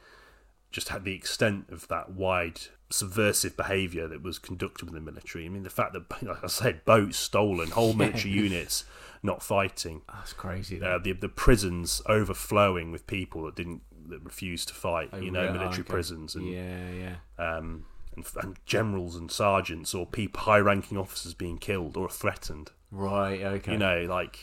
Just 0.76 0.90
had 0.90 1.04
the 1.04 1.14
extent 1.14 1.70
of 1.70 1.88
that 1.88 2.10
wide 2.10 2.60
subversive 2.90 3.56
behaviour 3.56 4.06
that 4.08 4.22
was 4.22 4.38
conducted 4.38 4.84
within 4.84 5.06
the 5.06 5.10
military. 5.10 5.46
I 5.46 5.48
mean, 5.48 5.62
the 5.62 5.70
fact 5.70 5.94
that, 5.94 6.22
like 6.22 6.44
I 6.44 6.48
said, 6.48 6.84
boats 6.84 7.16
stolen, 7.16 7.70
whole 7.70 7.92
military 7.94 8.34
units 8.34 8.84
not 9.22 9.42
fighting, 9.42 10.02
that's 10.12 10.34
crazy. 10.34 10.82
uh, 10.82 10.98
the 10.98 11.12
the 11.12 11.30
prisons 11.30 12.02
overflowing 12.04 12.92
with 12.92 13.06
people 13.06 13.46
that 13.46 13.56
didn't 13.56 13.80
that 14.10 14.22
refused 14.22 14.68
to 14.68 14.74
fight. 14.74 15.08
Oh, 15.14 15.16
you 15.16 15.30
know, 15.30 15.44
yeah, 15.44 15.52
military 15.52 15.80
okay. 15.80 15.90
prisons 15.90 16.34
and 16.34 16.46
yeah, 16.46 16.90
yeah. 16.90 17.16
um, 17.38 17.86
and, 18.14 18.26
and 18.42 18.56
generals 18.66 19.16
and 19.16 19.30
sergeants 19.30 19.94
or 19.94 20.04
people 20.04 20.42
high-ranking 20.42 20.98
officers 20.98 21.32
being 21.32 21.56
killed 21.56 21.96
or 21.96 22.10
threatened. 22.10 22.72
Right. 22.90 23.40
Okay. 23.40 23.72
You 23.72 23.78
know, 23.78 24.02
like 24.02 24.38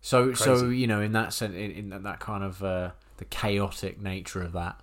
So, 0.00 0.32
so 0.32 0.70
you 0.70 0.86
know, 0.86 1.02
in 1.02 1.12
that 1.12 1.34
sense, 1.34 1.54
in, 1.54 1.92
in 1.92 2.02
that 2.04 2.20
kind 2.20 2.42
of 2.42 2.64
uh, 2.64 2.92
the 3.18 3.26
chaotic 3.26 4.00
nature 4.00 4.42
of 4.42 4.52
that, 4.52 4.80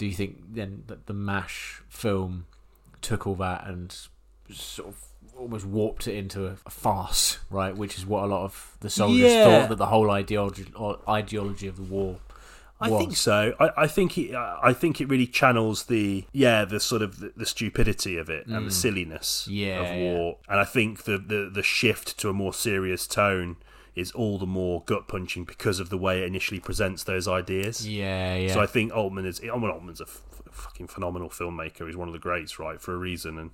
do 0.00 0.06
you 0.06 0.14
think 0.14 0.38
then 0.54 0.84
that 0.86 1.06
the 1.06 1.12
Mash 1.12 1.82
film 1.90 2.46
took 3.02 3.26
all 3.26 3.34
that 3.34 3.66
and 3.66 3.94
sort 4.50 4.88
of 4.88 4.96
almost 5.38 5.66
warped 5.66 6.08
it 6.08 6.14
into 6.16 6.46
a, 6.46 6.56
a 6.64 6.70
farce, 6.70 7.38
right? 7.50 7.76
Which 7.76 7.98
is 7.98 8.06
what 8.06 8.24
a 8.24 8.26
lot 8.26 8.44
of 8.44 8.76
the 8.80 8.88
soldiers 8.90 9.30
Yeah. 9.32 9.44
thought 9.44 9.68
that 9.68 9.76
the 9.76 9.86
whole 9.86 10.10
ideology 10.10 10.66
or 10.74 10.98
ideology 11.08 11.66
of 11.66 11.76
the 11.76 11.82
war. 11.82 12.16
I 12.82 12.88
think 12.88 13.14
so. 13.14 13.52
I, 13.60 13.82
I 13.84 13.86
think 13.86 14.16
it. 14.16 14.34
I 14.34 14.72
think 14.72 15.02
it 15.02 15.08
really 15.10 15.26
channels 15.26 15.84
the 15.84 16.24
yeah 16.32 16.64
the 16.64 16.80
sort 16.80 17.02
of 17.02 17.20
the, 17.20 17.30
the 17.36 17.44
stupidity 17.44 18.16
of 18.16 18.30
it 18.30 18.46
and 18.46 18.66
the 18.66 18.70
silliness 18.70 19.46
Mm. 19.46 19.54
Yeah, 19.54 19.80
of 19.82 19.96
war. 19.98 20.38
And 20.48 20.58
I 20.60 20.64
think 20.64 21.04
the, 21.04 21.18
the 21.18 21.50
the 21.52 21.62
shift 21.62 22.16
to 22.20 22.30
a 22.30 22.32
more 22.32 22.54
serious 22.54 23.06
tone 23.06 23.56
is 23.94 24.12
all 24.12 24.38
the 24.38 24.46
more 24.46 24.82
gut 24.86 25.08
punching 25.08 25.44
because 25.44 25.80
of 25.80 25.90
the 25.90 25.98
way 25.98 26.22
it 26.22 26.24
initially 26.24 26.60
presents 26.60 27.04
those 27.04 27.26
ideas. 27.26 27.88
Yeah, 27.88 28.36
yeah. 28.36 28.52
So 28.54 28.60
I 28.60 28.66
think 28.66 28.92
Altman 28.94 29.26
is. 29.26 29.40
I 29.40 29.56
mean, 29.56 29.70
Altman's 29.70 30.00
a 30.00 30.04
f- 30.04 30.22
fucking 30.50 30.86
phenomenal 30.86 31.28
filmmaker. 31.28 31.86
He's 31.86 31.96
one 31.96 32.08
of 32.08 32.12
the 32.12 32.18
greats, 32.20 32.58
right, 32.58 32.80
for 32.80 32.94
a 32.94 32.98
reason. 32.98 33.38
And 33.38 33.50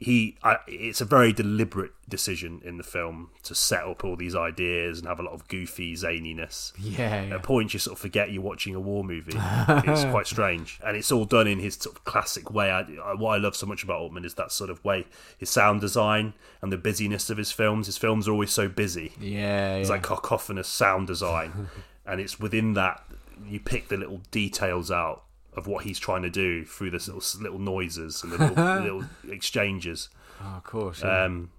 he, 0.00 0.36
I, 0.44 0.58
it's 0.68 1.00
a 1.00 1.04
very 1.04 1.32
deliberate 1.32 1.90
decision 2.08 2.60
in 2.64 2.78
the 2.78 2.84
film 2.84 3.30
to 3.42 3.54
set 3.54 3.82
up 3.82 4.04
all 4.04 4.14
these 4.14 4.36
ideas 4.36 4.98
and 5.00 5.08
have 5.08 5.18
a 5.18 5.24
lot 5.24 5.32
of 5.34 5.48
goofy 5.48 5.94
zaniness. 5.94 6.72
yeah, 6.78 7.22
yeah. 7.24 7.34
At 7.34 7.42
points, 7.42 7.74
you 7.74 7.80
sort 7.80 7.96
of 7.96 8.00
forget 8.00 8.30
you're 8.30 8.40
watching 8.42 8.76
a 8.76 8.80
war 8.80 9.02
movie. 9.02 9.32
it's 9.36 10.04
quite 10.04 10.28
strange, 10.28 10.78
and 10.86 10.96
it's 10.96 11.10
all 11.10 11.24
done 11.24 11.48
in 11.48 11.58
his 11.58 11.74
sort 11.74 11.96
of 11.96 12.04
classic 12.04 12.50
way. 12.52 12.70
I, 12.70 12.82
I, 13.04 13.14
what 13.14 13.30
I 13.32 13.38
love 13.38 13.56
so 13.56 13.66
much 13.66 13.82
about 13.82 13.98
Altman 13.98 14.24
is 14.24 14.34
that 14.34 14.52
sort 14.52 14.70
of 14.70 14.84
way, 14.84 15.06
his 15.36 15.50
sound 15.50 15.80
design 15.80 16.34
and 16.62 16.70
the 16.70 16.78
busyness 16.78 17.28
of 17.28 17.36
his 17.36 17.50
films. 17.50 17.86
His 17.86 17.98
films 17.98 18.28
are 18.28 18.32
always 18.32 18.52
so 18.52 18.68
busy. 18.68 19.12
yeah, 19.20 19.74
It's 19.76 19.88
yeah. 19.88 19.96
like 19.96 20.04
cacophonous 20.04 20.68
sound 20.68 21.08
design, 21.08 21.68
and 22.06 22.20
it's 22.20 22.38
within 22.38 22.74
that 22.74 23.02
you 23.46 23.58
pick 23.58 23.88
the 23.88 23.96
little 23.96 24.20
details 24.30 24.90
out 24.90 25.24
of 25.54 25.66
what 25.66 25.84
he's 25.84 25.98
trying 25.98 26.22
to 26.22 26.30
do 26.30 26.64
through 26.64 26.90
the 26.90 26.98
little 26.98 27.22
little 27.40 27.58
noises 27.58 28.22
and 28.22 28.32
the 28.32 28.38
little, 28.38 28.64
little 28.82 29.04
exchanges. 29.30 30.08
oh, 30.42 30.56
of 30.56 30.64
course. 30.64 31.02
Yeah. 31.02 31.24
Um, 31.24 31.50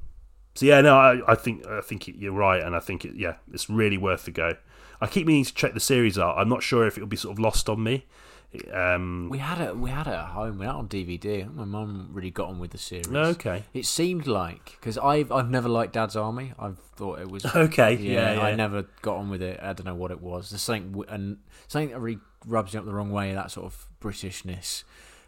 so 0.56 0.66
yeah, 0.66 0.82
no, 0.82 0.98
I, 0.98 1.32
I 1.32 1.36
think 1.36 1.66
I 1.68 1.82
think 1.82 2.08
you're 2.08 2.32
right, 2.34 2.62
and 2.62 2.76
I 2.76 2.80
think 2.80 3.06
it, 3.06 3.16
yeah, 3.16 3.36
it's 3.54 3.70
really 3.70 3.98
worth 3.98 4.26
the 4.26 4.32
go. 4.32 4.54
I 5.02 5.08
keep 5.08 5.26
meaning 5.28 5.46
to 5.46 5.54
check 5.54 5.74
the 5.74 5.80
series 5.80 6.18
out. 6.20 6.38
I'm 6.38 6.50
not 6.50 6.64
sure 6.64 6.86
if 6.86 6.98
it'll 6.98 7.08
be 7.08 7.16
sort 7.16 7.34
of 7.34 7.40
lost 7.40 7.70
on 7.70 7.82
me. 7.84 8.06
Um, 8.74 9.30
we 9.30 9.38
had 9.38 9.62
it. 9.62 9.78
We 9.78 9.92
had 9.92 10.08
it 10.08 10.14
at 10.14 10.30
home. 10.30 10.58
We 10.58 10.66
had 10.66 10.72
it 10.74 10.78
on 10.78 10.88
DVD. 10.90 11.54
My 11.54 11.66
mum 11.66 12.10
really 12.12 12.32
got 12.32 12.50
on 12.50 12.60
with 12.60 12.72
the 12.72 12.80
series. 12.80 13.08
okay, 13.08 13.64
It 13.74 13.86
seemed 13.86 14.26
like 14.26 14.76
because 14.80 14.98
I've 14.98 15.32
I've 15.32 15.50
never 15.50 15.70
liked 15.70 15.94
Dad's 15.94 16.16
Army. 16.16 16.54
I've 16.58 16.80
thought 16.80 17.20
it 17.20 17.30
was 17.30 17.46
okay, 17.56 17.94
yeah, 17.94 18.12
yeah, 18.12 18.34
yeah. 18.34 18.42
I 18.42 18.56
never 18.56 18.88
got 19.02 19.18
on 19.18 19.30
with 19.30 19.44
it. 19.44 19.60
I 19.62 19.74
don't 19.74 19.86
know 19.86 19.94
what 19.96 20.10
it 20.12 20.20
was. 20.20 20.50
There's 20.50 20.64
something 20.64 21.04
and 21.08 21.38
something 21.68 21.90
that 21.92 22.00
really 22.00 22.20
rubs 22.46 22.74
you 22.74 22.80
up 22.80 22.86
the 22.86 22.94
wrong 22.94 23.12
way. 23.12 23.34
That 23.34 23.52
sort 23.52 23.66
of 23.66 23.88
Britishness. 24.02 24.84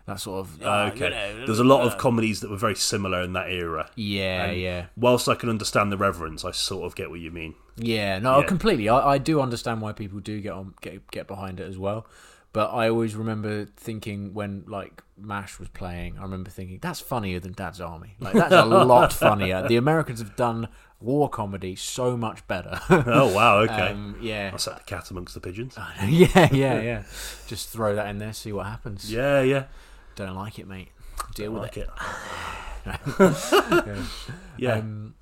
That 0.07 0.19
sort 0.19 0.39
of 0.39 0.61
Oh, 0.63 0.67
uh, 0.69 0.91
okay. 0.93 1.05
you 1.05 1.39
know, 1.39 1.45
There's 1.45 1.59
a 1.59 1.63
lot 1.63 1.85
of 1.85 1.97
comedies 1.99 2.39
that 2.41 2.49
were 2.49 2.57
very 2.57 2.75
similar 2.75 3.21
in 3.21 3.33
that 3.33 3.51
era. 3.51 3.89
Yeah, 3.95 4.45
And 4.45 4.59
yeah, 4.59 4.85
Whilst 4.97 5.29
I 5.29 5.35
can 5.35 5.47
understand 5.47 5.91
the 5.91 5.97
reverence, 5.97 6.43
I 6.43 6.51
sort 6.51 6.85
of 6.85 6.95
get 6.95 7.09
what 7.11 7.19
you 7.19 7.29
mean. 7.31 7.53
yeah. 7.77 8.17
No, 8.19 8.39
Yeah. 8.39 8.45
completely. 8.47 8.89
I, 8.89 9.11
I 9.11 9.17
do 9.19 9.39
understand 9.41 9.79
why 9.81 9.91
people 9.93 10.19
do 10.19 10.41
get 10.41 10.53
on 10.53 10.73
get 10.81 11.09
get 11.11 11.27
behind 11.27 11.59
it 11.59 11.67
as 11.67 11.77
well. 11.77 12.07
But 12.53 12.73
I 12.73 12.89
always 12.89 13.15
remember 13.15 13.65
thinking 13.77 14.33
when 14.33 14.65
like 14.67 15.01
Mash 15.17 15.57
was 15.57 15.69
playing, 15.69 16.17
I 16.19 16.23
remember 16.23 16.49
thinking 16.49 16.79
that's 16.81 16.99
funnier 16.99 17.39
than 17.39 17.53
Dad's 17.53 17.79
Army. 17.79 18.15
Like 18.19 18.33
that's 18.33 18.53
a 18.53 18.65
lot 18.65 19.13
funnier. 19.13 19.67
The 19.67 19.77
Americans 19.77 20.19
have 20.19 20.35
done 20.35 20.67
war 20.99 21.29
comedy 21.29 21.75
so 21.75 22.17
much 22.17 22.45
better. 22.47 22.79
Oh 22.89 23.33
wow, 23.33 23.59
okay. 23.59 23.89
um, 23.89 24.17
yeah, 24.21 24.51
I 24.53 24.57
set 24.57 24.77
the 24.77 24.83
cat 24.83 25.09
amongst 25.11 25.33
the 25.33 25.39
pigeons. 25.39 25.77
yeah, 26.05 26.49
yeah, 26.51 26.81
yeah. 26.81 27.03
Just 27.47 27.69
throw 27.69 27.95
that 27.95 28.07
in 28.07 28.17
there, 28.17 28.33
see 28.33 28.51
what 28.51 28.65
happens. 28.67 29.11
Yeah, 29.11 29.41
yeah. 29.41 29.65
Don't 30.15 30.35
like 30.35 30.59
it, 30.59 30.67
mate. 30.67 30.89
Deal 31.35 31.51
I 31.51 31.53
with 31.53 31.61
like 31.63 31.77
it. 31.77 31.89
it. 33.19 34.05
Yeah. 34.57 34.73
Um, 34.73 35.15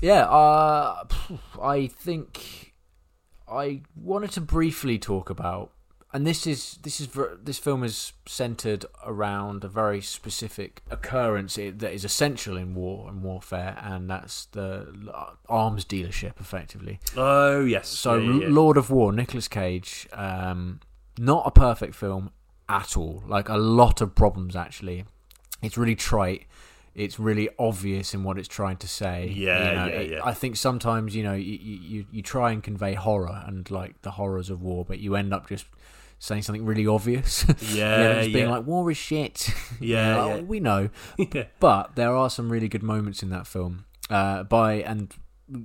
yeah. 0.00 0.22
Uh, 0.24 1.04
I 1.60 1.88
think 1.88 2.74
I 3.50 3.82
wanted 3.96 4.30
to 4.32 4.40
briefly 4.40 4.98
talk 4.98 5.30
about, 5.30 5.72
and 6.16 6.26
this 6.26 6.46
is 6.46 6.78
this 6.82 6.98
is 7.00 7.08
this 7.44 7.58
film 7.58 7.84
is 7.84 8.12
centered 8.26 8.86
around 9.04 9.64
a 9.64 9.68
very 9.68 10.00
specific 10.00 10.82
occurrence 10.90 11.56
that 11.56 11.92
is 11.92 12.04
essential 12.04 12.56
in 12.56 12.74
war 12.74 13.08
and 13.10 13.22
warfare, 13.22 13.76
and 13.82 14.08
that's 14.08 14.46
the 14.46 14.68
arms 15.48 15.84
dealership, 15.84 16.40
effectively. 16.40 16.98
oh 17.16 17.60
yes. 17.64 17.88
So, 17.88 18.16
yeah, 18.16 18.40
yeah. 18.40 18.46
Lord 18.48 18.76
of 18.76 18.88
War, 18.90 19.12
Nicolas 19.12 19.48
Cage, 19.48 20.08
um, 20.12 20.80
not 21.18 21.42
a 21.46 21.50
perfect 21.50 21.94
film 21.94 22.30
at 22.68 22.96
all. 22.96 23.22
Like 23.26 23.48
a 23.50 23.58
lot 23.58 24.00
of 24.00 24.14
problems, 24.14 24.56
actually. 24.56 25.04
It's 25.62 25.76
really 25.78 25.96
trite. 25.96 26.46
It's 26.94 27.18
really 27.18 27.48
obvious 27.58 28.14
in 28.14 28.24
what 28.24 28.38
it's 28.38 28.48
trying 28.48 28.78
to 28.78 28.88
say. 28.88 29.28
Yeah, 29.34 29.58
You 29.68 29.76
know, 29.76 29.86
yeah, 29.86 30.00
it- 30.00 30.10
yeah. 30.12 30.20
I 30.24 30.32
think 30.32 30.56
sometimes 30.56 31.14
you 31.14 31.22
know 31.22 31.34
you, 31.34 31.58
you 31.92 32.06
you 32.10 32.22
try 32.22 32.52
and 32.52 32.62
convey 32.62 32.94
horror 32.94 33.42
and 33.46 33.70
like 33.70 34.00
the 34.00 34.12
horrors 34.12 34.48
of 34.48 34.62
war, 34.62 34.84
but 34.90 34.98
you 34.98 35.14
end 35.14 35.34
up 35.34 35.44
just 35.48 35.66
saying 36.18 36.42
something 36.42 36.64
really 36.64 36.86
obvious. 36.86 37.44
Yeah, 37.72 38.22
yeah. 38.22 38.28
being 38.28 38.48
like 38.50 38.66
war 38.66 38.90
is 38.90 38.96
shit. 38.96 39.50
Yeah, 39.80 40.22
Like, 40.24 40.36
yeah. 40.36 40.42
we 40.42 40.60
know. 40.60 40.88
Yeah. 41.18 41.44
But 41.60 41.96
there 41.96 42.14
are 42.14 42.30
some 42.30 42.50
really 42.50 42.68
good 42.68 42.82
moments 42.82 43.22
in 43.22 43.30
that 43.30 43.46
film. 43.46 43.84
Uh, 44.08 44.42
by 44.44 44.74
and 44.74 45.12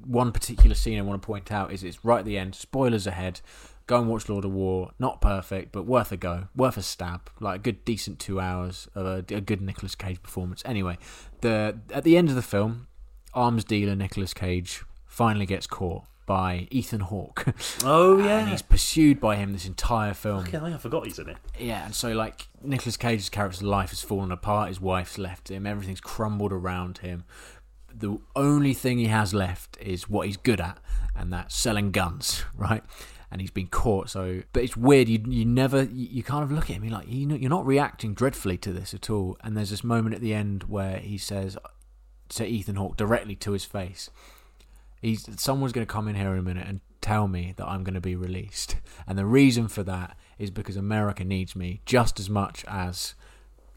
one 0.05 0.31
particular 0.31 0.75
scene 0.75 0.99
I 0.99 1.01
want 1.01 1.21
to 1.21 1.25
point 1.25 1.51
out 1.51 1.71
is 1.71 1.83
it's 1.83 2.03
right 2.05 2.19
at 2.19 2.25
the 2.25 2.37
end. 2.37 2.55
Spoilers 2.55 3.07
ahead. 3.07 3.41
Go 3.87 3.99
and 3.99 4.07
watch 4.09 4.29
Lord 4.29 4.45
of 4.45 4.51
War. 4.51 4.91
Not 4.99 5.21
perfect, 5.21 5.71
but 5.71 5.85
worth 5.85 6.11
a 6.11 6.17
go. 6.17 6.47
Worth 6.55 6.77
a 6.77 6.81
stab. 6.81 7.29
Like 7.39 7.55
a 7.59 7.63
good, 7.63 7.83
decent 7.83 8.19
two 8.19 8.39
hours 8.39 8.87
of 8.95 9.05
a, 9.05 9.35
a 9.35 9.41
good 9.41 9.61
Nicolas 9.61 9.95
Cage 9.95 10.21
performance. 10.21 10.61
Anyway, 10.65 10.97
the 11.41 11.79
at 11.91 12.03
the 12.03 12.15
end 12.15 12.29
of 12.29 12.35
the 12.35 12.41
film, 12.41 12.87
arms 13.33 13.63
dealer 13.63 13.95
Nicolas 13.95 14.33
Cage 14.33 14.83
finally 15.05 15.45
gets 15.45 15.67
caught 15.67 16.03
by 16.26 16.67
Ethan 16.72 17.01
Hawke. 17.01 17.45
Oh 17.84 18.17
and 18.17 18.26
yeah. 18.26 18.45
he's 18.47 18.61
pursued 18.61 19.19
by 19.19 19.36
him 19.36 19.53
this 19.53 19.65
entire 19.65 20.13
film. 20.13 20.39
Okay, 20.39 20.57
I 20.57 20.78
forgot 20.78 21.05
he's 21.05 21.17
in 21.19 21.30
it. 21.30 21.38
Yeah, 21.59 21.86
and 21.86 21.95
so 21.95 22.11
like 22.11 22.47
Nicolas 22.61 22.97
Cage's 22.97 23.30
character's 23.30 23.63
life 23.63 23.89
has 23.89 24.01
fallen 24.01 24.32
apart. 24.32 24.69
His 24.69 24.80
wife's 24.80 25.17
left 25.17 25.49
him. 25.49 25.65
Everything's 25.65 26.01
crumbled 26.01 26.53
around 26.53 26.99
him. 26.99 27.24
The 27.93 28.19
only 28.36 28.74
thing 28.74 28.99
he 28.99 29.07
has 29.07 29.34
left 29.34 29.78
is 29.82 30.09
what 30.09 30.28
he's 30.28 30.38
good 30.38 30.61
at, 30.61 30.78
and 31.15 31.34
that's 31.34 31.55
selling 31.55 31.91
guns, 31.91 32.43
right? 32.55 32.84
And 33.32 33.41
he's 33.41 33.51
been 33.51 33.67
caught. 33.67 34.09
So, 34.09 34.43
but 34.53 34.63
it's 34.63 34.78
weird. 34.78 35.09
You 35.09 35.24
you 35.28 35.45
never 35.45 35.84
you, 35.84 36.07
you 36.11 36.24
kind 36.24 36.43
of 36.43 36.51
look 36.51 36.69
at 36.69 36.76
him. 36.76 36.84
You're 36.84 36.93
like 36.93 37.07
you 37.09 37.26
know, 37.26 37.36
you're 37.36 37.49
not 37.49 37.65
reacting 37.65 38.13
dreadfully 38.13 38.57
to 38.59 38.74
this 38.74 38.93
at 38.93 39.09
all. 39.09 39.38
And 39.43 39.57
there's 39.57 39.69
this 39.72 39.84
moment 39.84 40.15
at 40.15 40.22
the 40.22 40.34
end 40.34 40.65
where 40.65 40.97
he 40.97 41.17
says 41.17 41.57
to 42.30 42.45
Ethan 42.45 42.76
Hawke 42.76 42.97
directly 42.97 43.36
to 43.38 43.51
his 43.51 43.65
face, 43.65 44.09
he's 45.01 45.27
someone's 45.41 45.73
going 45.73 45.85
to 45.85 45.91
come 45.91 46.07
in 46.07 46.15
here 46.15 46.31
in 46.33 46.39
a 46.39 46.43
minute 46.43 46.67
and 46.67 46.79
tell 47.01 47.27
me 47.27 47.53
that 47.57 47.67
I'm 47.67 47.83
going 47.83 47.95
to 47.95 48.01
be 48.01 48.15
released. 48.15 48.75
And 49.07 49.17
the 49.17 49.25
reason 49.25 49.67
for 49.67 49.83
that 49.83 50.15
is 50.37 50.51
because 50.51 50.77
America 50.77 51.23
needs 51.23 51.55
me 51.55 51.81
just 51.85 52.19
as 52.19 52.29
much 52.29 52.63
as 52.67 53.15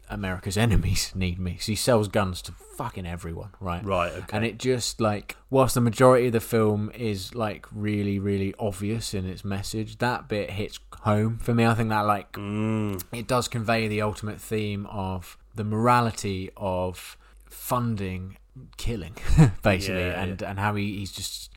America's 0.09 0.57
enemies 0.67 1.11
need 1.15 1.39
me. 1.39 1.57
So 1.59 1.71
he 1.71 1.75
sells 1.75 2.07
guns 2.07 2.41
to 2.43 2.51
fucking 2.51 3.05
everyone, 3.05 3.49
right? 3.59 3.83
Right. 3.83 4.11
Okay. 4.11 4.25
And 4.31 4.45
it 4.45 4.59
just 4.59 5.01
like, 5.01 5.37
whilst 5.49 5.75
the 5.75 5.81
majority 5.81 6.27
of 6.27 6.33
the 6.33 6.39
film 6.39 6.91
is 6.93 7.33
like 7.33 7.65
really, 7.71 8.19
really 8.19 8.53
obvious 8.59 9.13
in 9.13 9.25
its 9.25 9.43
message, 9.43 9.97
that 9.97 10.27
bit 10.27 10.51
hits 10.51 10.79
home 11.01 11.39
for 11.39 11.53
me. 11.53 11.65
I 11.65 11.73
think 11.73 11.89
that 11.89 12.01
like 12.01 12.33
Mm, 12.33 13.03
it 13.11 13.27
does 13.27 13.47
convey 13.47 13.87
the 13.87 14.01
ultimate 14.01 14.39
theme 14.39 14.85
of 14.87 15.37
the 15.55 15.63
morality 15.63 16.51
of 16.57 17.17
funding 17.49 18.37
killing, 18.77 19.15
basically, 19.63 20.01
Yeah, 20.01 20.21
and 20.21 20.41
and 20.41 20.59
how 20.59 20.75
he, 20.75 20.97
he's 20.99 21.11
just 21.11 21.51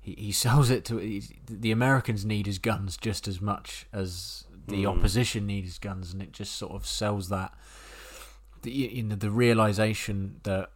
he, 0.00 0.14
he 0.18 0.32
sells 0.32 0.70
it 0.70 0.84
to 0.86 1.20
the 1.48 1.70
Americans 1.72 2.24
need 2.24 2.46
his 2.46 2.58
guns 2.58 2.96
just 2.96 3.28
as 3.28 3.40
much 3.40 3.86
as 3.92 4.44
the 4.68 4.84
Mm. 4.84 4.98
opposition 4.98 5.46
need 5.46 5.64
his 5.64 5.78
guns, 5.78 6.12
and 6.12 6.22
it 6.22 6.32
just 6.32 6.54
sort 6.56 6.72
of 6.72 6.86
sells 6.86 7.28
that 7.28 7.52
the 8.62 8.70
you 8.70 9.02
know 9.02 9.16
the 9.16 9.30
realization 9.30 10.40
that 10.44 10.70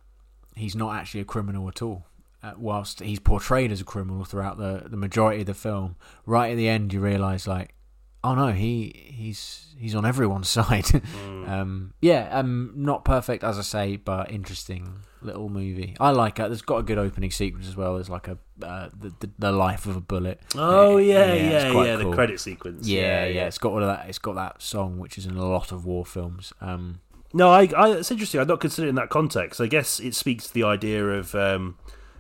he's 0.57 0.75
not 0.75 0.95
actually 0.97 1.21
a 1.21 1.25
criminal 1.25 1.69
at 1.69 1.83
all. 1.83 2.07
Uh, 2.43 2.53
whilst 2.59 3.01
he's 3.01 3.19
portrayed 3.21 3.73
as 3.73 3.81
a 3.81 3.85
criminal 3.85 4.23
throughout 4.23 4.59
the, 4.59 4.83
the 4.87 4.99
majority 4.99 5.41
of 5.41 5.47
the 5.47 5.55
film, 5.55 5.97
right 6.27 6.51
at 6.51 6.57
the 6.57 6.69
end 6.69 6.93
you 6.93 7.01
realise 7.01 7.47
like, 7.47 7.75
oh 8.23 8.35
no, 8.35 8.53
he 8.53 8.93
he's 9.15 9.75
he's 9.79 9.95
on 9.95 10.05
everyone's 10.05 10.49
side. 10.61 10.85
mm. 10.85 11.49
um, 11.49 11.95
yeah, 12.03 12.29
um, 12.39 12.73
not 12.77 13.03
perfect 13.05 13.43
as 13.45 13.59
I 13.59 13.63
say, 13.63 13.97
but 13.97 14.31
interesting 14.31 14.99
little 15.25 15.49
movie. 15.49 15.97
I 15.99 16.11
like 16.11 16.39
it. 16.39 16.49
There's 16.49 16.63
got 16.63 16.79
a 16.79 16.83
good 16.83 16.99
opening 16.99 17.31
sequence 17.31 17.67
as 17.69 17.77
well. 17.77 17.95
There's 17.95 18.11
like 18.11 18.29
a 18.29 18.39
uh, 18.63 18.89
the, 18.99 19.13
the 19.21 19.31
the 19.39 19.53
life 19.53 19.87
of 19.87 19.97
a 19.97 20.01
bullet. 20.01 20.41
Oh 20.55 20.97
yeah, 20.99 21.33
yeah, 21.35 21.73
quite 21.73 21.87
yeah. 21.87 21.97
cool. 21.97 22.11
The 22.11 22.17
credit 22.17 22.41
sequence. 22.41 22.87
Yeah, 22.87 23.27
yeah, 23.27 23.47
It's 23.47 23.59
got 23.59 23.73
all 23.73 23.83
of 23.83 23.87
that. 23.89 24.09
It's 24.09 24.19
got 24.19 24.35
that 24.37 24.63
song, 24.63 24.99
which 24.99 25.19
is 25.19 25.27
in 25.27 25.37
a 25.37 25.45
lot 25.47 25.73
of 25.73 25.85
war 25.87 26.05
films. 26.05 26.53
Um, 26.61 27.01
No, 27.33 27.51
I, 27.51 27.69
I, 27.77 27.91
it's 27.93 28.11
interesting. 28.11 28.41
I'd 28.41 28.49
not 28.49 28.61
in 28.79 28.95
that 28.95 29.09
context. 29.11 29.61
I 29.61 29.67
guess 29.67 29.99
it 30.01 30.15
speaks 30.15 30.47
to 30.49 30.55
the 30.55 30.63
idea 30.65 31.05
of 31.05 31.35
um, 31.35 31.79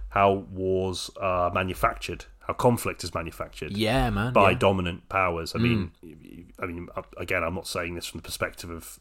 how 0.09 0.32
wars 0.50 1.11
are 1.20 1.52
manufactured, 1.52 2.24
how 2.46 2.55
conflict 2.55 3.05
is 3.05 3.14
manufactured 3.14 3.76
yeah, 3.76 4.11
man. 4.11 4.32
by 4.32 4.50
yeah. 4.50 4.59
dominant 4.59 5.09
powers. 5.09 5.55
I 5.55 5.59
mean, 5.59 5.92
Mm. 6.02 6.46
I 6.61 6.66
mean, 6.66 6.88
again, 7.16 7.42
I'm 7.44 7.55
not 7.55 7.66
saying 7.66 7.94
this 7.94 8.07
from 8.07 8.18
the 8.18 8.22
perspective 8.24 8.70
of 8.70 8.98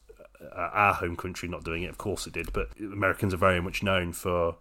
our 0.52 0.94
home 0.94 1.16
country 1.16 1.48
not 1.50 1.64
doing 1.64 1.84
it. 1.84 1.89
Of 1.89 1.98
course, 1.98 2.28
it 2.28 2.34
did, 2.34 2.52
but 2.54 2.70
Americans 2.80 3.34
are 3.34 3.38
very 3.38 3.62
much 3.62 3.84
known 3.84 4.14
for 4.14 4.56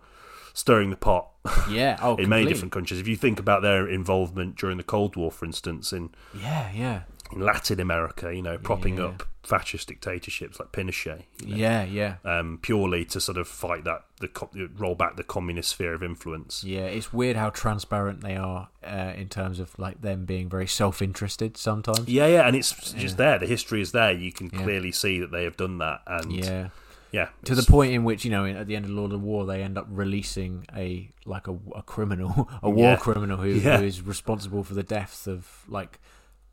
stirring 0.55 0.91
the 0.91 0.97
pot 0.97 1.29
yeah. 1.69 1.99
Oh, 2.01 2.17
in 2.19 2.29
many 2.29 2.47
different 2.47 2.73
countries. 2.73 3.01
If 3.01 3.09
you 3.09 3.17
think 3.17 3.39
about 3.39 3.63
their 3.63 3.89
involvement 3.89 4.57
during 4.57 4.77
the 4.77 4.83
Cold 4.83 5.17
War, 5.17 5.31
for 5.31 5.45
instance, 5.45 5.93
in 5.93 6.11
Yeah, 6.35 6.71
yeah, 6.73 7.03
in 7.33 7.41
Latin 7.41 7.81
America, 7.81 8.35
you 8.35 8.43
know, 8.43 8.59
propping 8.59 8.99
Yeah. 8.99 9.05
up 9.07 9.23
fascist 9.43 9.89
dictatorships 9.89 10.61
like 10.61 10.71
Pinochet, 10.71 11.25
you 11.45 11.49
know, 11.49 11.57
yeah, 11.57 11.83
yeah. 11.85 12.15
um, 12.25 12.61
purely 12.63 13.05
to 13.05 13.21
sort 13.21 13.37
of 13.37 13.49
fight 13.49 13.83
that 13.83 14.05
the 14.21 14.31
roll 14.79 14.95
back 14.95 15.17
the 15.17 15.25
communist 15.25 15.71
sphere 15.71 15.95
of 15.95 16.03
influence. 16.03 16.63
Yeah, 16.63 16.83
it's 16.83 17.13
weird 17.13 17.37
how 17.37 17.51
transparent 17.51 18.21
they 18.21 18.37
are 18.37 18.69
uh, 18.87 19.13
in 19.17 19.29
terms 19.29 19.59
of 19.59 19.77
like 19.81 20.01
them 20.01 20.27
being 20.27 20.49
very 20.49 20.69
self-interested 20.69 21.57
sometimes. 21.57 22.07
Yeah, 22.09 22.27
yeah, 22.29 22.47
and 22.47 22.55
it's 22.55 22.93
just 22.93 23.17
there. 23.17 23.37
The 23.39 23.47
history 23.47 23.81
is 23.81 23.91
there. 23.91 24.13
You 24.13 24.31
can 24.33 24.49
Yeah. 24.53 24.63
clearly 24.63 24.93
see 24.93 25.19
that 25.19 25.33
they 25.33 25.43
have 25.43 25.57
done 25.57 25.79
that, 25.79 26.03
and 26.07 26.33
yeah, 26.33 26.69
Yeah, 27.11 27.29
to 27.45 27.55
the 27.57 27.65
point 27.65 27.93
in 27.93 28.05
which 28.05 28.25
you 28.25 28.31
know 28.31 28.47
at 28.47 28.69
the 28.69 28.77
end 28.77 28.85
of 28.85 28.93
Lord 28.93 29.13
of 29.13 29.21
the 29.21 29.27
War 29.27 29.45
they 29.45 29.63
end 29.63 29.77
up 29.77 29.87
releasing 29.91 30.67
a 30.75 31.11
like 31.27 31.49
a, 31.49 31.59
a 31.75 31.83
criminal, 31.83 32.49
a 32.63 32.71
war 32.71 32.91
Yeah. 32.93 32.97
criminal 32.97 33.39
who, 33.39 33.49
Yeah. 33.65 33.79
who 33.79 33.85
is 33.85 34.03
responsible 34.03 34.63
for 34.63 34.75
the 34.75 34.85
deaths 34.85 35.27
of 35.27 35.65
like 35.69 35.99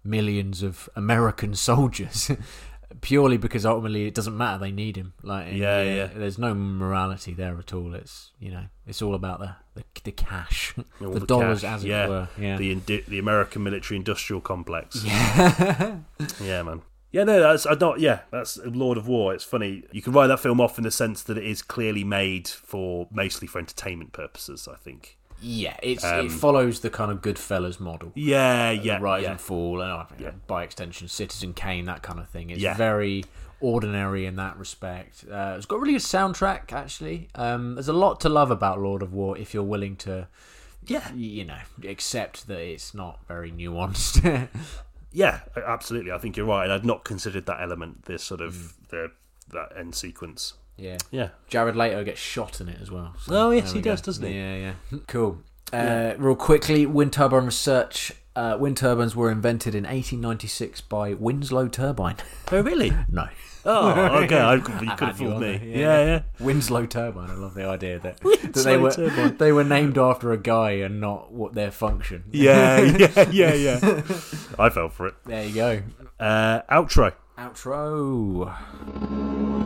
millions 0.03 0.63
of 0.63 0.89
American 0.95 1.53
soldiers. 1.69 2.31
Purely 3.01 3.37
because 3.37 3.67
ultimately 3.67 4.07
it 4.07 4.15
doesn't 4.15 4.35
matter, 4.35 4.57
they 4.57 4.71
need 4.71 4.95
him. 4.95 5.13
Like, 5.21 5.53
Yeah, 5.53 5.83
yeah. 5.83 6.07
There's 6.07 6.39
no 6.39 6.55
morality 6.55 7.35
there 7.35 7.57
at 7.59 7.71
all. 7.71 7.93
It's 7.93 8.31
you 8.39 8.49
know, 8.49 8.63
it's 8.87 9.01
all 9.03 9.13
about 9.13 9.39
the 9.39 9.55
the, 9.75 9.83
the 10.03 10.11
cash, 10.11 10.73
all 11.01 11.11
the, 11.11 11.19
dollars, 11.19 11.61
cash, 11.61 11.77
as 11.77 11.83
yeah, 11.85 12.05
it 12.05 12.09
were. 12.09 12.27
Yeah, 12.39 12.57
the 12.57 12.71
indi- 12.71 13.05
the 13.07 13.19
American 13.19 13.61
military 13.61 13.95
industrial 13.97 14.41
complex. 14.41 15.03
yeah. 15.05 15.97
Yeah, 16.41 16.63
man. 16.63 16.81
Yeah, 17.11 17.25
no, 17.25 17.39
that's 17.39 17.67
I 17.67 17.75
don't. 17.75 17.99
Yeah, 17.99 18.21
that's 18.31 18.57
Lord 18.65 18.97
of 18.97 19.07
War. 19.07 19.35
It's 19.35 19.43
funny. 19.43 19.83
You 19.91 20.01
can 20.01 20.13
write 20.13 20.27
that 20.27 20.39
film 20.39 20.59
off 20.59 20.79
in 20.79 20.83
the 20.83 20.91
sense 20.91 21.21
that 21.23 21.37
it 21.37 21.45
is 21.45 21.61
clearly 21.61 22.03
made 22.03 22.47
for 22.47 23.07
mostly 23.11 23.47
for 23.47 23.59
entertainment 23.59 24.13
purposes. 24.13 24.67
I 24.67 24.77
think. 24.77 25.18
Yeah, 25.41 25.77
it's 25.81 26.03
Um, 26.03 26.25
it 26.25 26.31
follows 26.31 26.81
the 26.81 26.89
kind 26.89 27.11
of 27.11 27.21
Goodfellas 27.21 27.79
model. 27.79 28.11
Yeah, 28.15 28.71
yeah, 28.71 28.99
Rise 28.99 29.23
yeah. 29.23 29.31
and 29.31 29.41
Fall, 29.41 29.81
and 29.81 29.91
uh, 29.91 30.05
Yeah. 30.17 30.31
by 30.47 30.63
extension, 30.63 31.07
Citizen 31.07 31.53
Kane, 31.53 31.85
that 31.85 32.01
kind 32.01 32.19
of 32.19 32.27
thing. 32.29 32.49
It's 32.49 32.59
Yeah. 32.61 32.75
very 32.75 33.23
ordinary 33.61 34.25
in 34.25 34.35
that 34.37 34.57
respect. 34.57 35.25
Uh, 35.29 35.55
it's 35.57 35.65
got 35.65 35.77
a 35.77 35.79
really 35.79 35.93
good 35.93 36.01
soundtrack, 36.01 36.71
actually. 36.73 37.29
Um, 37.35 37.75
there's 37.75 37.87
a 37.89 37.93
lot 37.93 38.19
to 38.21 38.29
love 38.29 38.51
about 38.51 38.79
Lord 38.81 39.01
of 39.01 39.13
War 39.13 39.37
if 39.37 39.53
you're 39.53 39.63
willing 39.63 39.95
to, 39.97 40.27
Yeah, 40.85 41.11
you 41.13 41.43
know, 41.45 41.59
accept 41.87 42.47
that 42.47 42.59
it's 42.59 42.93
not 42.93 43.19
very 43.27 43.51
nuanced. 43.51 44.47
yeah, 45.11 45.41
absolutely. 45.55 46.11
I 46.11 46.17
think 46.17 46.37
you're 46.37 46.45
right. 46.45 46.69
I'd 46.69 46.85
not 46.85 47.03
considered 47.03 47.45
that 47.47 47.61
element. 47.61 48.05
This 48.05 48.23
sort 48.23 48.39
Mm. 48.41 48.47
of 48.47 48.73
the 48.89 49.11
that 49.49 49.73
end 49.77 49.93
sequence. 49.95 50.53
Yeah. 50.79 50.97
Yeah, 51.11 51.29
Jared 51.47 51.75
Leto 51.75 52.03
gets 52.03 52.19
shot 52.19 52.61
in 52.61 52.69
it 52.69 52.77
as 52.81 52.89
well. 52.89 53.13
so 53.19 53.33
Oh, 53.35 53.51
yes, 53.51 53.65
there 53.65 53.75
he 53.75 53.81
go. 53.81 53.91
does, 53.91 54.01
doesn't 54.01 54.25
he? 54.25 54.33
Yeah, 54.35 54.55
yeah. 54.91 54.99
Cool. 55.07 55.39
Uh, 55.71 56.13
real 56.17 56.35
quickly, 56.35 56.85
wind 56.85 57.13
turbine 57.13 57.45
research. 57.45 58.11
Uh, 58.35 58.55
wind 58.59 58.77
turbines 58.77 59.15
were 59.15 59.29
invented 59.29 59.75
in 59.75 59.83
1896 59.83 60.81
by 60.81 61.13
Winslow 61.13 61.67
Turbine. 61.67 62.15
Oh, 62.51 62.61
really? 62.61 62.91
no. 63.09 63.27
Oh, 63.65 63.89
okay. 64.23 64.39
I, 64.39 64.55
you 64.55 64.61
could 64.61 64.73
have 64.77 65.19
you 65.19 65.27
fooled 65.27 65.33
on 65.33 65.41
me. 65.41 65.57
there, 65.57 65.67
Yeah, 65.67 66.05
yeah. 66.05 66.21
Winslow 66.39 66.85
Turbine. 66.85 67.29
I 67.29 67.33
love 67.33 67.53
the 67.53 67.65
idea 67.67 67.99
that, 67.99 68.17
that 68.21 68.53
they 68.53 68.77
Winslow 68.77 68.79
were 68.81 68.91
Turbine. 69.09 69.37
they 69.37 69.51
were 69.51 69.63
named 69.65 69.97
after 69.97 70.31
a 70.31 70.37
guy 70.37 70.71
and 70.71 71.01
not 71.01 71.33
what 71.33 71.53
their 71.53 71.69
function. 71.71 72.23
Yeah, 72.31 72.79
yeah, 72.81 73.29
yeah, 73.29 73.53
yeah. 73.53 74.01
I 74.57 74.69
fell 74.69 74.89
for 74.89 75.07
it. 75.07 75.15
There 75.25 75.43
you 75.45 75.53
go. 75.55 75.81
Uh, 76.19 76.61
outro. 76.71 77.13
Outro. 77.37 78.55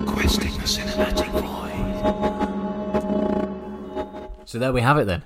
Questing 0.06 0.54
the 0.54 0.64
cinematic 0.64 1.30
void. 1.32 1.44
So 4.48 4.60
there 4.60 4.74
we 4.74 4.82
have 4.82 4.98
it 4.98 5.06
then. 5.06 5.24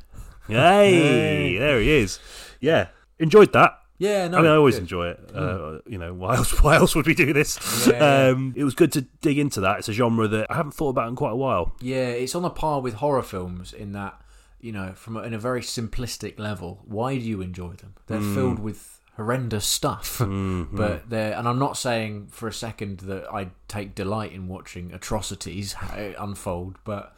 Hey, 0.47 1.57
there 1.57 1.79
he 1.81 1.91
is. 1.91 2.19
Yeah, 2.61 2.87
enjoyed 3.19 3.51
that. 3.53 3.79
Yeah, 3.99 4.27
no. 4.27 4.37
I 4.37 4.41
mean, 4.41 4.51
I 4.51 4.55
always 4.55 4.75
good. 4.75 4.81
enjoy 4.83 5.07
it. 5.09 5.19
Uh, 5.33 5.79
you 5.87 5.97
know, 5.97 6.13
why 6.13 6.35
else? 6.35 6.61
Why 6.63 6.75
else 6.75 6.95
would 6.95 7.07
we 7.07 7.15
do 7.15 7.33
this? 7.33 7.87
Yeah, 7.87 7.93
yeah. 7.93 8.29
Um, 8.29 8.53
it 8.55 8.63
was 8.63 8.75
good 8.75 8.91
to 8.93 9.01
dig 9.21 9.39
into 9.39 9.59
that. 9.61 9.79
It's 9.79 9.89
a 9.89 9.93
genre 9.93 10.27
that 10.27 10.47
I 10.51 10.55
haven't 10.55 10.73
thought 10.73 10.89
about 10.89 11.09
in 11.09 11.15
quite 11.15 11.31
a 11.31 11.35
while. 11.35 11.75
Yeah, 11.81 12.09
it's 12.09 12.35
on 12.35 12.45
a 12.45 12.49
par 12.51 12.79
with 12.81 12.95
horror 12.95 13.23
films 13.23 13.73
in 13.73 13.93
that 13.93 14.21
you 14.59 14.71
know, 14.71 14.91
from 14.95 15.17
a, 15.17 15.21
in 15.21 15.33
a 15.33 15.39
very 15.39 15.61
simplistic 15.61 16.39
level. 16.39 16.81
Why 16.85 17.15
do 17.15 17.21
you 17.23 17.41
enjoy 17.41 17.73
them? 17.73 17.93
They're 18.07 18.19
Hmm. 18.19 18.33
filled 18.35 18.59
with 18.59 18.96
horrendous 19.17 19.65
stuff. 19.65 20.19
Mm-hmm. 20.27 20.75
But 20.75 21.09
they're, 21.09 21.33
and 21.37 21.47
I'm 21.47 21.59
not 21.59 21.77
saying 21.77 22.27
for 22.31 22.47
a 22.47 22.53
second 22.53 22.99
that 23.01 23.25
I 23.33 23.49
take 23.67 23.95
delight 23.95 24.31
in 24.33 24.47
watching 24.47 24.91
atrocities 24.93 25.75
unfold, 26.19 26.77
but 26.83 27.15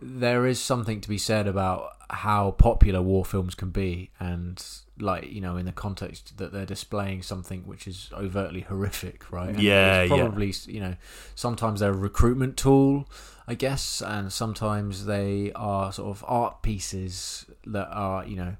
there 0.00 0.46
is 0.46 0.60
something 0.60 1.00
to 1.00 1.08
be 1.08 1.18
said 1.18 1.46
about 1.46 1.92
how 2.10 2.52
popular 2.52 3.00
war 3.02 3.24
films 3.24 3.54
can 3.54 3.70
be, 3.70 4.10
and 4.20 4.62
like 4.98 5.30
you 5.30 5.40
know, 5.40 5.56
in 5.56 5.66
the 5.66 5.72
context 5.72 6.38
that 6.38 6.52
they're 6.52 6.66
displaying 6.66 7.22
something 7.22 7.62
which 7.66 7.86
is 7.86 8.10
overtly 8.12 8.60
horrific, 8.60 9.30
right? 9.32 9.50
And 9.50 9.60
Yeah, 9.60 10.02
it's 10.02 10.10
yeah. 10.10 10.16
probably 10.16 10.54
you 10.66 10.80
know, 10.80 10.96
sometimes 11.34 11.80
they're 11.80 11.90
a 11.90 11.96
recruitment 11.96 12.56
tool, 12.56 13.08
I 13.46 13.54
guess, 13.54 14.02
and 14.02 14.32
sometimes 14.32 15.06
they 15.06 15.52
are 15.54 15.92
sort 15.92 16.10
of 16.16 16.24
art 16.26 16.62
pieces 16.62 17.46
that 17.66 17.88
are 17.90 18.24
you 18.24 18.36
know 18.36 18.56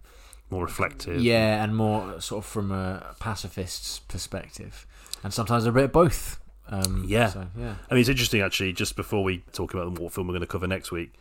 More 0.51 0.63
reflective. 0.65 1.21
yeah, 1.21 1.63
and 1.65 1.75
more 1.77 2.21
sort 2.21 2.45
of 2.45 2.51
from 2.51 2.71
a 2.71 3.15
pacifist's 3.19 3.99
perspective, 4.01 4.87
and 5.25 5.33
sometimes 5.35 5.67
a 5.67 5.73
bit 5.73 5.85
of 5.85 5.93
both. 5.93 6.41
Um, 6.69 7.05
Yeah. 7.07 7.29
so, 7.29 7.47
yeah. 7.59 7.75
I 7.91 7.95
mean, 7.95 8.01
it's 8.01 8.09
interesting 8.09 8.41
actually. 8.41 8.73
Just 8.73 8.97
before 8.97 9.23
we 9.25 9.39
talk 9.53 9.73
about 9.75 9.95
the 9.95 10.01
what 10.01 10.13
film 10.13 10.27
we're 10.27 10.33
going 10.33 10.41
to 10.41 10.47
cover 10.47 10.67
next 10.67 10.91
week, 10.91 11.13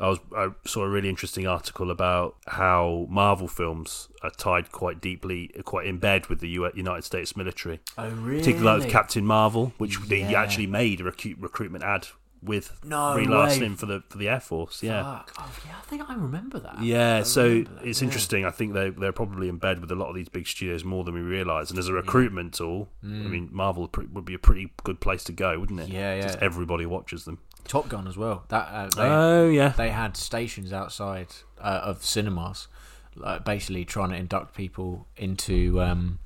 I 0.00 0.08
was 0.08 0.18
I 0.36 0.48
saw 0.64 0.82
a 0.82 0.88
really 0.88 1.08
interesting 1.08 1.46
article 1.46 1.90
about 1.90 2.36
how 2.46 3.06
Marvel 3.08 3.48
films 3.48 4.08
are 4.22 4.30
tied 4.30 4.70
quite 4.72 5.00
deeply, 5.00 5.48
quite 5.64 5.86
in 5.86 5.98
bed 5.98 6.26
with 6.26 6.38
the 6.40 6.48
U- 6.48 6.70
United 6.74 7.02
States 7.04 7.36
military. 7.36 7.80
Oh, 7.96 8.08
really? 8.10 8.38
Particularly 8.38 8.78
like 8.78 8.84
with 8.86 8.92
Captain 8.92 9.24
Marvel, 9.24 9.72
which 9.78 9.98
they 10.08 10.22
actually 10.34 10.66
made 10.68 11.00
a 11.00 11.04
recruit, 11.04 11.36
recruitment 11.40 11.82
ad 11.84 12.08
with 12.42 12.78
No 12.84 13.16
way. 13.16 13.68
For 13.76 13.86
the 13.86 14.02
for 14.08 14.18
the 14.18 14.28
Air 14.28 14.40
Force. 14.40 14.82
Yeah. 14.82 15.22
Oh, 15.38 15.50
yeah, 15.66 15.72
I 15.76 15.86
think 15.86 16.08
I 16.08 16.14
remember 16.14 16.58
that. 16.60 16.82
Yeah, 16.82 17.18
I 17.18 17.22
so 17.22 17.60
that, 17.60 17.68
it's 17.82 18.00
yeah. 18.00 18.06
interesting. 18.06 18.44
I 18.44 18.50
think 18.50 18.74
they 18.74 18.90
they're 18.90 19.12
probably 19.12 19.48
in 19.48 19.58
bed 19.58 19.80
with 19.80 19.90
a 19.90 19.94
lot 19.94 20.08
of 20.08 20.14
these 20.14 20.28
big 20.28 20.46
studios 20.46 20.84
more 20.84 21.04
than 21.04 21.14
we 21.14 21.20
realise. 21.20 21.70
And 21.70 21.78
as 21.78 21.88
a 21.88 21.92
recruitment 21.92 22.54
tool, 22.54 22.88
I 23.02 23.06
mean, 23.06 23.48
Marvel 23.52 23.90
would 24.12 24.24
be 24.24 24.34
a 24.34 24.38
pretty 24.38 24.72
good 24.84 25.00
place 25.00 25.24
to 25.24 25.32
go, 25.32 25.58
wouldn't 25.58 25.80
it? 25.80 25.88
Mm. 25.88 25.92
Yeah, 25.92 26.14
yeah. 26.14 26.22
Just 26.22 26.38
everybody 26.38 26.86
watches 26.86 27.24
them. 27.24 27.38
Top 27.64 27.88
Gun 27.88 28.08
as 28.08 28.16
well. 28.16 28.44
That 28.48 28.68
uh, 28.68 28.88
they, 28.96 29.02
Oh 29.02 29.48
yeah, 29.48 29.70
they 29.70 29.90
had 29.90 30.16
stations 30.16 30.72
outside 30.72 31.28
uh, 31.60 31.80
of 31.84 32.04
cinemas, 32.04 32.68
like 33.14 33.44
basically 33.44 33.84
trying 33.84 34.10
to 34.10 34.16
induct 34.16 34.54
people 34.56 35.06
into 35.16 35.80
um, 35.80 36.18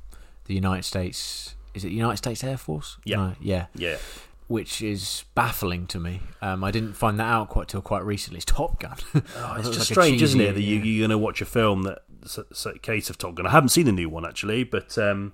the 0.45 0.55
United 0.55 0.85
States. 0.85 1.57
Is 1.74 1.85
it 1.85 1.93
United 1.93 2.19
States 2.19 2.45
Air 2.45 2.59
Force? 2.59 2.99
Yeah. 3.05 3.16
No, 3.16 3.35
yeah. 3.41 3.66
yeah. 3.74 3.97
Which 4.53 4.83
is 4.83 5.24
baffling 5.35 5.87
to 5.87 5.99
me. 5.99 6.20
Um, 6.43 6.62
I 6.62 6.70
didn't 6.70 6.93
find 6.93 7.19
that 7.19 7.24
out 7.27 7.49
quite 7.49 7.69
till 7.69 7.81
quite 7.81 8.05
recently. 8.05 8.37
It's 8.37 8.45
Top 8.45 8.79
Gun. 8.79 8.97
Oh, 9.37 9.57
it's 9.59 9.70
just 9.70 9.89
strange, 9.91 10.20
isn't 10.23 10.41
it, 10.41 10.55
that 10.55 10.61
you, 10.61 10.77
you're 10.79 11.09
going 11.09 11.19
to 11.19 11.19
watch 11.19 11.41
a 11.41 11.47
film 11.47 11.85
that 11.85 12.01
it's 12.20 12.66
a 12.66 12.79
case 12.79 13.09
of 13.09 13.16
Top 13.16 13.35
Gun. 13.35 13.47
I 13.47 13.51
haven't 13.51 13.70
seen 13.70 13.87
the 13.87 13.93
new 13.93 14.11
one 14.11 14.27
actually, 14.27 14.65
but 14.65 14.99
um, 14.99 15.33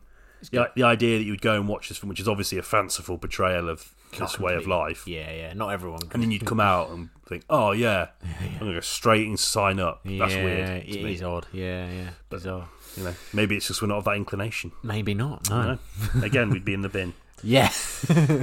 the, 0.53 0.70
the 0.77 0.85
idea 0.85 1.19
that 1.19 1.24
you 1.24 1.32
would 1.32 1.43
go 1.43 1.55
and 1.55 1.66
watch 1.66 1.89
this 1.89 1.99
film, 1.99 2.09
which 2.11 2.20
is 2.20 2.28
obviously 2.28 2.59
a 2.59 2.62
fanciful 2.62 3.19
portrayal 3.19 3.69
of 3.69 3.93
this 4.16 4.39
way 4.39 4.55
of 4.55 4.69
life, 4.69 5.07
Yeah, 5.07 5.32
yeah. 5.32 5.53
Not 5.53 5.70
everyone. 5.70 5.99
Can. 5.99 6.11
and 6.12 6.23
then 6.23 6.31
you'd 6.31 6.47
come 6.47 6.61
out 6.73 6.90
and 6.90 7.11
think, 7.28 7.43
"Oh 7.51 7.73
yeah, 7.73 8.09
I'm 8.23 8.59
going 8.61 8.70
to 8.73 8.77
go 8.77 8.81
straight 8.81 9.27
and 9.27 9.39
sign 9.39 9.81
up." 9.81 10.01
That's 10.05 10.35
yeah, 10.35 10.45
weird. 10.45 10.89
It 10.89 11.03
me. 11.03 11.12
is 11.12 11.23
odd. 11.23 11.47
Yeah, 11.53 11.90
yeah. 11.90 12.11
Bizarre. 12.31 12.69
You 12.97 13.05
know, 13.05 13.15
maybe 13.32 13.57
it's 13.57 13.66
just 13.66 13.82
we're 13.82 13.89
not 13.89 13.99
of 13.99 14.05
that 14.05 14.16
inclination. 14.16 14.73
Maybe 14.82 15.12
not. 15.12 15.49
You 15.51 15.55
No. 15.57 15.78
Again, 16.23 16.51
we'd 16.51 16.65
be 16.65 16.73
in 16.74 16.82
the 16.82 16.89
bin. 16.89 17.15
Yeah. 17.43 17.70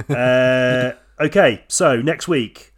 Uh, 0.08 0.92
okay, 1.20 1.64
so 1.68 2.00
next 2.00 2.28
week, 2.28 2.72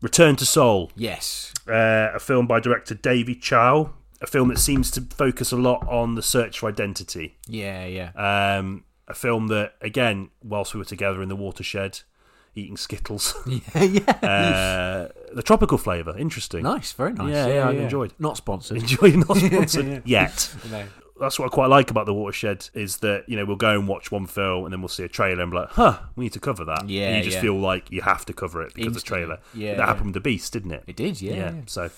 Return 0.00 0.34
to 0.36 0.46
Seoul, 0.46 0.90
yes. 0.96 1.52
uh, 1.68 2.10
a 2.14 2.18
film 2.18 2.46
by 2.46 2.58
director 2.58 2.94
Davy 2.94 3.34
Chou, 3.34 3.90
a 4.20 4.26
film 4.26 4.48
that 4.48 4.58
seems 4.58 4.90
to 4.92 5.00
focus 5.02 5.52
a 5.52 5.56
lot 5.56 5.86
on 5.88 6.14
the 6.14 6.22
search 6.22 6.58
for 6.58 6.68
identity. 6.68 7.36
Yeah, 7.46 7.84
yeah. 7.86 8.10
Um, 8.58 8.84
a 9.08 9.14
film 9.14 9.48
that, 9.48 9.74
again, 9.80 10.30
whilst 10.42 10.74
we 10.74 10.78
were 10.78 10.84
together 10.84 11.22
in 11.22 11.28
the 11.28 11.36
watershed, 11.36 12.00
eating 12.54 12.76
Skittles, 12.76 13.34
yeah, 13.46 13.82
yeah. 13.82 14.12
uh, 14.12 15.08
the 15.34 15.42
tropical 15.42 15.78
flavour, 15.78 16.16
interesting. 16.18 16.62
Nice. 16.62 16.92
Very 16.92 17.12
nice. 17.12 17.32
Yeah, 17.32 17.46
yeah, 17.46 17.68
I 17.68 17.72
enjoyed. 17.72 18.12
Not 18.18 18.36
sponsored. 18.36 18.78
Enjoyed, 18.78 19.16
not 19.28 19.36
sponsored 19.38 20.02
yet. 20.06 20.54
No. 20.70 20.84
That's 21.22 21.38
what 21.38 21.46
I 21.46 21.48
quite 21.48 21.68
like 21.68 21.90
about 21.90 22.06
the 22.06 22.14
watershed 22.14 22.68
is 22.74 22.98
that 22.98 23.28
you 23.28 23.36
know 23.36 23.44
we'll 23.44 23.56
go 23.56 23.78
and 23.78 23.88
watch 23.88 24.10
one 24.10 24.26
film 24.26 24.64
and 24.64 24.72
then 24.72 24.80
we'll 24.80 24.88
see 24.88 25.04
a 25.04 25.08
trailer 25.08 25.42
and 25.42 25.50
be 25.50 25.58
like, 25.58 25.70
huh, 25.70 26.00
we 26.16 26.24
need 26.24 26.32
to 26.32 26.40
cover 26.40 26.64
that. 26.64 26.88
Yeah, 26.88 27.08
and 27.08 27.18
you 27.18 27.22
just 27.24 27.36
yeah. 27.36 27.42
feel 27.42 27.58
like 27.58 27.90
you 27.90 28.02
have 28.02 28.24
to 28.26 28.32
cover 28.32 28.62
it 28.62 28.74
because 28.74 28.88
of 28.88 28.94
the 28.94 29.00
trailer. 29.00 29.38
Yeah, 29.54 29.72
that 29.74 29.78
yeah. 29.78 29.86
happened 29.86 30.06
with 30.06 30.14
the 30.14 30.20
Beast, 30.20 30.52
didn't 30.52 30.72
it? 30.72 30.84
It 30.86 30.96
did. 30.96 31.22
Yeah. 31.22 31.34
yeah. 31.34 31.52
So, 31.66 31.90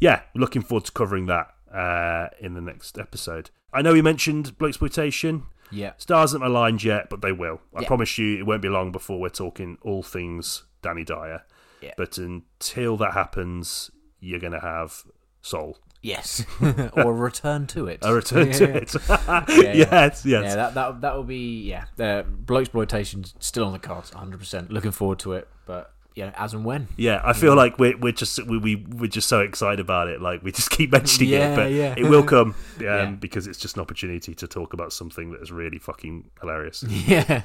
yeah, 0.00 0.22
looking 0.34 0.62
forward 0.62 0.84
to 0.86 0.92
covering 0.92 1.26
that 1.26 1.54
uh, 1.72 2.28
in 2.40 2.54
the 2.54 2.60
next 2.60 2.98
episode. 2.98 3.50
I 3.72 3.82
know 3.82 3.92
we 3.92 4.02
mentioned 4.02 4.58
Black 4.58 4.70
Exploitation. 4.70 5.44
Yeah. 5.70 5.92
Stars 5.96 6.34
aren't 6.34 6.44
aligned 6.44 6.84
yet, 6.84 7.08
but 7.08 7.22
they 7.22 7.32
will. 7.32 7.60
I 7.74 7.84
promise 7.84 8.18
you, 8.18 8.38
it 8.38 8.46
won't 8.46 8.62
be 8.62 8.68
long 8.68 8.92
before 8.92 9.18
we're 9.18 9.30
talking 9.30 9.78
all 9.80 10.02
things 10.02 10.64
Danny 10.82 11.04
Dyer. 11.04 11.44
Yeah. 11.80 11.94
But 11.96 12.18
until 12.18 12.96
that 12.98 13.14
happens, 13.14 13.90
you're 14.20 14.40
going 14.40 14.52
to 14.52 14.60
have 14.60 15.04
Seoul. 15.40 15.78
Yes. 16.02 16.44
or 16.94 17.14
return 17.14 17.66
to 17.68 17.86
it. 17.86 18.00
A 18.02 18.12
return 18.12 18.48
Yeah, 18.48 18.52
to 18.54 18.64
yeah. 18.66 18.76
it. 18.76 18.94
yeah. 19.08 19.72
yes, 19.74 20.26
yes. 20.26 20.44
Yeah, 20.44 20.54
that 20.56 20.74
that 20.74 21.00
that 21.00 21.14
will 21.16 21.22
be 21.24 21.62
yeah. 21.62 21.84
Uh, 21.98 22.22
Bloke 22.22 22.62
exploitation's 22.62 23.34
still 23.38 23.64
on 23.64 23.72
the 23.72 23.78
cards, 23.78 24.12
100. 24.12 24.38
percent 24.38 24.70
Looking 24.72 24.90
forward 24.90 25.20
to 25.20 25.34
it, 25.34 25.48
but 25.64 25.92
yeah, 26.14 26.32
as 26.36 26.52
and 26.54 26.64
when. 26.64 26.88
Yeah, 26.96 27.20
I 27.24 27.32
feel 27.32 27.54
like 27.54 27.78
we're 27.78 27.96
we're 27.96 28.12
just 28.12 28.44
we, 28.46 28.58
we 28.58 28.76
we're 28.76 29.06
just 29.06 29.28
so 29.28 29.40
excited 29.40 29.80
about 29.80 30.08
it. 30.08 30.20
Like 30.20 30.42
we 30.42 30.50
just 30.52 30.70
keep 30.70 30.90
mentioning 30.98 31.30
Yeah, 31.30 31.52
it, 31.52 31.56
but 31.56 31.70
yeah. 31.72 31.94
it 31.96 32.04
will 32.04 32.24
come 32.24 32.48
um, 32.50 32.54
Yeah. 32.80 33.06
because 33.12 33.46
it's 33.46 33.58
just 33.58 33.76
an 33.76 33.82
opportunity 33.82 34.34
to 34.34 34.46
talk 34.48 34.72
about 34.74 34.92
something 34.92 35.30
that 35.30 35.40
is 35.40 35.50
really 35.52 35.78
fucking 35.78 36.30
hilarious. 36.40 36.82
Yeah. 36.82 37.42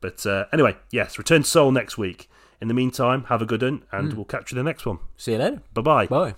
but 0.00 0.24
uh, 0.24 0.46
anyway, 0.52 0.76
yes, 0.92 1.18
return 1.18 1.42
to 1.42 1.48
Seoul 1.48 1.72
next 1.72 1.98
week. 1.98 2.30
In 2.62 2.68
the 2.68 2.74
meantime, 2.74 3.24
have 3.24 3.42
a 3.42 3.46
good 3.46 3.62
one, 3.62 3.82
and 3.90 4.12
we'll 4.12 4.26
catch 4.26 4.52
you 4.52 4.58
in 4.58 4.64
the 4.64 4.68
next 4.70 4.84
one. 4.86 4.98
See 5.16 5.32
you 5.32 5.38
later. 5.38 5.62
Bye 5.74 5.82
bye. 5.82 6.06
Bye. 6.06 6.34